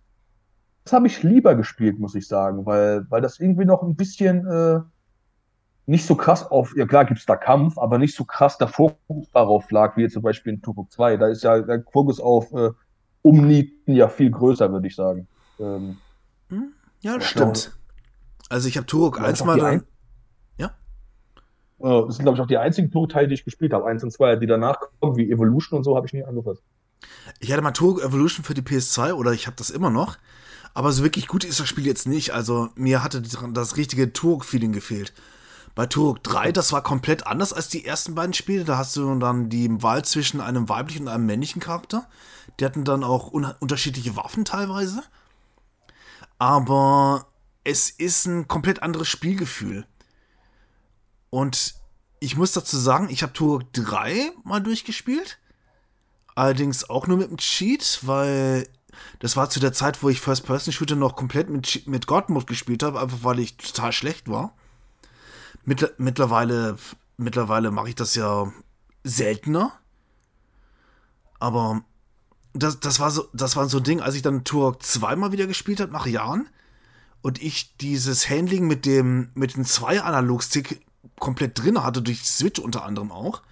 Das 0.85 0.93
habe 0.93 1.07
ich 1.07 1.23
lieber 1.23 1.55
gespielt, 1.55 1.99
muss 1.99 2.15
ich 2.15 2.29
sagen, 2.29 2.67
weil, 2.67 3.07
weil 3.09 3.23
das 3.23 3.41
irgendwie 3.41 3.65
noch 3.65 3.83
ein 3.83 3.97
bisschen 3.97 4.47
äh, 4.47 4.81
nicht 5.87 6.07
so 6.07 6.15
krass 6.15 6.51
auf, 6.51 6.77
ja 6.77 6.87
klar 6.87 7.07
gibt 7.07 7.21
es 7.21 7.27
da 7.27 7.37
Kampf, 7.37 7.79
aber 7.79 7.99
nicht 7.99 8.15
so 8.15 8.25
krass 8.25 8.59
der 8.59 8.69
Fokus 8.69 9.31
darauf 9.33 9.71
lag, 9.71 9.97
wie 9.97 10.03
jetzt 10.03 10.13
zum 10.13 10.23
Beispiel 10.23 10.55
in 10.55 10.63
Turok 10.63 10.91
2. 10.93 11.17
Da 11.17 11.29
ist 11.29 11.43
ja 11.43 11.61
der 11.61 11.83
Fokus 11.91 12.21
auf 12.21 12.53
äh, 12.53 12.71
Umnieten 13.23 13.95
ja 13.95 14.09
viel 14.09 14.31
größer, 14.31 14.71
würde 14.71 14.87
ich 14.87 14.97
sagen. 14.97 15.27
Ähm, 15.59 15.99
hm? 16.49 16.73
ja, 17.01 17.19
das 17.19 17.29
stimmt. 17.29 17.55
Glaube, 17.55 17.77
also 18.49 18.69
ich 18.69 18.77
habe 18.77 18.87
Turok 18.87 19.21
1 19.21 19.45
mal 19.45 19.59
dann. 19.59 19.73
Ja? 19.73 19.87
Das 21.79 22.17
sind, 22.17 22.25
glaube 22.25 22.37
ich, 22.37 22.43
auch 22.43 22.47
die 22.47 22.59
einzigen 22.59 22.91
Turok-Teile, 22.91 23.29
die 23.29 23.35
ich 23.35 23.45
gespielt 23.45 23.73
habe. 23.73 23.87
Eins 23.87 24.03
und 24.03 24.11
zwei, 24.11 24.37
die 24.37 24.47
danach 24.47 24.79
kommen, 25.01 25.17
wie 25.17 25.31
Evolution 25.31 25.79
und 25.79 25.85
so, 25.85 25.97
habe 25.97 26.07
ich 26.07 26.13
nie 26.13 26.25
angefasst. 26.25 26.63
Ich 27.41 27.53
hatte 27.53 27.63
mal 27.63 27.73
Turok 27.73 28.03
Evolution 28.03 28.45
für 28.45 28.55
die 28.55 28.63
PS2 28.63 29.13
oder 29.13 29.33
ich 29.33 29.47
habe 29.47 29.57
das 29.57 29.71
immer 29.71 29.91
noch. 29.91 30.17
Aber 30.73 30.93
so 30.93 31.03
wirklich 31.05 31.29
gut 31.29 31.45
ist 31.45 31.61
das 31.61 31.69
Spiel 31.69 31.87
jetzt 31.87 32.09
nicht. 32.09 32.33
Also 32.33 32.71
mir 32.75 33.05
hatte 33.05 33.23
das 33.23 33.77
richtige 33.77 34.13
Turok-Feeling 34.13 34.73
gefehlt. 34.73 35.13
Bei 35.75 35.87
Turok 35.87 36.23
3, 36.23 36.53
das 36.53 36.73
war 36.73 36.83
komplett 36.83 37.27
anders 37.27 37.53
als 37.53 37.69
die 37.69 37.85
ersten 37.85 38.15
beiden 38.15 38.33
Spiele. 38.33 38.65
Da 38.65 38.79
hast 38.79 38.97
du 38.97 39.19
dann 39.19 39.51
die 39.51 39.83
Wahl 39.83 40.05
zwischen 40.05 40.41
einem 40.41 40.69
weiblichen 40.69 41.03
und 41.03 41.09
einem 41.09 41.27
männlichen 41.27 41.61
Charakter. 41.61 42.07
Die 42.59 42.65
hatten 42.65 42.85
dann 42.85 43.05
auch 43.05 43.33
un 43.33 43.47
unterschiedliche 43.61 44.17
Waffen 44.17 44.45
teilweise. 44.45 45.03
Aber 46.39 47.27
es 47.65 47.91
ist 47.91 48.27
ein 48.27 48.49
komplett 48.49 48.83
anderes 48.83 49.09
Spielgefühl. 49.09 49.87
Und 51.31 51.75
ich 52.21 52.37
muss 52.37 52.53
dazu 52.53 52.79
sagen, 52.79 53.09
ich 53.11 53.23
habe 53.23 53.33
Turok 53.33 53.73
3 53.73 54.33
mal 54.45 54.61
durchgespielt. 54.61 55.39
Allerdings 56.35 56.89
auch 56.89 57.07
nur 57.07 57.19
mit 57.19 57.31
dem 57.31 57.39
Cheat, 57.39 58.01
weil 58.03 58.69
das 59.19 59.37
war 59.37 59.51
zu 59.51 59.61
der 59.61 59.73
Zeit, 59.73 60.03
wo 60.03 60.09
ich 60.09 60.21
First-Person-Shooter 60.21 60.97
noch 60.97 61.17
komplett 61.17 61.49
mit, 61.51 61.87
mit 61.87 62.07
God-Mode 62.07 62.47
gespielt 62.47 62.83
habe, 62.83 63.01
einfach 63.01 63.19
weil 63.23 63.39
ich 63.39 63.57
total 63.57 63.93
schlecht 63.93 64.29
war. 64.29 64.57
Mittler 65.65 65.91
mittlerweile 65.99 66.77
mittlerweile 67.17 67.71
mache 67.71 67.89
ich 67.89 67.95
das 67.95 68.15
ja 68.15 68.53
seltener. 69.03 69.73
Aber 71.39 71.83
das, 72.55 72.81
das, 72.81 73.01
war 73.01 73.11
so, 73.11 73.29
das 73.33 73.57
war 73.57 73.69
so 73.69 73.79
ein 73.79 73.85
Ding, 73.85 74.01
als 74.01 74.15
ich 74.15 74.23
dann 74.23 74.45
Turok 74.45 74.83
zweimal 74.83 75.33
wieder 75.33 75.47
gespielt 75.47 75.81
habe, 75.81 75.93
nach 75.93 76.07
Jahren, 76.07 76.49
und 77.21 77.43
ich 77.43 77.77
dieses 77.79 78.29
Handling 78.29 78.67
mit 78.67 78.87
dem, 78.87 79.31
mit 79.35 79.57
dem 79.57 79.65
zwei 79.65 80.01
Analog-Stick 80.03 80.83
komplett 81.19 81.63
drin 81.63 81.83
hatte, 81.83 82.03
durch 82.03 82.25
Switch 82.25 82.61
unter 82.61 82.85
anderem 82.85 83.11
auch, 83.11 83.43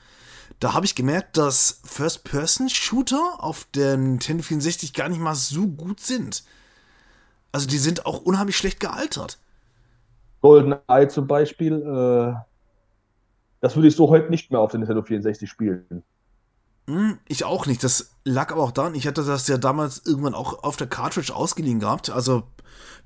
da 0.61 0.75
habe 0.75 0.87
ich 0.87 0.95
gemerkt, 0.95 1.37
dass 1.37 1.81
First-Person-Shooter 1.85 3.37
auf 3.39 3.67
der 3.75 3.97
Nintendo 3.97 4.43
64 4.43 4.93
gar 4.93 5.09
nicht 5.09 5.21
mal 5.21 5.35
so 5.35 5.67
gut 5.67 6.01
sind. 6.01 6.45
Also 7.51 7.67
die 7.67 7.79
sind 7.79 8.07
auch 8.07 8.21
unheimlich 8.21 8.57
schlecht 8.57 8.79
gealtert. 8.79 9.39
Golden 10.41 10.75
Eye 10.89 11.09
zum 11.09 11.27
Beispiel, 11.27 11.75
äh, 11.75 12.35
das 13.61 13.75
würde 13.75 13.89
ich 13.89 13.97
so 13.97 14.09
heute 14.09 14.31
nicht 14.31 14.51
mehr 14.51 14.61
auf 14.61 14.71
der 14.71 14.81
Nintendo 14.81 15.03
64 15.03 15.49
spielen. 15.49 16.05
Hm, 16.87 17.19
ich 17.29 17.45
auch 17.45 17.67
nicht. 17.67 17.83
Das 17.85 18.11
lag 18.25 18.51
aber 18.53 18.63
auch 18.63 18.73
daran, 18.73 18.95
ich 18.95 19.07
hatte 19.07 19.25
das 19.25 19.49
ja 19.49 19.59
damals 19.59 20.03
irgendwann 20.05 20.35
auch 20.35 20.65
auf 20.65 20.77
der 20.77 20.89
Cartridge 20.89 21.35
ausgeliehen 21.35 21.81
gehabt. 21.81 22.11
Also 22.11 22.45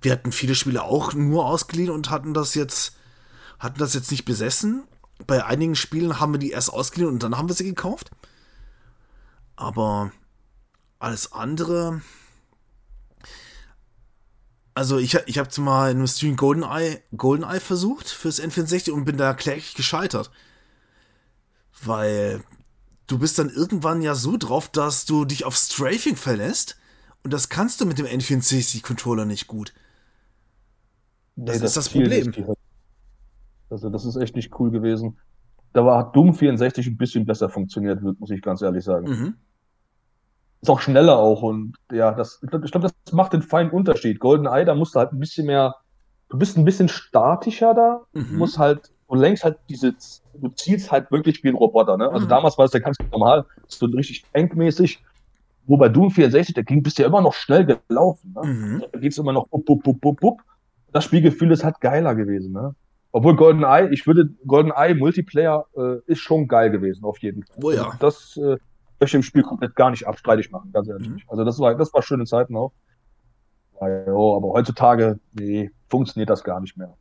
wir 0.01 0.13
hatten 0.13 0.33
viele 0.33 0.55
Spiele 0.55 0.83
auch 0.83 1.15
nur 1.15 1.47
ausgeliehen 1.47 1.91
und 1.91 2.11
hatten 2.11 2.35
das 2.35 2.55
jetzt, 2.55 2.97
hatten 3.59 3.79
das 3.79 3.95
jetzt 3.95 4.11
nicht 4.11 4.25
besessen 4.25 4.85
bei 5.25 5.45
einigen 5.45 5.77
Spielen 5.77 6.21
haben 6.21 6.33
wir 6.33 6.39
die 6.39 6.51
erst 6.51 6.73
ausgeliehen 6.73 7.11
und 7.11 7.23
dann 7.23 7.37
haben 7.37 7.49
wir 7.49 7.55
sie 7.55 7.65
gekauft. 7.65 8.11
Aber 9.55 10.13
alles 10.99 11.33
andere. 11.33 12.03
Also 14.75 14.99
ich, 14.99 15.15
ich 15.27 15.39
habe 15.39 15.61
mal 15.61 15.91
in 15.91 15.99
einem 15.99 16.07
Stream 16.07 16.37
GoldenEye, 16.37 17.03
GoldenEye 17.17 17.61
versucht 17.61 18.09
fürs 18.09 18.41
N64 18.41 18.91
und 18.91 19.07
bin 19.07 19.17
da 19.17 19.33
kläglich 19.33 19.75
gescheitert. 19.75 20.31
Weil 21.83 22.45
du 23.07 23.19
bist 23.19 23.39
dann 23.39 23.51
irgendwann 23.51 24.03
ja 24.03 24.15
so 24.15 24.37
drauf, 24.37 24.69
dass 24.69 25.05
du 25.05 25.25
dich 25.25 25.45
auf 25.45 25.57
Strafing 25.57 26.17
verlässt 26.17 26.77
und 27.23 27.33
das 27.33 27.49
kannst 27.49 27.81
du 27.81 27.87
mit 27.87 27.99
dem 27.99 28.07
N64-Controller 28.07 29.25
nicht 29.25 29.47
gut. 29.47 29.73
Das, 31.37 31.57
nee, 31.57 31.63
das 31.63 31.71
ist 31.71 31.77
das 31.77 31.89
Problem. 31.91 32.57
Also 33.69 33.91
das 33.91 34.05
ist 34.05 34.17
echt 34.17 34.37
nicht 34.37 34.59
cool 34.59 34.71
gewesen. 34.71 35.19
Da 35.73 35.85
war 35.85 36.13
Doom 36.13 36.35
64 36.35 36.87
ein 36.87 36.97
bisschen 36.97 37.27
besser 37.27 37.49
funktioniert, 37.49 38.01
muss 38.03 38.31
ich 38.31 38.41
ganz 38.41 38.63
ehrlich 38.63 38.85
sagen. 38.85 39.09
Mhm. 39.09 39.35
Ist 40.63 40.71
auch 40.71 40.81
schneller 40.81 41.19
auch 41.19 41.43
und 41.43 41.77
ja, 41.93 42.13
das, 42.13 42.41
ich 42.43 42.49
glaube, 42.49 42.67
glaub, 42.67 42.83
das 42.83 43.13
macht 43.13 43.33
den 43.35 43.43
feinen 43.43 43.71
Unterschied. 43.71 44.19
Golden 44.21 44.47
Eye, 44.47 44.65
da 44.65 44.75
musst 44.75 44.95
du 44.95 45.01
halt 45.01 45.13
ein 45.13 45.19
bisschen 45.19 45.47
mehr, 45.47 45.75
du 46.29 46.39
bist 46.39 46.57
ein 46.57 46.65
bisschen 46.65 46.89
statischer 46.89 47.75
da, 47.75 48.01
mhm. 48.15 48.39
musst 48.39 48.59
halt, 48.59 48.91
du 49.09 49.15
lenkst 49.15 49.45
halt 49.45 49.59
diese, 49.69 49.95
du 50.35 50.49
zielst 50.51 50.91
halt 50.91 51.11
wirklich 51.11 51.43
wie 51.45 51.49
ein 51.49 51.55
Roboter, 51.55 51.97
ne? 51.97 52.11
Also 52.11 52.27
mhm. 52.27 52.31
damals 52.31 52.59
war 52.59 52.65
es 52.65 52.73
ja 52.73 52.81
ganz 52.81 52.97
normal, 53.11 53.45
so 53.67 53.87
richtig 53.87 54.25
tankmäßig. 54.33 55.03
Wo 55.69 55.77
bei 55.77 55.89
Doom 55.89 56.13
64, 56.13 56.55
da 56.55 56.63
ging, 56.63 56.83
bist 56.83 56.97
du 56.97 57.03
ja 57.03 57.09
immer 57.09 57.21
noch 57.21 57.35
schnell 57.35 57.67
gelaufen, 57.67 58.35
ne? 58.35 58.47
Mhm. 58.47 58.85
Da 58.93 58.99
geht's 58.99 59.19
immer 59.19 59.33
noch 59.33 59.49
bup, 59.49 59.65
bup, 59.65 59.83
bup, 59.83 60.01
bup, 60.01 60.21
bup. 60.21 60.41
Das 60.93 61.05
Spielgefühl 61.05 61.51
ist 61.51 61.65
halt 61.65 61.81
geiler 61.81 62.15
gewesen, 62.15 62.53
ne? 62.53 62.75
Obwohl 63.13 63.35
GoldenEye, 63.35 63.89
ich 63.93 64.07
würde, 64.07 64.29
GoldenEye 64.47 64.95
Multiplayer 64.95 65.65
äh, 65.77 65.99
ist 66.07 66.21
schon 66.21 66.49
geil 66.49 66.71
gewesen, 66.71 67.05
auf 67.05 67.19
jeden 67.19 67.43
Fall. 67.45 67.57
Oh 67.63 67.71
ja. 67.71 67.87
Also 67.87 67.97
das 67.99 68.37
äh, 68.37 68.59
möchte 69.01 69.05
ich 69.05 69.15
im 69.15 69.23
Spiel 69.23 69.43
komplett 69.43 69.75
gar 69.75 69.91
nicht 69.91 70.07
abstreitig 70.07 70.51
machen, 70.51 70.71
ganz 70.73 70.89
ehrlich. 70.89 71.09
Mhm. 71.09 71.23
Also 71.29 71.45
das 71.45 71.59
war, 71.59 71.75
das 71.75 71.93
war 71.95 72.03
schöne 72.03 72.25
Zeiten 72.27 72.57
auch. 72.57 72.73
Ja, 73.81 73.87
aber 74.07 74.53
heutzutage, 74.53 75.19
nee, 75.33 75.71
funktioniert 75.89 76.31
das 76.31 76.45
gar 76.45 76.61
nicht 76.61 76.77
mehr. 76.77 76.95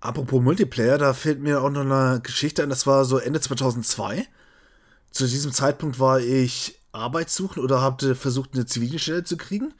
Apropos 0.00 0.42
Multiplayer, 0.42 0.96
da 0.98 1.12
fehlt 1.12 1.40
mir 1.40 1.62
auch 1.62 1.70
noch 1.70 1.82
eine 1.82 2.20
Geschichte 2.22 2.62
ein, 2.62 2.70
das 2.70 2.86
war 2.86 3.04
so 3.04 3.18
Ende 3.18 3.40
2002. 3.40 4.26
Zu 5.10 5.26
diesem 5.26 5.52
Zeitpunkt 5.52 5.98
war 5.98 6.20
ich 6.20 6.80
arbeitssuchend 6.92 7.62
oder 7.62 7.80
habe 7.80 8.14
versucht, 8.14 8.54
eine 8.54 8.66
zivile 8.66 8.98
Stelle 8.98 9.24
zu 9.24 9.36
kriegen. 9.36 9.74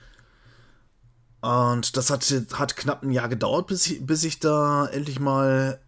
Und 1.40 1.96
das 1.96 2.10
hat, 2.10 2.22
hat 2.52 2.76
knapp 2.76 3.02
ein 3.02 3.10
Jahr 3.10 3.28
gedauert, 3.28 3.66
bis 3.68 3.86
ich, 3.86 4.04
bis 4.04 4.24
ich 4.24 4.40
da 4.40 4.86
endlich 4.86 5.20
mal 5.20 5.80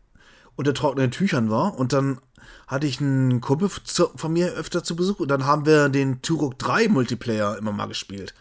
unter 0.57 0.72
trockenen 0.72 1.11
Tüchern 1.11 1.51
war. 1.51 1.78
Und 1.78 1.93
dann 1.93 2.18
hatte 2.66 2.87
ich 2.87 3.01
einen 3.01 3.43
Kumpel 3.43 3.68
von 3.68 4.33
mir 4.33 4.53
öfter 4.53 4.83
zu 4.83 4.97
Besuch 4.97 5.20
und 5.20 5.28
dann 5.28 5.45
haben 5.45 5.66
wir 5.66 5.91
den 5.91 6.22
Turok 6.22 6.59
3 6.59 6.89
Multiplayer 6.89 7.59
immer 7.59 7.72
mal 7.72 7.87
gespielt. 7.87 8.35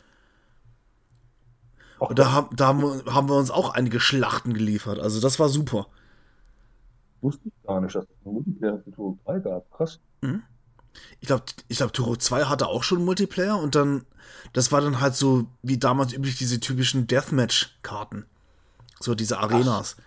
Und 2.08 2.18
da, 2.18 2.32
haben, 2.32 2.56
da 2.56 2.66
haben 2.66 3.30
wir 3.30 3.36
uns 3.36 3.52
auch 3.52 3.70
einige 3.76 4.00
Schlachten 4.00 4.56
geliefert. 4.56 5.00
Also 5.00 5.22
das 5.22 5.40
war 5.40 5.50
super. 5.50 5.86
Wusste 7.22 7.48
ich 7.48 7.54
gar 7.64 7.80
nicht, 7.80 7.94
dass 7.94 8.06
es 8.06 8.10
einen 8.26 8.34
Multiplayer 8.34 8.80
für 8.84 8.92
Turok 8.92 9.24
3 9.26 9.40
gab. 9.40 9.72
Krass. 9.72 10.00
Mhm. 10.22 10.42
Ich 11.20 11.28
glaube, 11.28 11.44
ich 11.68 11.78
glaub, 11.78 11.94
Turok 11.94 12.20
2 12.20 12.46
hatte 12.46 12.68
auch 12.68 12.82
schon 12.82 13.06
Multiplayer 13.06 13.60
und 13.60 13.76
dann, 13.76 14.04
das 14.54 14.72
war 14.72 14.82
dann 14.82 15.00
halt 15.00 15.14
so 15.14 15.46
wie 15.62 15.78
damals 15.78 16.12
üblich 16.12 16.38
diese 16.38 16.60
typischen 16.60 17.06
Deathmatch-Karten. 17.06 18.26
So 19.00 19.14
diese 19.14 19.38
Arenas. 19.38 19.96
Ach. 20.00 20.04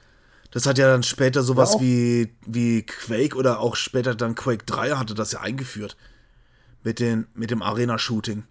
Das 0.51 0.66
hat 0.66 0.78
ja 0.78 0.88
dann 0.88 1.05
später 1.05 1.45
sowas 1.45 1.74
ja, 1.74 1.80
wie, 1.80 2.34
wie 2.45 2.82
Quake 2.82 3.36
oder 3.36 3.61
auch 3.61 3.76
später 3.76 4.16
dann 4.16 4.34
Quake 4.34 4.64
3 4.66 4.97
hatte 4.97 5.14
das 5.14 5.31
ja 5.31 5.40
eingeführt. 5.40 5.97
Mit, 6.82 6.98
den, 6.98 7.28
mit 7.35 7.52
dem 7.52 7.62
Arena-Shooting. 7.62 8.43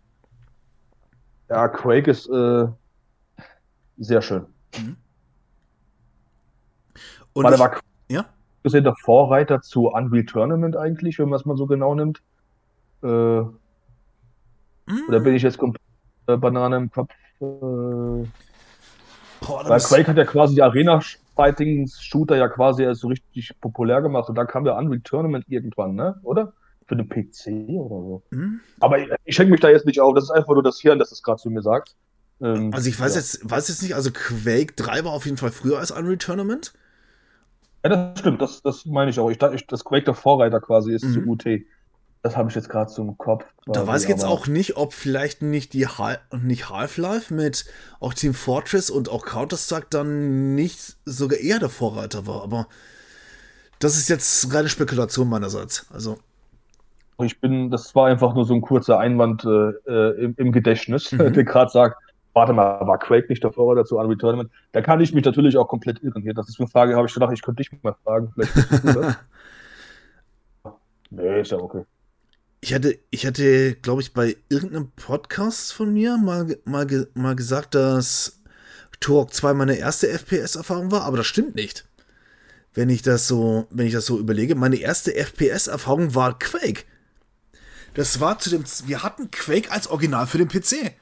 Ja, 1.49 1.67
Quake 1.67 2.09
ist 2.09 2.27
äh, 2.29 2.67
sehr 3.97 4.21
schön. 4.21 4.45
Mhm. 4.77 4.97
Und 7.33 7.43
Warte, 7.43 7.55
ich, 7.55 7.61
war 7.61 7.79
ja? 8.09 8.25
gesehen 8.63 8.83
der 8.83 8.95
Vorreiter 8.95 9.61
zu 9.61 9.87
Unreal 9.87 10.25
Tournament 10.25 10.77
eigentlich, 10.77 11.19
wenn 11.19 11.29
man 11.29 11.39
es 11.39 11.45
mal 11.45 11.57
so 11.57 11.65
genau 11.65 11.95
nimmt. 11.95 12.21
Äh, 13.01 13.07
mm. 13.07 13.49
Oder 15.07 15.19
bin 15.19 15.35
ich 15.35 15.43
jetzt 15.43 15.57
komplett 15.57 15.81
äh, 16.27 16.37
Banane 16.37 16.77
im 16.77 16.91
Kopf? 16.91 17.11
Äh, 17.41 18.25
Boah, 19.45 19.67
weil 19.67 19.79
Quake 19.79 20.07
hat 20.07 20.17
ja 20.17 20.25
quasi 20.25 20.55
die 20.55 20.61
Arena-Fighting-Shooter 20.61 22.37
ja 22.37 22.47
quasi 22.47 22.83
erst 22.83 23.01
so 23.01 23.09
richtig 23.09 23.59
populär 23.59 24.01
gemacht 24.01 24.29
und 24.29 24.35
dann 24.35 24.47
kam 24.47 24.63
der 24.63 24.77
Unreal 24.77 25.01
Tournament 25.01 25.45
irgendwann, 25.49 25.95
ne? 25.95 26.19
Oder? 26.23 26.53
Für 26.85 26.95
den 26.95 27.09
PC 27.09 27.69
oder 27.79 28.01
so. 28.01 28.23
Mm. 28.31 28.59
Aber 28.79 28.99
ich, 28.99 29.09
ich 29.25 29.35
schenke 29.35 29.51
mich 29.51 29.61
da 29.61 29.69
jetzt 29.69 29.85
nicht 29.85 29.99
auf, 29.99 30.13
das 30.15 30.25
ist 30.25 30.31
einfach 30.31 30.53
nur 30.53 30.63
das 30.63 30.79
Hirn, 30.79 30.99
das 30.99 31.11
es 31.11 31.23
gerade 31.23 31.41
zu 31.41 31.49
mir 31.49 31.61
sagt. 31.61 31.95
Ähm, 32.41 32.71
also 32.73 32.89
ich 32.89 32.99
weiß, 32.99 33.15
ja. 33.15 33.21
jetzt, 33.21 33.49
weiß 33.49 33.67
jetzt 33.69 33.81
nicht, 33.81 33.95
also 33.95 34.11
Quake 34.11 34.73
3 34.75 35.05
war 35.05 35.11
auf 35.11 35.25
jeden 35.25 35.37
Fall 35.37 35.51
früher 35.51 35.79
als 35.79 35.91
Unreal 35.91 36.17
Tournament. 36.17 36.73
Ja, 37.83 37.89
das 37.89 38.19
stimmt, 38.19 38.41
das, 38.41 38.61
das 38.61 38.85
meine 38.85 39.11
ich 39.11 39.19
auch. 39.19 39.29
Ich, 39.29 39.41
ich, 39.41 39.67
das 39.67 39.83
Quake 39.83 40.05
der 40.05 40.13
Vorreiter 40.13 40.61
quasi 40.61 40.93
ist 40.93 41.03
mhm. 41.03 41.13
zu 41.13 41.19
UT. 41.21 41.45
Das 42.21 42.37
habe 42.37 42.47
ich 42.49 42.55
jetzt 42.55 42.69
gerade 42.69 42.89
zum 42.89 43.17
Kopf. 43.17 43.43
Quasi, 43.65 43.79
da 43.79 43.85
weiß 43.85 44.03
ich 44.03 44.09
jetzt 44.09 44.23
auch 44.23 44.47
nicht, 44.47 44.77
ob 44.77 44.93
vielleicht 44.93 45.41
nicht 45.41 45.73
die 45.73 45.87
Half, 45.87 46.19
nicht 46.31 46.69
Half-Life 46.69 47.33
mit 47.33 47.65
auch 47.99 48.13
Team 48.13 48.33
Fortress 48.33 48.89
und 48.89 49.09
auch 49.09 49.25
Counter-Strike 49.25 49.87
dann 49.89 50.55
nicht 50.55 50.95
sogar 51.03 51.39
eher 51.39 51.59
der 51.59 51.67
Vorreiter 51.67 52.25
war. 52.25 52.41
Aber 52.41 52.67
das 53.79 53.97
ist 53.97 54.07
jetzt 54.07 54.53
reine 54.53 54.69
Spekulation 54.69 55.27
meinerseits. 55.27 55.85
Also 55.91 56.17
ich 57.21 57.39
bin, 57.41 57.69
das 57.69 57.93
war 57.95 58.07
einfach 58.07 58.33
nur 58.33 58.45
so 58.45 58.53
ein 58.53 58.61
kurzer 58.61 58.99
Einwand 58.99 59.43
äh, 59.43 59.71
äh 59.85 60.23
im, 60.23 60.33
im, 60.37 60.51
Gedächtnis, 60.51 61.11
mhm. 61.11 61.33
der 61.33 61.43
gerade 61.43 61.71
sagt, 61.71 62.01
warte 62.33 62.53
mal, 62.53 62.85
war 62.85 62.99
Quake 62.99 63.27
nicht 63.29 63.43
der 63.43 63.51
Vorreiter 63.51 63.85
zu 63.85 63.97
Unreal 63.97 64.17
Tournament? 64.17 64.51
Da 64.71 64.81
kann 64.81 65.01
ich 65.01 65.13
mich 65.13 65.23
natürlich 65.23 65.57
auch 65.57 65.67
komplett 65.67 66.01
irren 66.03 66.23
hier. 66.23 66.33
Das 66.33 66.49
ist 66.49 66.59
eine 66.59 66.67
Frage, 66.67 66.95
habe 66.95 67.07
ich 67.07 67.13
gedacht, 67.13 67.31
ich 67.33 67.41
könnte 67.41 67.63
dich 67.63 67.71
mal 67.83 67.95
fragen. 68.03 68.31
Vielleicht 68.33 68.55
du 68.55 68.93
das. 68.93 69.17
nee, 71.11 71.41
ist 71.41 71.51
ja 71.51 71.57
okay. 71.57 71.85
Ich 72.61 72.73
hatte, 72.73 72.97
ich 73.09 73.25
hatte, 73.25 73.75
glaube 73.75 74.01
ich, 74.01 74.13
bei 74.13 74.37
irgendeinem 74.49 74.89
Podcast 74.91 75.73
von 75.73 75.91
mir 75.91 76.17
mal, 76.17 76.57
mal, 76.65 76.87
mal 77.13 77.35
gesagt, 77.35 77.75
dass 77.75 78.41
Turok 78.99 79.33
2 79.33 79.53
meine 79.53 79.75
erste 79.75 80.07
FPS-Erfahrung 80.07 80.91
war, 80.91 81.03
aber 81.03 81.17
das 81.17 81.27
stimmt 81.27 81.55
nicht. 81.55 81.85
Wenn 82.73 82.89
ich 82.89 83.01
das 83.01 83.27
so, 83.27 83.67
wenn 83.69 83.85
ich 83.85 83.93
das 83.93 84.05
so 84.05 84.17
überlege, 84.17 84.55
meine 84.55 84.77
erste 84.77 85.13
FPS-Erfahrung 85.13 86.15
war 86.15 86.39
Quake. 86.39 86.85
Das 87.93 88.19
war 88.19 88.39
zu 88.39 88.49
dem, 88.49 88.63
wir 88.85 89.03
hatten 89.03 89.29
Quake 89.29 89.69
als 89.69 89.87
Original 89.87 90.25
für 90.25 90.39
den 90.39 90.47
PC. 90.47 90.95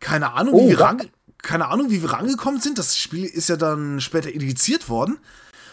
Keine 0.00 0.32
Ahnung, 0.32 0.54
oh, 0.54 0.64
wie 0.64 0.70
wir 0.70 0.80
ran, 0.80 1.02
keine 1.38 1.68
Ahnung, 1.68 1.90
wie 1.90 2.02
wir 2.02 2.10
rangekommen 2.10 2.60
sind. 2.60 2.78
Das 2.78 2.96
Spiel 2.96 3.24
ist 3.24 3.48
ja 3.48 3.56
dann 3.56 4.00
später 4.00 4.32
indiziert 4.32 4.88
worden. 4.88 5.18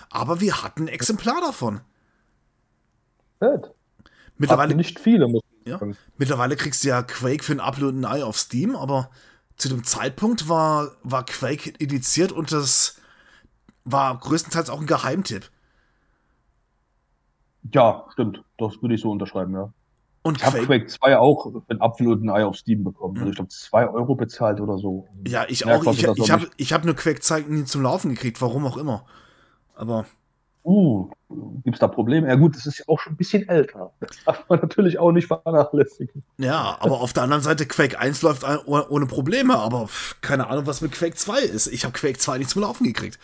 aber 0.10 0.40
wir 0.42 0.64
hatten 0.64 0.84
ein 0.84 0.88
Exemplar 0.88 1.42
davon. 1.42 1.82
Fett. 3.40 3.74
Mittlerweile 4.38 4.70
Hatten 4.70 4.78
nicht 4.78 5.00
viele, 5.00 5.28
muss 5.28 5.42
ich 5.62 5.70
ja, 5.70 5.80
sagen. 5.80 5.98
Mittlerweile 6.18 6.56
kriegst 6.56 6.84
du 6.84 6.90
ja 6.90 7.02
Quake 7.02 7.44
für 7.44 7.54
ein 7.54 7.60
Upload 7.60 7.98
und 7.98 8.06
ein 8.06 8.18
Eye 8.18 8.24
auf 8.24 8.38
Steam, 8.38 8.76
aber 8.76 9.10
zu 9.58 9.70
dem 9.70 9.84
Zeitpunkt 9.84 10.48
war, 10.48 10.92
war 11.04 11.26
Quake 11.26 11.74
indiziert 11.80 12.32
und 12.32 12.52
das 12.52 13.02
war 13.84 14.18
größtenteils 14.18 14.70
auch 14.70 14.80
ein 14.80 14.88
Geheimtipp. 14.88 15.50
Ja, 17.74 18.06
stimmt. 18.14 18.44
Das 18.58 18.82
würde 18.82 18.96
ich 18.96 19.02
so 19.02 19.12
unterschreiben, 19.12 19.54
ja. 19.54 19.74
Und 20.28 20.38
ich 20.38 20.46
habe 20.46 20.60
Quake 20.60 20.88
2 20.88 21.18
auch 21.18 21.54
ein 21.70 21.82
Apfel 21.82 22.08
und 22.08 22.24
ein 22.24 22.30
Ei 22.30 22.44
auf 22.46 22.58
Steam 22.58 22.84
bekommen. 22.84 23.18
Also 23.18 23.30
ich 23.30 23.36
glaube 23.36 23.50
2 23.50 23.90
Euro 23.90 24.16
bezahlt 24.16 24.60
oder 24.60 24.78
so. 24.78 25.08
Ja, 25.26 25.46
ich 25.48 25.66
auch. 25.66 25.86
Ich, 25.86 26.04
ich 26.04 26.32
habe 26.32 26.46
hab 26.46 26.86
nur 26.86 26.96
Quake 26.96 27.22
2 27.22 27.42
nie 27.48 27.64
zum 27.64 27.82
Laufen 27.82 28.10
gekriegt, 28.10 28.42
warum 28.42 28.66
auch 28.66 28.78
immer. 28.78 29.06
Aber. 29.76 30.06
Uh, 30.64 31.10
gibt 31.64 31.76
es 31.76 31.80
da 31.80 31.88
Probleme? 31.88 32.28
Ja 32.28 32.36
gut, 32.36 32.58
das 32.58 32.66
ist 32.66 32.80
ja 32.80 32.86
auch 32.90 33.00
schon 33.00 33.14
ein 33.14 33.16
bisschen 33.16 33.48
älter. 33.48 33.94
Das 34.02 34.10
darf 34.26 34.50
man 34.50 34.60
natürlich 34.62 35.00
auch 35.00 35.14
nicht 35.14 35.28
vernachlässigen. 35.28 36.24
Ja, 36.38 36.76
aber 36.82 37.00
auf 37.00 37.14
der 37.14 37.24
anderen 37.24 37.42
Seite, 37.42 37.66
Quake 37.66 37.98
1 37.98 38.22
läuft 38.22 38.44
ohne 38.66 39.06
Probleme, 39.06 39.58
aber 39.58 39.88
keine 40.20 40.50
Ahnung, 40.50 40.68
was 40.68 40.82
mit 40.82 40.92
Quake 40.92 41.16
2 41.16 41.40
ist. 41.40 41.68
Ich 41.68 41.86
habe 41.86 41.94
Quake 41.94 42.18
2 42.18 42.40
nicht 42.40 42.50
zum 42.50 42.64
Laufen 42.64 42.84
gekriegt. 42.84 43.18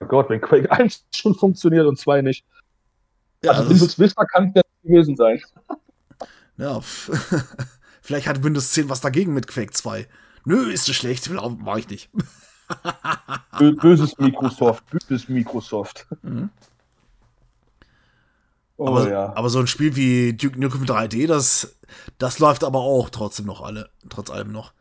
Oh 0.00 0.06
Gott, 0.06 0.30
wenn 0.30 0.40
Quake 0.40 0.72
1 0.72 1.04
schon 1.14 1.34
funktioniert 1.34 1.86
und 1.86 1.98
2 1.98 2.22
nicht. 2.22 2.46
Ja, 3.44 3.52
also 3.52 3.68
Windows 3.68 3.98
Vista 3.98 4.24
kann 4.24 4.52
es 4.54 4.62
gewesen 4.82 5.16
sein. 5.16 5.40
Ja, 6.56 6.80
vielleicht 8.02 8.26
hat 8.26 8.44
Windows 8.44 8.72
10 8.72 8.88
was 8.88 9.00
dagegen 9.00 9.34
mit 9.34 9.46
Quake 9.46 9.72
2. 9.72 10.06
Nö, 10.44 10.70
ist 10.70 10.84
so 10.84 10.92
schlecht, 10.92 11.30
mach 11.30 11.76
ich 11.76 11.88
nicht. 11.88 12.10
Böses 13.58 14.16
Microsoft, 14.18 14.84
böses 14.90 15.28
Microsoft. 15.28 16.06
Mhm. 16.22 16.50
Oh, 18.76 18.88
aber, 18.88 19.10
ja. 19.10 19.36
aber 19.36 19.48
so 19.50 19.60
ein 19.60 19.66
Spiel 19.66 19.94
wie 19.94 20.32
Duke 20.32 20.58
Nukem 20.58 20.84
3D, 20.84 21.26
das, 21.26 21.76
das 22.18 22.38
läuft 22.38 22.64
aber 22.64 22.80
auch 22.80 23.10
trotzdem 23.10 23.46
noch 23.46 23.60
alle, 23.60 23.90
trotz 24.08 24.30
allem 24.30 24.50
noch. 24.50 24.72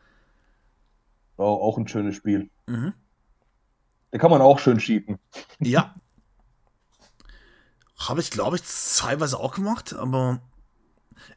Oh, 1.38 1.44
auch 1.44 1.78
ein 1.78 1.88
schönes 1.88 2.16
Spiel. 2.16 2.50
Mhm. 2.68 2.94
Da 4.12 4.18
kann 4.18 4.32
man 4.32 4.42
auch 4.42 4.60
schön 4.60 4.78
cheaten. 4.78 5.20
Ja. 5.60 5.96
Habe 7.98 8.22
ich, 8.22 8.32
glaube 8.32 8.56
ich, 8.58 8.64
teilweise 8.98 9.40
auch 9.40 9.54
gemacht, 9.54 9.94
aber 9.94 10.42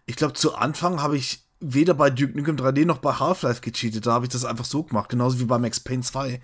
ich 0.07 0.17
glaube, 0.17 0.35
zu 0.35 0.55
Anfang 0.55 1.03
habe 1.03 1.17
ich 1.17 1.45
weder 1.61 1.95
bei 1.95 2.11
Duke 2.11 2.37
Nukem 2.37 2.57
3D 2.57 2.85
noch 2.85 2.99
bei 2.99 3.13
Half-Life 3.13 3.61
gecheatet. 3.61 4.07
Da 4.07 4.13
habe 4.13 4.27
ich 4.27 4.33
das 4.33 4.45
einfach 4.45 4.65
so 4.65 4.83
gemacht, 4.83 5.09
genauso 5.09 5.41
wie 5.41 5.45
bei 5.45 5.59
Max 5.59 5.81
Payne 5.81 6.03
2. 6.03 6.41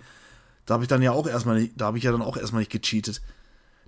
Da 0.65 0.73
habe 0.73 0.83
ich 0.83 0.87
dann 0.87 1.01
ja 1.01 1.11
auch 1.11 1.27
erstmal 1.27 1.59
nicht, 1.59 1.79
da 1.79 1.85
habe 1.85 1.97
ich 1.97 2.03
ja 2.03 2.11
dann 2.11 2.21
auch 2.21 2.37
erstmal 2.37 2.61
nicht 2.61 2.71
gecheatet. 2.71 3.21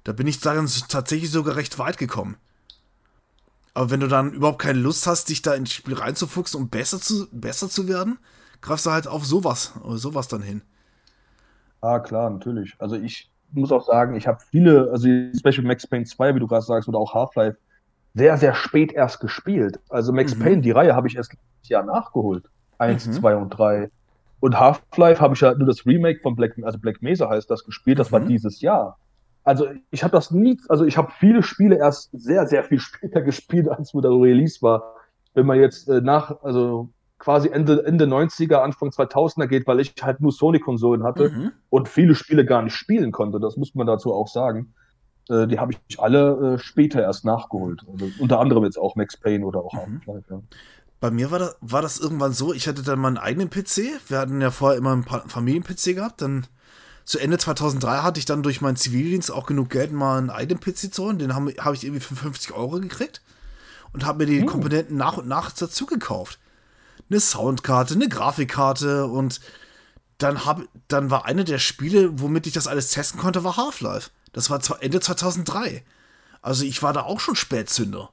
Da 0.03 0.11
bin 0.11 0.27
ich 0.27 0.39
dann 0.39 0.69
tatsächlich 0.89 1.31
sogar 1.31 1.55
recht 1.55 1.79
weit 1.79 1.97
gekommen. 1.97 2.37
Aber 3.73 3.89
wenn 3.89 4.01
du 4.01 4.07
dann 4.07 4.33
überhaupt 4.33 4.59
keine 4.59 4.79
Lust 4.79 5.07
hast, 5.07 5.29
dich 5.29 5.41
da 5.41 5.53
ins 5.53 5.71
Spiel 5.71 5.95
reinzufuchsen, 5.95 6.59
um 6.59 6.69
besser 6.69 6.99
zu, 6.99 7.27
besser 7.31 7.69
zu 7.69 7.87
werden, 7.87 8.19
greifst 8.61 8.85
du 8.85 8.91
halt 8.91 9.07
auf 9.07 9.25
sowas, 9.25 9.73
sowas 9.95 10.27
dann 10.27 10.41
hin. 10.41 10.61
Ah, 11.81 11.99
klar, 11.99 12.29
natürlich. 12.29 12.75
Also 12.77 12.95
ich 12.95 13.31
muss 13.51 13.71
auch 13.71 13.85
sagen, 13.85 14.15
ich 14.15 14.27
habe 14.27 14.39
viele, 14.51 14.89
also 14.91 15.07
Special 15.37 15.65
Max 15.65 15.87
Payne 15.87 16.05
2, 16.05 16.35
wie 16.35 16.39
du 16.39 16.47
gerade 16.47 16.65
sagst, 16.65 16.87
oder 16.87 16.99
auch 16.99 17.13
Half-Life, 17.13 17.57
sehr, 18.13 18.37
sehr 18.37 18.53
spät 18.53 18.93
erst 18.93 19.19
gespielt. 19.19 19.79
Also 19.89 20.13
Max 20.13 20.35
mhm. 20.35 20.43
Payne, 20.43 20.61
die 20.61 20.71
Reihe 20.71 20.95
habe 20.95 21.07
ich 21.07 21.15
erst 21.15 21.33
letztes 21.33 21.69
Jahr 21.69 21.83
nachgeholt. 21.83 22.45
Eins, 22.77 23.07
mhm. 23.07 23.13
zwei 23.13 23.35
und 23.35 23.49
drei. 23.49 23.89
Und 24.39 24.59
Half-Life 24.59 25.21
habe 25.21 25.35
ich 25.35 25.41
ja 25.41 25.53
nur 25.55 25.67
das 25.67 25.85
Remake 25.85 26.19
von 26.21 26.35
Black, 26.35 26.55
also 26.63 26.77
Black 26.77 27.01
Mesa 27.01 27.29
heißt 27.29 27.49
das, 27.49 27.63
gespielt. 27.63 27.99
Das 27.99 28.09
mhm. 28.09 28.13
war 28.13 28.19
dieses 28.21 28.61
Jahr. 28.61 28.97
Also 29.43 29.67
ich 29.91 30.03
habe 30.03 30.11
das 30.11 30.31
nie, 30.31 30.59
also 30.69 30.85
ich 30.85 30.97
habe 30.97 31.11
viele 31.19 31.43
Spiele 31.43 31.77
erst 31.77 32.09
sehr, 32.13 32.47
sehr 32.47 32.63
viel 32.63 32.79
später 32.81 33.21
gespielt, 33.21 33.67
als 33.67 33.93
mir 33.93 34.01
der 34.01 34.11
Release 34.11 34.61
war. 34.61 34.95
Wenn 35.33 35.45
man 35.45 35.59
jetzt 35.59 35.89
äh, 35.89 36.01
nach, 36.01 36.43
also 36.43 36.89
quasi 37.17 37.49
Ende, 37.49 37.83
Ende 37.85 38.05
90er, 38.05 38.57
Anfang 38.57 38.89
2000er 38.89 39.47
geht, 39.47 39.65
weil 39.65 39.79
ich 39.79 39.95
halt 40.01 40.19
nur 40.19 40.31
Sony-Konsolen 40.31 41.03
hatte 41.03 41.29
mhm. 41.29 41.51
und 41.69 41.87
viele 41.87 42.13
Spiele 42.13 42.45
gar 42.45 42.61
nicht 42.61 42.75
spielen 42.75 43.11
konnte. 43.11 43.39
Das 43.39 43.57
muss 43.57 43.73
man 43.75 43.87
dazu 43.87 44.13
auch 44.13 44.27
sagen. 44.27 44.73
Äh, 45.29 45.47
die 45.47 45.59
habe 45.59 45.73
ich 45.73 45.99
alle 45.99 46.55
äh, 46.55 46.59
später 46.59 47.01
erst 47.01 47.25
nachgeholt. 47.25 47.85
Also 47.91 48.11
unter 48.19 48.39
anderem 48.39 48.63
jetzt 48.63 48.77
auch 48.77 48.95
Max 48.95 49.17
Payne 49.17 49.45
oder 49.45 49.61
auch 49.61 49.73
mhm. 49.87 50.01
ja. 50.05 50.41
Bei 50.99 51.11
mir 51.11 51.31
war 51.31 51.39
das, 51.39 51.57
war 51.59 51.81
das 51.81 51.99
irgendwann 51.99 52.31
so, 52.31 52.53
ich 52.53 52.67
hatte 52.67 52.81
dann 52.81 52.99
meinen 52.99 53.17
eigenen 53.17 53.49
PC. 53.49 53.99
Wir 54.07 54.19
hatten 54.19 54.39
ja 54.39 54.51
vorher 54.51 54.77
immer 54.77 54.93
einen 54.93 55.03
Familien-PC 55.03 55.95
gehabt. 55.95 56.21
Dann 56.21 56.47
zu 57.03 57.19
Ende 57.19 57.37
2003 57.37 57.97
hatte 57.97 58.19
ich 58.19 58.25
dann 58.25 58.41
durch 58.41 58.61
meinen 58.61 58.77
Zivildienst 58.77 59.29
auch 59.29 59.45
genug 59.45 59.69
Geld, 59.69 59.91
mal 59.91 60.17
einen 60.17 60.29
eigenen 60.29 60.61
PC 60.61 60.93
zu 60.93 61.03
holen. 61.03 61.19
Den 61.19 61.35
habe 61.35 61.53
hab 61.57 61.73
ich 61.73 61.83
irgendwie 61.83 61.99
für 61.99 62.15
50 62.15 62.53
Euro 62.53 62.79
gekriegt 62.79 63.21
und 63.91 64.05
habe 64.05 64.19
mir 64.19 64.31
die 64.31 64.41
mhm. 64.41 64.45
Komponenten 64.45 64.95
nach 64.95 65.17
und 65.17 65.27
nach 65.27 65.51
dazu 65.51 65.85
gekauft. 65.85 66.39
Eine 67.09 67.19
Soundkarte, 67.19 67.95
eine 67.95 68.07
Grafikkarte 68.07 69.05
und 69.05 69.41
dann, 70.17 70.45
hab, 70.45 70.61
dann 70.87 71.11
war 71.11 71.25
eine 71.25 71.43
der 71.43 71.59
Spiele, 71.59 72.21
womit 72.21 72.47
ich 72.47 72.53
das 72.53 72.67
alles 72.67 72.91
testen 72.91 73.19
konnte, 73.19 73.43
war 73.43 73.57
Half-Life. 73.57 74.09
Das 74.33 74.49
war 74.49 74.59
Ende 74.81 74.99
2003. 74.99 75.83
Also 76.41 76.65
ich 76.65 76.83
war 76.83 76.91
da 76.91 77.03
auch 77.03 77.19
schon 77.19 77.35
Spätzünder. 77.35 78.09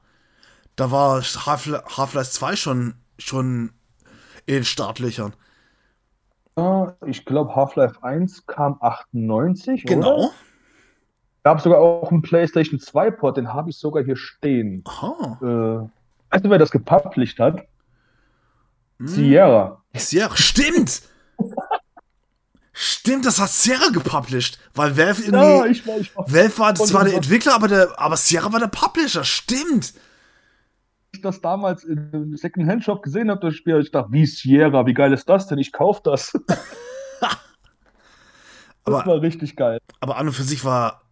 Da 0.76 0.90
war 0.90 1.20
Half-Life 1.20 2.30
2 2.30 2.56
schon, 2.56 2.94
schon 3.18 3.72
in 4.46 4.54
den 4.54 4.64
Startlöchern. 4.64 5.34
Ich 7.06 7.24
glaube, 7.24 7.54
Half-Life 7.56 8.02
1 8.02 8.46
kam 8.46 8.76
98. 8.80 9.84
Genau. 9.84 10.16
Oder? 10.16 10.30
Gab 11.42 11.60
sogar 11.60 11.78
auch 11.78 12.10
einen 12.10 12.20
PlayStation 12.20 12.78
2-Port, 12.78 13.38
den 13.38 13.52
habe 13.52 13.70
ich 13.70 13.78
sogar 13.78 14.04
hier 14.04 14.16
stehen. 14.16 14.84
Aha. 14.86 15.38
Äh, 15.40 16.34
weißt 16.34 16.44
du, 16.44 16.50
wer 16.50 16.58
das 16.58 16.70
gepublished 16.70 17.38
hat? 17.38 17.66
Hm. 18.98 19.06
Sierra. 19.06 19.82
Sierra, 19.94 20.36
stimmt! 20.36 21.02
Stimmt, 22.82 23.26
das 23.26 23.38
hat 23.38 23.50
Sierra 23.50 23.90
gepublished, 23.90 24.58
weil 24.72 24.96
Valve 24.96 25.20
irgendwie. 25.20 25.34
Ja, 25.34 25.66
ich 25.66 25.86
war, 25.86 25.98
ich 25.98 26.16
war 26.16 26.32
Valve 26.32 26.58
war 26.58 26.74
zwar 26.76 27.04
der 27.04 27.12
Entwickler, 27.12 27.54
aber, 27.54 27.68
der, 27.68 28.00
aber 28.00 28.16
Sierra 28.16 28.50
war 28.54 28.58
der 28.58 28.68
Publisher, 28.68 29.22
stimmt. 29.22 29.92
Ich 31.12 31.20
das 31.20 31.42
damals 31.42 31.84
im 31.84 32.34
Second-Hand-Shop 32.38 33.02
gesehen 33.02 33.30
habe, 33.30 33.38
das 33.42 33.54
Spiel, 33.54 33.78
ich 33.80 33.90
dachte, 33.90 34.10
wie 34.12 34.24
Sierra, 34.24 34.86
wie 34.86 34.94
geil 34.94 35.12
ist 35.12 35.28
das 35.28 35.46
denn? 35.46 35.58
Ich 35.58 35.72
kauf 35.72 36.02
das. 36.02 36.32
das 36.46 37.36
aber, 38.84 39.04
war 39.04 39.20
richtig 39.20 39.56
geil. 39.56 39.78
Aber 40.00 40.16
an 40.16 40.28
und 40.28 40.32
für 40.32 40.42
sich 40.42 40.64
war, 40.64 41.02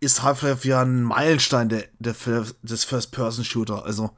ist 0.00 0.22
Half-Life 0.22 0.66
ja 0.66 0.80
ein 0.80 1.02
Meilenstein 1.02 1.68
der, 1.68 1.84
der, 1.98 2.14
des 2.62 2.84
First-Person-Shooter. 2.84 3.84
Also, 3.84 4.12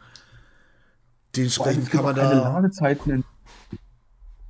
dementsprechend 1.34 1.90
kann 1.90 2.05
man 2.05 2.14
da. 2.14 2.32
Ladezeiten 2.32 3.24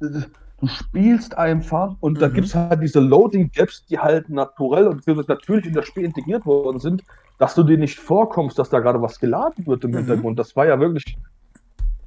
in 0.00 0.26
du 0.60 0.66
spielst 0.66 1.36
einfach 1.36 1.96
und 2.00 2.14
mhm. 2.14 2.20
da 2.20 2.28
gibt 2.28 2.46
es 2.46 2.54
halt 2.54 2.82
diese 2.82 3.00
Loading-Gaps, 3.00 3.86
die 3.86 3.98
halt 3.98 4.28
naturell 4.28 4.86
und 4.86 5.06
natürlich 5.28 5.66
in 5.66 5.72
das 5.72 5.86
Spiel 5.86 6.04
integriert 6.04 6.46
worden 6.46 6.78
sind, 6.78 7.02
dass 7.38 7.54
du 7.54 7.62
dir 7.62 7.78
nicht 7.78 7.98
vorkommst, 7.98 8.58
dass 8.58 8.68
da 8.68 8.80
gerade 8.80 9.00
was 9.00 9.18
geladen 9.18 9.66
wird 9.66 9.84
im 9.84 9.92
mhm. 9.92 9.98
Hintergrund. 9.98 10.38
Das 10.38 10.54
war 10.56 10.66
ja 10.66 10.78
wirklich, 10.78 11.16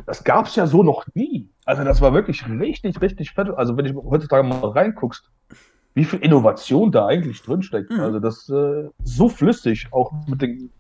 das 0.06 0.24
gab 0.24 0.46
es 0.46 0.56
ja 0.56 0.68
so 0.68 0.84
noch 0.84 1.06
nie. 1.16 1.50
Also 1.66 1.84
das 1.84 2.02
war 2.02 2.14
wirklich 2.14 2.48
richtig, 2.48 3.02
richtig 3.02 3.32
fett. 3.32 3.50
Also 3.50 3.76
wenn 3.76 3.86
ich 3.86 3.96
heutzutage 3.96 4.48
mal 4.48 4.60
reinguckst, 4.60 5.30
wie 5.96 6.06
viel 6.06 6.20
Innovation 6.20 6.92
da 6.92 7.08
eigentlich 7.08 7.42
drinsteckt. 7.42 7.92
Mhm. 7.92 8.00
Also 8.00 8.20
das 8.20 8.50
äh, 8.50 8.90
so 9.04 9.30
flüssig, 9.30 9.88
auch 9.92 10.12
mit 10.28 10.42
den 10.42 10.72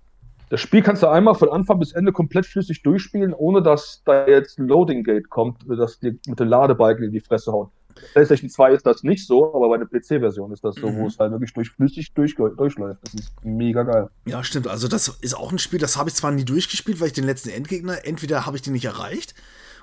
das 0.53 0.61
Spiel 0.61 0.83
kannst 0.83 1.01
du 1.01 1.07
einmal 1.07 1.33
von 1.33 1.49
Anfang 1.49 1.79
bis 1.79 1.93
Ende 1.93 2.11
komplett 2.11 2.45
flüssig 2.45 2.83
durchspielen, 2.83 3.33
ohne 3.33 3.63
dass 3.63 4.03
da 4.05 4.27
jetzt 4.27 4.59
ein 4.59 4.67
Loading 4.67 5.03
Gate 5.03 5.27
kommt, 5.27 5.63
das 5.67 5.97
dir 5.97 6.15
mit 6.27 6.39
dem 6.39 6.47
Ladebalken 6.47 7.03
in 7.05 7.11
die 7.11 7.21
Fresse 7.21 7.51
haut. 7.51 7.71
PlayStation 8.11 8.51
2 8.51 8.73
ist 8.73 8.85
das 8.85 9.01
nicht 9.01 9.25
so, 9.25 9.51
aber 9.55 9.67
bei 9.67 9.79
der 9.79 9.87
PC-Version 9.87 10.51
ist 10.51 10.63
das 10.63 10.75
so, 10.75 10.91
mhm. 10.91 10.97
wo 10.99 11.07
es 11.07 11.17
halt 11.17 11.31
wirklich 11.31 11.53
durch, 11.53 11.71
flüssig 11.71 12.13
durch, 12.13 12.35
durchläuft. 12.35 12.99
Das 13.01 13.15
ist 13.15 13.33
mega 13.43 13.81
geil. 13.81 14.11
Ja, 14.27 14.43
stimmt. 14.43 14.67
Also, 14.67 14.87
das 14.87 15.07
ist 15.07 15.35
auch 15.35 15.51
ein 15.51 15.57
Spiel, 15.57 15.79
das 15.79 15.97
habe 15.97 16.09
ich 16.09 16.15
zwar 16.15 16.29
nie 16.29 16.45
durchgespielt, 16.45 16.99
weil 16.99 17.07
ich 17.07 17.13
den 17.13 17.25
letzten 17.25 17.49
Endgegner, 17.49 18.05
entweder 18.05 18.45
habe 18.45 18.55
ich 18.55 18.61
den 18.61 18.73
nicht 18.73 18.85
erreicht 18.85 19.33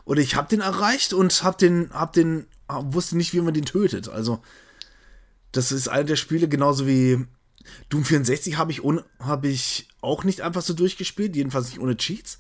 oder 0.05 0.21
ich 0.21 0.37
habe 0.37 0.47
den 0.47 0.61
erreicht 0.61 1.13
und 1.13 1.43
habe 1.43 1.57
den, 1.57 1.91
hab 1.93 2.13
den, 2.13 2.47
wusste 2.69 3.17
nicht, 3.17 3.35
wie 3.35 3.41
man 3.41 3.55
den 3.55 3.65
tötet. 3.65 4.09
Also, 4.09 4.39
das 5.51 5.73
ist 5.73 5.89
einer 5.89 6.05
der 6.05 6.15
Spiele, 6.15 6.47
genauso 6.47 6.87
wie 6.87 7.27
Doom 7.89 8.05
64 8.05 8.57
habe 8.57 8.73
ich, 8.73 8.83
hab 9.19 9.45
ich 9.45 9.89
auch 10.01 10.25
nicht 10.25 10.41
einfach 10.41 10.63
so 10.63 10.75
durchgespielt, 10.75 11.37
jedenfalls 11.37 11.69
nicht 11.69 11.81
ohne 11.81 11.97
Cheats. 11.97 12.39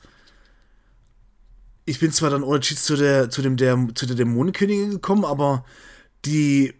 Ich 1.84 1.98
bin 2.00 2.12
zwar 2.12 2.30
dann 2.30 2.42
ohne 2.42 2.60
Cheats 2.60 2.84
zu 2.84 2.96
der, 2.96 3.30
zu 3.30 3.42
dem, 3.42 3.56
der, 3.56 3.88
zu 3.94 4.06
der 4.06 4.16
Dämonenkönigin 4.16 4.90
gekommen, 4.90 5.24
aber 5.24 5.64
die, 6.24 6.74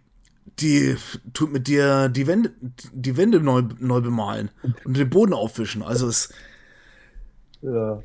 die 0.59 0.95
tut 1.33 1.51
mit 1.51 1.67
dir 1.67 2.09
die 2.09 2.27
Wände, 2.27 2.53
die 2.93 3.17
Wände 3.17 3.39
neu, 3.41 3.63
neu 3.79 4.01
bemalen 4.01 4.51
und 4.85 4.97
den 4.97 5.09
Boden 5.09 5.33
aufwischen. 5.33 5.81
Also 5.83 6.07
es. 6.07 6.33
Ja. 7.61 8.01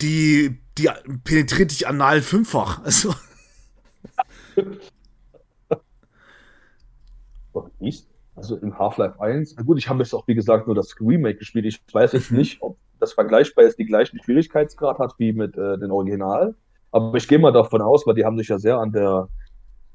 Die, 0.00 0.58
die 0.78 0.88
penetriert 1.24 1.70
dich 1.70 1.86
anal 1.88 2.22
fünffach. 2.22 2.82
Also. 2.82 3.14
Was 7.52 7.70
ist? 7.80 8.11
Also 8.42 8.56
im 8.56 8.76
Half-Life 8.76 9.20
1. 9.20 9.54
Na 9.56 9.62
gut, 9.62 9.78
ich 9.78 9.88
habe 9.88 10.00
jetzt 10.02 10.12
auch, 10.12 10.26
wie 10.26 10.34
gesagt, 10.34 10.66
nur 10.66 10.74
das 10.74 10.96
Remake 11.00 11.38
gespielt. 11.38 11.64
Ich 11.64 11.80
weiß 11.92 12.12
jetzt 12.12 12.32
nicht, 12.32 12.60
ob 12.60 12.76
das 12.98 13.12
vergleichbar 13.12 13.64
ist, 13.64 13.78
die 13.78 13.86
gleichen 13.86 14.20
Schwierigkeitsgrad 14.22 14.98
hat 14.98 15.14
wie 15.18 15.32
mit 15.32 15.56
äh, 15.56 15.78
den 15.78 15.90
Original. 15.90 16.54
Aber 16.90 17.16
ich 17.16 17.28
gehe 17.28 17.38
mal 17.38 17.52
davon 17.52 17.80
aus, 17.80 18.06
weil 18.06 18.14
die 18.14 18.24
haben 18.24 18.36
sich 18.36 18.48
ja 18.48 18.58
sehr 18.58 18.78
an 18.78 18.92
der 18.92 19.28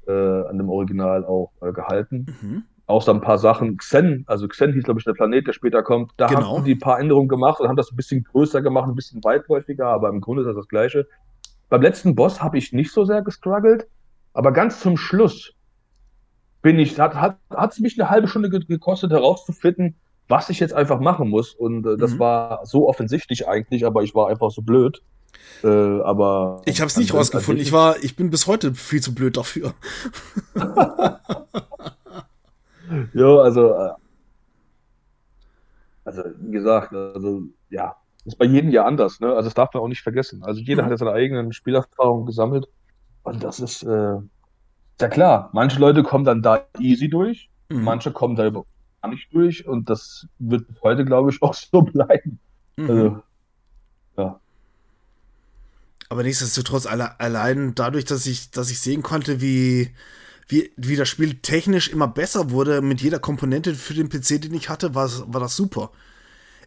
äh, 0.06 0.12
an 0.12 0.56
dem 0.56 0.70
Original 0.70 1.24
auch 1.24 1.52
äh, 1.60 1.72
gehalten. 1.72 2.26
Mhm. 2.40 2.64
Außer 2.86 3.12
ein 3.12 3.20
paar 3.20 3.36
Sachen. 3.36 3.76
Xen, 3.76 4.24
also 4.26 4.48
Xen 4.48 4.72
hieß, 4.72 4.84
glaube 4.84 4.98
ich, 4.98 5.04
der 5.04 5.12
Planet, 5.12 5.46
der 5.46 5.52
später 5.52 5.82
kommt. 5.82 6.12
Da 6.16 6.26
genau. 6.26 6.56
haben 6.56 6.64
die 6.64 6.74
ein 6.74 6.78
paar 6.78 6.98
Änderungen 6.98 7.28
gemacht 7.28 7.60
und 7.60 7.68
haben 7.68 7.76
das 7.76 7.92
ein 7.92 7.96
bisschen 7.96 8.24
größer 8.24 8.62
gemacht, 8.62 8.88
ein 8.88 8.94
bisschen 8.94 9.22
weitläufiger, 9.22 9.86
aber 9.86 10.08
im 10.08 10.22
Grunde 10.22 10.42
ist 10.42 10.46
das 10.46 10.56
das 10.56 10.68
Gleiche. 10.68 11.06
Beim 11.68 11.82
letzten 11.82 12.14
Boss 12.14 12.42
habe 12.42 12.56
ich 12.56 12.72
nicht 12.72 12.92
so 12.92 13.04
sehr 13.04 13.20
gestruggelt, 13.20 13.86
aber 14.32 14.52
ganz 14.52 14.80
zum 14.80 14.96
Schluss 14.96 15.52
bin 16.62 16.78
ich, 16.78 16.98
hat 16.98 17.12
es 17.12 17.18
hat, 17.20 17.38
hat's 17.50 17.80
mich 17.80 17.98
eine 17.98 18.10
halbe 18.10 18.28
Stunde 18.28 18.50
gekostet, 18.50 19.10
herauszufinden, 19.10 19.96
was 20.28 20.50
ich 20.50 20.60
jetzt 20.60 20.74
einfach 20.74 21.00
machen 21.00 21.28
muss. 21.28 21.54
Und 21.54 21.86
äh, 21.86 21.96
das 21.96 22.12
mhm. 22.12 22.18
war 22.18 22.66
so 22.66 22.88
offensichtlich 22.88 23.48
eigentlich, 23.48 23.86
aber 23.86 24.02
ich 24.02 24.14
war 24.14 24.28
einfach 24.28 24.50
so 24.50 24.62
blöd. 24.62 25.02
Äh, 25.62 25.68
aber 25.68 26.62
ich 26.64 26.80
habe 26.80 26.88
es 26.88 26.96
nicht 26.96 27.14
rausgefunden. 27.14 27.62
Ich 27.62 27.72
war, 27.72 28.02
ich 28.02 28.16
bin 28.16 28.30
bis 28.30 28.46
heute 28.46 28.74
viel 28.74 29.00
zu 29.00 29.14
blöd 29.14 29.36
dafür. 29.36 29.74
ja, 33.14 33.36
also, 33.36 33.72
äh, 33.72 33.90
also 36.04 36.22
wie 36.38 36.52
gesagt, 36.52 36.92
also 36.94 37.42
ja, 37.70 37.96
ist 38.24 38.38
bei 38.38 38.46
jedem 38.46 38.70
ja 38.70 38.84
anders. 38.84 39.20
Ne? 39.20 39.28
Also 39.28 39.48
das 39.48 39.54
darf 39.54 39.72
man 39.74 39.82
auch 39.82 39.88
nicht 39.88 40.02
vergessen. 40.02 40.42
Also 40.42 40.60
jeder 40.60 40.82
mhm. 40.82 40.86
hat 40.86 40.90
ja 40.92 40.98
seine 40.98 41.12
eigenen 41.12 41.52
Spielerfahrungen 41.52 42.26
gesammelt 42.26 42.66
und 43.22 43.42
das 43.42 43.60
ist 43.60 43.82
äh, 43.82 44.16
ja 45.00 45.08
klar. 45.08 45.50
Manche 45.52 45.78
Leute 45.78 46.02
kommen 46.02 46.24
dann 46.24 46.42
da 46.42 46.66
easy 46.78 47.08
durch, 47.08 47.50
mhm. 47.68 47.82
manche 47.82 48.10
kommen 48.12 48.36
da 48.36 48.50
gar 48.50 49.10
nicht 49.10 49.32
durch 49.32 49.66
und 49.66 49.88
das 49.88 50.26
wird 50.38 50.66
heute, 50.82 51.04
glaube 51.04 51.30
ich, 51.30 51.42
auch 51.42 51.54
so 51.54 51.82
bleiben. 51.82 52.38
Mhm. 52.76 52.90
Also, 52.90 53.22
ja. 54.16 54.40
Aber 56.08 56.22
nichtsdestotrotz, 56.22 56.86
alle, 56.86 57.20
allein 57.20 57.74
dadurch, 57.74 58.04
dass 58.04 58.26
ich, 58.26 58.50
dass 58.50 58.70
ich 58.70 58.80
sehen 58.80 59.02
konnte, 59.02 59.40
wie, 59.40 59.90
wie, 60.48 60.72
wie 60.76 60.96
das 60.96 61.08
Spiel 61.08 61.34
technisch 61.34 61.88
immer 61.88 62.08
besser 62.08 62.50
wurde 62.50 62.80
mit 62.80 63.02
jeder 63.02 63.18
Komponente 63.18 63.74
für 63.74 63.94
den 63.94 64.08
PC, 64.08 64.40
den 64.40 64.54
ich 64.54 64.70
hatte, 64.70 64.94
war, 64.94 65.10
war 65.26 65.40
das 65.40 65.54
super. 65.54 65.90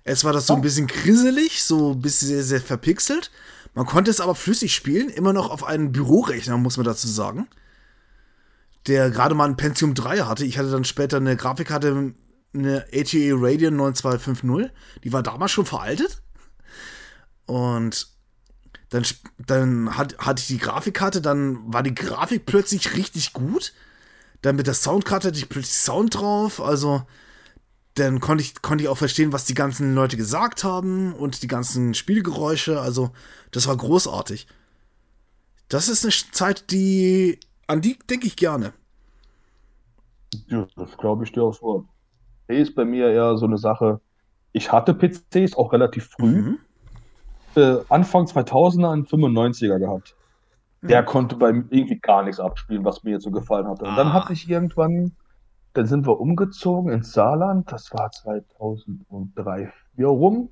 Es 0.04 0.24
war 0.24 0.34
das 0.34 0.48
so 0.48 0.56
ein 0.56 0.62
bisschen 0.62 0.88
grisselig, 0.88 1.64
so 1.64 1.94
ein 1.94 2.02
bisschen 2.02 2.28
sehr, 2.28 2.44
sehr 2.44 2.62
verpixelt. 2.62 3.32
Man 3.74 3.86
konnte 3.86 4.12
es 4.12 4.20
aber 4.20 4.36
flüssig 4.36 4.74
spielen, 4.74 5.10
immer 5.10 5.34
noch 5.34 5.50
auf 5.50 5.64
einem 5.64 5.92
Bürorechner, 5.92 6.58
muss 6.58 6.78
man 6.78 6.86
dazu 6.86 7.08
sagen. 7.08 7.48
Der 8.88 9.12
gerade 9.12 9.36
mal 9.36 9.48
ein 9.48 9.58
Pentium 9.58 9.94
3 9.94 10.20
hatte. 10.20 10.46
Ich 10.46 10.58
hatte 10.58 10.72
dann 10.72 10.86
später 10.86 11.18
eine 11.18 11.38
Grafikkarte, 11.38 12.14
eine 12.54 12.86
ATA 12.92 13.36
Radeon 13.36 13.76
9250. 13.76 14.72
Die 15.04 15.14
war 15.14 15.24
damals 15.24 15.52
schon 15.52 15.66
veraltet. 15.66 16.22
Und 17.46 18.08
dann, 18.90 19.06
dann 19.38 19.98
hat, 19.98 20.18
hatte 20.18 20.42
ich 20.42 20.48
die 20.48 20.58
Grafikkarte, 20.58 21.22
dann 21.22 21.74
war 21.74 21.82
die 21.82 21.96
Grafik 21.96 22.46
plötzlich 22.46 22.96
richtig 22.96 23.34
gut. 23.34 23.74
Dann 24.42 24.56
mit 24.56 24.68
der 24.68 24.74
Soundkarte 24.74 25.30
hatte 25.30 25.38
ich 25.38 25.50
plötzlich 25.50 25.76
Sound 25.76 26.16
drauf. 26.16 26.60
Also, 26.62 27.04
dann 27.96 28.20
konnte 28.20 28.44
ich, 28.44 28.62
konnte 28.62 28.84
ich 28.84 28.90
auch 28.90 28.98
verstehen, 28.98 29.32
was 29.32 29.46
die 29.46 29.54
ganzen 29.54 29.96
Leute 29.96 30.18
gesagt 30.18 30.64
haben 30.64 31.14
und 31.14 31.42
die 31.44 31.48
ganzen 31.48 31.94
Spielgeräusche. 31.94 32.82
Also, 32.82 33.12
das 33.52 33.68
war 33.68 33.78
großartig. 33.78 34.48
Das 35.70 35.88
ist 35.88 36.04
eine 36.04 36.14
Zeit, 36.32 36.72
die, 36.72 37.40
an 37.72 37.82
die 37.82 37.98
denke 38.10 38.28
ich 38.28 38.36
gerne. 38.36 38.74
Ja, 40.48 40.68
das 40.76 40.98
glaube 40.98 41.24
ich 41.24 41.32
dir 41.32 41.44
aufs 41.44 41.62
Wort. 41.62 41.86
ist 42.48 42.76
bei 42.76 42.86
mir 42.86 43.10
eher 43.10 43.38
so 43.38 43.46
eine 43.46 43.58
Sache. 43.58 44.00
Ich 44.54 44.72
hatte 44.72 44.94
PCs 44.94 45.56
auch 45.56 45.74
relativ 45.74 46.08
früh. 46.08 46.42
Mhm 46.42 46.60
äh, 47.56 47.78
Anfang 47.90 48.26
2000er 48.26 48.92
einen 48.92 49.06
95er 49.06 49.80
gehabt. 49.80 50.16
Der 50.82 51.02
mhm. 51.02 51.06
konnte 51.06 51.36
bei 51.36 51.54
mir 51.54 51.66
irgendwie 51.70 52.00
gar 52.00 52.24
nichts 52.24 52.40
abspielen, 52.40 52.84
was 52.84 53.04
mir 53.04 53.12
jetzt 53.12 53.24
so 53.24 53.32
gefallen 53.32 53.68
hatte. 53.68 53.84
Und 53.86 53.92
ah. 53.92 53.96
dann 53.96 54.14
hatte 54.14 54.34
ich 54.34 54.50
irgendwann, 54.50 55.16
dann 55.74 55.86
sind 55.86 56.08
wir 56.08 56.20
umgezogen 56.20 56.92
ins 56.92 57.14
Saarland, 57.14 57.72
das 57.72 57.92
war 57.94 58.12
2003, 58.12 59.72
4 59.96 60.08
rum. 60.08 60.50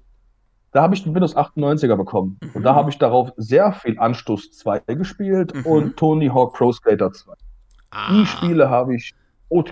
Da 0.72 0.82
habe 0.84 0.94
ich 0.94 1.04
den 1.04 1.16
Windows 1.16 1.36
98er 1.36 1.96
bekommen. 1.96 2.38
Mhm. 2.42 2.50
Und 2.54 2.64
da 2.64 2.76
habe 2.76 2.90
ich 2.90 2.98
darauf 2.98 3.32
sehr 3.38 3.72
viel 3.74 3.98
Anstoß 3.98 4.52
2 4.52 4.80
gespielt 4.96 5.54
mhm. 5.56 5.66
und 5.66 5.98
Tony 5.98 6.28
Hawk 6.28 6.54
Pro 6.54 6.72
Skater 6.72 7.12
2. 7.12 7.34
Ah. 7.92 8.14
Die 8.14 8.26
Spiele 8.26 8.70
habe 8.70 8.96
ich 8.96 9.14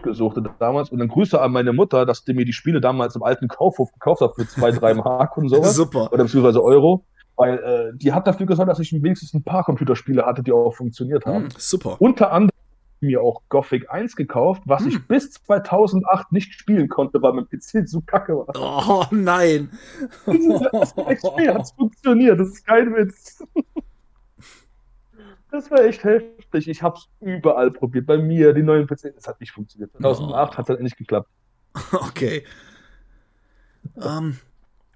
gesucht 0.01 0.37
damals. 0.59 0.89
Und 0.89 0.99
dann 0.99 1.07
Grüße 1.07 1.39
an 1.39 1.51
meine 1.51 1.73
Mutter, 1.73 2.05
dass 2.05 2.23
die 2.23 2.33
mir 2.33 2.45
die 2.45 2.53
Spiele 2.53 2.81
damals 2.81 3.15
im 3.15 3.23
alten 3.23 3.47
Kaufhof 3.47 3.91
gekauft 3.91 4.21
hat 4.21 4.35
für 4.35 4.47
2, 4.47 4.71
3 4.71 4.93
Mark 4.95 5.37
und 5.37 5.49
sowas. 5.49 5.75
Super. 5.75 6.11
Oder 6.11 6.23
beziehungsweise 6.23 6.63
Euro. 6.63 7.03
Weil 7.35 7.59
äh, 7.59 7.95
die 7.95 8.11
hat 8.11 8.25
dafür 8.25 8.47
gesorgt, 8.47 8.71
dass 8.71 8.79
ich 8.79 8.91
wenigstens 8.91 9.31
ein 9.35 9.43
paar 9.43 9.63
Computerspiele 9.63 10.25
hatte, 10.25 10.41
die 10.41 10.51
auch 10.51 10.71
funktioniert 10.71 11.27
haben. 11.27 11.45
Mm, 11.45 11.49
super. 11.55 11.97
Unter 11.99 12.31
anderem 12.31 12.56
mir 13.01 13.21
auch 13.21 13.41
Gothic 13.49 13.89
1 13.89 14.15
gekauft, 14.15 14.63
was 14.65 14.83
mm. 14.83 14.87
ich 14.87 15.07
bis 15.07 15.31
2008 15.31 16.31
nicht 16.31 16.53
spielen 16.53 16.89
konnte, 16.89 17.21
weil 17.21 17.33
mein 17.33 17.47
PC 17.47 17.87
zu 17.87 18.01
kacke 18.01 18.37
war. 18.37 18.47
Oh 18.55 19.05
nein! 19.11 19.71
das 20.25 20.97
war 20.97 21.09
echt 21.09 21.21
schwer, 21.21 21.55
hat 21.55 21.73
funktioniert, 21.75 22.39
das 22.39 22.49
ist 22.49 22.65
kein 22.65 22.93
Witz. 22.95 23.43
Das 25.49 25.71
war 25.71 25.79
echt 25.79 26.03
heftig. 26.03 26.67
Ich 26.67 26.83
hab's 26.83 27.07
überall 27.21 27.71
probiert. 27.71 28.05
Bei 28.05 28.17
mir, 28.17 28.53
die 28.53 28.63
neuen 28.63 28.85
PCs, 28.85 29.15
das 29.15 29.27
hat 29.27 29.39
nicht 29.39 29.53
funktioniert. 29.53 29.91
2008 29.93 30.53
oh. 30.53 30.57
hat 30.57 30.65
es 30.65 30.69
halt 30.69 30.81
nicht 30.81 30.97
geklappt. 30.97 31.29
Okay. 31.93 32.43
Ähm, 33.95 34.37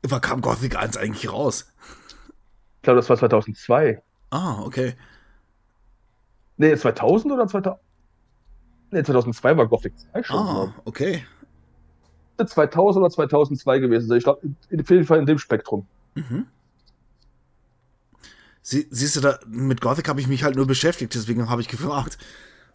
wann 0.03 0.21
kam 0.21 0.41
Gothic 0.41 0.75
1 0.75 0.97
eigentlich 0.97 1.31
raus? 1.31 1.71
Ich 2.77 2.81
glaube, 2.81 2.97
das 2.97 3.09
war 3.09 3.17
2002. 3.17 4.01
Ah, 4.31 4.61
okay. 4.61 4.95
Nee, 6.57 6.75
2000 6.75 7.33
oder 7.33 7.47
2000? 7.47 7.81
Nee, 8.91 9.03
2002 9.03 9.57
war 9.57 9.67
Gothic 9.67 9.93
2 9.97 10.23
schon. 10.23 10.37
Ah, 10.37 10.73
okay. 10.85 11.23
2000 12.43 13.03
oder 13.03 13.11
2002 13.11 13.79
gewesen 13.79 14.07
sein. 14.07 14.17
Ich 14.17 14.23
glaube, 14.23 14.41
auf 14.45 14.89
jeden 14.89 15.05
Fall 15.05 15.19
in 15.19 15.25
dem 15.25 15.37
Spektrum. 15.37 15.85
Mhm. 16.15 16.47
Sie, 18.63 18.87
siehst 18.89 19.15
du, 19.15 19.21
da 19.21 19.39
mit 19.47 19.81
Gothic 19.81 20.07
habe 20.07 20.19
ich 20.19 20.27
mich 20.27 20.43
halt 20.43 20.55
nur 20.55 20.67
beschäftigt, 20.67 21.15
deswegen 21.15 21.49
habe 21.49 21.61
ich 21.61 21.67
gefragt. 21.67 22.17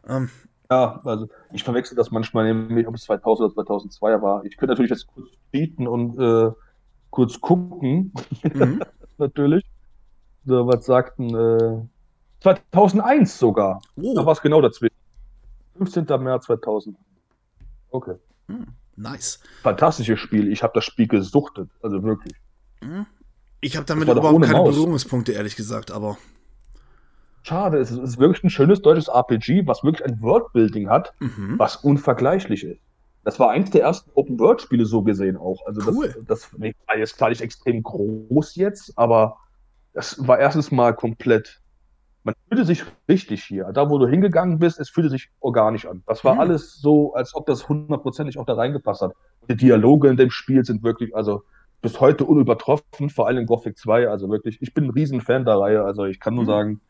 Ähm. 0.08 0.30
Ja, 0.70 1.00
also 1.04 1.28
ich 1.52 1.62
verwechsel 1.62 1.96
das 1.96 2.10
manchmal 2.10 2.52
nämlich, 2.52 2.88
ob 2.88 2.96
es 2.96 3.02
2000 3.04 3.46
oder 3.46 3.54
2002 3.54 4.22
war. 4.22 4.44
Ich 4.44 4.56
könnte 4.56 4.72
natürlich 4.72 4.90
jetzt 4.90 5.06
kurz 5.06 5.28
bieten 5.52 5.86
und 5.86 6.18
äh, 6.18 6.50
kurz 7.10 7.40
gucken. 7.40 8.12
Mhm. 8.42 8.82
natürlich. 9.18 9.64
So, 10.44 10.66
was 10.66 10.86
sagten, 10.86 11.34
äh, 11.34 11.82
2001 12.40 13.38
sogar. 13.38 13.80
Oh. 13.96 14.14
Da 14.14 14.26
war 14.26 14.32
es 14.32 14.42
genau 14.42 14.60
dazwischen. 14.60 15.05
15. 15.76 16.04
März 16.22 16.46
2000. 16.46 16.96
Okay. 17.90 18.14
Hm, 18.48 18.66
nice. 18.96 19.40
Fantastisches 19.62 20.20
Spiel. 20.20 20.50
Ich 20.52 20.62
habe 20.62 20.72
das 20.74 20.84
Spiel 20.84 21.08
gesuchtet. 21.08 21.70
Also 21.82 22.02
wirklich. 22.02 22.34
Hm. 22.80 23.06
Ich 23.60 23.76
habe 23.76 23.86
damit 23.86 24.08
überhaupt 24.08 24.42
keine 24.42 24.58
Maus. 24.58 24.74
Berührungspunkte, 24.74 25.32
ehrlich 25.32 25.56
gesagt, 25.56 25.90
aber. 25.90 26.18
Schade, 27.42 27.78
es 27.78 27.90
ist 27.90 28.18
wirklich 28.18 28.42
ein 28.44 28.50
schönes 28.50 28.82
deutsches 28.82 29.08
RPG, 29.08 29.66
was 29.66 29.84
wirklich 29.84 30.04
ein 30.04 30.20
Worldbuilding 30.20 30.88
hat, 30.88 31.14
mhm. 31.20 31.54
was 31.58 31.76
unvergleichlich 31.76 32.64
ist. 32.64 32.80
Das 33.22 33.40
war 33.40 33.50
eins 33.50 33.70
der 33.70 33.82
ersten 33.82 34.10
Open-World-Spiele 34.14 34.84
so 34.84 35.02
gesehen 35.02 35.36
auch. 35.36 35.64
Also 35.66 35.82
cool. 35.90 36.14
das, 36.28 36.50
das 36.52 36.76
war 36.86 36.96
jetzt 36.96 37.16
klar 37.16 37.30
nicht 37.30 37.40
extrem 37.40 37.82
groß 37.82 38.54
jetzt, 38.54 38.96
aber 38.96 39.38
das 39.94 40.26
war 40.26 40.38
erstens 40.38 40.70
mal 40.70 40.94
komplett. 40.94 41.60
Man 42.26 42.34
fühlte 42.48 42.64
sich 42.64 42.82
richtig 43.08 43.44
hier. 43.44 43.66
Da, 43.72 43.88
wo 43.88 43.98
du 43.98 44.08
hingegangen 44.08 44.58
bist, 44.58 44.80
es 44.80 44.90
fühlte 44.90 45.10
sich 45.10 45.30
organisch 45.38 45.86
an. 45.86 46.02
Das 46.08 46.24
war 46.24 46.34
mhm. 46.34 46.40
alles 46.40 46.74
so, 46.74 47.14
als 47.14 47.36
ob 47.36 47.46
das 47.46 47.68
hundertprozentig 47.68 48.36
auch 48.36 48.44
da 48.44 48.54
reingepasst 48.54 49.02
hat. 49.02 49.12
Die 49.48 49.56
Dialoge 49.56 50.08
in 50.08 50.16
dem 50.16 50.30
Spiel 50.30 50.64
sind 50.64 50.82
wirklich, 50.82 51.14
also 51.14 51.44
bis 51.82 52.00
heute 52.00 52.24
unübertroffen, 52.24 53.10
vor 53.10 53.28
allem 53.28 53.38
in 53.38 53.46
Gothic 53.46 53.78
2. 53.78 54.08
Also 54.08 54.28
wirklich, 54.28 54.60
ich 54.60 54.74
bin 54.74 54.86
ein 54.86 54.90
Riesenfan 54.90 55.44
der 55.44 55.60
Reihe. 55.60 55.84
Also 55.84 56.04
ich 56.04 56.18
kann 56.18 56.34
nur 56.34 56.42
mhm. 56.42 56.48
sagen, 56.48 56.80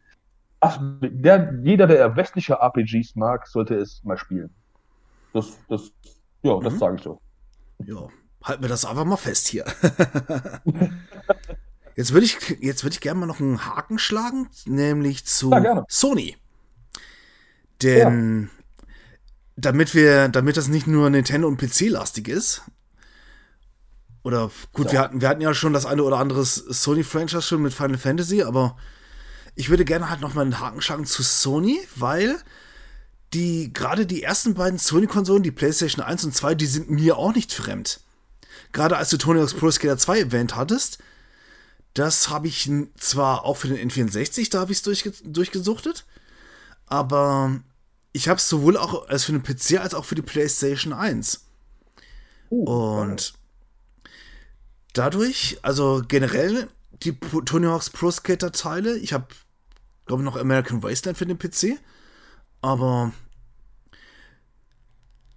ach, 0.60 0.80
der, 1.02 1.52
jeder, 1.62 1.86
der 1.86 2.16
westliche 2.16 2.54
RPGs 2.54 3.14
mag, 3.16 3.46
sollte 3.46 3.74
es 3.74 4.02
mal 4.04 4.16
spielen. 4.16 4.48
Das, 5.34 5.58
das, 5.68 5.92
ja, 6.44 6.58
das 6.60 6.72
mhm. 6.72 6.78
sage 6.78 6.96
ich 6.96 7.02
so. 7.02 7.20
Ja, 7.84 8.08
halten 8.42 8.62
wir 8.62 8.70
das 8.70 8.86
einfach 8.86 9.04
mal 9.04 9.18
fest 9.18 9.48
hier. 9.48 9.66
Jetzt 11.96 12.12
würde 12.12 12.26
ich, 12.26 12.38
jetzt 12.60 12.84
würde 12.84 12.92
ich 12.92 13.00
gerne 13.00 13.18
mal 13.18 13.26
noch 13.26 13.40
einen 13.40 13.64
Haken 13.64 13.98
schlagen, 13.98 14.48
nämlich 14.66 15.24
zu 15.24 15.50
ja, 15.50 15.84
Sony. 15.88 16.36
Denn 17.82 18.42
ja. 18.42 18.88
damit 19.56 19.94
wir, 19.94 20.28
damit 20.28 20.58
das 20.58 20.68
nicht 20.68 20.86
nur 20.86 21.08
Nintendo 21.08 21.48
und 21.48 21.58
PC-lastig 21.58 22.28
ist, 22.28 22.62
oder 24.22 24.50
gut, 24.72 24.86
ja. 24.86 24.92
wir, 24.92 25.00
hatten, 25.00 25.20
wir 25.20 25.28
hatten 25.28 25.40
ja 25.40 25.54
schon 25.54 25.72
das 25.72 25.86
eine 25.86 26.02
oder 26.02 26.18
andere 26.18 26.44
Sony-Franchise 26.44 27.42
schon 27.42 27.62
mit 27.62 27.72
Final 27.72 27.96
Fantasy, 27.96 28.42
aber 28.42 28.76
ich 29.54 29.70
würde 29.70 29.84
gerne 29.84 30.10
halt 30.10 30.20
noch 30.20 30.34
mal 30.34 30.42
einen 30.42 30.60
Haken 30.60 30.82
schlagen 30.82 31.06
zu 31.06 31.22
Sony, 31.22 31.78
weil 31.94 32.36
die, 33.32 33.72
gerade 33.72 34.04
die 34.04 34.22
ersten 34.22 34.54
beiden 34.54 34.78
Sony-Konsolen, 34.78 35.42
die 35.42 35.52
PlayStation 35.52 36.04
1 36.04 36.24
und 36.24 36.34
2, 36.34 36.56
die 36.56 36.66
sind 36.66 36.90
mir 36.90 37.16
auch 37.16 37.34
nicht 37.34 37.54
fremd. 37.54 38.00
Gerade 38.72 38.96
als 38.98 39.08
du 39.10 39.16
Tony 39.16 39.40
Hawk's 39.40 39.54
Pro 39.54 39.70
Skater 39.70 39.96
2 39.96 40.18
erwähnt 40.18 40.56
hattest, 40.56 40.98
das 41.96 42.28
habe 42.28 42.46
ich 42.46 42.70
zwar 42.98 43.44
auch 43.44 43.56
für 43.56 43.68
den 43.68 43.90
N64, 43.90 44.50
da 44.50 44.60
habe 44.60 44.72
ich 44.72 44.78
es 44.78 44.82
durchge 44.82 45.12
durchgesuchtet, 45.24 46.04
aber 46.84 47.58
ich 48.12 48.28
habe 48.28 48.36
es 48.36 48.48
sowohl 48.48 48.76
auch 48.76 49.08
als 49.08 49.24
für 49.24 49.32
den 49.32 49.42
PC 49.42 49.80
als 49.80 49.94
auch 49.94 50.04
für 50.04 50.14
die 50.14 50.22
PlayStation 50.22 50.92
1. 50.92 51.46
Uh, 52.50 52.64
und 52.64 53.32
dadurch, 54.92 55.58
also 55.62 56.02
generell 56.06 56.68
die 57.02 57.18
Tony 57.46 57.66
Hawk's 57.66 57.88
Pro 57.88 58.10
Skater 58.10 58.52
Teile, 58.52 58.98
ich 58.98 59.14
habe 59.14 59.28
glaube 60.04 60.22
noch 60.22 60.36
American 60.36 60.82
Wasteland 60.82 61.16
für 61.16 61.26
den 61.26 61.38
PC, 61.38 61.78
aber 62.60 63.12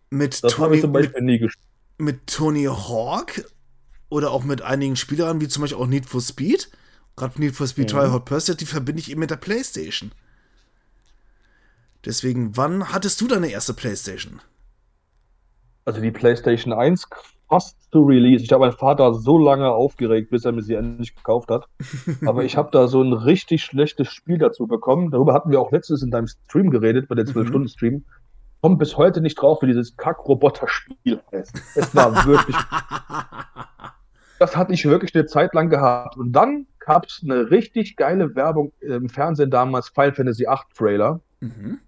mit 0.09 0.43
das 0.43 0.53
Tony 0.53 0.85
mit, 0.85 1.13
mit 1.97 2.27
Tony 2.27 2.65
Hawk 2.65 3.45
oder 4.09 4.31
auch 4.31 4.43
mit 4.43 4.61
einigen 4.61 4.95
Spielern, 4.95 5.41
wie 5.41 5.47
zum 5.47 5.61
Beispiel 5.61 5.81
auch 5.81 5.87
Need 5.87 6.05
for 6.05 6.21
Speed, 6.21 6.69
gerade 7.15 7.39
Need 7.39 7.55
for 7.55 7.67
Speed 7.67 7.93
mhm. 7.93 8.11
Hot 8.11 8.25
Pursuit, 8.25 8.59
die 8.59 8.65
verbinde 8.65 8.99
ich 8.99 9.11
eben 9.11 9.19
mit 9.19 9.31
der 9.31 9.37
PlayStation. 9.37 10.11
Deswegen, 12.05 12.55
wann 12.55 12.91
hattest 12.93 13.19
du 13.21 13.27
deine 13.27 13.49
erste 13.49 13.73
PlayStation? 13.73 14.41
Also 15.85 16.01
die 16.01 16.11
PlayStation 16.11 16.73
1 16.73 17.07
fast 17.49 17.91
zu 17.91 18.03
Release. 18.03 18.43
Ich 18.43 18.51
habe 18.51 18.61
meinen 18.61 18.77
Vater 18.77 19.13
so 19.13 19.37
lange 19.37 19.69
aufgeregt, 19.69 20.29
bis 20.29 20.45
er 20.45 20.51
mir 20.51 20.61
sie 20.61 20.75
endlich 20.75 21.15
gekauft 21.15 21.49
hat. 21.49 21.67
Aber 22.25 22.43
ich 22.43 22.55
habe 22.55 22.69
da 22.71 22.87
so 22.87 23.01
ein 23.01 23.11
richtig 23.11 23.63
schlechtes 23.63 24.07
Spiel 24.07 24.37
dazu 24.37 24.67
bekommen. 24.67 25.11
Darüber 25.11 25.33
hatten 25.33 25.51
wir 25.51 25.59
auch 25.59 25.71
letztens 25.71 26.03
in 26.03 26.11
deinem 26.11 26.27
Stream 26.27 26.69
geredet, 26.69 27.09
bei 27.09 27.15
der 27.15 27.25
12-Stunden-Stream. 27.25 27.93
Mhm. 27.95 28.05
Komme 28.61 28.77
bis 28.77 28.97
heute 28.97 29.21
nicht 29.21 29.35
drauf, 29.35 29.61
wie 29.61 29.67
dieses 29.67 29.97
Kack-Roboter-Spiel 29.97 31.21
heißt. 31.31 31.61
Es 31.75 31.95
war 31.95 32.13
wirklich. 32.25 32.55
Das 34.39 34.55
hatte 34.55 34.73
ich 34.73 34.85
wirklich 34.85 35.13
eine 35.13 35.25
Zeit 35.25 35.53
lang 35.53 35.69
gehabt. 35.69 36.17
Und 36.17 36.31
dann 36.31 36.65
gab 36.79 37.05
es 37.05 37.21
eine 37.23 37.51
richtig 37.51 37.97
geile 37.97 38.35
Werbung 38.35 38.71
im 38.79 39.09
Fernsehen 39.09 39.51
damals, 39.51 39.89
Final 39.89 40.13
Fantasy 40.13 40.45
VIII 40.45 40.57
Trailer. 40.75 41.19
Mhm. 41.41 41.79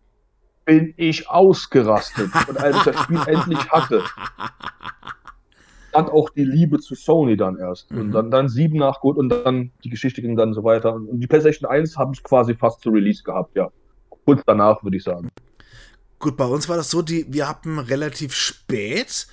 Bin 0.66 0.94
ich 0.98 1.30
ausgerastet. 1.30 2.30
Und 2.48 2.58
als 2.60 2.78
ich 2.78 2.84
das 2.84 3.00
Spiel 3.00 3.20
endlich 3.26 3.72
hatte, 3.72 4.04
stand 5.90 6.10
auch 6.10 6.30
die 6.30 6.44
Liebe 6.44 6.80
zu 6.80 6.94
Sony 6.94 7.38
dann 7.38 7.58
erst. 7.58 7.90
Mhm. 7.90 8.02
Und 8.02 8.12
dann, 8.12 8.32
dann 8.32 8.50
7 8.50 8.78
nach 8.78 9.00
gut 9.00 9.18
und 9.18 9.30
dann 9.30 9.72
die 9.84 9.90
Geschichte 9.90 10.22
ging 10.22 10.36
dann 10.36 10.54
so 10.54 10.64
weiter. 10.64 10.94
Und 10.94 11.20
die 11.20 11.28
PlayStation 11.28 11.70
1 11.70 11.98
habe 11.98 12.12
ich 12.14 12.22
quasi 12.22 12.54
fast 12.54 12.82
zu 12.82 12.90
Release 12.90 13.24
gehabt, 13.24 13.56
ja. 13.56 13.70
Kurz 14.26 14.42
danach, 14.46 14.84
würde 14.84 14.98
ich 14.98 15.04
sagen. 15.04 15.30
Gut, 16.20 16.38
bei 16.38 16.46
uns 16.46 16.70
war 16.70 16.78
das 16.78 16.92
so, 16.92 17.02
die, 17.02 17.26
wir 17.34 17.50
hatten 17.50 17.80
relativ 17.80 18.34
spät 18.34 19.28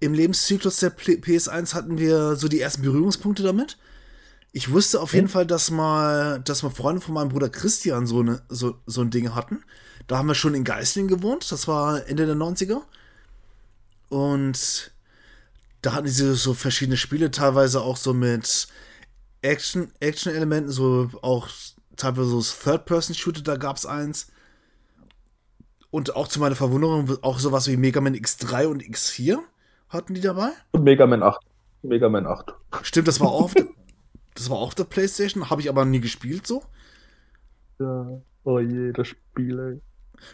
im 0.00 0.14
Lebenszyklus 0.14 0.78
der 0.78 0.96
PS1 0.96 1.74
hatten 1.74 1.98
wir 1.98 2.36
so 2.36 2.48
die 2.48 2.60
ersten 2.60 2.82
Berührungspunkte 2.82 3.42
damit. 3.42 3.76
Ich 4.52 4.70
wusste 4.70 5.00
auf 5.00 5.12
jeden 5.12 5.28
Fall, 5.28 5.46
dass 5.46 5.70
mal, 5.70 6.40
dass 6.40 6.62
mal 6.62 6.70
Freunde 6.70 7.00
von 7.00 7.14
meinem 7.14 7.28
Bruder 7.28 7.48
Christian 7.48 8.06
so, 8.06 8.20
eine, 8.20 8.42
so, 8.48 8.76
so 8.86 9.02
ein 9.02 9.10
Ding 9.10 9.34
hatten. 9.34 9.62
Da 10.06 10.18
haben 10.18 10.28
wir 10.28 10.34
schon 10.34 10.54
in 10.54 10.64
Geislingen 10.64 11.08
gewohnt. 11.08 11.50
Das 11.52 11.68
war 11.68 12.06
Ende 12.06 12.26
der 12.26 12.36
90er. 12.36 12.80
Und 14.08 14.90
da 15.82 15.92
hatten 15.92 16.08
sie 16.08 16.34
so 16.34 16.54
verschiedene 16.54 16.96
Spiele, 16.96 17.30
teilweise 17.30 17.82
auch 17.82 17.96
so 17.96 18.14
mit 18.14 18.68
Action, 19.42 19.92
Action-Elementen, 20.00 20.70
so 20.70 21.10
auch 21.22 21.48
teilweise 21.96 22.28
so 22.28 22.42
Third-Person-Shooter, 22.42 23.42
da 23.42 23.56
gab 23.56 23.76
es 23.76 23.84
eins. 23.84 24.28
Und 25.90 26.16
auch 26.16 26.28
zu 26.28 26.40
meiner 26.40 26.56
Verwunderung 26.56 27.22
auch 27.22 27.38
sowas 27.38 27.66
wie 27.66 27.76
Mega 27.76 28.00
Man 28.00 28.14
X3 28.14 28.66
und 28.66 28.82
X4 28.82 29.38
hatten 29.88 30.14
die 30.14 30.20
dabei? 30.20 30.50
Und 30.72 30.84
Mega 30.84 31.06
Man 31.06 31.22
8. 31.22 31.40
Mega 31.82 32.08
Man 32.08 32.26
8. 32.26 32.54
Stimmt, 32.82 33.08
das 33.08 33.20
war 33.20 33.28
auch 33.28 33.44
auf 33.44 33.54
der, 33.54 33.66
das 34.34 34.50
war 34.50 34.58
auch 34.58 34.68
auf 34.68 34.74
der 34.74 34.84
Playstation, 34.84 35.50
habe 35.50 35.60
ich 35.60 35.68
aber 35.68 35.84
nie 35.84 36.00
gespielt 36.00 36.46
so. 36.46 36.62
Ja, 37.78 38.20
oh 38.44 38.58
je, 38.58 38.92
das 38.92 39.08
Spiel, 39.08 39.58
ey. 39.58 39.80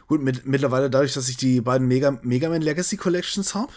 Gut, 0.07 0.23
mit, 0.23 0.47
mittlerweile 0.47 0.89
dadurch, 0.89 1.13
dass 1.13 1.29
ich 1.29 1.37
die 1.37 1.61
beiden 1.61 1.87
Mega, 1.87 2.19
Mega 2.23 2.49
Man 2.49 2.63
Legacy 2.63 2.97
Collections 2.97 3.55
habe, 3.55 3.73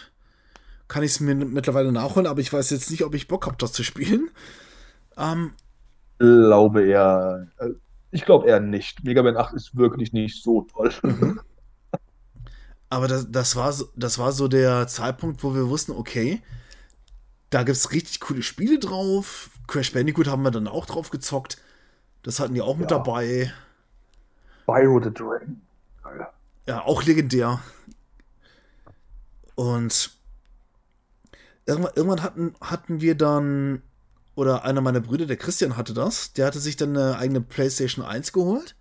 kann 0.88 1.02
ich 1.02 1.12
es 1.12 1.20
mir 1.20 1.34
mittlerweile 1.34 1.92
nachholen, 1.92 2.26
aber 2.26 2.40
ich 2.40 2.52
weiß 2.52 2.70
jetzt 2.70 2.90
nicht, 2.90 3.04
ob 3.04 3.14
ich 3.14 3.28
Bock 3.28 3.46
habe, 3.46 3.56
das 3.58 3.72
zu 3.72 3.84
spielen. 3.84 4.30
Ähm, 5.18 5.52
glaube 6.18 6.86
eher, 6.86 7.46
äh, 7.58 7.70
ich 8.10 8.24
glaube 8.24 8.48
eher 8.48 8.60
nicht. 8.60 9.04
Mega 9.04 9.22
Man 9.22 9.36
8 9.36 9.54
ist 9.54 9.76
wirklich 9.76 10.12
nicht 10.12 10.42
so 10.42 10.62
toll. 10.62 10.90
Aber 12.90 13.08
das, 13.08 13.30
das, 13.30 13.56
war 13.56 13.72
so, 13.72 13.88
das 13.96 14.18
war 14.18 14.32
so 14.32 14.48
der 14.48 14.86
Zeitpunkt, 14.86 15.42
wo 15.42 15.54
wir 15.54 15.68
wussten, 15.68 15.92
okay, 15.92 16.42
da 17.50 17.62
gibt 17.62 17.76
es 17.76 17.92
richtig 17.92 18.20
coole 18.20 18.42
Spiele 18.42 18.78
drauf. 18.78 19.50
Crash 19.66 19.92
Bandicoot 19.92 20.28
haben 20.28 20.42
wir 20.42 20.50
dann 20.50 20.68
auch 20.68 20.86
drauf 20.86 21.10
gezockt. 21.10 21.58
Das 22.22 22.40
hatten 22.40 22.54
die 22.54 22.62
auch 22.62 22.74
ja. 22.74 22.80
mit 22.80 22.90
dabei. 22.90 23.52
Byro 24.66 25.02
the 25.02 25.12
Dragon. 25.12 25.60
Ja, 26.66 26.82
auch 26.82 27.02
legendär. 27.02 27.60
Und 29.54 30.10
irgendwann, 31.66 31.92
irgendwann 31.96 32.22
hatten, 32.22 32.54
hatten 32.60 33.00
wir 33.00 33.14
dann, 33.14 33.82
oder 34.34 34.64
einer 34.64 34.82
meiner 34.82 35.00
Brüder, 35.00 35.26
der 35.26 35.36
Christian 35.36 35.76
hatte 35.76 35.94
das, 35.94 36.34
der 36.34 36.46
hatte 36.46 36.60
sich 36.60 36.76
dann 36.76 36.96
eine 36.96 37.18
eigene 37.18 37.40
PlayStation 37.40 38.04
1 38.04 38.32
geholt. 38.32 38.76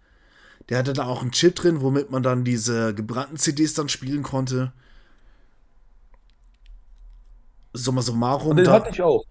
Der 0.69 0.77
hatte 0.79 0.93
da 0.93 1.05
auch 1.05 1.21
einen 1.21 1.31
Chip 1.31 1.55
drin, 1.55 1.81
womit 1.81 2.11
man 2.11 2.23
dann 2.23 2.43
diese 2.43 2.93
gebrannten 2.93 3.37
CDs 3.37 3.73
dann 3.73 3.89
spielen 3.89 4.23
konnte. 4.23 4.73
Summa 7.73 8.01
summarum. 8.01 8.57
Den 8.57 8.65
da, 8.65 8.73
hatte 8.73 8.89
ich 8.89 9.01
auch. 9.01 9.23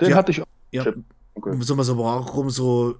Den 0.00 0.08
wir, 0.08 0.16
hatte 0.16 0.32
ich 0.32 0.42
auch. 0.42 0.46
Ja, 0.72 0.86
okay. 1.34 1.56
Summa 1.60 1.84
summarum 1.84 2.50
so. 2.50 2.98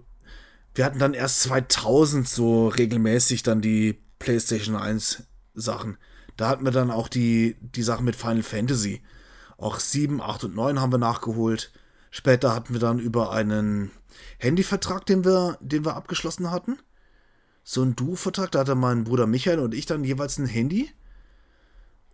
Wir 0.74 0.84
hatten 0.84 0.98
dann 0.98 1.14
erst 1.14 1.42
2000 1.42 2.28
so 2.28 2.68
regelmäßig 2.68 3.42
dann 3.42 3.62
die 3.62 3.98
PlayStation 4.18 4.76
1 4.76 5.24
Sachen. 5.54 5.96
Da 6.36 6.48
hatten 6.48 6.64
wir 6.64 6.72
dann 6.72 6.90
auch 6.90 7.08
die, 7.08 7.56
die 7.60 7.82
Sachen 7.82 8.04
mit 8.04 8.14
Final 8.14 8.42
Fantasy. 8.42 9.02
Auch 9.56 9.80
7, 9.80 10.20
8 10.20 10.44
und 10.44 10.54
9 10.54 10.80
haben 10.80 10.92
wir 10.92 10.98
nachgeholt. 10.98 11.72
Später 12.10 12.54
hatten 12.54 12.74
wir 12.74 12.80
dann 12.80 12.98
über 12.98 13.32
einen 13.32 13.90
Handyvertrag, 14.38 15.06
den 15.06 15.24
wir, 15.24 15.58
den 15.60 15.84
wir 15.84 15.96
abgeschlossen 15.96 16.50
hatten, 16.50 16.78
so 17.66 17.82
ein 17.82 17.96
Duo-Vertrag. 17.96 18.52
Da 18.52 18.60
hatte 18.60 18.76
mein 18.76 19.04
Bruder 19.04 19.26
Michael 19.26 19.58
und 19.58 19.74
ich 19.74 19.86
dann 19.86 20.04
jeweils 20.04 20.38
ein 20.38 20.46
Handy. 20.46 20.88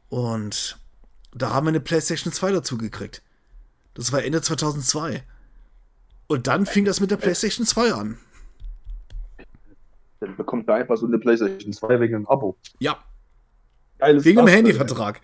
Und 0.08 0.78
da 1.34 1.52
haben 1.52 1.66
wir 1.66 1.68
eine 1.68 1.80
PlayStation 1.80 2.32
2 2.32 2.52
dazu 2.52 2.78
gekriegt. 2.78 3.22
Das 3.94 4.12
war 4.12 4.24
Ende 4.24 4.40
2002. 4.40 5.22
Und 6.26 6.46
dann 6.46 6.64
fing 6.64 6.86
das 6.86 7.00
mit 7.00 7.10
der 7.10 7.18
PlayStation 7.18 7.66
2 7.66 7.92
an. 7.92 8.18
Dann 10.20 10.36
bekommt 10.36 10.68
er 10.68 10.76
einfach 10.76 10.96
so 10.96 11.06
eine 11.06 11.18
PlayStation 11.18 11.72
2 11.72 12.00
wegen 12.00 12.14
einem 12.14 12.26
Abo. 12.26 12.56
Ja. 12.78 12.96
Geiles 13.98 14.24
wegen 14.24 14.38
einem 14.38 14.48
Handyvertrag. 14.48 15.20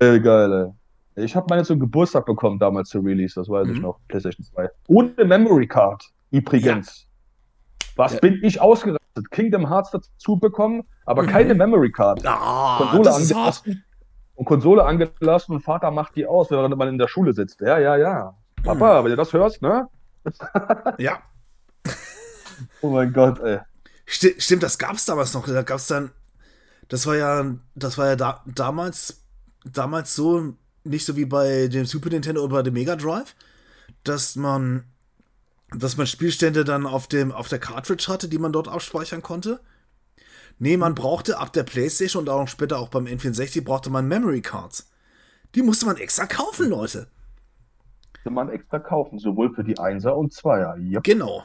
Äh, 0.00 0.18
geil, 0.18 0.74
ey. 1.14 1.24
Ich 1.24 1.36
habe 1.36 1.46
meine 1.48 1.64
zum 1.64 1.78
Geburtstag 1.78 2.26
bekommen 2.26 2.58
damals 2.58 2.90
zur 2.90 3.04
Release, 3.04 3.34
das 3.36 3.48
weiß 3.48 3.68
mhm. 3.68 3.74
ich 3.74 3.80
noch, 3.80 4.00
PlayStation 4.08 4.44
2. 4.44 4.68
Ohne 4.88 5.24
Memory 5.24 5.68
Card, 5.68 6.04
übrigens. 6.32 7.05
Was 7.96 8.12
ja. 8.12 8.20
bin 8.20 8.40
ich 8.42 8.60
ausgerastet? 8.60 9.30
Kingdom 9.30 9.68
Hearts 9.68 9.90
dazu 9.90 10.36
bekommen, 10.36 10.84
aber 11.06 11.22
mhm. 11.22 11.28
keine 11.28 11.54
Memory 11.54 11.90
Card. 11.90 12.24
Ah, 12.24 12.78
Konsole 12.78 13.14
angelassen. 13.14 13.84
Und 14.34 14.44
Konsole 14.44 14.84
angelassen 14.84 15.54
und 15.54 15.62
Vater 15.62 15.90
macht 15.90 16.14
die 16.14 16.26
aus, 16.26 16.50
während 16.50 16.76
man 16.76 16.88
in 16.88 16.98
der 16.98 17.08
Schule 17.08 17.32
sitzt. 17.32 17.60
Ja, 17.62 17.78
ja, 17.78 17.96
ja. 17.96 18.34
Papa, 18.62 19.00
mhm. 19.00 19.04
wenn 19.04 19.10
du 19.12 19.16
das 19.16 19.32
hörst, 19.32 19.62
ne? 19.62 19.88
ja. 20.98 21.18
oh 22.82 22.90
mein 22.90 23.12
Gott, 23.12 23.40
ey. 23.40 23.60
Stimmt, 24.04 24.42
stimmt 24.42 24.62
das 24.62 24.78
gab's 24.78 25.06
damals 25.06 25.32
noch. 25.34 25.46
Da 25.46 25.62
gab's 25.62 25.88
dann. 25.88 26.10
Das 26.88 27.06
war 27.06 27.16
ja, 27.16 27.44
das 27.74 27.98
war 27.98 28.08
ja 28.08 28.16
da, 28.16 28.44
damals, 28.46 29.24
damals 29.64 30.14
so, 30.14 30.54
nicht 30.84 31.04
so 31.04 31.16
wie 31.16 31.24
bei 31.24 31.66
dem 31.66 31.86
Super 31.86 32.10
Nintendo 32.10 32.44
oder 32.44 32.56
bei 32.56 32.62
dem 32.62 32.74
Mega 32.74 32.94
Drive, 32.94 33.34
dass 34.04 34.36
man 34.36 34.84
dass 35.78 35.96
man 35.96 36.06
Spielstände 36.06 36.64
dann 36.64 36.86
auf, 36.86 37.08
dem, 37.08 37.32
auf 37.32 37.48
der 37.48 37.58
Cartridge 37.58 38.06
hatte, 38.08 38.28
die 38.28 38.38
man 38.38 38.52
dort 38.52 38.68
abspeichern 38.68 39.22
konnte. 39.22 39.60
Nee, 40.58 40.76
man 40.76 40.94
brauchte 40.94 41.38
ab 41.38 41.52
der 41.52 41.64
PlayStation 41.64 42.22
und 42.22 42.28
auch 42.30 42.48
später 42.48 42.78
auch 42.78 42.88
beim 42.88 43.04
N64 43.04 43.62
brauchte 43.62 43.90
man 43.90 44.08
Memory 44.08 44.40
Cards. 44.40 44.90
Die 45.54 45.62
musste 45.62 45.86
man 45.86 45.96
extra 45.96 46.26
kaufen, 46.26 46.70
Leute. 46.70 47.08
Musste 48.14 48.30
man 48.30 48.48
extra 48.48 48.78
kaufen, 48.78 49.18
sowohl 49.18 49.54
für 49.54 49.64
die 49.64 49.76
1er 49.76 50.10
und 50.10 50.32
2er. 50.32 50.78
Yep. 50.78 51.04
Genau. 51.04 51.44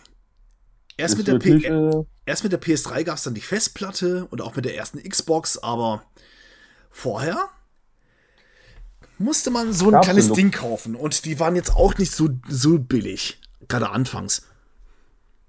Erst 0.98 1.18
mit, 1.18 1.28
wirklich, 1.28 1.66
äh... 1.66 2.03
erst 2.26 2.44
mit, 2.44 2.53
der 2.53 2.62
PS3 2.62 3.03
gab 3.03 3.18
es 3.18 3.24
dann 3.24 3.34
die 3.34 3.41
Festplatte 3.41 4.28
und 4.30 4.41
auch 4.41 4.56
mit 4.56 4.66
der 4.66 4.76
ersten 4.76 5.02
Xbox, 5.02 5.58
aber 5.58 6.03
vorher 6.90 7.49
musste 9.18 9.52
man 9.52 9.74
so 9.74 9.91
ein 9.91 10.02
kleines 10.02 10.32
Ding 10.34 10.52
kaufen 10.52 10.95
und 10.95 11.26
die 11.26 11.40
waren 11.40 11.56
jetzt 11.56 11.76
auch 11.76 11.98
nicht 11.98 12.12
so, 12.12 12.30
so 12.48 12.80
billig. 12.80 13.40
Gerade 13.72 13.91
anfangs. 13.91 14.48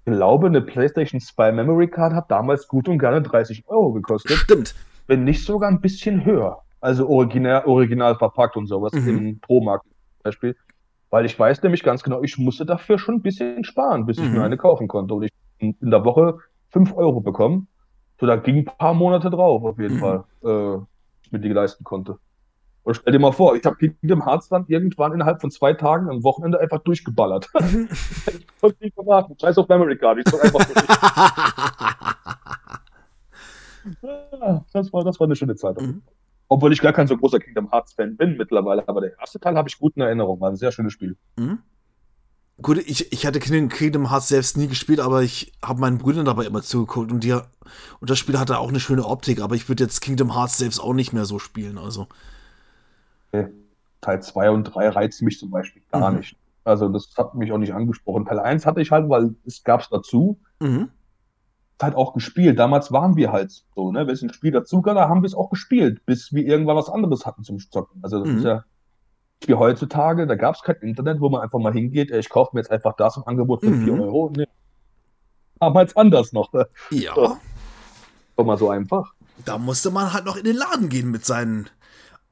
glaube, 0.05 0.47
eine 0.47 0.61
PlayStation 0.61 1.21
2 1.21 1.51
Memory 1.51 1.87
Card 1.89 2.13
hat 2.13 2.29
damals 2.31 2.67
gut 2.67 2.89
und 2.89 2.99
gerne 2.99 3.21
30 3.21 3.67
Euro 3.67 3.93
gekostet. 3.93 4.37
Stimmt. 4.37 4.75
Wenn 5.07 5.23
nicht 5.23 5.45
sogar 5.45 5.69
ein 5.69 5.81
bisschen 5.81 6.25
höher. 6.25 6.61
Also 6.81 7.07
original, 7.07 7.63
original 7.65 8.15
verpackt 8.15 8.57
und 8.57 8.67
sowas 8.67 8.91
mhm. 8.93 9.07
im 9.07 9.39
Pro-Markt 9.39 9.85
zum 9.85 10.23
Beispiel. 10.23 10.55
Weil 11.09 11.25
ich 11.25 11.37
weiß 11.37 11.61
nämlich 11.63 11.83
ganz 11.83 12.03
genau, 12.03 12.21
ich 12.23 12.37
musste 12.37 12.65
dafür 12.65 12.97
schon 12.97 13.15
ein 13.15 13.21
bisschen 13.21 13.63
sparen, 13.63 14.05
bis 14.05 14.17
ich 14.17 14.25
mhm. 14.25 14.33
mir 14.33 14.43
eine 14.43 14.57
kaufen 14.57 14.87
konnte. 14.87 15.13
Und 15.13 15.23
ich 15.23 15.31
in 15.59 15.75
der 15.91 16.03
Woche 16.03 16.39
5 16.71 16.95
Euro 16.95 17.21
bekommen. 17.21 17.67
So, 18.19 18.25
da 18.25 18.35
ging 18.35 18.57
ein 18.57 18.65
paar 18.65 18.93
Monate 18.93 19.29
drauf, 19.29 19.63
auf 19.63 19.79
jeden 19.79 19.95
mhm. 19.95 19.99
Fall, 19.99 20.23
äh, 20.43 20.77
ich 21.23 21.31
mir 21.31 21.39
die 21.39 21.49
leisten 21.49 21.83
konnte. 21.83 22.17
Und 22.83 22.95
stell 22.95 23.13
dir 23.13 23.19
mal 23.19 23.31
vor, 23.31 23.55
ich 23.55 23.63
habe 23.65 23.77
Kingdom 23.77 24.25
Hearts 24.25 24.49
dann 24.49 24.65
irgendwann 24.67 25.13
innerhalb 25.13 25.39
von 25.39 25.51
zwei 25.51 25.73
Tagen 25.73 26.09
am 26.09 26.23
Wochenende 26.23 26.59
einfach 26.59 26.79
durchgeballert. 26.79 27.49
ich 27.55 28.47
konnte 28.59 28.83
nicht 28.83 28.93
verraten. 28.93 29.37
Scheiß 29.39 29.57
auf 29.57 29.69
Memory 29.69 29.97
Card. 29.97 30.19
Ich 30.19 30.33
einfach 30.33 30.59
das, 34.73 34.91
war, 34.91 35.03
das 35.03 35.19
war 35.19 35.27
eine 35.27 35.35
schöne 35.35 35.55
Zeit. 35.55 35.79
Mhm. 35.79 36.01
Obwohl 36.49 36.73
ich 36.73 36.81
gar 36.81 36.91
kein 36.91 37.07
so 37.07 37.15
großer 37.15 37.39
Kingdom 37.39 37.71
Hearts 37.71 37.93
Fan 37.93 38.17
bin 38.17 38.35
mittlerweile, 38.35 38.87
aber 38.87 39.01
der 39.01 39.17
erste 39.17 39.39
Teil 39.39 39.55
habe 39.55 39.69
ich 39.69 39.79
gut 39.79 39.95
in 39.95 40.01
Erinnerung. 40.01 40.41
War 40.41 40.49
ein 40.49 40.57
sehr 40.57 40.73
schönes 40.73 40.91
Spiel. 40.91 41.15
Mhm. 41.37 41.59
Gut, 42.61 42.77
ich, 42.85 43.11
ich 43.11 43.25
hatte 43.25 43.39
Kingdom 43.39 44.11
Hearts 44.11 44.27
selbst 44.27 44.57
nie 44.57 44.67
gespielt, 44.67 44.99
aber 44.99 45.23
ich 45.23 45.53
habe 45.63 45.79
meinen 45.79 45.97
Brüdern 45.97 46.25
dabei 46.25 46.45
immer 46.45 46.61
zugeguckt 46.61 47.11
und, 47.11 47.23
die, 47.23 47.31
und 47.31 48.09
das 48.09 48.19
Spiel 48.19 48.37
hatte 48.37 48.59
auch 48.59 48.69
eine 48.69 48.79
schöne 48.79 49.05
Optik, 49.05 49.41
aber 49.41 49.55
ich 49.55 49.69
würde 49.69 49.85
jetzt 49.85 50.01
Kingdom 50.01 50.35
Hearts 50.35 50.57
selbst 50.57 50.79
auch 50.79 50.93
nicht 50.93 51.13
mehr 51.13 51.25
so 51.25 51.39
spielen, 51.39 51.77
also. 51.77 52.07
Teil 54.01 54.21
2 54.21 54.49
und 54.51 54.63
3 54.65 54.89
reizen 54.89 55.25
mich 55.25 55.39
zum 55.39 55.49
Beispiel 55.49 55.81
gar 55.91 56.11
mhm. 56.11 56.17
nicht. 56.17 56.35
Also 56.63 56.89
das 56.89 57.09
hat 57.17 57.35
mich 57.35 57.51
auch 57.51 57.57
nicht 57.57 57.73
angesprochen. 57.73 58.25
Teil 58.25 58.39
1 58.39 58.65
hatte 58.65 58.81
ich 58.81 58.91
halt, 58.91 59.09
weil 59.09 59.35
es 59.45 59.63
gab 59.63 59.81
es 59.81 59.89
dazu. 59.89 60.39
Mhm. 60.59 60.89
Halt 61.81 61.95
auch 61.95 62.13
gespielt. 62.13 62.59
Damals 62.59 62.93
waren 62.93 63.17
wir 63.17 63.33
halt 63.33 63.51
so, 63.75 63.91
ne? 63.91 64.07
Wenn 64.07 64.13
es 64.13 64.21
ein 64.21 64.31
Spiel 64.31 64.51
dazu 64.51 64.81
gab, 64.81 64.95
da 64.95 65.09
haben 65.09 65.21
wir 65.21 65.27
es 65.27 65.35
auch 65.35 65.49
gespielt, 65.49 66.05
bis 66.05 66.31
wir 66.31 66.45
irgendwann 66.45 66.77
was 66.77 66.89
anderes 66.89 67.25
hatten 67.25 67.43
zum 67.43 67.59
Zocken. 67.59 68.01
Also 68.01 68.19
das 68.19 68.29
mhm. 68.29 68.37
ist 68.37 68.43
ja 68.45 68.63
wie 69.47 69.53
heutzutage, 69.55 70.25
da 70.27 70.35
gab 70.35 70.55
es 70.55 70.61
kein 70.61 70.77
Internet, 70.77 71.19
wo 71.19 71.29
man 71.29 71.41
einfach 71.41 71.59
mal 71.59 71.73
hingeht, 71.73 72.11
ich 72.11 72.29
kaufe 72.29 72.51
mir 72.53 72.61
jetzt 72.61 72.71
einfach 72.71 72.95
das 72.95 73.17
im 73.17 73.23
Angebot 73.25 73.61
für 73.61 73.71
mhm. 73.71 73.83
4 73.83 73.93
Euro. 74.01 74.31
Nee. 74.35 74.47
Damals 75.59 75.95
anders 75.95 76.33
noch. 76.33 76.53
Ja. 76.91 77.15
So. 77.15 77.37
War 78.35 78.45
mal 78.45 78.57
so 78.57 78.69
einfach. 78.69 79.13
Da 79.45 79.57
musste 79.57 79.91
man 79.91 80.13
halt 80.13 80.25
noch 80.25 80.37
in 80.37 80.45
den 80.45 80.55
Laden 80.55 80.89
gehen 80.89 81.11
mit 81.11 81.25
seinen 81.25 81.69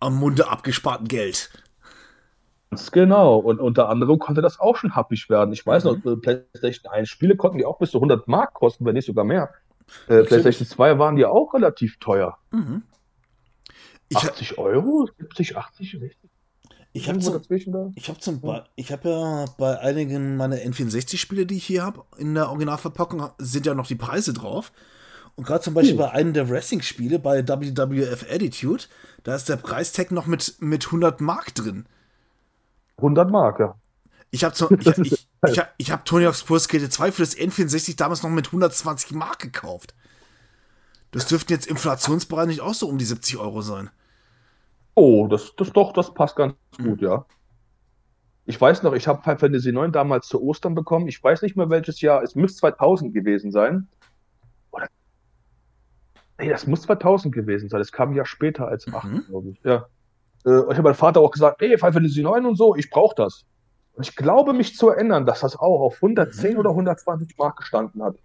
am 0.02 0.16
Munde 0.16 0.50
abgesparten 0.50 1.08
Geld. 1.08 1.50
Ganz 2.70 2.92
genau. 2.92 3.38
Und 3.38 3.60
unter 3.60 3.90
anderem 3.90 4.20
konnte 4.20 4.42
das 4.42 4.60
auch 4.60 4.78
schon 4.78 4.96
happig 4.96 5.30
werden. 5.30 5.54
Ich 5.54 5.66
weiß 5.66 5.84
mhm. 5.84 6.02
noch, 6.04 6.22
PlayStation 6.22 6.92
1 6.92 7.10
Spiele 7.10 7.36
konnten 7.36 7.58
die 7.58 7.66
auch 7.66 7.78
bis 7.78 7.92
zu 7.92 7.98
100 7.98 8.28
Mark 8.28 8.54
kosten, 8.54 8.86
wenn 8.86 8.94
nicht 8.94 9.06
sogar 9.06 9.26
mehr. 9.26 9.50
Äh, 10.08 10.24
PlayStation 10.24 10.68
2 10.68 10.98
waren 10.98 11.16
die 11.16 11.26
auch 11.26 11.54
relativ 11.54 11.98
teuer. 12.00 12.38
Mhm. 12.52 12.84
80 14.14 14.58
Euro? 14.58 15.08
70, 15.18 15.58
80, 15.58 15.92
60? 16.00 16.30
Ich 16.94 17.08
habe 17.08 17.20
zum, 17.20 17.42
ich 17.96 18.10
hab 18.10 18.22
zum 18.22 18.42
ja. 18.44 18.66
ich 18.76 18.92
habe 18.92 19.10
ja 19.10 19.46
bei 19.58 19.80
einigen 19.80 20.36
meiner 20.36 20.58
N64-Spiele, 20.58 21.46
die 21.46 21.56
ich 21.56 21.66
hier 21.66 21.84
habe, 21.84 22.04
in 22.18 22.34
der 22.36 22.50
Originalverpackung 22.50 23.30
sind 23.38 23.66
ja 23.66 23.74
noch 23.74 23.88
die 23.88 23.96
Preise 23.96 24.34
drauf. 24.34 24.74
Und 25.36 25.46
gerade 25.46 25.64
zum 25.64 25.74
Beispiel 25.74 25.94
hm. 25.94 26.00
bei 26.00 26.12
einem 26.12 26.34
der 26.34 26.50
Wrestling-Spiele, 26.50 27.20
bei 27.20 27.48
WWF 27.48 28.26
Attitude, 28.30 28.84
da 29.24 29.36
ist 29.36 29.50
der 29.50 29.58
Preistag 29.58 30.12
noch 30.12 30.28
mit, 30.28 30.56
mit 30.60 30.86
100 30.86 31.22
Mark 31.22 31.56
drin. 31.56 31.86
100 32.98 33.30
Mark, 33.30 33.60
ja. 33.60 33.76
Ich 34.32 34.44
habe 34.44 34.56
ich, 34.80 34.98
ich, 34.98 35.28
ich, 35.48 35.60
hab, 35.60 35.74
ich 35.78 35.92
hab 35.92 36.06
Tony 36.06 36.26
Hawk's 36.26 36.44
Pro 36.44 36.58
Skater 36.58 36.90
2 36.90 37.12
für 37.12 37.22
das 37.22 37.38
N64 37.38 37.98
damals 37.98 38.24
noch 38.24 38.30
mit 38.30 38.48
120 38.48 39.12
Mark 39.12 39.40
gekauft. 39.40 39.94
Das 41.12 41.28
dürften 41.28 41.52
jetzt 41.52 41.68
inflationsbereinigt 41.68 42.62
auch 42.62 42.74
so 42.74 42.88
um 42.88 42.98
die 42.98 43.06
70 43.06 43.38
Euro 43.38 43.62
sein. 43.62 43.90
Oh, 44.96 45.28
das, 45.28 45.56
das 45.58 45.72
doch, 45.74 45.94
das 45.94 46.14
passt 46.14 46.36
ganz 46.36 46.56
mhm. 46.78 46.84
gut, 46.84 47.02
ja. 47.02 47.26
Ich 48.46 48.60
weiß 48.60 48.84
noch, 48.84 48.94
ich 48.94 49.08
habe 49.08 49.22
Final 49.22 49.38
Fantasy 49.38 49.72
9 49.72 49.92
damals 49.92 50.28
zu 50.28 50.42
Ostern 50.42 50.76
bekommen. 50.76 51.08
Ich 51.08 51.24
weiß 51.24 51.42
nicht 51.42 51.56
mehr 51.56 51.70
welches 51.70 52.02
Jahr. 52.02 52.24
Es 52.24 52.36
müsste 52.36 52.60
2000 52.60 53.14
gewesen 53.14 53.52
sein. 53.52 53.88
Nee, 56.42 56.50
das 56.50 56.66
muss 56.66 56.82
2000 56.82 57.34
gewesen 57.34 57.70
sein. 57.70 57.80
Das 57.80 57.92
kam 57.92 58.16
ja 58.16 58.26
später 58.26 58.68
als 58.68 58.92
8, 58.92 59.04
mhm. 59.06 59.26
glaube 59.30 59.50
ich. 59.50 59.62
Ja. 59.64 59.86
Äh, 60.44 60.60
ich 60.62 60.70
habe 60.70 60.82
meinem 60.82 60.96
Vater 60.96 61.20
auch 61.20 61.30
gesagt, 61.30 61.62
ey, 61.62 61.78
Final 61.78 61.94
Fantasy 61.94 62.24
9 62.24 62.46
und 62.46 62.56
so, 62.56 62.76
ich 62.76 62.90
brauche 62.90 63.14
das. 63.16 63.46
Und 63.94 64.08
ich 64.08 64.16
glaube 64.16 64.54
mich 64.54 64.76
zu 64.76 64.90
erinnern, 64.90 65.28
dass 65.28 65.42
das 65.42 65.56
auch 65.56 65.82
auf 65.82 65.96
110 65.96 66.54
mhm. 66.54 66.60
oder 66.60 66.72
120 66.72 67.38
Mark 67.38 67.58
gestanden 67.58 68.02
hat. 68.02 68.16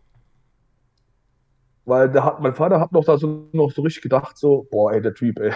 Weil 1.85 2.11
der 2.11 2.25
hat, 2.25 2.41
mein 2.41 2.55
Vater 2.55 2.81
hat 2.81 2.91
noch 2.91 3.05
da 3.05 3.19
so, 3.19 3.49
noch 3.53 3.71
so 3.71 3.83
richtig 3.83 4.03
gedacht, 4.03 4.39
so, 4.39 4.67
boah, 4.71 4.93
ey, 4.93 5.03
der 5.03 5.15
Typ, 5.15 5.39
ey. 5.39 5.53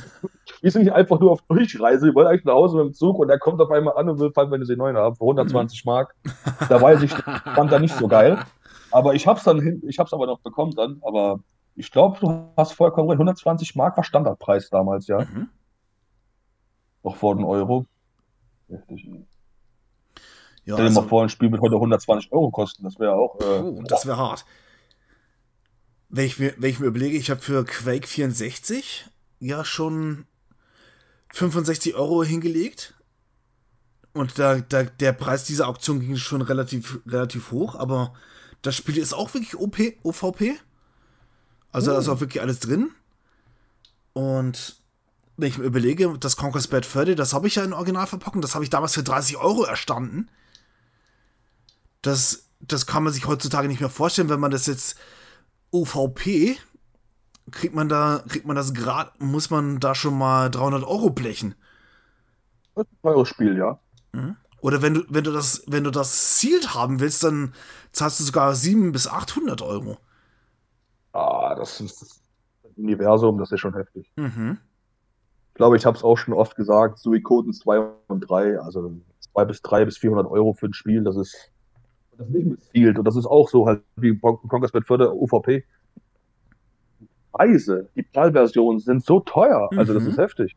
Wir 0.62 0.70
sind 0.70 0.84
nicht 0.84 0.94
einfach 0.94 1.18
nur 1.18 1.32
auf 1.32 1.42
Durchreise, 1.42 2.06
wir 2.06 2.14
wollen 2.14 2.26
eigentlich 2.26 2.44
nach 2.44 2.54
Hause 2.54 2.78
mit 2.78 2.86
dem 2.86 2.94
Zug 2.94 3.18
und 3.18 3.28
er 3.28 3.38
kommt 3.38 3.60
auf 3.60 3.70
einmal 3.70 3.98
an 3.98 4.08
und 4.08 4.18
will 4.18 4.30
Final 4.32 4.50
Fantasy 4.50 4.76
9 4.76 4.96
haben 4.96 5.14
für 5.14 5.24
120 5.24 5.84
mhm. 5.84 5.90
Mark. 5.90 6.14
Da 6.70 6.80
weiß 6.80 7.02
ich, 7.02 7.12
fand 7.54 7.70
er 7.70 7.80
nicht 7.80 7.94
so 7.94 8.08
geil. 8.08 8.38
Aber 8.90 9.14
ich 9.14 9.26
hab's 9.26 9.44
dann 9.44 9.60
hin, 9.60 9.82
ich 9.86 9.98
hab's 9.98 10.14
aber 10.14 10.26
noch 10.26 10.38
bekommen 10.38 10.72
dann, 10.74 11.02
aber 11.02 11.40
ich 11.76 11.90
glaube, 11.90 12.18
du 12.20 12.52
hast 12.56 12.72
vollkommen 12.72 13.08
recht. 13.08 13.18
120 13.18 13.74
Mark 13.74 13.96
war 13.96 14.04
Standardpreis 14.04 14.70
damals, 14.70 15.06
ja. 15.06 15.20
Mhm. 15.20 15.48
Noch 17.02 17.16
vor 17.16 17.34
den 17.34 17.44
Euro. 17.44 17.86
Heftig. 18.68 19.04
Ja, 19.06 20.74
Stell 20.74 20.76
dir 20.76 20.82
also, 20.84 21.02
mal 21.02 21.08
vor, 21.08 21.22
ein 21.22 21.28
Spiel 21.28 21.50
wird 21.50 21.60
heute 21.60 21.74
120 21.74 22.32
Euro 22.32 22.50
kosten. 22.50 22.84
Das 22.84 22.98
wäre 22.98 23.14
auch. 23.14 23.38
Äh, 23.40 23.60
oh, 23.60 23.82
das 23.86 24.06
wäre 24.06 24.16
hart. 24.16 24.46
Wenn 26.08 26.26
ich, 26.26 26.38
mir, 26.38 26.54
wenn 26.56 26.70
ich 26.70 26.80
mir 26.80 26.86
überlege, 26.86 27.18
ich 27.18 27.30
habe 27.30 27.40
für 27.40 27.64
Quake 27.64 28.06
64 28.06 29.10
ja 29.40 29.64
schon 29.64 30.26
65 31.32 31.94
Euro 31.96 32.22
hingelegt. 32.24 32.94
Und 34.12 34.38
da, 34.38 34.60
da, 34.60 34.84
der 34.84 35.12
Preis 35.12 35.44
dieser 35.44 35.66
Auktion 35.66 35.98
ging 35.98 36.16
schon 36.16 36.40
relativ, 36.40 37.00
relativ 37.04 37.50
hoch, 37.50 37.74
aber 37.74 38.14
das 38.62 38.76
Spiel 38.76 38.96
ist 38.96 39.12
auch 39.12 39.34
wirklich 39.34 39.56
OP, 39.56 39.76
OVP. 40.04 40.54
Also 41.74 41.90
da 41.90 41.98
ist 41.98 42.08
auch 42.08 42.20
wirklich 42.20 42.40
alles 42.40 42.60
drin. 42.60 42.92
Und 44.12 44.76
wenn 45.36 45.48
ich 45.48 45.58
mir 45.58 45.64
überlege, 45.64 46.16
das 46.20 46.36
Conquest 46.36 46.70
Bad 46.70 46.86
30, 46.94 47.16
das 47.16 47.34
habe 47.34 47.48
ich 47.48 47.56
ja 47.56 47.64
in 47.64 47.72
Originalverpackung, 47.72 48.40
das 48.40 48.54
habe 48.54 48.62
ich 48.62 48.70
damals 48.70 48.94
für 48.94 49.02
30 49.02 49.38
Euro 49.38 49.64
erstanden. 49.64 50.28
Das, 52.00 52.44
das 52.60 52.86
kann 52.86 53.02
man 53.02 53.12
sich 53.12 53.26
heutzutage 53.26 53.66
nicht 53.66 53.80
mehr 53.80 53.90
vorstellen, 53.90 54.28
wenn 54.28 54.38
man 54.38 54.52
das 54.52 54.66
jetzt 54.66 54.96
OVP 55.72 56.56
kriegt 57.50 57.74
man 57.74 57.88
da, 57.88 58.22
kriegt 58.28 58.46
man 58.46 58.54
das 58.54 58.72
gerade, 58.72 59.10
muss 59.18 59.50
man 59.50 59.80
da 59.80 59.96
schon 59.96 60.16
mal 60.16 60.52
300 60.52 60.84
Euro 60.84 61.10
blechen. 61.10 61.56
Das 62.76 62.86
ist 62.86 62.92
ein 62.92 63.02
teures 63.02 63.28
Spiel, 63.28 63.58
ja. 63.58 63.80
Mhm. 64.12 64.36
Oder 64.60 64.80
wenn 64.80 64.94
du, 64.94 65.04
wenn 65.08 65.24
du 65.24 65.32
das, 65.32 65.64
wenn 65.66 65.82
du 65.82 65.90
das 65.90 66.38
Sealed 66.38 66.72
haben 66.74 67.00
willst, 67.00 67.24
dann 67.24 67.52
zahlst 67.90 68.20
du 68.20 68.24
sogar 68.24 68.54
700 68.54 68.92
bis 68.92 69.08
800 69.08 69.60
Euro. 69.60 69.98
Ah, 71.14 71.54
das 71.54 71.80
ist 71.80 72.02
das 72.02 72.20
Universum, 72.76 73.38
das 73.38 73.52
ist 73.52 73.60
schon 73.60 73.74
heftig. 73.74 74.10
Mhm. 74.16 74.58
Ich 75.48 75.54
glaube, 75.54 75.76
ich 75.76 75.86
habe 75.86 75.96
es 75.96 76.02
auch 76.02 76.16
schon 76.16 76.34
oft 76.34 76.56
gesagt, 76.56 76.98
Suikoden 76.98 77.52
2 77.52 77.86
und 78.08 78.28
3, 78.28 78.58
also 78.58 78.92
2 79.20 79.44
bis 79.44 79.62
3 79.62 79.84
bis 79.84 79.96
400 79.98 80.26
Euro 80.28 80.54
für 80.54 80.66
ein 80.66 80.74
Spiel, 80.74 81.04
das 81.04 81.16
ist 81.16 81.52
das 82.18 82.28
nicht 82.28 82.46
mitzielt. 82.46 82.98
Und 82.98 83.04
das 83.04 83.14
ist 83.14 83.26
auch 83.26 83.48
so 83.48 83.66
halt 83.66 83.82
wie 83.94 84.18
Conquest 84.18 84.72
Bad 84.72 84.86
Förder 84.86 85.14
UVP. 85.14 85.64
Preise, 87.32 87.88
die 87.94 88.02
PAL-Versionen 88.02 88.80
sind 88.80 89.04
so 89.04 89.20
teuer, 89.20 89.68
also 89.76 89.92
mhm. 89.92 89.98
das 89.98 90.06
ist 90.06 90.18
heftig. 90.18 90.56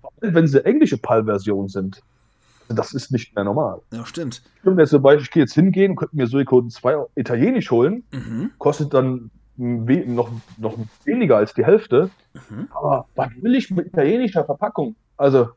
Vor 0.00 0.12
allem, 0.20 0.34
wenn 0.34 0.46
sie 0.48 0.64
englische 0.64 0.98
PAL-Versionen 0.98 1.68
sind. 1.68 2.02
Das 2.68 2.94
ist 2.94 3.12
nicht 3.12 3.34
mehr 3.34 3.44
normal. 3.44 3.82
Ja, 3.92 4.04
stimmt. 4.06 4.42
Könnte 4.62 4.82
jetzt 4.82 4.90
zum 4.90 5.02
Beispiel, 5.02 5.24
ich 5.24 5.30
gehe 5.30 5.42
jetzt 5.42 5.54
hingehen, 5.54 5.94
könnte 5.94 6.16
mir 6.16 6.26
Suikoden 6.26 6.70
2 6.70 7.06
italienisch 7.14 7.70
holen, 7.70 8.04
mhm. 8.12 8.50
kostet 8.58 8.94
dann 8.94 9.30
noch, 9.56 10.30
noch 10.58 10.76
weniger 11.04 11.36
als 11.36 11.54
die 11.54 11.64
Hälfte. 11.64 12.10
Mhm. 12.50 12.68
Aber 12.70 13.06
was 13.14 13.30
will 13.40 13.54
ich 13.54 13.70
mit 13.70 13.86
italienischer 13.86 14.44
Verpackung? 14.44 14.96
Also, 15.16 15.50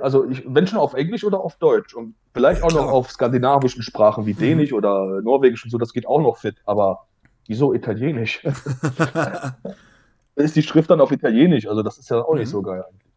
also 0.00 0.28
ich, 0.28 0.44
wenn 0.46 0.66
schon 0.66 0.78
auf 0.78 0.94
Englisch 0.94 1.24
oder 1.24 1.40
auf 1.40 1.56
Deutsch 1.56 1.94
und 1.94 2.14
vielleicht 2.32 2.62
auch 2.62 2.72
noch 2.72 2.86
auf 2.86 3.10
skandinavischen 3.10 3.82
Sprachen 3.82 4.26
wie 4.26 4.34
mhm. 4.34 4.38
Dänisch 4.38 4.70
mhm. 4.70 4.78
oder 4.78 5.20
Norwegisch 5.22 5.64
und 5.64 5.70
so, 5.70 5.78
das 5.78 5.92
geht 5.92 6.06
auch 6.06 6.20
noch 6.20 6.36
fit, 6.38 6.56
aber 6.66 7.06
wieso 7.46 7.72
Italienisch? 7.72 8.44
ist 10.34 10.56
die 10.56 10.62
Schrift 10.62 10.90
dann 10.90 11.00
auf 11.00 11.10
Italienisch, 11.10 11.66
also 11.66 11.82
das 11.82 11.98
ist 11.98 12.10
ja 12.10 12.22
auch 12.22 12.34
mhm. 12.34 12.40
nicht 12.40 12.50
so 12.50 12.62
geil 12.62 12.84
eigentlich. 12.86 13.12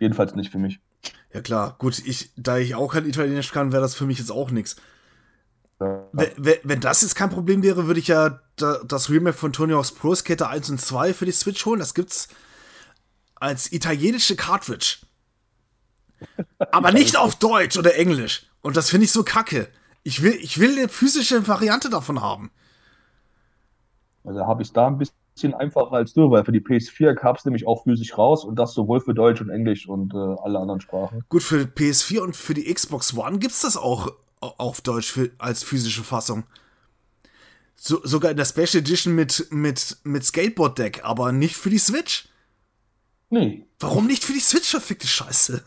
Jedenfalls 0.00 0.34
nicht 0.34 0.50
für 0.50 0.58
mich. 0.58 0.80
Ja 1.32 1.40
klar, 1.40 1.76
gut, 1.78 1.98
ich, 2.04 2.30
da 2.36 2.58
ich 2.58 2.74
auch 2.74 2.92
kein 2.92 3.06
Italienisch 3.06 3.52
kann, 3.52 3.72
wäre 3.72 3.82
das 3.82 3.94
für 3.94 4.06
mich 4.06 4.18
jetzt 4.18 4.30
auch 4.30 4.50
nichts. 4.50 4.76
Wenn, 5.78 6.58
wenn 6.62 6.80
das 6.80 7.02
jetzt 7.02 7.16
kein 7.16 7.30
Problem 7.30 7.62
wäre, 7.62 7.86
würde 7.86 8.00
ich 8.00 8.08
ja 8.08 8.40
das 8.56 9.10
Remake 9.10 9.36
von 9.36 9.52
Tony 9.52 9.72
Hawk's 9.72 9.92
Pro 9.92 10.14
Skater 10.14 10.48
1 10.48 10.70
und 10.70 10.80
2 10.80 11.12
für 11.12 11.24
die 11.24 11.32
Switch 11.32 11.66
holen. 11.66 11.80
Das 11.80 11.94
gibt's 11.94 12.28
als 13.34 13.72
italienische 13.72 14.36
Cartridge. 14.36 14.98
Aber 16.72 16.92
nicht 16.92 17.16
auf 17.16 17.34
Deutsch 17.36 17.76
oder 17.76 17.96
Englisch. 17.96 18.46
Und 18.62 18.76
das 18.76 18.90
finde 18.90 19.04
ich 19.04 19.12
so 19.12 19.24
kacke. 19.24 19.68
Ich 20.04 20.22
will, 20.22 20.32
ich 20.40 20.58
will 20.58 20.78
eine 20.78 20.88
physische 20.88 21.46
Variante 21.48 21.90
davon 21.90 22.22
haben. 22.22 22.50
Also 24.24 24.46
habe 24.46 24.62
ich 24.62 24.68
es 24.68 24.72
da 24.72 24.86
ein 24.86 24.98
bisschen 24.98 25.54
einfacher 25.54 25.92
als 25.92 26.14
du, 26.14 26.30
weil 26.30 26.44
für 26.44 26.52
die 26.52 26.60
PS4 26.60 27.14
gab 27.14 27.36
es 27.36 27.44
nämlich 27.44 27.66
auch 27.66 27.82
physisch 27.82 28.16
raus 28.16 28.44
und 28.44 28.56
das 28.56 28.72
sowohl 28.72 29.00
für 29.00 29.12
Deutsch 29.12 29.40
und 29.40 29.50
Englisch 29.50 29.86
und 29.86 30.14
äh, 30.14 30.16
alle 30.16 30.58
anderen 30.58 30.80
Sprachen. 30.80 31.24
Gut, 31.28 31.42
für 31.42 31.62
PS4 31.64 32.20
und 32.20 32.36
für 32.36 32.54
die 32.54 32.72
Xbox 32.72 33.14
One 33.16 33.38
gibt 33.38 33.52
es 33.52 33.60
das 33.62 33.76
auch 33.76 34.12
auf 34.58 34.80
Deutsch 34.80 35.10
für, 35.10 35.30
als 35.38 35.62
physische 35.62 36.04
Fassung. 36.04 36.44
So, 37.76 38.00
sogar 38.04 38.30
in 38.30 38.36
der 38.36 38.44
Special 38.44 38.80
Edition 38.82 39.14
mit, 39.14 39.48
mit, 39.50 39.96
mit 40.04 40.24
Skateboard-Deck, 40.24 41.04
aber 41.04 41.32
nicht 41.32 41.56
für 41.56 41.70
die 41.70 41.78
Switch. 41.78 42.28
Nee. 43.30 43.66
Warum 43.80 44.06
nicht 44.06 44.24
für 44.24 44.32
die 44.32 44.40
Switch, 44.40 44.70
verfickte 44.70 45.06
Scheiße? 45.06 45.62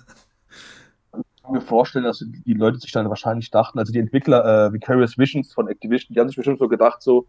Ich 1.36 1.44
kann 1.44 1.52
mir 1.52 1.62
vorstellen, 1.62 2.06
dass 2.06 2.24
die 2.24 2.54
Leute 2.54 2.80
sich 2.80 2.92
dann 2.92 3.10
wahrscheinlich 3.10 3.52
dachten, 3.52 3.80
also 3.80 3.92
die 3.92 4.00
Entwickler, 4.00 4.68
äh, 4.68 4.74
Vicarious 4.74 5.18
Visions 5.18 5.54
von 5.54 5.68
Activision, 5.68 6.14
die 6.14 6.20
haben 6.20 6.28
sich 6.28 6.38
bestimmt 6.38 6.60
so 6.60 6.68
gedacht, 6.68 7.02
so, 7.02 7.28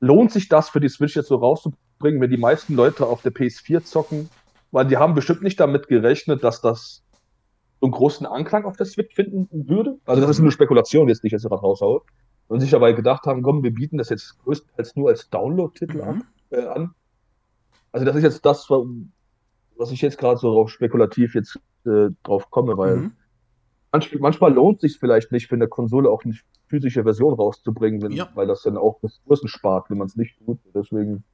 lohnt 0.00 0.32
sich 0.32 0.48
das 0.48 0.68
für 0.68 0.80
die 0.80 0.88
Switch 0.88 1.16
jetzt 1.16 1.28
so 1.28 1.36
rauszubringen, 1.36 2.20
wenn 2.20 2.30
die 2.30 2.36
meisten 2.36 2.74
Leute 2.74 3.06
auf 3.06 3.22
der 3.22 3.32
PS4 3.32 3.84
zocken? 3.84 4.28
Weil 4.72 4.86
die 4.86 4.96
haben 4.96 5.14
bestimmt 5.14 5.42
nicht 5.42 5.60
damit 5.60 5.88
gerechnet, 5.88 6.44
dass 6.44 6.60
das 6.60 7.02
so 7.80 7.86
einen 7.86 7.92
großen 7.92 8.26
Anklang 8.26 8.64
auf 8.64 8.76
der 8.76 8.86
Switch 8.86 9.14
finden 9.14 9.48
würde. 9.68 9.98
Also 10.06 10.20
das 10.20 10.30
ist 10.30 10.40
eine 10.40 10.50
Spekulation, 10.50 11.08
jetzt 11.08 11.22
die 11.22 11.28
ich 11.28 11.32
jetzt 11.32 11.42
gerade 11.42 11.60
raushaue. 11.60 12.02
Und 12.48 12.60
sich 12.60 12.70
dabei 12.70 12.92
gedacht 12.92 13.26
haben, 13.26 13.42
komm, 13.42 13.62
wir 13.64 13.74
bieten 13.74 13.98
das 13.98 14.08
jetzt 14.08 14.38
größtenteils 14.44 14.94
nur 14.94 15.08
als 15.08 15.28
Download-Titel 15.30 15.96
mhm. 15.96 16.02
an, 16.02 16.24
äh, 16.50 16.64
an. 16.64 16.94
Also 17.92 18.06
das 18.06 18.16
ist 18.16 18.22
jetzt 18.22 18.46
das, 18.46 18.70
was 18.70 19.90
ich 19.90 20.00
jetzt 20.00 20.18
gerade 20.18 20.38
so 20.38 20.52
drauf 20.52 20.70
spekulativ 20.70 21.34
jetzt 21.34 21.58
äh, 21.86 22.10
drauf 22.22 22.50
komme, 22.50 22.78
weil 22.78 22.96
mhm. 22.96 23.12
manchmal, 23.90 24.20
manchmal 24.20 24.54
lohnt 24.54 24.80
sich 24.80 24.98
vielleicht 24.98 25.32
nicht, 25.32 25.48
für 25.48 25.56
eine 25.56 25.68
Konsole 25.68 26.08
auch 26.08 26.24
eine 26.24 26.34
physische 26.68 27.02
Version 27.02 27.34
rauszubringen, 27.34 28.00
wenn, 28.02 28.12
ja. 28.12 28.28
weil 28.34 28.46
das 28.46 28.62
dann 28.62 28.76
auch 28.76 29.02
Ressourcen 29.02 29.48
spart, 29.48 29.90
wenn 29.90 29.98
man 29.98 30.06
es 30.06 30.16
nicht 30.16 30.38
tut. 30.38 30.58
Deswegen 30.74 31.24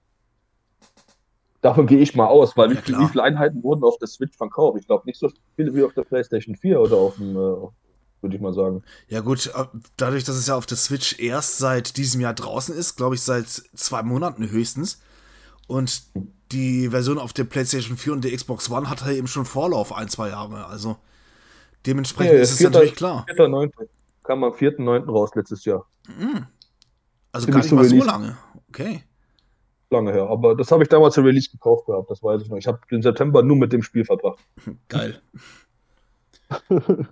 davon 1.62 1.86
gehe 1.86 1.98
ich 1.98 2.14
mal 2.14 2.26
aus, 2.26 2.56
weil 2.56 2.74
ja, 2.74 2.82
wie, 2.86 2.98
wie, 2.98 3.08
viele 3.08 3.22
Einheiten 3.22 3.62
wurden 3.62 3.84
auf 3.84 3.96
der 3.98 4.08
Switch 4.08 4.36
verkauft? 4.36 4.78
Ich 4.78 4.86
glaube 4.86 5.06
nicht 5.06 5.18
so 5.18 5.30
viele 5.56 5.74
wie 5.74 5.82
auf 5.82 5.94
der 5.94 6.02
PlayStation 6.02 6.56
4 6.56 6.78
oder 6.80 6.96
auf 6.96 7.16
dem, 7.16 7.30
äh, 7.30 7.38
würde 8.20 8.36
ich 8.36 8.40
mal 8.40 8.52
sagen. 8.52 8.82
Ja 9.08 9.20
gut, 9.20 9.46
äh, 9.46 9.64
dadurch, 9.96 10.24
dass 10.24 10.36
es 10.36 10.48
ja 10.48 10.56
auf 10.56 10.66
der 10.66 10.76
Switch 10.76 11.18
erst 11.18 11.58
seit 11.58 11.96
diesem 11.96 12.20
Jahr 12.20 12.34
draußen 12.34 12.76
ist, 12.76 12.96
glaube 12.96 13.14
ich 13.14 13.22
seit 13.22 13.46
zwei 13.46 14.02
Monaten 14.02 14.50
höchstens. 14.50 15.00
Und 15.68 16.02
die 16.50 16.90
Version 16.90 17.18
auf 17.18 17.32
der 17.32 17.44
PlayStation 17.44 17.96
4 17.96 18.12
und 18.12 18.24
der 18.24 18.36
Xbox 18.36 18.68
One 18.68 18.90
hat 18.90 19.04
halt 19.04 19.16
eben 19.16 19.28
schon 19.28 19.46
Vorlauf 19.46 19.94
ein, 19.94 20.08
zwei 20.08 20.28
Jahre. 20.28 20.66
Also 20.66 20.96
dementsprechend 21.86 22.34
ja, 22.34 22.40
ist 22.40 22.52
es 22.52 22.60
natürlich 22.60 22.94
klar. 22.94 23.24
4. 23.34 23.70
Kam 24.24 24.44
am 24.44 24.52
4.9. 24.52 25.10
raus 25.10 25.30
letztes 25.34 25.64
Jahr. 25.64 25.86
Mhm. 26.06 26.46
Also 27.32 27.46
gar 27.48 27.58
nicht 27.58 27.72
mal 27.72 27.84
so 27.84 27.96
lange. 27.96 28.36
Okay. 28.68 29.02
Lange 29.92 30.12
her. 30.12 30.28
Aber 30.28 30.56
das 30.56 30.72
habe 30.72 30.82
ich 30.82 30.88
damals 30.88 31.14
zur 31.14 31.24
Release 31.24 31.50
gekauft 31.50 31.86
gehabt, 31.86 32.10
das 32.10 32.22
weiß 32.22 32.40
ich 32.42 32.48
noch. 32.48 32.56
Ich 32.56 32.66
habe 32.66 32.80
den 32.90 33.02
September 33.02 33.42
nur 33.42 33.56
mit 33.56 33.72
dem 33.72 33.82
Spiel 33.82 34.06
verbracht. 34.06 34.42
Geil. 34.88 35.20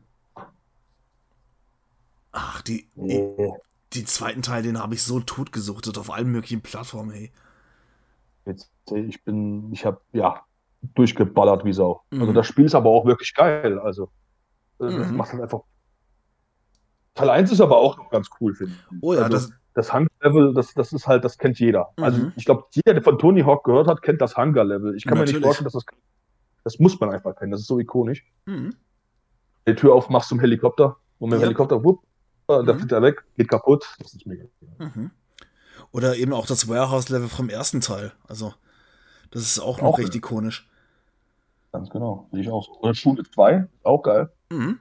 Ach, 2.32 2.62
die, 2.62 2.88
oh. 2.96 3.56
die, 3.92 4.04
zweiten 4.04 4.40
Teil, 4.42 4.62
den 4.62 4.78
habe 4.78 4.94
ich 4.94 5.02
so 5.02 5.20
totgesuchtet 5.20 5.98
auf 5.98 6.10
allen 6.10 6.30
möglichen 6.32 6.62
Plattformen, 6.62 7.10
hey. 7.10 7.32
Jetzt, 8.46 8.70
ich 8.94 9.22
bin, 9.24 9.70
ich 9.72 9.84
habe, 9.84 10.00
ja, 10.12 10.40
durchgeballert 10.94 11.64
wie 11.64 11.72
Sau. 11.72 12.02
Also 12.10 12.16
mhm. 12.16 12.20
Also 12.22 12.32
das 12.32 12.46
Spiel 12.46 12.64
ist 12.64 12.74
aber 12.74 12.88
auch 12.88 13.04
wirklich 13.04 13.34
geil. 13.34 13.78
Also, 13.78 14.10
das 14.78 14.94
mhm. 14.94 15.16
macht 15.16 15.32
halt 15.32 15.42
einfach. 15.42 15.60
Teil 17.14 17.28
1 17.28 17.52
ist 17.52 17.60
aber 17.60 17.76
auch 17.76 18.08
ganz 18.08 18.30
cool, 18.40 18.54
finde 18.54 18.72
ich. 18.72 18.98
Oh 19.02 19.12
ja, 19.12 19.22
also, 19.22 19.32
das, 19.32 19.52
das 19.74 19.92
Hunger-Level, 20.22 20.54
das, 20.54 20.74
das 20.74 20.92
ist 20.92 21.06
halt, 21.06 21.24
das 21.24 21.38
kennt 21.38 21.58
jeder. 21.58 21.90
Also, 21.96 22.18
mhm. 22.18 22.24
Also 22.24 22.32
ich 22.36 22.44
glaube, 22.44 22.64
jeder, 22.72 22.94
der 22.94 23.02
von 23.02 23.18
Tony 23.18 23.42
Hawk 23.42 23.64
gehört 23.64 23.86
hat, 23.86 24.02
kennt 24.02 24.20
das 24.20 24.36
Hunger-Level. 24.36 24.94
Ich 24.96 25.04
kann 25.04 25.18
Natürlich. 25.18 25.34
mir 25.34 25.38
nicht 25.38 25.46
vorstellen, 25.46 25.64
dass 25.64 25.72
das. 25.72 25.84
Das 26.62 26.78
muss 26.78 27.00
man 27.00 27.10
einfach 27.10 27.34
kennen. 27.36 27.52
Das 27.52 27.62
ist 27.62 27.68
so 27.68 27.78
ikonisch. 27.78 28.26
Mhm. 28.44 28.74
Die 29.66 29.74
Tür 29.74 29.94
aufmachst 29.94 30.28
zum 30.28 30.40
Helikopter 30.40 30.96
und 31.18 31.30
mit 31.30 31.38
dem 31.38 31.40
ja. 31.40 31.46
Helikopter, 31.46 31.82
wupp, 31.82 32.02
da 32.46 32.62
mhm. 32.62 32.78
fliegt 32.78 32.92
er 32.92 33.02
weg, 33.02 33.24
geht 33.36 33.48
kaputt. 33.48 33.86
Das 33.98 34.12
ist 34.12 34.26
mega. 34.26 34.44
Mhm. 34.78 35.10
Oder 35.92 36.16
eben 36.16 36.34
auch 36.34 36.46
das 36.46 36.68
Warehouse-Level 36.68 37.28
vom 37.28 37.48
ersten 37.48 37.80
Teil. 37.80 38.12
Also, 38.28 38.54
das 39.30 39.42
ist 39.42 39.58
auch 39.58 39.80
noch 39.80 39.88
auch 39.88 39.98
recht 39.98 40.14
ikonisch. 40.14 40.68
Ganz 41.72 41.88
genau, 41.88 42.28
sehe 42.32 42.42
ich 42.42 42.50
auch 42.50 42.64
so. 42.64 42.72
Oder 42.80 42.94
Schule 42.94 43.22
2, 43.22 43.66
auch 43.84 44.02
geil. 44.02 44.30
Mhm. 44.50 44.80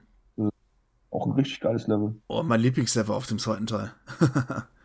Auch 1.10 1.26
ein 1.26 1.32
richtig 1.32 1.60
geiles 1.60 1.86
Level. 1.86 2.14
Oh, 2.28 2.42
mein 2.42 2.60
Lieblingslevel 2.60 3.14
auf 3.14 3.26
dem 3.26 3.38
zweiten 3.38 3.66
Teil. 3.66 3.92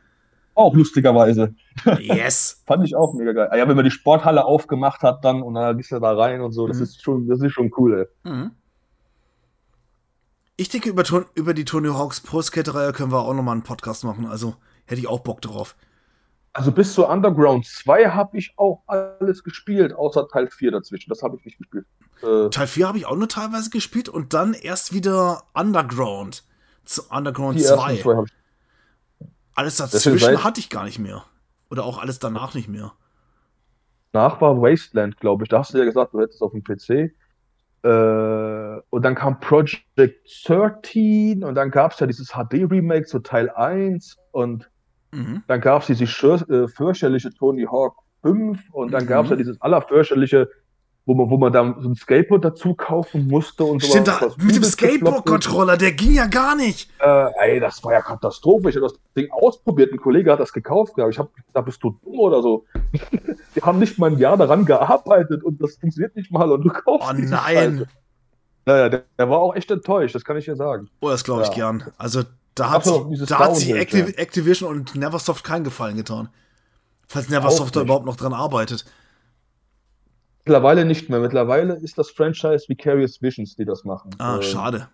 auch 0.55 0.73
lustigerweise. 0.73 1.53
Yes. 1.99 2.63
Fand 2.65 2.85
ich 2.85 2.95
auch 2.95 3.13
mega 3.13 3.33
geil. 3.33 3.49
Ah 3.51 3.57
ja, 3.57 3.67
wenn 3.67 3.75
man 3.75 3.85
die 3.85 3.91
Sporthalle 3.91 4.45
aufgemacht 4.45 5.01
hat 5.01 5.23
dann 5.23 5.41
und 5.41 5.53
dann 5.53 5.77
gehst 5.77 5.91
du 5.91 5.99
da 5.99 6.13
rein 6.13 6.41
und 6.41 6.53
so, 6.53 6.67
das 6.67 6.77
mhm. 6.77 6.83
ist 6.83 7.03
schon, 7.03 7.27
das 7.27 7.41
ist 7.41 7.51
schon 7.51 7.71
cool, 7.77 8.07
ey. 8.23 8.31
Mhm. 8.31 8.51
Ich 10.57 10.69
denke, 10.69 10.89
über, 10.89 11.03
über 11.35 11.53
die 11.53 11.65
Tony 11.65 11.89
Hawks 11.89 12.21
Pro 12.21 12.41
Skater-Reihe 12.41 12.93
können 12.93 13.11
wir 13.11 13.19
auch 13.19 13.33
nochmal 13.33 13.53
einen 13.53 13.63
Podcast 13.63 14.05
machen. 14.05 14.25
Also 14.25 14.55
hätte 14.85 15.01
ich 15.01 15.07
auch 15.07 15.19
Bock 15.19 15.41
drauf. 15.41 15.75
Also 16.53 16.71
bis 16.71 16.93
zu 16.93 17.05
Underground 17.05 17.65
2 17.65 18.11
habe 18.11 18.37
ich 18.37 18.53
auch 18.55 18.81
alles 18.87 19.43
gespielt, 19.43 19.91
außer 19.91 20.29
Teil 20.29 20.49
4 20.49 20.71
dazwischen. 20.71 21.09
Das 21.09 21.21
habe 21.21 21.35
ich 21.35 21.43
nicht 21.43 21.57
gespielt. 21.57 21.85
Äh, 22.21 22.49
Teil 22.49 22.67
4 22.67 22.87
habe 22.87 22.97
ich 22.97 23.05
auch 23.05 23.17
nur 23.17 23.27
teilweise 23.27 23.69
gespielt 23.69 24.07
und 24.07 24.33
dann 24.33 24.53
erst 24.53 24.93
wieder 24.93 25.43
Underground. 25.53 26.45
Zu 26.85 27.01
Underground 27.09 27.61
2. 27.61 28.03
alles 29.55 29.77
dazwischen 29.77 30.43
hatte 30.43 30.59
ich 30.59 30.69
gar 30.69 30.85
nicht 30.85 30.99
mehr. 30.99 31.23
Oder 31.69 31.83
auch 31.85 31.97
alles 31.97 32.19
danach 32.19 32.53
nicht 32.53 32.69
mehr. 32.69 32.93
Nach 34.13 34.39
war 34.39 34.61
Wasteland, 34.61 35.17
glaube 35.19 35.43
ich. 35.43 35.49
Da 35.49 35.59
hast 35.59 35.73
du 35.73 35.79
ja 35.79 35.85
gesagt, 35.85 36.13
du 36.13 36.21
hättest 36.21 36.41
auf 36.41 36.51
dem 36.51 36.63
PC. 36.63 37.11
Äh, 37.83 38.81
und 38.89 39.03
dann 39.03 39.15
kam 39.15 39.39
Project 39.39 39.85
13 40.45 41.43
und 41.43 41.55
dann 41.55 41.71
gab 41.71 41.91
es 41.91 41.99
ja 41.99 42.07
dieses 42.07 42.29
HD-Remake 42.29 43.05
zu 43.05 43.19
Teil 43.19 43.49
1 43.49 44.17
und 44.31 44.69
Mhm. 45.15 45.43
Dann 45.47 45.61
gab 45.61 45.81
es 45.81 45.87
diese 45.87 46.03
äh, 46.03 46.67
fürchterliche 46.67 47.33
Tony 47.33 47.63
Hawk 47.63 47.95
5 48.21 48.59
und 48.71 48.91
dann 48.91 49.05
mhm. 49.05 49.07
gab 49.07 49.25
es 49.25 49.31
ja 49.31 49.37
dieses 49.37 49.61
allerfürchterliche, 49.61 50.49
wo 51.05 51.13
man, 51.13 51.29
wo 51.29 51.37
man 51.37 51.53
dann 51.53 51.75
so 51.79 51.89
ein 51.89 51.95
Skateboard 51.95 52.43
dazu 52.43 52.73
kaufen 52.73 53.27
musste 53.27 53.63
und 53.63 53.81
so. 53.81 53.89
Stimmt, 53.89 54.07
da, 54.07 54.19
mit 54.37 54.55
dem 54.55 54.63
Skateboard-Controller, 54.63 55.77
der 55.77 55.91
ging 55.91 56.13
ja 56.13 56.25
gar 56.25 56.55
nicht. 56.55 56.89
Äh, 56.99 57.51
ey, 57.51 57.59
das 57.59 57.83
war 57.83 57.93
ja 57.93 58.01
Katastrophe. 58.01 58.69
Ich 58.69 58.75
habe 58.75 58.87
das 58.87 58.95
Ding 59.15 59.29
ausprobiert, 59.31 59.93
ein 59.93 59.99
Kollege 59.99 60.31
hat 60.31 60.39
das 60.39 60.51
gekauft. 60.51 60.93
Ich 61.09 61.19
habe 61.19 61.29
da 61.53 61.61
bist 61.61 61.83
du 61.83 61.91
dumm 62.03 62.19
oder 62.19 62.41
so. 62.41 62.65
Die 63.55 63.61
haben 63.61 63.79
nicht 63.79 63.99
mal 63.99 64.11
ein 64.11 64.17
Jahr 64.17 64.35
daran 64.35 64.65
gearbeitet 64.65 65.43
und 65.43 65.61
das 65.61 65.77
funktioniert 65.77 66.15
nicht 66.15 66.31
mal 66.31 66.51
und 66.51 66.63
du 66.63 66.69
kaufst 66.69 67.07
Oh 67.09 67.13
nein. 67.13 67.85
Naja, 68.65 68.89
der, 68.89 69.03
der, 69.17 69.29
war 69.29 69.39
auch 69.39 69.55
echt 69.55 69.69
enttäuscht, 69.69 70.15
das 70.15 70.25
kann 70.25 70.37
ich 70.37 70.45
dir 70.45 70.55
sagen. 70.55 70.89
Oh, 70.99 71.09
das 71.09 71.23
glaube 71.23 71.43
ich 71.43 71.49
ja. 71.49 71.53
gern. 71.53 71.83
Also 71.97 72.23
da 72.55 72.71
hat, 72.71 72.85
da 72.87 73.39
hat 73.39 73.55
sich 73.55 73.75
Activ 73.75 74.07
ja. 74.07 74.15
Activision 74.15 74.69
und 74.69 74.95
Neversoft 74.95 75.43
keinen 75.43 75.63
Gefallen 75.63 75.97
getan. 75.97 76.29
Falls 77.07 77.29
Neversoft 77.29 77.75
da 77.75 77.81
überhaupt 77.81 78.05
noch 78.07 78.15
dran 78.15 78.33
arbeitet. 78.33 78.85
Mittlerweile 80.45 80.85
nicht 80.85 81.09
mehr. 81.09 81.19
Mittlerweile 81.19 81.73
ist 81.73 81.97
das 81.97 82.11
Franchise 82.11 82.65
Vicarious 82.67 83.21
Visions, 83.21 83.55
die 83.55 83.65
das 83.65 83.83
machen. 83.83 84.11
Ah, 84.19 84.37
äh, 84.37 84.43
schade. 84.43 84.87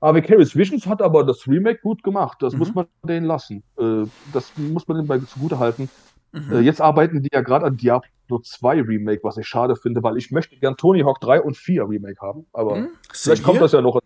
Aber 0.00 0.16
Vicarious 0.16 0.54
Visions 0.54 0.86
hat 0.86 1.00
aber 1.00 1.24
das 1.24 1.46
Remake 1.46 1.80
gut 1.82 2.02
gemacht. 2.02 2.38
Das 2.42 2.52
mhm. 2.52 2.58
muss 2.58 2.74
man 2.74 2.86
denen 3.02 3.26
lassen. 3.26 3.62
Äh, 3.78 4.04
das 4.32 4.52
muss 4.56 4.86
man 4.86 4.98
denen 4.98 5.08
bei 5.08 5.18
zugute 5.18 5.58
halten. 5.58 5.88
Mhm. 6.32 6.52
Äh, 6.52 6.60
jetzt 6.60 6.82
arbeiten 6.82 7.22
die 7.22 7.30
ja 7.32 7.40
gerade 7.40 7.64
an 7.64 7.78
Diablo 7.78 8.38
2 8.38 8.82
Remake, 8.82 9.24
was 9.24 9.38
ich 9.38 9.48
schade 9.48 9.74
finde, 9.74 10.02
weil 10.02 10.18
ich 10.18 10.30
möchte 10.30 10.56
gern 10.56 10.76
Tony 10.76 11.00
Hawk 11.00 11.20
3 11.20 11.40
und 11.40 11.56
4 11.56 11.88
Remake 11.88 12.20
haben. 12.20 12.46
Aber 12.52 12.76
mhm. 12.76 12.90
vielleicht 13.10 13.42
kommt 13.42 13.60
das 13.60 13.72
ja 13.72 13.80
noch 13.80 14.00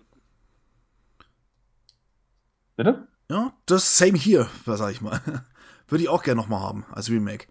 Bitte? 2.76 3.06
Ja, 3.30 3.52
das 3.66 3.98
Same 3.98 4.18
hier, 4.18 4.48
sag 4.66 4.90
ich 4.92 5.00
mal. 5.00 5.20
Würde 5.88 6.02
ich 6.02 6.08
auch 6.08 6.22
gerne 6.22 6.40
nochmal 6.40 6.60
haben 6.60 6.84
als 6.92 7.10
Remake. 7.10 7.46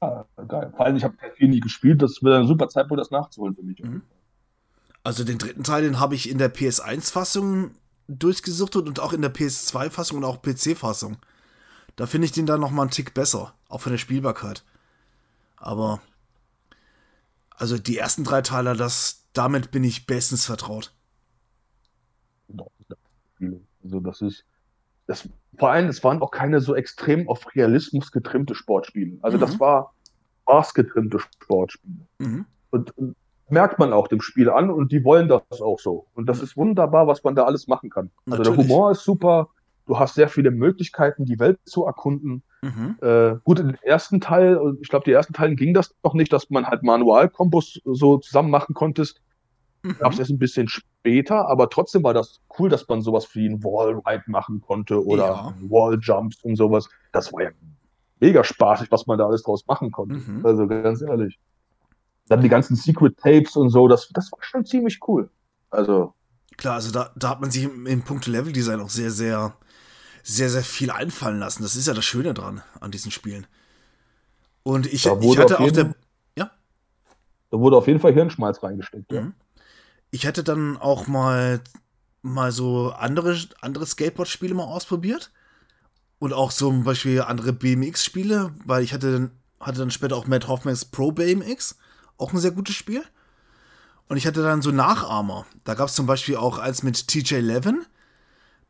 Ah, 0.00 0.24
geil. 0.46 0.72
Vor 0.76 0.86
allem, 0.86 0.96
ich 0.96 1.04
habe 1.04 1.16
viel 1.34 1.48
nie 1.48 1.60
gespielt. 1.60 2.02
Das 2.02 2.22
wäre 2.22 2.38
ein 2.38 2.46
super 2.46 2.68
Zeitpunkt, 2.68 3.00
das 3.00 3.10
nachzuholen 3.10 3.54
für 3.54 3.62
mich. 3.62 3.82
Mhm. 3.82 4.02
Also 5.02 5.24
den 5.24 5.38
dritten 5.38 5.64
Teil, 5.64 5.82
den 5.82 6.00
habe 6.00 6.14
ich 6.14 6.28
in 6.28 6.38
der 6.38 6.54
PS1-Fassung 6.54 7.72
durchgesucht 8.08 8.76
und 8.76 9.00
auch 9.00 9.12
in 9.12 9.22
der 9.22 9.34
PS2-Fassung 9.34 10.18
und 10.18 10.24
auch 10.24 10.42
PC-Fassung. 10.42 11.18
Da 11.96 12.06
finde 12.06 12.26
ich 12.26 12.32
den 12.32 12.46
dann 12.46 12.60
nochmal 12.60 12.84
einen 12.84 12.90
Tick 12.90 13.14
besser, 13.14 13.54
auch 13.68 13.80
von 13.80 13.92
der 13.92 13.98
Spielbarkeit. 13.98 14.64
Aber 15.56 16.00
also 17.50 17.76
die 17.76 17.98
ersten 17.98 18.22
drei 18.22 18.40
Teile, 18.40 18.76
das, 18.76 19.24
damit 19.32 19.70
bin 19.72 19.82
ich 19.82 20.06
bestens 20.06 20.46
vertraut. 20.46 20.92
Also 23.82 24.00
das 24.00 24.22
ist, 24.22 24.44
das, 25.06 25.28
vor 25.58 25.70
allem, 25.70 25.88
es 25.88 26.02
waren 26.04 26.22
auch 26.22 26.30
keine 26.30 26.60
so 26.60 26.74
extrem 26.74 27.28
auf 27.28 27.54
Realismus 27.54 28.12
getrimmte 28.12 28.54
Sportspiele. 28.54 29.18
Also 29.22 29.36
mhm. 29.36 29.40
das 29.40 29.60
war 29.60 29.92
Spaß 30.42 30.74
getrimmte 30.74 31.18
Sportspiele. 31.18 32.06
Mhm. 32.18 32.46
Und, 32.70 32.96
und, 32.96 33.16
merkt 33.50 33.78
man 33.78 33.94
auch 33.94 34.08
dem 34.08 34.20
Spiel 34.20 34.50
an 34.50 34.68
und 34.70 34.92
die 34.92 35.04
wollen 35.04 35.26
das 35.28 35.62
auch 35.62 35.78
so. 35.78 36.06
Und 36.14 36.26
das 36.28 36.42
ist 36.42 36.58
wunderbar, 36.58 37.06
was 37.06 37.24
man 37.24 37.34
da 37.34 37.44
alles 37.44 37.66
machen 37.66 37.88
kann. 37.88 38.10
Also 38.26 38.42
Natürlich. 38.42 38.66
der 38.66 38.76
Humor 38.76 38.90
ist 38.90 39.04
super, 39.04 39.48
du 39.86 39.98
hast 39.98 40.16
sehr 40.16 40.28
viele 40.28 40.50
Möglichkeiten, 40.50 41.24
die 41.24 41.38
Welt 41.38 41.58
zu 41.64 41.86
erkunden. 41.86 42.42
Mhm. 42.60 42.96
Äh, 43.00 43.36
gut, 43.44 43.58
im 43.60 43.74
ersten 43.82 44.20
Teil, 44.20 44.76
ich 44.82 44.88
glaube, 44.88 45.04
die 45.04 45.12
ersten 45.12 45.32
Teilen 45.32 45.56
ging 45.56 45.72
das 45.72 45.94
noch 46.04 46.12
nicht, 46.12 46.30
dass 46.30 46.50
man 46.50 46.66
halt 46.66 46.82
Manualkombos 46.82 47.80
so 47.84 48.18
zusammen 48.18 48.50
machen 48.50 48.74
konntest. 48.74 49.22
Mhm. 49.82 49.96
Gab 49.98 50.12
es 50.12 50.18
erst 50.18 50.30
ein 50.30 50.38
bisschen 50.38 50.68
später, 50.68 51.48
aber 51.48 51.70
trotzdem 51.70 52.02
war 52.02 52.14
das 52.14 52.40
cool, 52.58 52.68
dass 52.68 52.86
man 52.88 53.02
sowas 53.02 53.28
wie 53.34 53.48
ein 53.48 53.62
Wallride 53.62 54.24
machen 54.26 54.60
konnte 54.60 55.04
oder 55.04 55.26
ja. 55.26 55.54
Walljumps 55.60 56.42
und 56.42 56.56
sowas. 56.56 56.88
Das 57.12 57.32
war 57.32 57.42
ja 57.42 57.50
mega 58.20 58.42
spaßig, 58.42 58.90
was 58.90 59.06
man 59.06 59.18
da 59.18 59.26
alles 59.26 59.42
draus 59.42 59.66
machen 59.66 59.90
konnte. 59.90 60.16
Mhm. 60.16 60.44
Also 60.44 60.66
ganz 60.66 61.02
ehrlich. 61.02 61.38
Dann 62.28 62.42
die 62.42 62.48
ganzen 62.48 62.76
Secret 62.76 63.16
Tapes 63.16 63.56
und 63.56 63.70
so, 63.70 63.88
das, 63.88 64.08
das 64.12 64.30
war 64.32 64.38
schon 64.42 64.64
ziemlich 64.66 65.00
cool. 65.08 65.30
Also. 65.70 66.12
Klar, 66.56 66.74
also 66.74 66.92
da, 66.92 67.10
da 67.16 67.30
hat 67.30 67.40
man 67.40 67.50
sich 67.50 67.64
im, 67.64 67.86
im 67.86 68.02
Punkt 68.02 68.26
Leveldesign 68.26 68.80
auch 68.80 68.90
sehr, 68.90 69.10
sehr, 69.10 69.54
sehr, 70.22 70.50
sehr 70.50 70.62
viel 70.62 70.90
einfallen 70.90 71.38
lassen. 71.38 71.62
Das 71.62 71.74
ist 71.76 71.86
ja 71.86 71.94
das 71.94 72.04
Schöne 72.04 72.34
dran 72.34 72.60
an 72.80 72.90
diesen 72.90 73.10
Spielen. 73.10 73.46
Und 74.62 74.86
ich, 74.86 75.06
ich 75.06 75.38
hatte 75.38 75.60
auf, 75.60 75.72
der. 75.72 75.94
Ja? 76.36 76.50
Da 77.50 77.58
wurde 77.58 77.76
auf 77.76 77.86
jeden 77.86 78.00
Fall 78.00 78.12
Hirnschmalz 78.12 78.62
reingesteckt, 78.62 79.10
ja. 79.10 79.32
Ich 80.10 80.24
hätte 80.24 80.42
dann 80.42 80.76
auch 80.76 81.06
mal, 81.06 81.60
mal 82.22 82.52
so 82.52 82.90
andere, 82.90 83.38
andere 83.60 83.86
Skateboard-Spiele 83.86 84.54
mal 84.54 84.64
ausprobiert. 84.64 85.30
Und 86.18 86.32
auch 86.32 86.52
zum 86.52 86.82
Beispiel 86.84 87.22
andere 87.22 87.52
BMX-Spiele, 87.52 88.52
weil 88.64 88.82
ich 88.82 88.92
hatte, 88.92 89.30
hatte 89.60 89.78
dann 89.78 89.90
später 89.90 90.16
auch 90.16 90.26
Matt 90.26 90.48
Hoffmans 90.48 90.86
Pro 90.86 91.12
BMX. 91.12 91.76
Auch 92.16 92.32
ein 92.32 92.38
sehr 92.38 92.50
gutes 92.50 92.74
Spiel. 92.74 93.04
Und 94.08 94.16
ich 94.16 94.26
hatte 94.26 94.42
dann 94.42 94.62
so 94.62 94.70
Nachahmer. 94.70 95.46
Da 95.64 95.74
gab 95.74 95.88
es 95.88 95.94
zum 95.94 96.06
Beispiel 96.06 96.36
auch 96.36 96.58
eins 96.58 96.82
mit 96.82 97.06
TJ 97.08 97.36
Levin. 97.36 97.84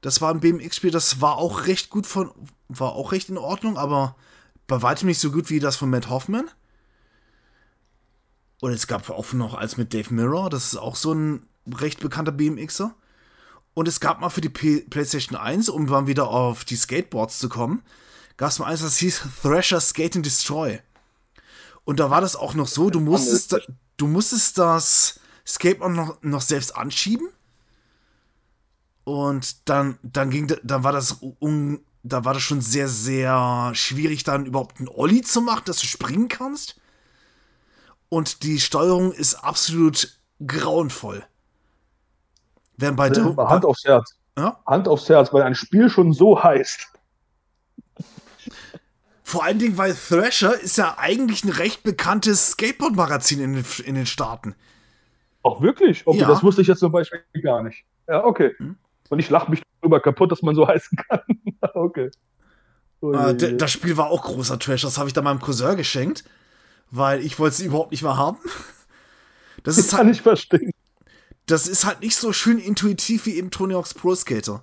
Das 0.00 0.20
war 0.20 0.32
ein 0.32 0.40
BMX-Spiel, 0.40 0.90
das 0.90 1.20
war 1.20 1.38
auch 1.38 1.66
recht 1.66 1.90
gut 1.90 2.06
von, 2.06 2.30
war 2.68 2.92
auch 2.92 3.12
recht 3.12 3.30
in 3.30 3.38
Ordnung, 3.38 3.76
aber 3.76 4.14
bei 4.68 4.80
weitem 4.82 5.08
nicht 5.08 5.18
so 5.18 5.32
gut 5.32 5.50
wie 5.50 5.58
das 5.58 5.76
von 5.76 5.90
Matt 5.90 6.08
Hoffman. 6.08 6.48
Und 8.60 8.72
es 8.72 8.86
gab 8.86 9.08
auch 9.10 9.32
noch 9.32 9.54
eins 9.54 9.76
mit 9.76 9.94
Dave 9.94 10.12
Mirror, 10.12 10.50
das 10.50 10.66
ist 10.66 10.76
auch 10.76 10.96
so 10.96 11.12
ein 11.12 11.46
recht 11.66 12.00
bekannter 12.00 12.32
BMXer. 12.32 12.94
Und 13.74 13.86
es 13.86 14.00
gab 14.00 14.20
mal 14.20 14.30
für 14.30 14.40
die 14.40 14.48
P 14.48 14.80
PlayStation 14.80 15.38
1, 15.38 15.68
um 15.68 15.86
dann 15.86 16.08
wieder 16.08 16.28
auf 16.28 16.64
die 16.64 16.74
Skateboards 16.74 17.38
zu 17.38 17.48
kommen, 17.48 17.82
gab 18.36 18.50
es 18.50 18.58
mal 18.58 18.66
eins, 18.66 18.82
das 18.82 18.96
hieß 18.96 19.22
Thrasher 19.42 19.80
Skate 19.80 20.16
and 20.16 20.26
Destroy. 20.26 20.80
Und 21.84 22.00
da 22.00 22.10
war 22.10 22.20
das 22.20 22.34
auch 22.34 22.54
noch 22.54 22.66
so, 22.66 22.90
du 22.90 23.00
musstest, 23.00 23.52
da, 23.52 23.58
du 23.96 24.06
musstest 24.08 24.58
das 24.58 25.20
Skateboard 25.46 25.92
noch, 25.92 26.22
noch 26.22 26.42
selbst 26.42 26.74
anschieben. 26.74 27.28
Und 29.04 29.68
dann, 29.68 29.98
dann 30.02 30.30
ging, 30.30 30.52
dann 30.62 30.84
war 30.84 30.92
das 30.92 31.18
um, 31.38 31.80
da 32.02 32.24
war 32.24 32.34
das 32.34 32.42
schon 32.42 32.60
sehr, 32.60 32.88
sehr 32.88 33.70
schwierig, 33.74 34.24
dann 34.24 34.44
überhaupt 34.44 34.78
einen 34.78 34.88
Olli 34.88 35.22
zu 35.22 35.40
machen, 35.40 35.62
dass 35.66 35.78
du 35.78 35.86
springen 35.86 36.28
kannst. 36.28 36.80
Und 38.08 38.42
die 38.42 38.58
Steuerung 38.58 39.12
ist 39.12 39.34
absolut 39.34 40.18
grauenvoll. 40.46 41.24
Während 42.76 42.96
bei 42.96 43.08
ja, 43.08 43.36
Hand 43.48 43.64
aufs 43.64 43.84
Herz. 43.84 44.14
Ja? 44.36 44.58
Hand 44.66 44.88
aufs 44.88 45.08
Herz, 45.08 45.32
weil 45.32 45.42
ein 45.42 45.54
Spiel 45.54 45.90
schon 45.90 46.12
so 46.12 46.42
heißt. 46.42 46.86
Vor 49.24 49.44
allen 49.44 49.58
Dingen, 49.58 49.76
weil 49.76 49.94
Thrasher 49.94 50.58
ist 50.58 50.78
ja 50.78 50.96
eigentlich 50.96 51.44
ein 51.44 51.50
recht 51.50 51.82
bekanntes 51.82 52.52
Skateboard-Magazin 52.52 53.40
in, 53.40 53.54
den, 53.54 53.64
in 53.84 53.94
den 53.94 54.06
Staaten. 54.06 54.54
Ach, 55.44 55.60
wirklich? 55.60 56.06
Okay, 56.06 56.20
ja. 56.20 56.28
das 56.28 56.42
wusste 56.42 56.62
ich 56.62 56.68
jetzt 56.68 56.78
zum 56.78 56.92
Beispiel 56.92 57.20
gar 57.42 57.62
nicht. 57.62 57.84
Ja, 58.08 58.24
okay. 58.24 58.54
Hm? 58.56 58.76
Und 59.10 59.18
ich 59.18 59.28
lache 59.28 59.50
mich 59.50 59.62
darüber 59.80 60.00
kaputt, 60.00 60.32
dass 60.32 60.42
man 60.42 60.54
so 60.54 60.66
heißen 60.68 60.96
kann. 60.96 61.20
okay. 61.74 62.10
Äh, 63.02 63.56
das 63.56 63.70
Spiel 63.70 63.96
war 63.96 64.10
auch 64.10 64.22
großer 64.22 64.58
Trash. 64.58 64.82
Das 64.82 64.98
habe 64.98 65.08
ich 65.08 65.12
dann 65.12 65.24
meinem 65.24 65.40
Cousin 65.40 65.76
geschenkt, 65.76 66.24
weil 66.90 67.24
ich 67.24 67.38
wollte 67.38 67.54
es 67.54 67.60
überhaupt 67.60 67.90
nicht 67.90 68.02
mehr 68.02 68.16
haben. 68.16 68.38
Das 69.64 69.76
ist 69.76 69.92
halt, 69.92 70.02
kann 70.02 70.12
ich 70.12 70.22
verstehen. 70.22 70.70
Das 71.46 71.66
ist 71.66 71.84
halt 71.84 72.00
nicht 72.00 72.14
so 72.14 72.32
schön 72.32 72.58
intuitiv 72.60 73.26
wie 73.26 73.34
eben 73.34 73.50
Tony 73.50 73.74
Hawk's 73.74 73.92
Pro 73.92 74.14
Skater 74.14 74.62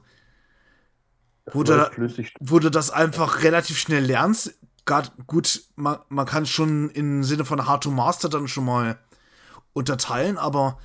wo 1.52 1.64
du, 1.64 1.92
wo 2.40 2.60
du 2.60 2.70
das 2.70 2.90
einfach 2.90 3.44
relativ 3.44 3.78
schnell 3.78 4.04
lernst. 4.04 4.56
Grad, 4.86 5.14
gut, 5.28 5.64
man, 5.76 6.00
man 6.10 6.26
kann 6.26 6.46
schon 6.46 6.90
im 6.92 7.24
Sinne 7.24 7.46
von 7.46 7.66
Hard 7.68 7.84
to 7.84 7.92
Master 7.92 8.30
dann 8.30 8.48
schon 8.48 8.66
mal 8.66 9.00
unterteilen, 9.74 10.38
aber 10.38 10.80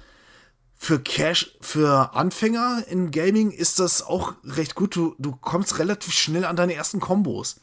für 0.75 0.99
Cash, 0.99 1.59
für 1.61 2.15
Anfänger 2.15 2.85
in 2.89 3.11
Gaming 3.11 3.51
ist 3.51 3.79
das 3.79 4.03
auch 4.03 4.35
recht 4.45 4.75
gut. 4.75 4.97
Du, 4.97 5.15
du 5.19 5.33
kommst 5.37 5.79
relativ 5.79 6.15
schnell 6.15 6.45
an 6.45 6.57
deine 6.57 6.75
ersten 6.75 7.01
Kombos. 7.01 7.61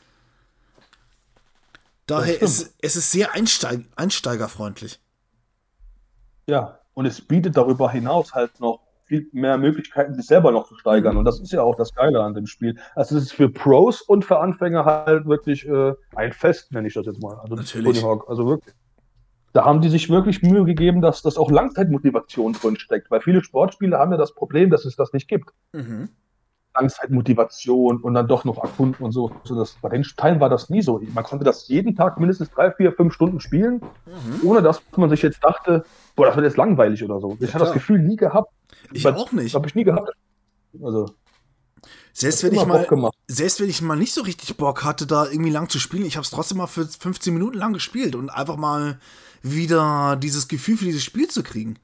Daher 2.07 2.41
ist 2.41 2.75
es 2.81 2.95
ist 2.95 3.11
sehr 3.11 3.33
einsteig, 3.33 3.81
einsteigerfreundlich. 3.95 4.99
Ja, 6.47 6.79
und 6.93 7.05
es 7.05 7.21
bietet 7.21 7.57
darüber 7.57 7.91
hinaus 7.91 8.33
halt 8.33 8.59
noch 8.59 8.79
viel 9.03 9.27
mehr 9.31 9.57
Möglichkeiten, 9.57 10.15
sich 10.15 10.25
selber 10.25 10.51
noch 10.51 10.67
zu 10.67 10.75
steigern. 10.75 11.13
Mhm. 11.13 11.19
Und 11.19 11.25
das 11.25 11.39
ist 11.39 11.51
ja 11.51 11.61
auch 11.61 11.75
das 11.75 11.93
Geile 11.93 12.21
an 12.23 12.33
dem 12.33 12.47
Spiel. 12.47 12.77
Also 12.95 13.17
es 13.17 13.23
ist 13.23 13.33
für 13.33 13.49
Pros 13.49 14.01
und 14.01 14.25
für 14.25 14.39
Anfänger 14.39 14.85
halt 14.85 15.25
wirklich 15.25 15.67
äh, 15.67 15.93
ein 16.15 16.33
Fest, 16.33 16.71
nenne 16.71 16.87
ich 16.87 16.93
das 16.93 17.05
jetzt 17.05 17.21
mal. 17.21 17.37
Also 17.39 17.55
Natürlich. 17.55 18.03
Also 18.03 18.47
wirklich. 18.47 18.73
Da 19.53 19.65
haben 19.65 19.81
die 19.81 19.89
sich 19.89 20.09
wirklich 20.09 20.41
Mühe 20.41 20.65
gegeben, 20.65 21.01
dass 21.01 21.21
das 21.21 21.37
auch 21.37 21.49
Langzeitmotivation 21.49 22.53
drin 22.53 22.77
steckt. 22.77 23.09
Weil 23.09 23.21
viele 23.21 23.43
Sportspiele 23.43 23.97
haben 23.97 24.11
ja 24.11 24.17
das 24.17 24.33
Problem, 24.33 24.69
dass 24.69 24.85
es 24.85 24.95
das 24.95 25.13
nicht 25.13 25.27
gibt. 25.27 25.51
Mhm. 25.73 26.09
Langzeitmotivation 26.79 27.97
und 28.01 28.13
dann 28.13 28.27
doch 28.27 28.45
noch 28.45 28.63
erkunden 28.63 29.03
und 29.03 29.11
so. 29.11 29.31
Also 29.41 29.55
das, 29.55 29.77
bei 29.81 29.89
den 29.89 30.03
Teilen 30.03 30.39
war 30.39 30.49
das 30.49 30.69
nie 30.69 30.81
so. 30.81 31.01
Man 31.13 31.23
konnte 31.23 31.43
das 31.43 31.67
jeden 31.67 31.95
Tag 31.95 32.19
mindestens 32.19 32.49
drei, 32.51 32.71
vier, 32.71 32.91
fünf 32.93 33.13
Stunden 33.13 33.39
spielen, 33.39 33.81
mhm. 34.05 34.47
ohne 34.47 34.61
dass 34.61 34.81
man 34.95 35.09
sich 35.09 35.21
jetzt 35.21 35.43
dachte, 35.43 35.83
boah, 36.15 36.27
das 36.27 36.35
wird 36.35 36.45
jetzt 36.45 36.57
langweilig 36.57 37.03
oder 37.03 37.19
so. 37.19 37.37
Ich 37.39 37.47
ja, 37.47 37.53
habe 37.55 37.65
das 37.65 37.73
Gefühl 37.73 37.99
nie 37.99 38.15
gehabt. 38.15 38.51
Ich 38.93 39.03
Weil, 39.03 39.15
auch 39.15 39.31
nicht. 39.31 39.55
Habe 39.55 39.67
ich 39.67 39.75
nie 39.75 39.83
gehabt. 39.83 40.11
Also. 40.81 41.07
Selbst 42.13 42.43
wenn, 42.43 42.53
ich 42.53 42.65
mal, 42.65 42.87
selbst 43.27 43.59
wenn 43.61 43.69
ich 43.69 43.81
mal 43.81 43.95
nicht 43.95 44.13
so 44.13 44.21
richtig 44.21 44.57
Bock 44.57 44.83
hatte, 44.83 45.05
da 45.05 45.25
irgendwie 45.25 45.51
lang 45.51 45.69
zu 45.69 45.77
spielen, 45.77 46.05
ich 46.05 46.15
habe 46.15 46.23
es 46.23 46.31
trotzdem 46.31 46.57
mal 46.57 46.67
für 46.67 46.85
15 46.85 47.31
Minuten 47.31 47.57
lang 47.57 47.73
gespielt 47.73 48.15
und 48.15 48.31
einfach 48.31 48.57
mal 48.57 48.99
wieder 49.43 50.15
dieses 50.15 50.47
Gefühl 50.47 50.77
für 50.77 50.85
dieses 50.85 51.03
Spiel 51.03 51.27
zu 51.27 51.43
kriegen. 51.43 51.77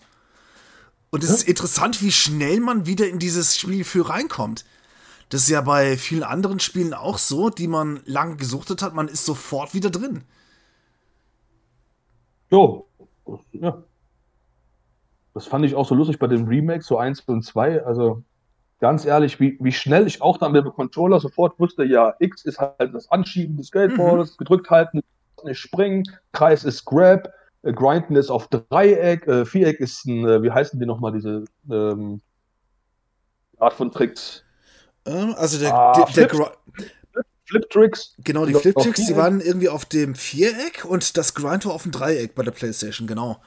Und 1.11 1.23
es 1.23 1.29
ja. 1.29 1.35
ist 1.35 1.47
interessant, 1.47 2.01
wie 2.01 2.11
schnell 2.11 2.59
man 2.59 2.87
wieder 2.87 3.07
in 3.07 3.19
dieses 3.19 3.55
Spielgefühl 3.55 4.01
reinkommt. 4.01 4.65
Das 5.33 5.41
ist 5.41 5.49
ja 5.49 5.61
bei 5.61 5.97
vielen 5.97 6.21
anderen 6.21 6.59
Spielen 6.59 6.93
auch 6.93 7.17
so, 7.17 7.49
die 7.49 7.67
man 7.67 8.01
lange 8.05 8.35
gesuchtet 8.35 8.83
hat, 8.83 8.93
man 8.93 9.07
ist 9.07 9.25
sofort 9.25 9.73
wieder 9.73 9.89
drin. 9.89 10.25
Jo, 12.51 12.85
ja. 13.51 13.81
Das 15.33 15.47
fand 15.47 15.65
ich 15.65 15.73
auch 15.73 15.87
so 15.87 15.95
lustig 15.95 16.19
bei 16.19 16.27
den 16.27 16.45
Remakes, 16.45 16.85
so 16.85 16.99
1 16.99 17.21
und 17.21 17.41
2. 17.41 17.83
Also 17.83 18.21
ganz 18.79 19.05
ehrlich, 19.05 19.39
wie, 19.39 19.57
wie 19.59 19.71
schnell 19.71 20.05
ich 20.05 20.21
auch 20.21 20.37
dann 20.37 20.51
mit 20.51 20.65
dem 20.65 20.71
Controller 20.71 21.19
sofort 21.19 21.59
wusste, 21.59 21.83
ja, 21.83 22.13
X 22.19 22.45
ist 22.45 22.59
halt 22.59 22.93
das 22.93 23.09
Anschieben 23.09 23.57
des 23.57 23.69
Skateboards, 23.69 24.33
mhm. 24.33 24.37
gedrückt 24.37 24.69
halten, 24.69 25.01
nicht 25.43 25.57
springen, 25.57 26.03
Kreis 26.31 26.63
ist 26.63 26.85
Grab, 26.85 27.33
äh, 27.63 27.73
Grinden 27.73 28.15
ist 28.17 28.29
auf 28.29 28.49
Dreieck, 28.49 29.25
äh, 29.25 29.45
Viereck 29.45 29.79
ist 29.79 30.05
ein, 30.05 30.27
äh, 30.27 30.43
wie 30.43 30.51
heißen 30.51 30.79
die 30.79 30.85
nochmal, 30.85 31.11
diese 31.11 31.45
ähm, 31.71 32.21
Art 33.57 33.73
von 33.73 33.91
Tricks? 33.91 34.42
Ähm, 35.05 35.35
also 35.37 35.59
der, 35.59 35.73
ah, 35.73 36.05
der, 36.15 36.27
der 36.27 36.51
Flip-Tricks. 37.45 38.15
Genau, 38.23 38.45
die 38.45 38.53
Flip-Tricks, 38.53 39.05
die 39.05 39.15
waren 39.15 39.41
irgendwie 39.41 39.69
auf 39.69 39.85
dem 39.85 40.15
Viereck 40.15 40.85
und 40.85 41.17
das 41.17 41.33
Grind 41.33 41.65
war 41.65 41.73
auf 41.73 41.83
dem 41.83 41.91
Dreieck 41.91 42.35
bei 42.35 42.43
der 42.43 42.51
Playstation, 42.51 43.07
genau. 43.07 43.37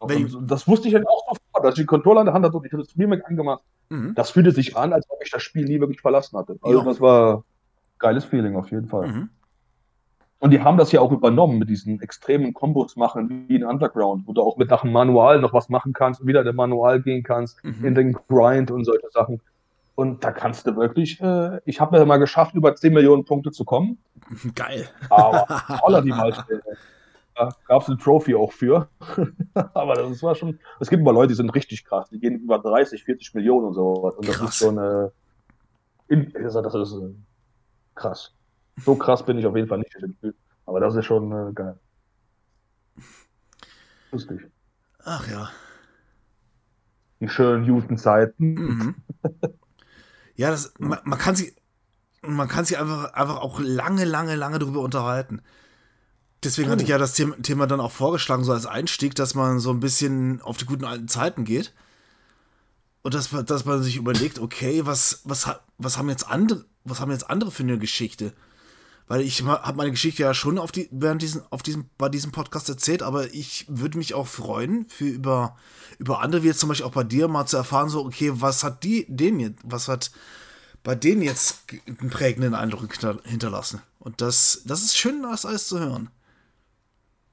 Wenn, 0.00 0.46
das 0.46 0.68
wusste 0.68 0.88
ich 0.88 0.94
halt 0.94 1.06
auch 1.08 1.24
sofort, 1.26 1.64
als 1.64 1.74
ich 1.74 1.82
den 1.82 1.86
Controller 1.86 2.20
in 2.20 2.26
der 2.26 2.34
Hand 2.34 2.44
hatte 2.44 2.56
und 2.56 2.66
ich 2.66 2.72
hatte 2.72 2.84
das 2.84 2.96
Remake 2.98 3.26
angemacht. 3.26 3.62
Mhm. 3.88 4.14
Das 4.14 4.30
fühlte 4.30 4.52
sich 4.52 4.76
an, 4.76 4.92
als 4.92 5.08
ob 5.08 5.22
ich 5.24 5.30
das 5.30 5.42
Spiel 5.42 5.64
nie 5.64 5.80
wirklich 5.80 6.00
verlassen 6.00 6.38
hatte. 6.38 6.58
Also, 6.60 6.78
ja. 6.78 6.84
das 6.84 7.00
war 7.00 7.38
ein 7.38 7.42
geiles 7.98 8.24
Feeling 8.24 8.56
auf 8.56 8.70
jeden 8.70 8.88
Fall. 8.88 9.08
Mhm. 9.08 9.30
Und 10.38 10.50
die 10.50 10.60
haben 10.60 10.76
das 10.76 10.92
ja 10.92 11.00
auch 11.00 11.12
übernommen 11.12 11.58
mit 11.58 11.70
diesen 11.70 12.00
extremen 12.02 12.52
Kombos 12.52 12.94
machen 12.96 13.46
wie 13.48 13.56
in 13.56 13.64
Underground, 13.64 14.26
wo 14.26 14.32
du 14.34 14.42
auch 14.42 14.58
mit 14.58 14.68
nach 14.68 14.82
dem 14.82 14.92
Manual 14.92 15.40
noch 15.40 15.54
was 15.54 15.70
machen 15.70 15.94
kannst, 15.94 16.20
und 16.20 16.26
wieder 16.26 16.40
in 16.40 16.46
den 16.46 16.56
Manual 16.56 17.00
gehen 17.00 17.22
kannst, 17.22 17.64
mhm. 17.64 17.84
in 17.84 17.94
den 17.94 18.12
Grind 18.28 18.70
und 18.70 18.84
solche 18.84 19.08
Sachen. 19.10 19.40
Und 19.96 20.22
da 20.22 20.30
kannst 20.30 20.66
du 20.66 20.76
wirklich, 20.76 21.20
äh, 21.22 21.58
ich 21.64 21.80
habe 21.80 21.96
ja 21.96 22.04
mal 22.04 22.18
geschafft, 22.18 22.54
über 22.54 22.76
10 22.76 22.92
Millionen 22.92 23.24
Punkte 23.24 23.50
zu 23.50 23.64
kommen. 23.64 23.98
Geil. 24.54 24.88
Aber 25.08 25.46
holla 25.82 26.02
die 26.02 26.10
mal 26.10 26.32
Da 27.34 27.48
gab 27.66 27.82
es 27.82 27.88
eine 27.88 27.96
Trophy 27.96 28.34
auch 28.34 28.52
für. 28.52 28.88
Aber 29.74 29.94
das 29.94 30.22
war 30.22 30.34
schon, 30.34 30.58
es 30.80 30.90
gibt 30.90 31.00
immer 31.00 31.14
Leute, 31.14 31.28
die 31.28 31.34
sind 31.34 31.48
richtig 31.54 31.86
krass. 31.86 32.10
Die 32.10 32.20
gehen 32.20 32.40
über 32.40 32.58
30, 32.58 33.04
40 33.04 33.34
Millionen 33.34 33.68
und 33.68 33.74
so. 33.74 33.92
Und 33.92 34.28
das 34.28 34.36
krass. 34.36 34.50
ist 34.50 34.56
schon, 34.56 34.78
äh, 34.78 35.08
in, 36.08 36.30
das 36.30 36.54
ist 36.54 36.92
äh, 36.92 37.14
krass. 37.94 38.32
So 38.84 38.96
krass 38.96 39.24
bin 39.24 39.38
ich 39.38 39.46
auf 39.46 39.56
jeden 39.56 39.68
Fall 39.68 39.78
nicht. 39.78 39.96
Aber 40.66 40.78
das 40.78 40.94
ist 40.94 41.06
schon 41.06 41.32
äh, 41.32 41.52
geil. 41.54 41.78
Lustig. 44.12 44.40
Ach 45.04 45.26
ja. 45.30 45.48
Die 47.20 47.28
schönen 47.30 47.64
Jutenzeiten. 47.64 48.54
Mhm. 48.54 48.94
Ja, 50.36 50.50
das, 50.50 50.74
man, 50.78 50.98
man, 51.04 51.18
kann 51.18 51.34
sich, 51.34 51.54
man 52.22 52.48
kann 52.48 52.64
sich 52.64 52.78
einfach, 52.78 53.12
einfach 53.14 53.38
auch 53.38 53.60
lange, 53.60 54.04
lange, 54.04 54.36
lange 54.36 54.58
darüber 54.58 54.80
unterhalten. 54.80 55.42
Deswegen 56.44 56.70
hatte 56.70 56.82
ich 56.82 56.88
ja 56.88 56.98
das 56.98 57.14
Thema 57.14 57.66
dann 57.66 57.80
auch 57.80 57.90
vorgeschlagen, 57.90 58.44
so 58.44 58.52
als 58.52 58.66
Einstieg, 58.66 59.14
dass 59.14 59.34
man 59.34 59.58
so 59.58 59.70
ein 59.70 59.80
bisschen 59.80 60.40
auf 60.42 60.58
die 60.58 60.66
guten 60.66 60.84
alten 60.84 61.08
Zeiten 61.08 61.44
geht. 61.44 61.72
Und 63.02 63.14
dass, 63.14 63.30
dass 63.30 63.64
man 63.64 63.82
sich 63.82 63.96
überlegt, 63.96 64.38
okay, 64.38 64.84
was, 64.84 65.22
was, 65.24 65.48
was 65.78 65.96
haben 65.96 66.10
jetzt 66.10 66.28
andere, 66.28 66.64
was 66.84 67.00
haben 67.00 67.10
jetzt 67.10 67.30
andere 67.30 67.50
für 67.50 67.62
eine 67.62 67.78
Geschichte? 67.78 68.32
Weil 69.08 69.20
ich 69.20 69.44
habe 69.44 69.76
meine 69.76 69.92
Geschichte 69.92 70.22
ja 70.22 70.34
schon 70.34 70.58
auf 70.58 70.72
die, 70.72 70.88
während 70.90 71.22
diesen, 71.22 71.42
auf 71.50 71.62
diesem, 71.62 71.86
bei 71.96 72.08
diesem 72.08 72.32
Podcast 72.32 72.68
erzählt, 72.68 73.02
aber 73.02 73.32
ich 73.32 73.66
würde 73.68 73.98
mich 73.98 74.14
auch 74.14 74.26
freuen, 74.26 74.86
für 74.88 75.04
über, 75.04 75.56
über 75.98 76.22
andere, 76.22 76.42
wie 76.42 76.48
jetzt 76.48 76.58
zum 76.58 76.68
Beispiel 76.68 76.86
auch 76.86 76.92
bei 76.92 77.04
dir, 77.04 77.28
mal 77.28 77.46
zu 77.46 77.56
erfahren, 77.56 77.88
so, 77.88 78.04
okay, 78.04 78.32
was 78.34 78.64
hat 78.64 78.82
die, 78.82 79.06
den 79.08 79.38
jetzt, 79.38 79.60
was 79.64 79.86
hat 79.88 80.10
bei 80.82 80.94
denen 80.94 81.22
jetzt 81.22 81.64
einen 81.86 82.10
prägenden 82.10 82.54
Eindruck 82.54 82.88
hinterlassen? 83.24 83.80
Und 84.00 84.20
das, 84.20 84.62
das 84.66 84.82
ist 84.82 84.96
schön, 84.96 85.22
das 85.22 85.46
alles 85.46 85.68
zu 85.68 85.78
hören. 85.78 86.10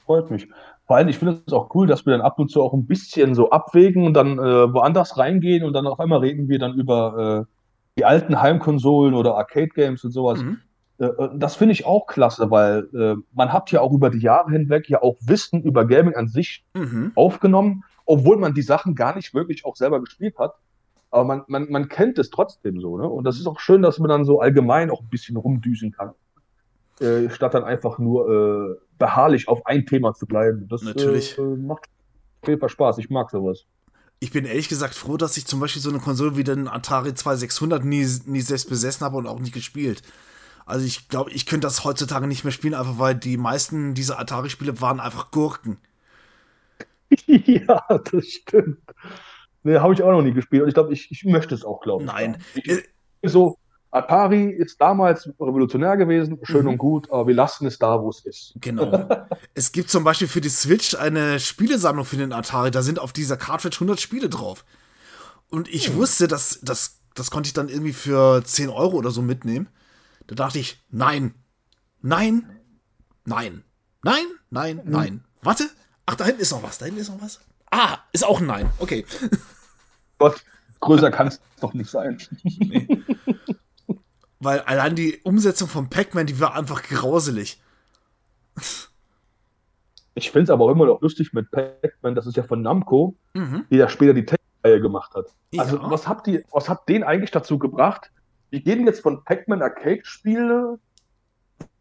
Freut 0.05 0.29
mich. 0.29 0.47
Vor 0.85 0.97
allem, 0.97 1.07
ich 1.07 1.17
finde 1.17 1.41
es 1.45 1.53
auch 1.53 1.73
cool, 1.73 1.87
dass 1.87 2.05
wir 2.05 2.11
dann 2.11 2.21
ab 2.21 2.37
und 2.39 2.51
zu 2.51 2.61
auch 2.61 2.73
ein 2.73 2.85
bisschen 2.85 3.35
so 3.35 3.49
abwägen 3.49 4.05
und 4.05 4.13
dann 4.13 4.37
äh, 4.37 4.73
woanders 4.73 5.17
reingehen 5.17 5.63
und 5.63 5.73
dann 5.73 5.87
auf 5.87 5.99
einmal 5.99 6.19
reden 6.19 6.49
wir 6.49 6.59
dann 6.59 6.73
über 6.73 7.47
äh, 7.47 7.53
die 7.97 8.05
alten 8.05 8.41
Heimkonsolen 8.41 9.13
oder 9.13 9.37
Arcade-Games 9.37 10.03
und 10.03 10.11
sowas. 10.11 10.41
Mhm. 10.41 10.59
Äh, 10.99 11.05
äh, 11.05 11.29
das 11.35 11.55
finde 11.55 11.73
ich 11.73 11.85
auch 11.85 12.07
klasse, 12.07 12.51
weil 12.51 12.87
äh, 12.93 13.15
man 13.33 13.51
hat 13.51 13.71
ja 13.71 13.81
auch 13.81 13.91
über 13.91 14.09
die 14.09 14.19
Jahre 14.19 14.51
hinweg 14.51 14.89
ja 14.89 15.01
auch 15.01 15.17
Wissen 15.21 15.61
über 15.63 15.85
Gaming 15.85 16.15
an 16.15 16.27
sich 16.27 16.65
mhm. 16.73 17.11
aufgenommen, 17.15 17.83
obwohl 18.05 18.37
man 18.37 18.53
die 18.53 18.61
Sachen 18.61 18.95
gar 18.95 19.15
nicht 19.15 19.33
wirklich 19.33 19.65
auch 19.65 19.75
selber 19.75 19.99
gespielt 19.99 20.37
hat. 20.37 20.55
Aber 21.11 21.25
man, 21.25 21.43
man, 21.47 21.69
man 21.69 21.89
kennt 21.89 22.17
es 22.17 22.31
trotzdem 22.31 22.79
so, 22.79 22.97
ne? 22.97 23.07
Und 23.07 23.23
das 23.23 23.37
ist 23.37 23.45
auch 23.45 23.59
schön, 23.59 23.83
dass 23.83 23.99
man 23.99 24.09
dann 24.09 24.25
so 24.25 24.39
allgemein 24.39 24.89
auch 24.89 25.01
ein 25.01 25.09
bisschen 25.09 25.37
rumdüsen 25.37 25.91
kann. 25.91 26.13
Äh, 26.99 27.29
statt 27.29 27.53
dann 27.53 27.63
einfach 27.63 27.99
nur 27.99 28.29
äh, 28.29 28.75
beharrlich 28.97 29.47
auf 29.47 29.65
ein 29.65 29.85
Thema 29.85 30.13
zu 30.13 30.25
bleiben. 30.25 30.67
Das 30.69 30.83
Natürlich. 30.83 31.37
Äh, 31.37 31.41
macht 31.41 31.83
auf 32.41 32.47
jeden 32.47 32.59
Fall 32.59 32.69
Spaß. 32.69 32.97
Ich 32.99 33.09
mag 33.09 33.29
sowas. 33.31 33.65
Ich 34.19 34.31
bin 34.31 34.45
ehrlich 34.45 34.69
gesagt 34.69 34.95
froh, 34.95 35.17
dass 35.17 35.35
ich 35.35 35.45
zum 35.45 35.59
Beispiel 35.59 35.81
so 35.81 35.89
eine 35.89 35.99
Konsole 35.99 36.37
wie 36.37 36.43
den 36.43 36.67
Atari 36.67 37.13
2600 37.13 37.83
nie, 37.83 38.07
nie 38.25 38.41
selbst 38.41 38.69
besessen 38.69 39.03
habe 39.03 39.17
und 39.17 39.27
auch 39.27 39.39
nicht 39.39 39.53
gespielt. 39.53 40.01
Also 40.65 40.85
ich 40.85 41.09
glaube, 41.09 41.31
ich 41.31 41.45
könnte 41.45 41.67
das 41.67 41.83
heutzutage 41.83 42.27
nicht 42.27 42.43
mehr 42.43 42.51
spielen, 42.51 42.73
einfach 42.73 42.99
weil 42.99 43.15
die 43.15 43.37
meisten 43.37 43.93
dieser 43.93 44.19
Atari-Spiele 44.19 44.79
waren 44.81 44.99
einfach 44.99 45.31
Gurken. 45.31 45.77
ja, 47.25 47.85
das 48.11 48.25
stimmt. 48.25 48.79
Ne, 49.63 49.81
habe 49.81 49.93
ich 49.93 50.03
auch 50.03 50.11
noch 50.11 50.21
nie 50.21 50.33
gespielt. 50.33 50.63
Und 50.63 50.67
ich 50.69 50.73
glaube, 50.73 50.93
ich, 50.93 51.11
ich 51.11 51.23
möchte 51.25 51.55
es 51.55 51.63
auch, 51.63 51.81
glaube 51.81 52.03
ich. 52.03 52.11
Nein. 52.11 52.37
Ich, 52.53 52.83
so, 53.23 53.57
Atari 53.91 54.49
ist 54.49 54.81
damals 54.81 55.29
revolutionär 55.39 55.97
gewesen, 55.97 56.39
schön 56.43 56.63
mhm. 56.63 56.69
und 56.69 56.77
gut, 56.79 57.11
aber 57.11 57.27
wir 57.27 57.35
lassen 57.35 57.67
es 57.67 57.77
da, 57.77 58.01
wo 58.01 58.09
es 58.09 58.25
ist. 58.25 58.53
Genau. 58.59 59.07
es 59.53 59.71
gibt 59.71 59.89
zum 59.89 60.03
Beispiel 60.03 60.27
für 60.27 60.41
die 60.41 60.49
Switch 60.49 60.95
eine 60.95 61.39
Spielesammlung 61.39 62.03
für 62.03 62.17
den 62.17 62.33
Atari, 62.33 62.71
da 62.71 62.81
sind 62.81 62.99
auf 62.99 63.13
dieser 63.13 63.37
Cartridge 63.37 63.77
100 63.77 64.01
Spiele 64.01 64.29
drauf. 64.29 64.65
Und 65.49 65.67
ich 65.67 65.93
mhm. 65.93 65.97
wusste, 65.97 66.27
dass 66.27 66.59
das, 66.63 67.01
das 67.13 67.29
konnte 67.29 67.47
ich 67.47 67.53
dann 67.53 67.69
irgendwie 67.69 67.93
für 67.93 68.43
10 68.43 68.69
Euro 68.69 68.97
oder 68.97 69.11
so 69.11 69.21
mitnehmen. 69.21 69.69
Da 70.27 70.35
dachte 70.35 70.59
ich, 70.59 70.81
nein, 70.89 71.33
nein, 72.01 72.49
nein, 73.25 73.63
nein, 74.03 74.25
nein, 74.49 74.81
mhm. 74.83 74.91
nein. 74.91 75.23
Warte, 75.41 75.69
ach, 76.05 76.15
da 76.15 76.25
hinten 76.25 76.41
ist 76.41 76.51
noch 76.51 76.63
was, 76.63 76.77
da 76.77 76.85
hinten 76.85 77.01
ist 77.01 77.09
noch 77.09 77.21
was. 77.21 77.41
Ah, 77.71 77.97
ist 78.11 78.23
auch 78.23 78.39
ein 78.39 78.45
Nein, 78.45 78.69
okay. 78.79 79.05
Gott, 80.19 80.43
größer 80.79 81.11
kann 81.11 81.27
es 81.27 81.41
doch 81.59 81.73
nicht 81.73 81.89
sein. 81.89 82.21
Nee. 82.43 82.87
Weil 84.39 84.59
allein 84.61 84.95
die 84.95 85.19
Umsetzung 85.23 85.67
von 85.67 85.89
Pac-Man, 85.89 86.27
die 86.27 86.39
war 86.39 86.55
einfach 86.55 86.83
grauselig. 86.83 87.61
Ich 90.15 90.31
finde 90.31 90.43
es 90.43 90.49
aber 90.49 90.65
auch 90.65 90.69
immer 90.69 90.85
noch 90.85 91.01
lustig 91.01 91.33
mit 91.33 91.49
Pac-Man, 91.49 92.13
das 92.13 92.27
ist 92.27 92.37
ja 92.37 92.43
von 92.43 92.61
Namco, 92.61 93.15
mhm. 93.33 93.65
die 93.71 93.77
ja 93.77 93.89
später 93.89 94.13
die 94.13 94.25
Tech-Reihe 94.25 94.81
gemacht 94.81 95.15
hat. 95.15 95.27
Ja. 95.51 95.63
Also, 95.63 95.79
was 95.81 96.07
habt 96.07 96.27
ihr, 96.27 96.43
was 96.51 96.69
habt 96.69 96.87
den 96.89 97.03
eigentlich 97.03 97.31
dazu 97.31 97.57
gebracht? 97.57 98.11
Wir 98.53 98.61
gehen 98.61 98.85
jetzt 98.85 99.01
von 99.01 99.23
Pac-Man 99.23 99.63
Arcade-Spiele 99.63 100.77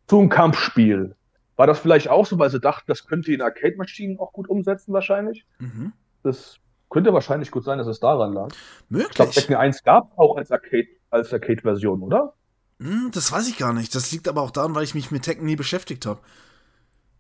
zum 0.07 0.31
Kampfspiel. 0.31 1.15
War 1.57 1.66
das 1.66 1.78
vielleicht 1.78 2.09
auch 2.09 2.24
so, 2.24 2.39
weil 2.39 2.49
sie 2.49 2.61
dachten, 2.61 2.85
das 2.86 3.07
könnte 3.07 3.31
in 3.31 3.43
Arcade-Maschinen 3.43 4.19
auch 4.19 4.32
gut 4.32 4.49
umsetzen, 4.49 4.94
wahrscheinlich? 4.94 5.44
Mhm. 5.59 5.93
Das 6.23 6.57
könnte 6.89 7.12
wahrscheinlich 7.12 7.51
gut 7.51 7.65
sein, 7.65 7.77
dass 7.77 7.86
es 7.86 8.01
daran 8.01 8.32
lag. 8.32 8.49
Möglich. 8.89 9.11
Ich 9.11 9.16
glaube, 9.16 9.32
Pac-Man 9.32 9.59
1 9.59 9.82
gab 9.82 10.19
auch 10.19 10.39
als 10.39 10.51
Arcade, 10.51 10.89
als 11.11 11.31
Arcade-Version, 11.31 12.01
oder? 12.01 12.32
Hm, 12.81 13.11
das 13.12 13.31
weiß 13.31 13.49
ich 13.49 13.59
gar 13.59 13.74
nicht. 13.74 13.94
Das 13.94 14.11
liegt 14.11 14.27
aber 14.27 14.40
auch 14.40 14.51
daran, 14.51 14.74
weil 14.74 14.85
ich 14.85 14.94
mich 14.94 15.11
mit 15.11 15.24
Tekken 15.24 15.44
nie 15.44 15.57
beschäftigt 15.57 16.07
habe. 16.07 16.20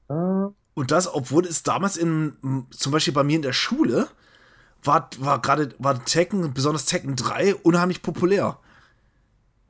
Äh. 0.08 0.50
Und 0.72 0.90
das, 0.90 1.14
obwohl 1.14 1.44
es 1.44 1.62
damals 1.62 1.98
in, 1.98 2.66
zum 2.70 2.90
Beispiel 2.90 3.12
bei 3.12 3.22
mir 3.22 3.36
in 3.36 3.42
der 3.42 3.52
Schule, 3.52 4.08
war, 4.82 5.10
war 5.18 5.42
gerade, 5.42 5.74
war 5.78 6.02
Tekken, 6.06 6.54
besonders 6.54 6.86
Tekken 6.86 7.16
3, 7.16 7.56
unheimlich 7.56 8.00
populär. 8.00 8.56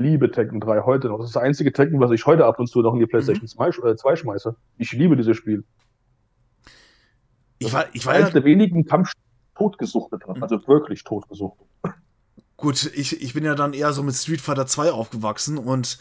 Liebe 0.02 0.30
Tekken 0.30 0.60
3 0.60 0.80
heute 0.82 1.08
noch. 1.08 1.18
Das 1.18 1.28
ist 1.28 1.36
das 1.36 1.42
einzige 1.42 1.72
Tekken, 1.72 2.00
was 2.00 2.10
ich 2.10 2.26
heute 2.26 2.44
ab 2.44 2.58
und 2.58 2.66
zu 2.66 2.82
noch 2.82 2.94
in 2.94 3.00
die 3.00 3.06
PlayStation 3.06 3.44
mhm. 3.44 3.96
2 3.96 4.12
äh, 4.12 4.16
schmeiße. 4.16 4.56
Ich 4.78 4.92
liebe 4.92 5.16
dieses 5.16 5.36
Spiel. 5.36 5.64
Ich 7.58 7.72
war, 7.72 7.86
ich 7.92 8.04
war 8.04 8.14
eines 8.14 8.30
ja, 8.30 8.34
der 8.34 8.44
wenigen 8.44 8.84
Kampf 8.84 9.12
totgesuchtet 9.54 10.26
mhm. 10.26 10.42
also 10.42 10.66
wirklich 10.66 11.04
totgesuchtet. 11.04 11.66
Gut, 12.56 12.90
ich, 12.94 13.20
ich 13.22 13.34
bin 13.34 13.44
ja 13.44 13.54
dann 13.54 13.72
eher 13.72 13.92
so 13.92 14.02
mit 14.02 14.14
Street 14.14 14.40
Fighter 14.40 14.66
2 14.66 14.92
aufgewachsen 14.92 15.58
und 15.58 15.98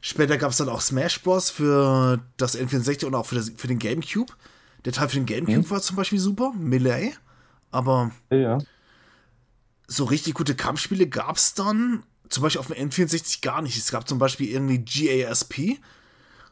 später 0.00 0.36
gab 0.36 0.50
es 0.50 0.58
dann 0.58 0.68
auch 0.68 0.80
Smash 0.80 1.22
Bros. 1.22 1.50
für 1.50 2.20
das 2.36 2.58
N64 2.58 3.04
und 3.06 3.14
auch 3.14 3.26
für, 3.26 3.34
das, 3.36 3.50
für 3.56 3.68
den 3.68 3.78
Gamecube. 3.78 4.32
Der 4.84 4.92
Teil 4.92 5.08
für 5.08 5.16
den 5.16 5.26
Gamecube 5.26 5.66
mhm. 5.66 5.70
war 5.70 5.80
zum 5.80 5.96
Beispiel 5.96 6.18
super, 6.18 6.52
Melee, 6.56 7.12
aber 7.70 8.10
ja. 8.30 8.58
so 9.86 10.04
richtig 10.04 10.34
gute 10.34 10.54
Kampfspiele 10.54 11.08
gab 11.08 11.36
es 11.36 11.54
dann 11.54 12.04
zum 12.34 12.42
Beispiel 12.42 12.60
auf 12.60 12.66
dem 12.66 12.90
N64 12.90 13.42
gar 13.42 13.62
nicht. 13.62 13.78
Es 13.78 13.90
gab 13.90 14.08
zum 14.08 14.18
Beispiel 14.18 14.50
irgendwie 14.50 14.78
GASP, 14.78 15.78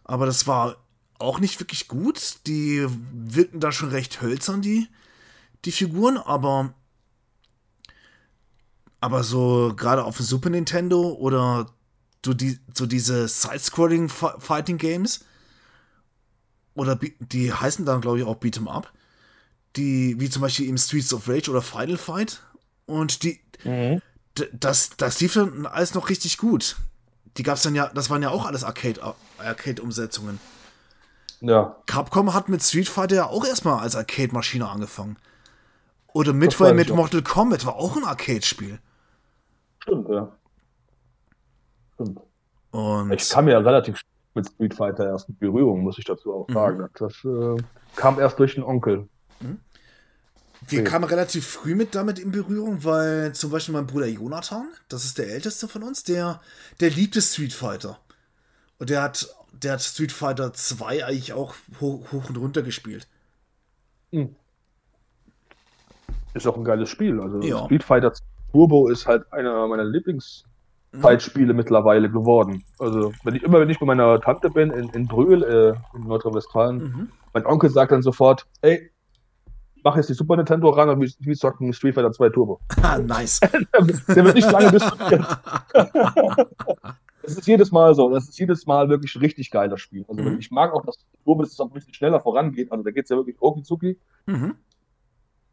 aber 0.04 0.26
das 0.26 0.46
war 0.46 0.76
auch 1.18 1.40
nicht 1.40 1.60
wirklich 1.60 1.88
gut. 1.88 2.36
Die 2.46 2.86
wirkten 3.12 3.60
da 3.60 3.72
schon 3.72 3.90
recht 3.90 4.22
hölzern, 4.22 4.62
die, 4.62 4.88
die 5.64 5.72
Figuren, 5.72 6.16
aber 6.16 6.74
aber 9.00 9.24
so 9.24 9.74
gerade 9.76 10.04
auf 10.04 10.16
dem 10.16 10.26
Super 10.26 10.50
Nintendo 10.50 11.10
oder 11.10 11.66
so, 12.24 12.34
die, 12.34 12.60
so 12.72 12.86
diese 12.86 13.26
Side-Scrolling 13.26 14.08
Fighting 14.08 14.78
Games 14.78 15.24
oder 16.74 16.94
die 17.18 17.52
heißen 17.52 17.84
dann 17.84 18.00
glaube 18.00 18.20
ich 18.20 18.24
auch 18.24 18.36
Beat'em 18.36 18.68
Up, 18.68 18.92
die 19.74 20.20
wie 20.20 20.30
zum 20.30 20.42
Beispiel 20.42 20.68
im 20.68 20.78
Streets 20.78 21.12
of 21.12 21.28
Rage 21.28 21.50
oder 21.50 21.62
Final 21.62 21.96
Fight 21.96 22.44
und 22.86 23.24
die 23.24 23.40
mhm. 23.64 24.00
Das 24.52 24.90
das 24.96 25.20
lief 25.20 25.34
dann 25.34 25.66
alles 25.66 25.94
noch 25.94 26.08
richtig 26.08 26.38
gut. 26.38 26.76
Die 27.36 27.42
gab's 27.42 27.62
dann 27.62 27.74
ja, 27.74 27.90
das 27.94 28.10
waren 28.10 28.22
ja 28.22 28.30
auch 28.30 28.46
alles 28.46 28.64
Arcade 28.64 29.00
Arcade. 29.38 29.82
Ja. 31.40 31.76
Capcom 31.86 32.34
hat 32.34 32.48
mit 32.48 32.62
Street 32.62 32.88
Fighter 32.88 33.16
ja 33.16 33.26
auch 33.26 33.44
erstmal 33.44 33.80
als 33.80 33.96
Arcade 33.96 34.32
Maschine 34.32 34.68
angefangen. 34.68 35.16
Oder 36.12 36.32
Midway 36.32 36.74
mit 36.74 36.94
Mortal 36.94 37.22
Kombat 37.22 37.64
war 37.64 37.76
auch 37.76 37.96
ein 37.96 38.04
Arcade-Spiel. 38.04 38.78
Stimmt, 39.80 40.08
ja. 40.10 40.30
Stimmt. 41.94 42.20
Und 42.70 43.12
ich 43.12 43.28
kam 43.28 43.48
ja 43.48 43.58
relativ 43.58 44.00
mit 44.34 44.46
Street 44.46 44.74
Fighter 44.74 45.06
erst 45.06 45.28
in 45.28 45.36
Berührung, 45.36 45.82
muss 45.82 45.98
ich 45.98 46.04
dazu 46.04 46.32
auch 46.32 46.48
mhm. 46.48 46.52
sagen. 46.52 46.78
Mhm. 46.78 46.88
Das 46.98 47.24
äh, 47.24 47.62
kam 47.96 48.20
erst 48.20 48.38
durch 48.38 48.54
den 48.54 48.62
Onkel. 48.62 49.08
Mhm. 49.40 49.58
Wir 50.68 50.84
kamen 50.84 51.04
relativ 51.04 51.46
früh 51.46 51.74
mit 51.74 51.94
damit 51.94 52.18
in 52.18 52.30
Berührung, 52.30 52.84
weil 52.84 53.32
zum 53.34 53.50
Beispiel 53.50 53.74
mein 53.74 53.86
Bruder 53.86 54.06
Jonathan, 54.06 54.68
das 54.88 55.04
ist 55.04 55.18
der 55.18 55.28
älteste 55.28 55.68
von 55.68 55.82
uns, 55.82 56.04
der, 56.04 56.40
der 56.80 56.90
liebte 56.90 57.20
Street 57.20 57.52
Fighter. 57.52 57.98
Und 58.78 58.90
der 58.90 59.02
hat, 59.02 59.34
der 59.52 59.72
hat 59.72 59.82
Street 59.82 60.12
Fighter 60.12 60.52
2 60.52 61.04
eigentlich 61.04 61.32
auch 61.32 61.54
hoch, 61.80 62.12
hoch 62.12 62.28
und 62.28 62.36
runter 62.36 62.62
gespielt. 62.62 63.06
Mhm. 64.12 64.34
Ist 66.34 66.46
auch 66.46 66.56
ein 66.56 66.64
geiles 66.64 66.88
Spiel. 66.88 67.20
Also 67.20 67.40
ja. 67.42 67.64
Street 67.64 67.84
Fighter 67.84 68.12
2 68.12 68.24
Turbo 68.52 68.88
ist 68.88 69.06
halt 69.06 69.32
einer 69.32 69.66
meiner 69.66 69.84
Lieblingszeitspiele 69.84 71.52
mhm. 71.52 71.56
mittlerweile 71.56 72.10
geworden. 72.10 72.64
Also, 72.78 73.12
wenn 73.24 73.34
ich 73.34 73.42
immer, 73.42 73.60
wenn 73.60 73.70
ich 73.70 73.78
bei 73.78 73.86
meiner 73.86 74.20
Tante 74.20 74.50
bin 74.50 74.70
in, 74.70 74.90
in 74.90 75.08
Brühl, 75.08 75.42
äh, 75.42 75.96
in 75.96 76.06
Nordrhein-Westfalen, 76.06 76.76
mhm. 76.76 77.08
mein 77.32 77.46
Onkel 77.46 77.70
sagt 77.70 77.92
dann 77.92 78.02
sofort, 78.02 78.46
ey, 78.60 78.90
mach 79.82 79.96
jetzt 79.96 80.08
die 80.08 80.14
Super 80.14 80.36
Nintendo 80.36 80.70
ran 80.70 80.88
und 80.88 81.16
wir 81.18 81.36
zocken 81.36 81.72
Street 81.72 81.94
Fighter 81.94 82.12
2 82.12 82.28
Turbo. 82.30 82.60
Ah, 82.82 82.98
nice. 82.98 83.40
Der 84.08 84.24
wird 84.24 84.34
nicht 84.34 84.50
lange 84.50 84.70
diskutiert. 84.70 85.24
Es 87.22 87.38
ist 87.38 87.46
jedes 87.46 87.70
Mal 87.70 87.94
so. 87.94 88.10
Das 88.10 88.28
ist 88.28 88.38
jedes 88.38 88.66
Mal 88.66 88.88
wirklich 88.88 89.14
ein 89.14 89.20
richtig 89.20 89.50
geiles 89.50 89.80
Spiel. 89.80 90.04
Also 90.08 90.22
mhm. 90.22 90.38
ich 90.38 90.50
mag 90.50 90.72
auch, 90.72 90.84
dass 90.84 90.98
Turbo 91.24 91.42
dass 91.42 91.52
es 91.52 91.60
auch 91.60 91.66
ein 91.66 91.72
bisschen 91.72 91.94
schneller 91.94 92.20
vorangeht. 92.20 92.70
Also 92.72 92.84
da 92.84 92.90
geht 92.90 93.04
es 93.04 93.10
ja 93.10 93.16
wirklich 93.16 93.36
okizuki. 93.40 93.98
Mhm. 94.26 94.56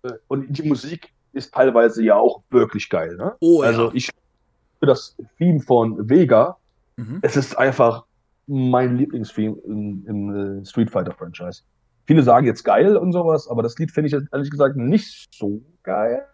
äh, 0.03 0.13
und 0.27 0.57
die 0.57 0.67
Musik 0.67 1.13
ist 1.33 1.53
teilweise 1.53 2.03
ja 2.03 2.15
auch 2.15 2.41
wirklich 2.49 2.89
geil. 2.89 3.15
Ne? 3.15 3.35
Oh, 3.39 3.61
also 3.61 3.87
ja. 3.87 3.91
ich 3.93 4.09
für 4.79 4.85
das 4.85 5.15
Theme 5.37 5.59
von 5.59 6.09
Vega, 6.09 6.57
mhm. 6.95 7.19
es 7.21 7.35
ist 7.35 7.57
einfach 7.57 8.05
mein 8.47 8.97
Lieblingstheme 8.97 9.57
im, 9.65 10.05
im 10.07 10.61
äh, 10.61 10.65
Street 10.65 10.89
Fighter 10.89 11.13
Franchise. 11.13 11.61
Viele 12.09 12.23
sagen 12.23 12.47
jetzt 12.47 12.63
geil 12.63 12.97
und 12.97 13.11
sowas, 13.11 13.47
aber 13.47 13.61
das 13.61 13.77
Lied 13.77 13.91
finde 13.91 14.07
ich 14.07 14.15
ehrlich 14.33 14.49
gesagt 14.49 14.75
nicht 14.75 15.29
so 15.31 15.61
geil. 15.83 16.25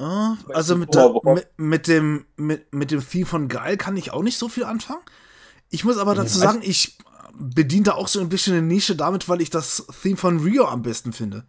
Oh, 0.00 0.32
also 0.52 0.74
mit, 0.74 0.92
der, 0.92 1.14
mit, 1.22 1.46
mit, 1.56 1.86
dem, 1.86 2.26
mit, 2.34 2.74
mit 2.74 2.90
dem 2.90 3.08
Theme 3.08 3.26
von 3.26 3.46
geil 3.46 3.76
kann 3.76 3.96
ich 3.96 4.12
auch 4.12 4.24
nicht 4.24 4.38
so 4.38 4.48
viel 4.48 4.64
anfangen. 4.64 5.02
Ich 5.70 5.84
muss 5.84 5.98
aber 5.98 6.16
dazu 6.16 6.36
sagen, 6.36 6.62
ich 6.62 6.98
bediene 7.32 7.84
da 7.84 7.92
auch 7.92 8.08
so 8.08 8.18
ein 8.18 8.28
bisschen 8.28 8.56
eine 8.56 8.66
Nische 8.66 8.96
damit, 8.96 9.28
weil 9.28 9.40
ich 9.40 9.50
das 9.50 9.86
Theme 10.02 10.16
von 10.16 10.40
Rio 10.40 10.64
am 10.64 10.82
besten 10.82 11.12
finde. 11.12 11.44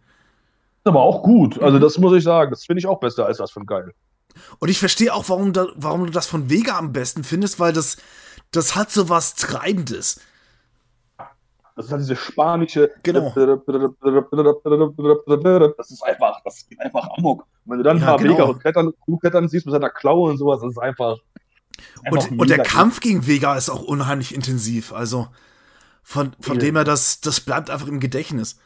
Aber 0.84 1.02
auch 1.02 1.24
gut. 1.24 1.60
Also, 1.60 1.80
das 1.80 1.98
muss 1.98 2.16
ich 2.16 2.22
sagen. 2.22 2.52
Das 2.52 2.64
finde 2.64 2.78
ich 2.78 2.86
auch 2.86 3.00
besser 3.00 3.26
als 3.26 3.38
das 3.38 3.50
von 3.50 3.66
geil. 3.66 3.94
Und 4.60 4.68
ich 4.68 4.78
verstehe 4.78 5.12
auch, 5.12 5.28
warum, 5.28 5.52
da, 5.52 5.66
warum 5.74 6.06
du 6.06 6.12
das 6.12 6.28
von 6.28 6.50
Vega 6.50 6.78
am 6.78 6.92
besten 6.92 7.24
findest, 7.24 7.58
weil 7.58 7.72
das, 7.72 7.96
das 8.52 8.76
hat 8.76 8.92
so 8.92 9.08
was 9.08 9.34
Treibendes. 9.34 10.20
Das 11.76 11.86
ist 11.86 11.92
halt 11.92 12.02
diese 12.02 12.16
spanische. 12.16 12.90
Genau. 13.02 13.32
Das 13.34 13.60
ist 15.90 16.04
einfach, 16.04 16.40
das 16.44 16.68
geht 16.68 16.78
einfach 16.80 17.08
amok. 17.16 17.46
Und 17.64 17.72
wenn 17.72 17.78
du 17.78 17.84
dann 17.84 17.98
ja, 17.98 18.02
ein 18.02 18.08
paar 18.08 18.18
genau. 18.18 18.34
Vega 18.34 18.44
und 18.44 18.60
Klettern, 19.20 19.48
siehst 19.48 19.66
mit 19.66 19.72
seiner 19.72 19.90
Klaue 19.90 20.30
und 20.30 20.38
sowas, 20.38 20.60
das 20.60 20.70
ist 20.72 20.78
einfach. 20.78 21.18
einfach 22.04 22.30
und, 22.30 22.40
und 22.40 22.50
der 22.50 22.62
Kampf 22.62 23.00
gegen 23.00 23.26
Vega 23.26 23.56
ist 23.56 23.70
auch 23.70 23.82
unheimlich 23.82 24.34
intensiv. 24.34 24.92
Also 24.92 25.28
von, 26.04 26.36
von 26.38 26.56
ja. 26.56 26.60
dem 26.60 26.76
her, 26.76 26.84
das, 26.84 27.20
das 27.20 27.40
bleibt 27.40 27.70
einfach 27.70 27.88
im 27.88 27.98
Gedächtnis. 27.98 28.60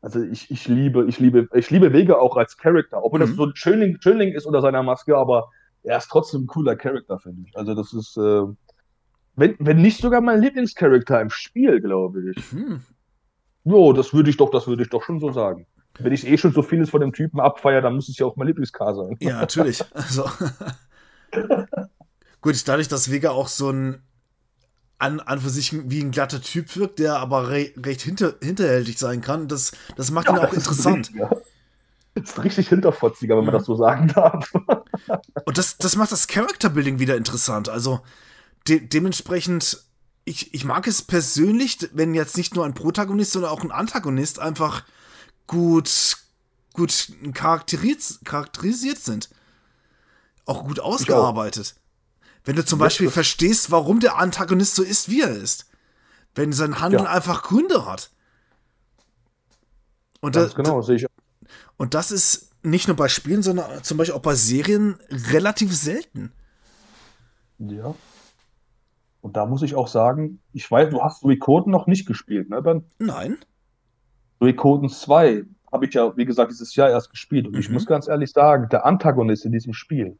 Also 0.00 0.22
ich, 0.22 0.50
ich 0.50 0.68
liebe, 0.68 1.04
ich 1.06 1.18
liebe, 1.18 1.48
ich 1.52 1.70
liebe 1.70 1.92
Vega 1.92 2.14
auch 2.14 2.36
als 2.36 2.56
Charakter, 2.56 3.04
obwohl 3.04 3.20
mhm. 3.20 3.24
das 3.24 3.34
so 3.34 3.44
ein 3.44 3.56
Schönling, 3.56 3.98
Schönling 4.00 4.32
ist 4.32 4.46
unter 4.46 4.62
seiner 4.62 4.82
Maske, 4.82 5.16
aber 5.16 5.50
er 5.82 5.98
ist 5.98 6.08
trotzdem 6.08 6.44
ein 6.44 6.46
cooler 6.46 6.76
Charakter, 6.76 7.18
finde 7.18 7.42
ich. 7.46 7.56
Also 7.56 7.74
das 7.74 7.92
ist, 7.92 8.16
äh, 8.16 8.42
wenn, 9.38 9.56
wenn 9.58 9.80
nicht 9.80 10.00
sogar 10.00 10.20
mein 10.20 10.40
Lieblingscharakter 10.40 11.20
im 11.20 11.30
Spiel, 11.30 11.80
glaube 11.80 12.30
ich. 12.30 12.52
Mhm. 12.52 12.80
Jo, 13.64 13.92
das 13.92 14.12
würde 14.12 14.30
ich 14.30 14.36
doch, 14.36 14.50
das 14.50 14.66
würde 14.66 14.82
ich 14.82 14.90
doch 14.90 15.02
schon 15.02 15.20
so 15.20 15.30
sagen. 15.30 15.66
Wenn 15.98 16.12
ich 16.12 16.26
eh 16.26 16.36
schon 16.38 16.52
so 16.52 16.62
vieles 16.62 16.90
von 16.90 17.00
dem 17.00 17.12
Typen 17.12 17.40
abfeiere, 17.40 17.82
dann 17.82 17.94
muss 17.94 18.08
es 18.08 18.18
ja 18.18 18.26
auch 18.26 18.36
mein 18.36 18.48
Lieblingskar 18.48 18.94
sein. 18.94 19.16
Ja, 19.20 19.40
natürlich. 19.40 19.84
Also. 19.92 20.24
Gut, 22.40 22.66
dadurch, 22.66 22.88
dass 22.88 23.10
Vega 23.10 23.30
auch 23.30 23.48
so 23.48 23.70
ein 23.70 24.02
an, 24.98 25.20
an 25.20 25.40
für 25.40 25.50
sich 25.50 25.72
wie 25.90 26.00
ein 26.00 26.10
glatter 26.10 26.40
Typ 26.40 26.74
wirkt, 26.76 26.98
der 26.98 27.18
aber 27.18 27.50
re 27.50 27.70
recht 27.76 28.00
hinter, 28.00 28.34
hinterhältig 28.42 28.98
sein 28.98 29.20
kann. 29.20 29.46
Das, 29.46 29.72
das 29.96 30.10
macht 30.10 30.26
ja, 30.26 30.34
ihn 30.34 30.38
auch 30.38 30.52
interessant. 30.52 31.08
Richtig, 31.08 31.16
ja. 31.16 31.30
Das 32.14 32.30
ist 32.30 32.42
richtig 32.42 32.68
hinterfotziger, 32.68 33.36
wenn 33.36 33.44
man 33.44 33.54
das 33.54 33.66
so 33.66 33.76
sagen 33.76 34.08
darf. 34.08 34.52
Und 35.44 35.58
das, 35.58 35.78
das 35.78 35.94
macht 35.94 36.10
das 36.10 36.26
Character-Building 36.26 36.98
wieder 36.98 37.16
interessant. 37.16 37.68
Also 37.68 38.00
de 38.66 38.80
dementsprechend, 38.80 39.84
ich, 40.24 40.52
ich 40.54 40.64
mag 40.64 40.86
es 40.86 41.02
persönlich, 41.02 41.78
wenn 41.92 42.14
jetzt 42.14 42.36
nicht 42.36 42.54
nur 42.54 42.64
ein 42.64 42.74
Protagonist, 42.74 43.32
sondern 43.32 43.50
auch 43.50 43.62
ein 43.62 43.70
Antagonist 43.70 44.38
einfach 44.38 44.84
gut, 45.46 46.18
gut 46.72 47.12
charakterisiert, 47.34 48.24
charakterisiert 48.24 48.98
sind. 48.98 49.30
Auch 50.44 50.64
gut 50.64 50.80
ausgearbeitet. 50.80 51.76
Wenn 52.44 52.56
du 52.56 52.64
zum 52.64 52.78
Beispiel 52.78 53.10
verstehst, 53.10 53.70
warum 53.70 54.00
der 54.00 54.16
Antagonist 54.16 54.74
so 54.74 54.82
ist, 54.82 55.10
wie 55.10 55.20
er 55.20 55.30
ist. 55.30 55.66
Wenn 56.34 56.52
sein 56.52 56.80
Handeln 56.80 57.04
ja. 57.04 57.10
einfach 57.10 57.42
Gründe 57.42 57.84
hat. 57.84 58.10
Und 60.20 60.34
Ganz 60.34 60.54
da, 60.54 60.62
genau, 60.62 60.82
sehe 60.82 60.96
ich. 60.96 61.06
Und 61.76 61.94
das 61.94 62.10
ist 62.10 62.50
nicht 62.62 62.88
nur 62.88 62.96
bei 62.96 63.08
Spielen, 63.08 63.42
sondern 63.42 63.84
zum 63.84 63.98
Beispiel 63.98 64.14
auch 64.14 64.22
bei 64.22 64.34
Serien 64.34 64.98
relativ 65.10 65.76
selten. 65.76 66.32
Ja. 67.58 67.94
Und 69.20 69.36
da 69.36 69.46
muss 69.46 69.62
ich 69.62 69.74
auch 69.74 69.88
sagen, 69.88 70.40
ich 70.52 70.70
weiß, 70.70 70.90
du 70.90 71.02
hast 71.02 71.20
Suikoden 71.20 71.72
noch 71.72 71.86
nicht 71.86 72.06
gespielt, 72.06 72.50
ne, 72.50 72.62
Ben? 72.62 72.84
Nein. 72.98 73.36
Suikoden 74.40 74.88
2 74.88 75.44
habe 75.72 75.86
ich 75.86 75.94
ja, 75.94 76.16
wie 76.16 76.24
gesagt, 76.24 76.50
dieses 76.50 76.74
Jahr 76.76 76.90
erst 76.90 77.10
gespielt. 77.10 77.46
Und 77.46 77.54
mhm. 77.54 77.60
ich 77.60 77.70
muss 77.70 77.86
ganz 77.86 78.08
ehrlich 78.08 78.30
sagen, 78.32 78.68
der 78.70 78.86
Antagonist 78.86 79.44
in 79.44 79.52
diesem 79.52 79.74
Spiel 79.74 80.18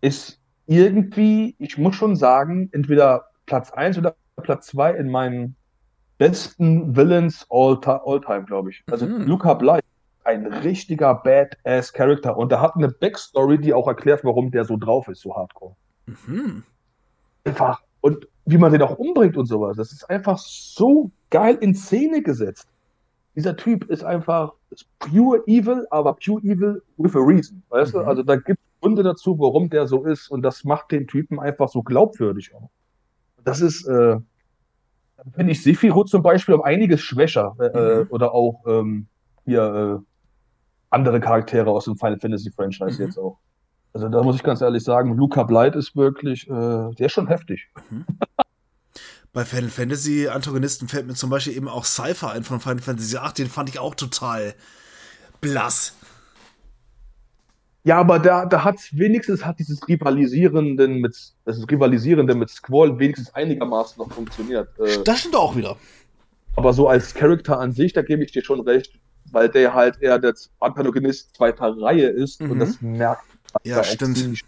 ist 0.00 0.40
irgendwie, 0.66 1.56
ich 1.58 1.78
muss 1.78 1.94
schon 1.96 2.16
sagen, 2.16 2.68
entweder 2.72 3.26
Platz 3.46 3.70
1 3.70 3.98
oder 3.98 4.14
Platz 4.42 4.66
2 4.66 4.92
in 4.94 5.10
meinen 5.10 5.56
besten 6.18 6.96
Villains 6.96 7.46
all, 7.50 7.78
all 7.84 8.20
time, 8.20 8.44
glaube 8.44 8.70
ich. 8.70 8.82
Also 8.90 9.06
mhm. 9.06 9.22
Luca 9.22 9.54
Bly, 9.54 9.80
ein 10.24 10.46
richtiger 10.46 11.14
badass 11.14 11.92
Character 11.92 12.36
und 12.36 12.50
er 12.52 12.60
hat 12.60 12.74
eine 12.76 12.88
Backstory, 12.88 13.58
die 13.58 13.72
auch 13.72 13.86
erklärt, 13.86 14.24
warum 14.24 14.50
der 14.50 14.64
so 14.64 14.76
drauf 14.76 15.08
ist, 15.08 15.20
so 15.20 15.34
hardcore. 15.34 15.76
Mhm. 16.06 16.64
Einfach. 17.44 17.85
Und 18.06 18.28
wie 18.44 18.56
man 18.56 18.70
den 18.70 18.82
auch 18.82 18.96
umbringt 18.98 19.36
und 19.36 19.46
sowas. 19.46 19.76
Das 19.76 19.90
ist 19.90 20.08
einfach 20.08 20.38
so 20.38 21.10
geil 21.30 21.58
in 21.60 21.74
Szene 21.74 22.22
gesetzt. 22.22 22.68
Dieser 23.34 23.56
Typ 23.56 23.90
ist 23.90 24.04
einfach 24.04 24.52
ist 24.70 24.86
pure 25.00 25.42
evil, 25.48 25.84
aber 25.90 26.14
pure 26.14 26.40
evil 26.42 26.80
with 26.98 27.16
a 27.16 27.18
reason. 27.18 27.64
Weißt 27.68 27.92
mhm. 27.92 27.98
du? 27.98 28.04
Also 28.04 28.22
da 28.22 28.36
gibt 28.36 28.60
Gründe 28.80 29.02
dazu, 29.02 29.36
warum 29.40 29.70
der 29.70 29.88
so 29.88 30.04
ist. 30.04 30.30
Und 30.30 30.42
das 30.42 30.62
macht 30.62 30.92
den 30.92 31.08
Typen 31.08 31.40
einfach 31.40 31.68
so 31.68 31.82
glaubwürdig 31.82 32.54
auch. 32.54 32.70
Das 33.42 33.60
ist, 33.60 33.84
äh, 33.88 34.18
finde 35.34 35.50
ich 35.50 35.64
Sephiroth 35.64 36.08
zum 36.08 36.22
Beispiel 36.22 36.54
um 36.54 36.62
einiges 36.62 37.00
schwächer. 37.00 37.56
Äh, 37.58 38.04
mhm. 38.04 38.06
Oder 38.10 38.32
auch 38.32 38.62
ähm, 38.68 39.08
hier 39.44 39.98
äh, 40.00 40.04
andere 40.90 41.18
Charaktere 41.18 41.70
aus 41.70 41.86
dem 41.86 41.96
Final 41.96 42.20
Fantasy 42.20 42.52
Franchise 42.52 43.02
mhm. 43.02 43.08
jetzt 43.08 43.18
auch. 43.18 43.38
Also 43.96 44.10
da 44.10 44.22
muss 44.22 44.36
ich 44.36 44.42
ganz 44.42 44.60
ehrlich 44.60 44.84
sagen, 44.84 45.16
Luca 45.16 45.42
Blight 45.44 45.74
ist 45.74 45.96
wirklich, 45.96 46.46
äh, 46.50 46.50
der 46.50 47.06
ist 47.06 47.12
schon 47.12 47.28
heftig. 47.28 47.70
Mhm. 47.88 48.04
Bei 49.32 49.46
Final 49.46 49.70
Fantasy 49.70 50.28
Antagonisten 50.28 50.86
fällt 50.86 51.06
mir 51.06 51.14
zum 51.14 51.30
Beispiel 51.30 51.56
eben 51.56 51.66
auch 51.66 51.86
Cypher 51.86 52.32
ein 52.32 52.44
von 52.44 52.60
Final 52.60 52.80
Fantasy 52.80 53.16
8, 53.16 53.38
den 53.38 53.46
fand 53.46 53.70
ich 53.70 53.78
auch 53.78 53.94
total 53.94 54.52
blass. 55.40 55.96
Ja, 57.84 57.96
aber 57.98 58.18
da, 58.18 58.44
da 58.44 58.64
hat 58.64 58.76
wenigstens 58.92 59.46
hat 59.46 59.60
dieses 59.60 59.88
Rivalisierenden 59.88 60.98
mit 60.98 61.16
das 61.46 61.58
Rivalisierende 61.70 62.34
mit 62.34 62.50
Squall 62.50 62.98
wenigstens 62.98 63.34
einigermaßen 63.34 63.96
noch 63.96 64.12
funktioniert. 64.12 64.68
Äh, 64.78 65.02
das 65.04 65.20
stimmt 65.20 65.36
auch 65.36 65.56
wieder. 65.56 65.78
Aber 66.54 66.74
so 66.74 66.86
als 66.86 67.14
Charakter 67.14 67.58
an 67.58 67.72
sich, 67.72 67.94
da 67.94 68.02
gebe 68.02 68.22
ich 68.22 68.32
dir 68.32 68.44
schon 68.44 68.60
recht, 68.60 68.92
weil 69.32 69.48
der 69.48 69.72
halt 69.72 70.02
eher 70.02 70.18
der 70.18 70.34
Antagonist 70.60 71.34
zweiter 71.34 71.74
Reihe 71.80 72.08
ist 72.08 72.42
mhm. 72.42 72.50
und 72.50 72.58
das 72.58 72.82
merkt 72.82 73.26
man. 73.26 73.35
Ja, 73.64 73.82
stimmt. 73.84 74.44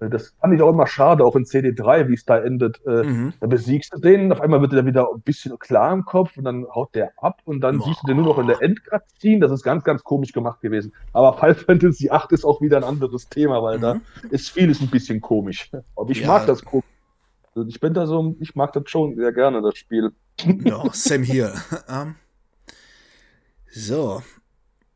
Das 0.00 0.32
fand 0.40 0.54
ich 0.54 0.62
auch 0.62 0.70
immer 0.70 0.86
schade, 0.86 1.24
auch 1.24 1.34
in 1.34 1.44
CD3, 1.44 2.08
wie 2.08 2.14
es 2.14 2.24
da 2.24 2.38
endet. 2.38 2.80
Äh, 2.86 3.02
mhm. 3.02 3.32
Da 3.40 3.48
besiegst 3.48 3.92
du 3.92 3.98
den, 3.98 4.32
auf 4.32 4.40
einmal 4.40 4.60
wird 4.60 4.72
er 4.72 4.86
wieder 4.86 5.08
ein 5.12 5.20
bisschen 5.22 5.58
klar 5.58 5.92
im 5.92 6.04
Kopf 6.04 6.36
und 6.36 6.44
dann 6.44 6.66
haut 6.72 6.94
der 6.94 7.10
ab 7.16 7.40
und 7.44 7.60
dann 7.60 7.80
oh. 7.80 7.84
siehst 7.84 8.02
du 8.02 8.06
den 8.06 8.18
nur 8.18 8.26
noch 8.26 8.38
in 8.38 8.46
der 8.46 8.62
Endcutscene. 8.62 9.40
Das 9.40 9.50
ist 9.50 9.64
ganz, 9.64 9.82
ganz 9.82 10.04
komisch 10.04 10.32
gemacht 10.32 10.60
gewesen. 10.60 10.92
Aber 11.12 11.34
Final 11.34 11.56
Fantasy 11.56 12.10
8 12.10 12.30
ist 12.30 12.44
auch 12.44 12.60
wieder 12.60 12.76
ein 12.76 12.84
anderes 12.84 13.28
Thema, 13.28 13.60
weil 13.62 13.78
mhm. 13.78 13.82
da 13.82 14.00
ist 14.30 14.50
vieles 14.50 14.80
ein 14.80 14.88
bisschen 14.88 15.20
komisch. 15.20 15.70
Aber 15.96 16.10
ich 16.10 16.20
ja. 16.20 16.28
mag 16.28 16.46
das 16.46 16.64
komisch. 16.64 16.86
Also 17.56 17.68
ich 17.68 17.80
bin 17.80 17.92
da 17.92 18.06
so, 18.06 18.36
ich 18.38 18.54
mag 18.54 18.72
das 18.74 18.84
schon 18.86 19.16
sehr 19.16 19.32
gerne, 19.32 19.60
das 19.62 19.76
Spiel. 19.76 20.12
Ja, 20.62 20.84
Sam 20.92 21.24
hier. 21.24 21.54
um, 21.88 21.94
ähm, 21.94 22.14
so. 23.72 24.22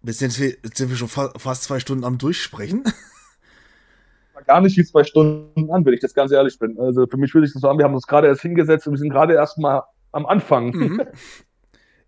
Jetzt 0.05 0.19
sind 0.19 0.39
wir, 0.39 0.49
jetzt 0.49 0.77
sind 0.77 0.91
wir 0.91 0.97
schon 0.97 1.09
fa 1.09 1.33
fast 1.37 1.65
zwei 1.65 1.79
Stunden 1.81 2.05
am 2.05 2.19
Durchsprechen 2.19 2.85
gar 4.47 4.61
nicht 4.61 4.77
wie 4.77 4.85
zwei 4.85 5.05
Stunden 5.05 5.71
an, 5.71 5.85
wenn 5.85 5.95
ich 5.95 6.01
das 6.01 6.15
ganz 6.15 6.33
ehrlich 6.33 6.59
bin. 6.59 6.79
Also 6.79 7.07
für 7.07 7.17
mich 7.17 7.33
würde 7.35 7.47
ich 7.47 7.53
das 7.53 7.63
so 7.63 7.69
an, 7.69 7.79
wir 7.79 7.85
haben 7.85 7.95
uns 7.95 8.07
gerade 8.07 8.27
erst 8.27 8.43
hingesetzt 8.43 8.87
und 8.87 8.95
wir 8.95 8.99
sind 8.99 9.11
gerade 9.11 9.35
erst 9.35 9.59
mal 9.59 9.83
am 10.13 10.27
Anfang. 10.27 10.71
Mhm. 10.71 11.03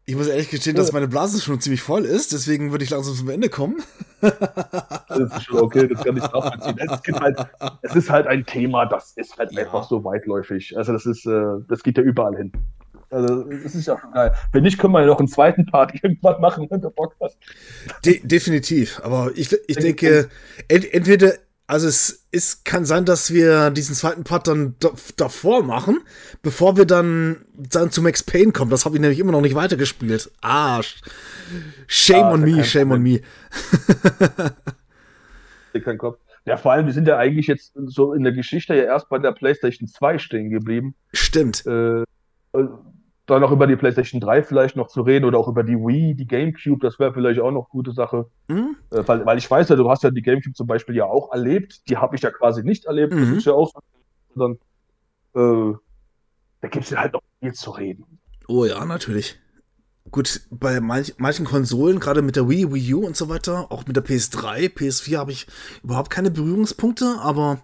Ich 0.07 0.17
muss 0.17 0.29
ehrlich 0.29 0.51
gestehen, 0.51 0.77
dass 0.77 0.93
meine 0.93 1.09
Blase 1.09 1.41
schon 1.41 1.61
ziemlich 1.61 1.81
voll 1.81 2.05
ist, 2.05 2.33
deswegen 2.33 2.73
würde 2.73 2.85
ich 2.85 2.91
langsam 2.91 3.15
zum 3.15 3.31
Ende 3.31 3.49
kommen. 3.49 3.83
das 4.21 5.19
ist 5.19 5.45
schon 5.45 5.61
okay, 5.61 5.89
das 5.89 6.05
kann 6.05 6.19
ich 6.19 6.23
nachvollziehen. 6.23 6.77
Es, 6.79 7.21
halt, 7.21 7.39
es 7.81 7.97
ist 7.97 8.11
halt 8.11 8.27
ein 8.27 8.45
Thema, 8.45 8.85
das 8.85 9.13
ist 9.17 9.39
halt 9.39 9.53
ja. 9.53 9.63
einfach 9.63 9.89
so 9.89 10.05
weitläufig. 10.05 10.77
Also 10.77 10.93
das 10.93 11.07
ist, 11.07 11.25
äh, 11.25 11.55
das 11.69 11.83
geht 11.83 11.97
ja 11.97 12.03
überall 12.03 12.37
hin. 12.37 12.53
Also, 13.15 13.45
das 13.45 13.75
ist 13.75 13.87
ja 13.87 13.99
schon 13.99 14.11
geil. 14.13 14.35
Wenn 14.53 14.65
nicht, 14.65 14.79
können 14.79 14.93
wir 14.93 15.01
ja 15.01 15.07
noch 15.07 15.19
einen 15.19 15.29
zweiten 15.29 15.67
Part 15.67 15.95
irgendwann 15.95 16.41
machen, 16.41 16.67
wenn 16.69 16.81
du 16.81 16.91
Bock 16.91 17.15
hast. 17.21 17.39
De 18.05 18.21
definitiv. 18.25 19.01
Aber 19.05 19.31
ich, 19.35 19.57
ich 19.69 19.77
denke, 19.77 20.29
ent 20.69 20.93
entweder 20.93 21.35
also 21.67 21.89
es 21.89 22.27
ist, 22.31 22.65
kann 22.67 22.85
sein, 22.85 23.07
dass 23.07 23.33
wir 23.33 23.71
diesen 23.71 23.95
zweiten 23.95 24.25
Part 24.25 24.49
dann 24.49 24.75
davor 25.17 25.63
machen, 25.63 26.01
bevor 26.43 26.77
wir 26.77 26.85
dann, 26.85 27.47
dann 27.55 27.91
zu 27.91 28.03
Max 28.03 28.23
Payne 28.23 28.53
kommen. 28.53 28.71
Das 28.71 28.85
habe 28.85 28.97
ich 28.97 29.01
nämlich 29.01 29.19
immer 29.19 29.33
noch 29.33 29.41
nicht 29.41 29.55
weitergespielt. 29.55 30.31
Ah, 30.43 30.83
shame 31.87 32.25
ah, 32.25 32.33
on 32.33 32.43
me, 32.43 32.65
shame 32.65 32.93
on 32.93 33.03
me. 33.03 33.21
kein 35.85 35.99
Kopf. 35.99 36.19
Ja, 36.45 36.59
vor 36.59 36.73
allem, 36.73 36.85
wir 36.85 36.93
sind 36.93 37.09
ja 37.09 37.17
eigentlich 37.17 37.47
jetzt 37.47 37.73
so 37.87 38.13
in 38.13 38.23
der 38.23 38.33
Geschichte 38.33 38.75
ja 38.75 38.85
erst 38.85 39.09
bei 39.09 39.19
der 39.19 39.33
PlayStation 39.33 39.89
2 39.89 40.19
stehen 40.19 40.51
geblieben. 40.51 40.95
Stimmt. 41.15 41.65
Äh, 41.67 42.05
dann 43.27 43.41
noch 43.41 43.53
über 43.53 43.67
die 43.67 43.77
PlayStation 43.77 44.21
3 44.21 44.43
vielleicht 44.43 44.77
noch 44.77 44.89
zu 44.89 45.01
reden 45.01 45.25
oder 45.25 45.39
auch 45.39 45.49
über 45.49 45.63
die 45.63 45.77
Wii, 45.77 46.15
die 46.15 46.27
GameCube, 46.27 46.81
das 46.81 46.99
wäre 46.99 47.13
vielleicht 47.15 47.41
auch 47.41 47.51
noch 47.51 47.71
gute 47.71 47.93
Sache. 47.93 48.27
Mhm. 48.49 48.77
Äh, 48.91 49.03
weil, 49.07 49.25
weil 49.25 49.39
ich 49.39 49.51
weiß 49.51 49.69
ja, 49.71 49.77
du 49.77 49.89
hast 49.89 50.03
ja 50.03 50.11
die 50.11 50.23
GameCube 50.23 50.55
zum 50.55 50.67
Beispiel 50.67 50.95
ja 50.95 51.07
auch 51.07 51.33
erlebt, 51.33 51.89
die 51.89 51.97
habe 51.97 52.17
ich 52.17 52.23
ja 52.23 52.31
quasi 52.31 52.63
nicht 52.63 52.85
erlebt, 52.85 53.15
mhm. 53.15 53.21
das 53.21 53.29
ist 53.31 53.47
ja 53.47 53.55
auch 53.55 53.71
so. 53.73 53.81
Dann, 54.37 54.53
äh, 55.35 55.77
da 56.61 56.69
gibt 56.69 56.85
es 56.85 56.91
ja 56.91 57.01
halt 57.01 57.13
noch 57.13 57.23
viel 57.41 57.53
zu 57.53 57.71
reden. 57.71 58.05
Oh 58.49 58.65
ja, 58.65 58.85
natürlich. 58.85 59.39
Gut, 60.11 60.43
bei 60.51 60.81
manch, 60.81 61.15
manchen 61.17 61.47
Konsolen, 61.47 61.99
gerade 61.99 62.21
mit 62.21 62.37
der 62.37 62.49
Wii, 62.49 62.73
Wii 62.73 62.95
U 62.95 63.07
und 63.07 63.17
so 63.17 63.29
weiter, 63.29 63.73
auch 63.73 63.87
mit 63.87 63.97
der 63.97 64.05
PS3, 64.05 64.75
PS4 64.75 65.17
habe 65.17 65.33
ich 65.33 65.47
überhaupt 65.83 66.11
keine 66.11 66.31
Berührungspunkte, 66.31 67.17
aber 67.21 67.63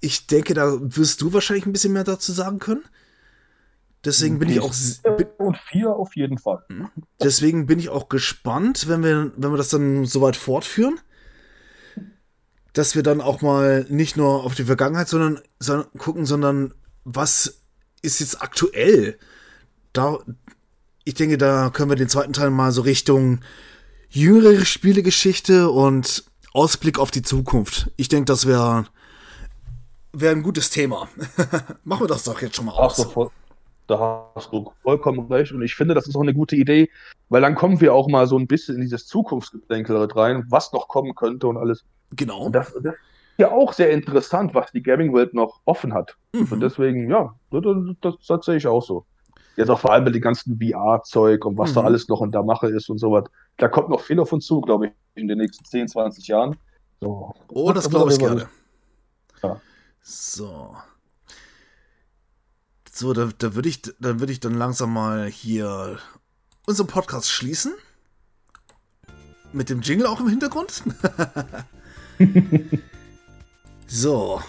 ich 0.00 0.26
denke, 0.26 0.54
da 0.54 0.78
wirst 0.80 1.20
du 1.20 1.32
wahrscheinlich 1.32 1.66
ein 1.66 1.72
bisschen 1.72 1.92
mehr 1.92 2.04
dazu 2.04 2.32
sagen 2.32 2.58
können. 2.58 2.84
Deswegen 4.04 4.38
bin 4.38 4.50
ich 4.50 4.60
auch. 4.60 4.74
Und 5.38 5.56
vier 5.70 5.94
auf 5.94 6.16
jeden 6.16 6.38
Fall. 6.38 6.64
Mhm. 6.68 6.88
Deswegen 7.22 7.66
bin 7.66 7.78
ich 7.78 7.88
auch 7.88 8.08
gespannt, 8.08 8.88
wenn 8.88 9.02
wir, 9.02 9.32
wenn 9.36 9.50
wir 9.50 9.56
das 9.56 9.68
dann 9.68 10.04
soweit 10.04 10.36
fortführen, 10.36 11.00
dass 12.72 12.94
wir 12.94 13.02
dann 13.02 13.20
auch 13.20 13.40
mal 13.40 13.86
nicht 13.88 14.16
nur 14.16 14.44
auf 14.44 14.54
die 14.54 14.64
Vergangenheit 14.64 15.08
sondern, 15.08 15.40
sondern 15.58 15.86
gucken, 15.96 16.26
sondern 16.26 16.74
was 17.04 17.62
ist 18.02 18.20
jetzt 18.20 18.42
aktuell. 18.42 19.18
Da, 19.92 20.18
ich 21.04 21.14
denke, 21.14 21.38
da 21.38 21.70
können 21.70 21.90
wir 21.90 21.96
den 21.96 22.08
zweiten 22.08 22.32
Teil 22.32 22.50
mal 22.50 22.72
so 22.72 22.82
Richtung 22.82 23.40
jüngere 24.10 24.64
Spielegeschichte 24.64 25.70
und 25.70 26.24
Ausblick 26.52 26.98
auf 26.98 27.10
die 27.10 27.22
Zukunft. 27.22 27.90
Ich 27.96 28.08
denke, 28.08 28.26
das 28.26 28.46
wäre 28.46 28.86
wär 30.12 30.30
ein 30.30 30.42
gutes 30.42 30.70
Thema. 30.70 31.08
Machen 31.84 32.02
wir 32.02 32.08
das 32.08 32.24
doch 32.24 32.40
jetzt 32.40 32.56
schon 32.56 32.66
mal 32.66 32.72
aus. 32.72 33.06
Ach, 33.16 33.30
da 33.86 34.30
hast 34.34 34.52
du 34.52 34.72
vollkommen 34.82 35.30
recht. 35.30 35.52
Und 35.52 35.62
ich 35.62 35.74
finde, 35.74 35.94
das 35.94 36.06
ist 36.06 36.16
auch 36.16 36.22
eine 36.22 36.34
gute 36.34 36.56
Idee, 36.56 36.90
weil 37.28 37.42
dann 37.42 37.54
kommen 37.54 37.80
wir 37.80 37.94
auch 37.94 38.08
mal 38.08 38.26
so 38.26 38.38
ein 38.38 38.46
bisschen 38.46 38.76
in 38.76 38.82
dieses 38.82 39.06
Zukunftsgedenkel 39.06 39.96
rein, 39.96 40.44
was 40.48 40.72
noch 40.72 40.88
kommen 40.88 41.14
könnte 41.14 41.46
und 41.46 41.56
alles. 41.56 41.84
Genau. 42.12 42.46
Und 42.46 42.54
das, 42.54 42.72
das, 42.72 42.94
ist 42.94 42.98
ja 43.38 43.50
auch 43.50 43.72
sehr 43.72 43.90
interessant, 43.90 44.54
was 44.54 44.72
die 44.72 44.82
Gaming-Welt 44.82 45.34
noch 45.34 45.60
offen 45.64 45.92
hat. 45.92 46.16
Mhm. 46.32 46.48
Und 46.50 46.60
deswegen, 46.60 47.10
ja, 47.10 47.34
das, 47.50 47.62
das, 48.00 48.14
das 48.26 48.46
sehe 48.46 48.56
ich 48.56 48.66
auch 48.66 48.82
so. 48.82 49.04
Jetzt 49.56 49.70
auch 49.70 49.78
vor 49.78 49.92
allem 49.92 50.04
mit 50.04 50.14
dem 50.14 50.22
ganzen 50.22 50.58
VR-Zeug 50.58 51.44
und 51.44 51.56
was 51.58 51.70
mhm. 51.70 51.74
da 51.74 51.80
alles 51.82 52.08
noch 52.08 52.22
in 52.22 52.30
der 52.30 52.42
Mache 52.42 52.68
ist 52.68 52.88
und 52.88 52.98
sowas. 52.98 53.24
Da 53.56 53.68
kommt 53.68 53.88
noch 53.88 54.00
viel 54.00 54.18
auf 54.18 54.32
uns 54.32 54.46
zu, 54.46 54.60
glaube 54.60 54.86
ich, 54.86 54.92
in 55.14 55.28
den 55.28 55.38
nächsten 55.38 55.64
10, 55.64 55.88
20 55.88 56.26
Jahren. 56.26 56.56
So. 57.00 57.32
Oh, 57.48 57.72
das 57.72 57.88
glaube 57.88 58.12
ich 58.12 58.18
gerne. 58.18 58.48
Ja. 59.42 59.60
So. 60.00 60.74
So, 62.96 63.12
da, 63.12 63.28
da 63.36 63.56
würde 63.56 63.68
ich, 63.68 63.82
dann 63.82 64.20
würde 64.20 64.32
ich 64.32 64.38
dann 64.38 64.54
langsam 64.54 64.92
mal 64.92 65.26
hier 65.26 65.98
unseren 66.64 66.86
Podcast 66.86 67.28
schließen. 67.28 67.74
Mit 69.52 69.68
dem 69.68 69.80
Jingle 69.80 70.06
auch 70.06 70.20
im 70.20 70.28
Hintergrund. 70.28 70.84
so. 73.88 74.40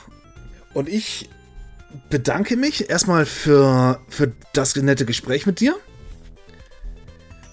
Und 0.76 0.90
ich 0.90 1.28
bedanke 2.12 2.56
mich 2.56 2.88
erstmal 2.88 3.26
für, 3.26 4.00
für 4.10 4.32
das 4.54 4.76
nette 4.76 5.08
Gespräch 5.08 5.48
mit 5.48 5.60
dir. 5.60 5.76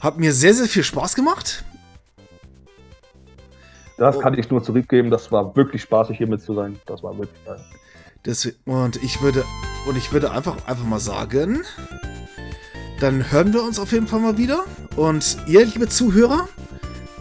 Hat 0.00 0.18
mir 0.18 0.34
sehr, 0.34 0.52
sehr 0.52 0.66
viel 0.66 0.84
Spaß 0.84 1.14
gemacht. 1.14 1.64
Das 3.96 4.20
kann 4.20 4.38
ich 4.38 4.50
nur 4.50 4.62
zurückgeben. 4.62 5.10
Das 5.10 5.32
war 5.32 5.56
wirklich 5.56 5.80
spaßig, 5.80 6.18
hier 6.18 6.26
mit 6.26 6.42
zu 6.42 6.54
sein. 6.54 6.78
Das 6.84 7.02
war 7.02 7.16
wirklich 7.16 7.42
geil. 7.46 7.64
Und 8.66 9.02
ich 9.02 9.22
würde 9.22 9.42
und 9.86 9.96
ich 9.96 10.12
würde 10.12 10.30
einfach 10.30 10.66
einfach 10.66 10.84
mal 10.84 11.00
sagen, 11.00 11.62
dann 13.00 13.32
hören 13.32 13.52
wir 13.52 13.62
uns 13.64 13.78
auf 13.78 13.92
jeden 13.92 14.06
Fall 14.06 14.20
mal 14.20 14.38
wieder. 14.38 14.64
Und 14.94 15.38
ihr, 15.46 15.64
liebe 15.64 15.88
Zuhörer, 15.88 16.48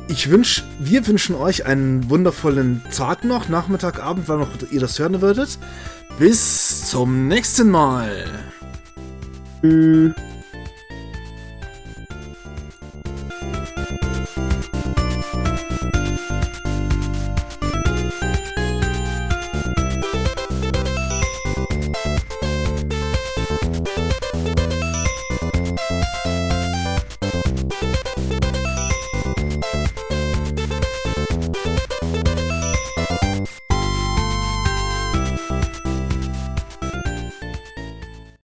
ich 0.07 0.29
wünsche, 0.29 0.63
wir 0.79 1.07
wünschen 1.07 1.35
euch 1.35 1.65
einen 1.65 2.09
wundervollen 2.09 2.83
Tag 2.95 3.23
noch, 3.23 3.49
Nachmittag, 3.49 4.03
Abend, 4.03 4.27
wann 4.27 4.39
noch 4.39 4.49
ihr 4.69 4.79
das 4.79 4.99
hören 4.99 5.21
würdet. 5.21 5.57
Bis 6.19 6.89
zum 6.89 7.27
nächsten 7.27 7.69
Mal. 7.71 8.27
Tschüss. 9.61 10.13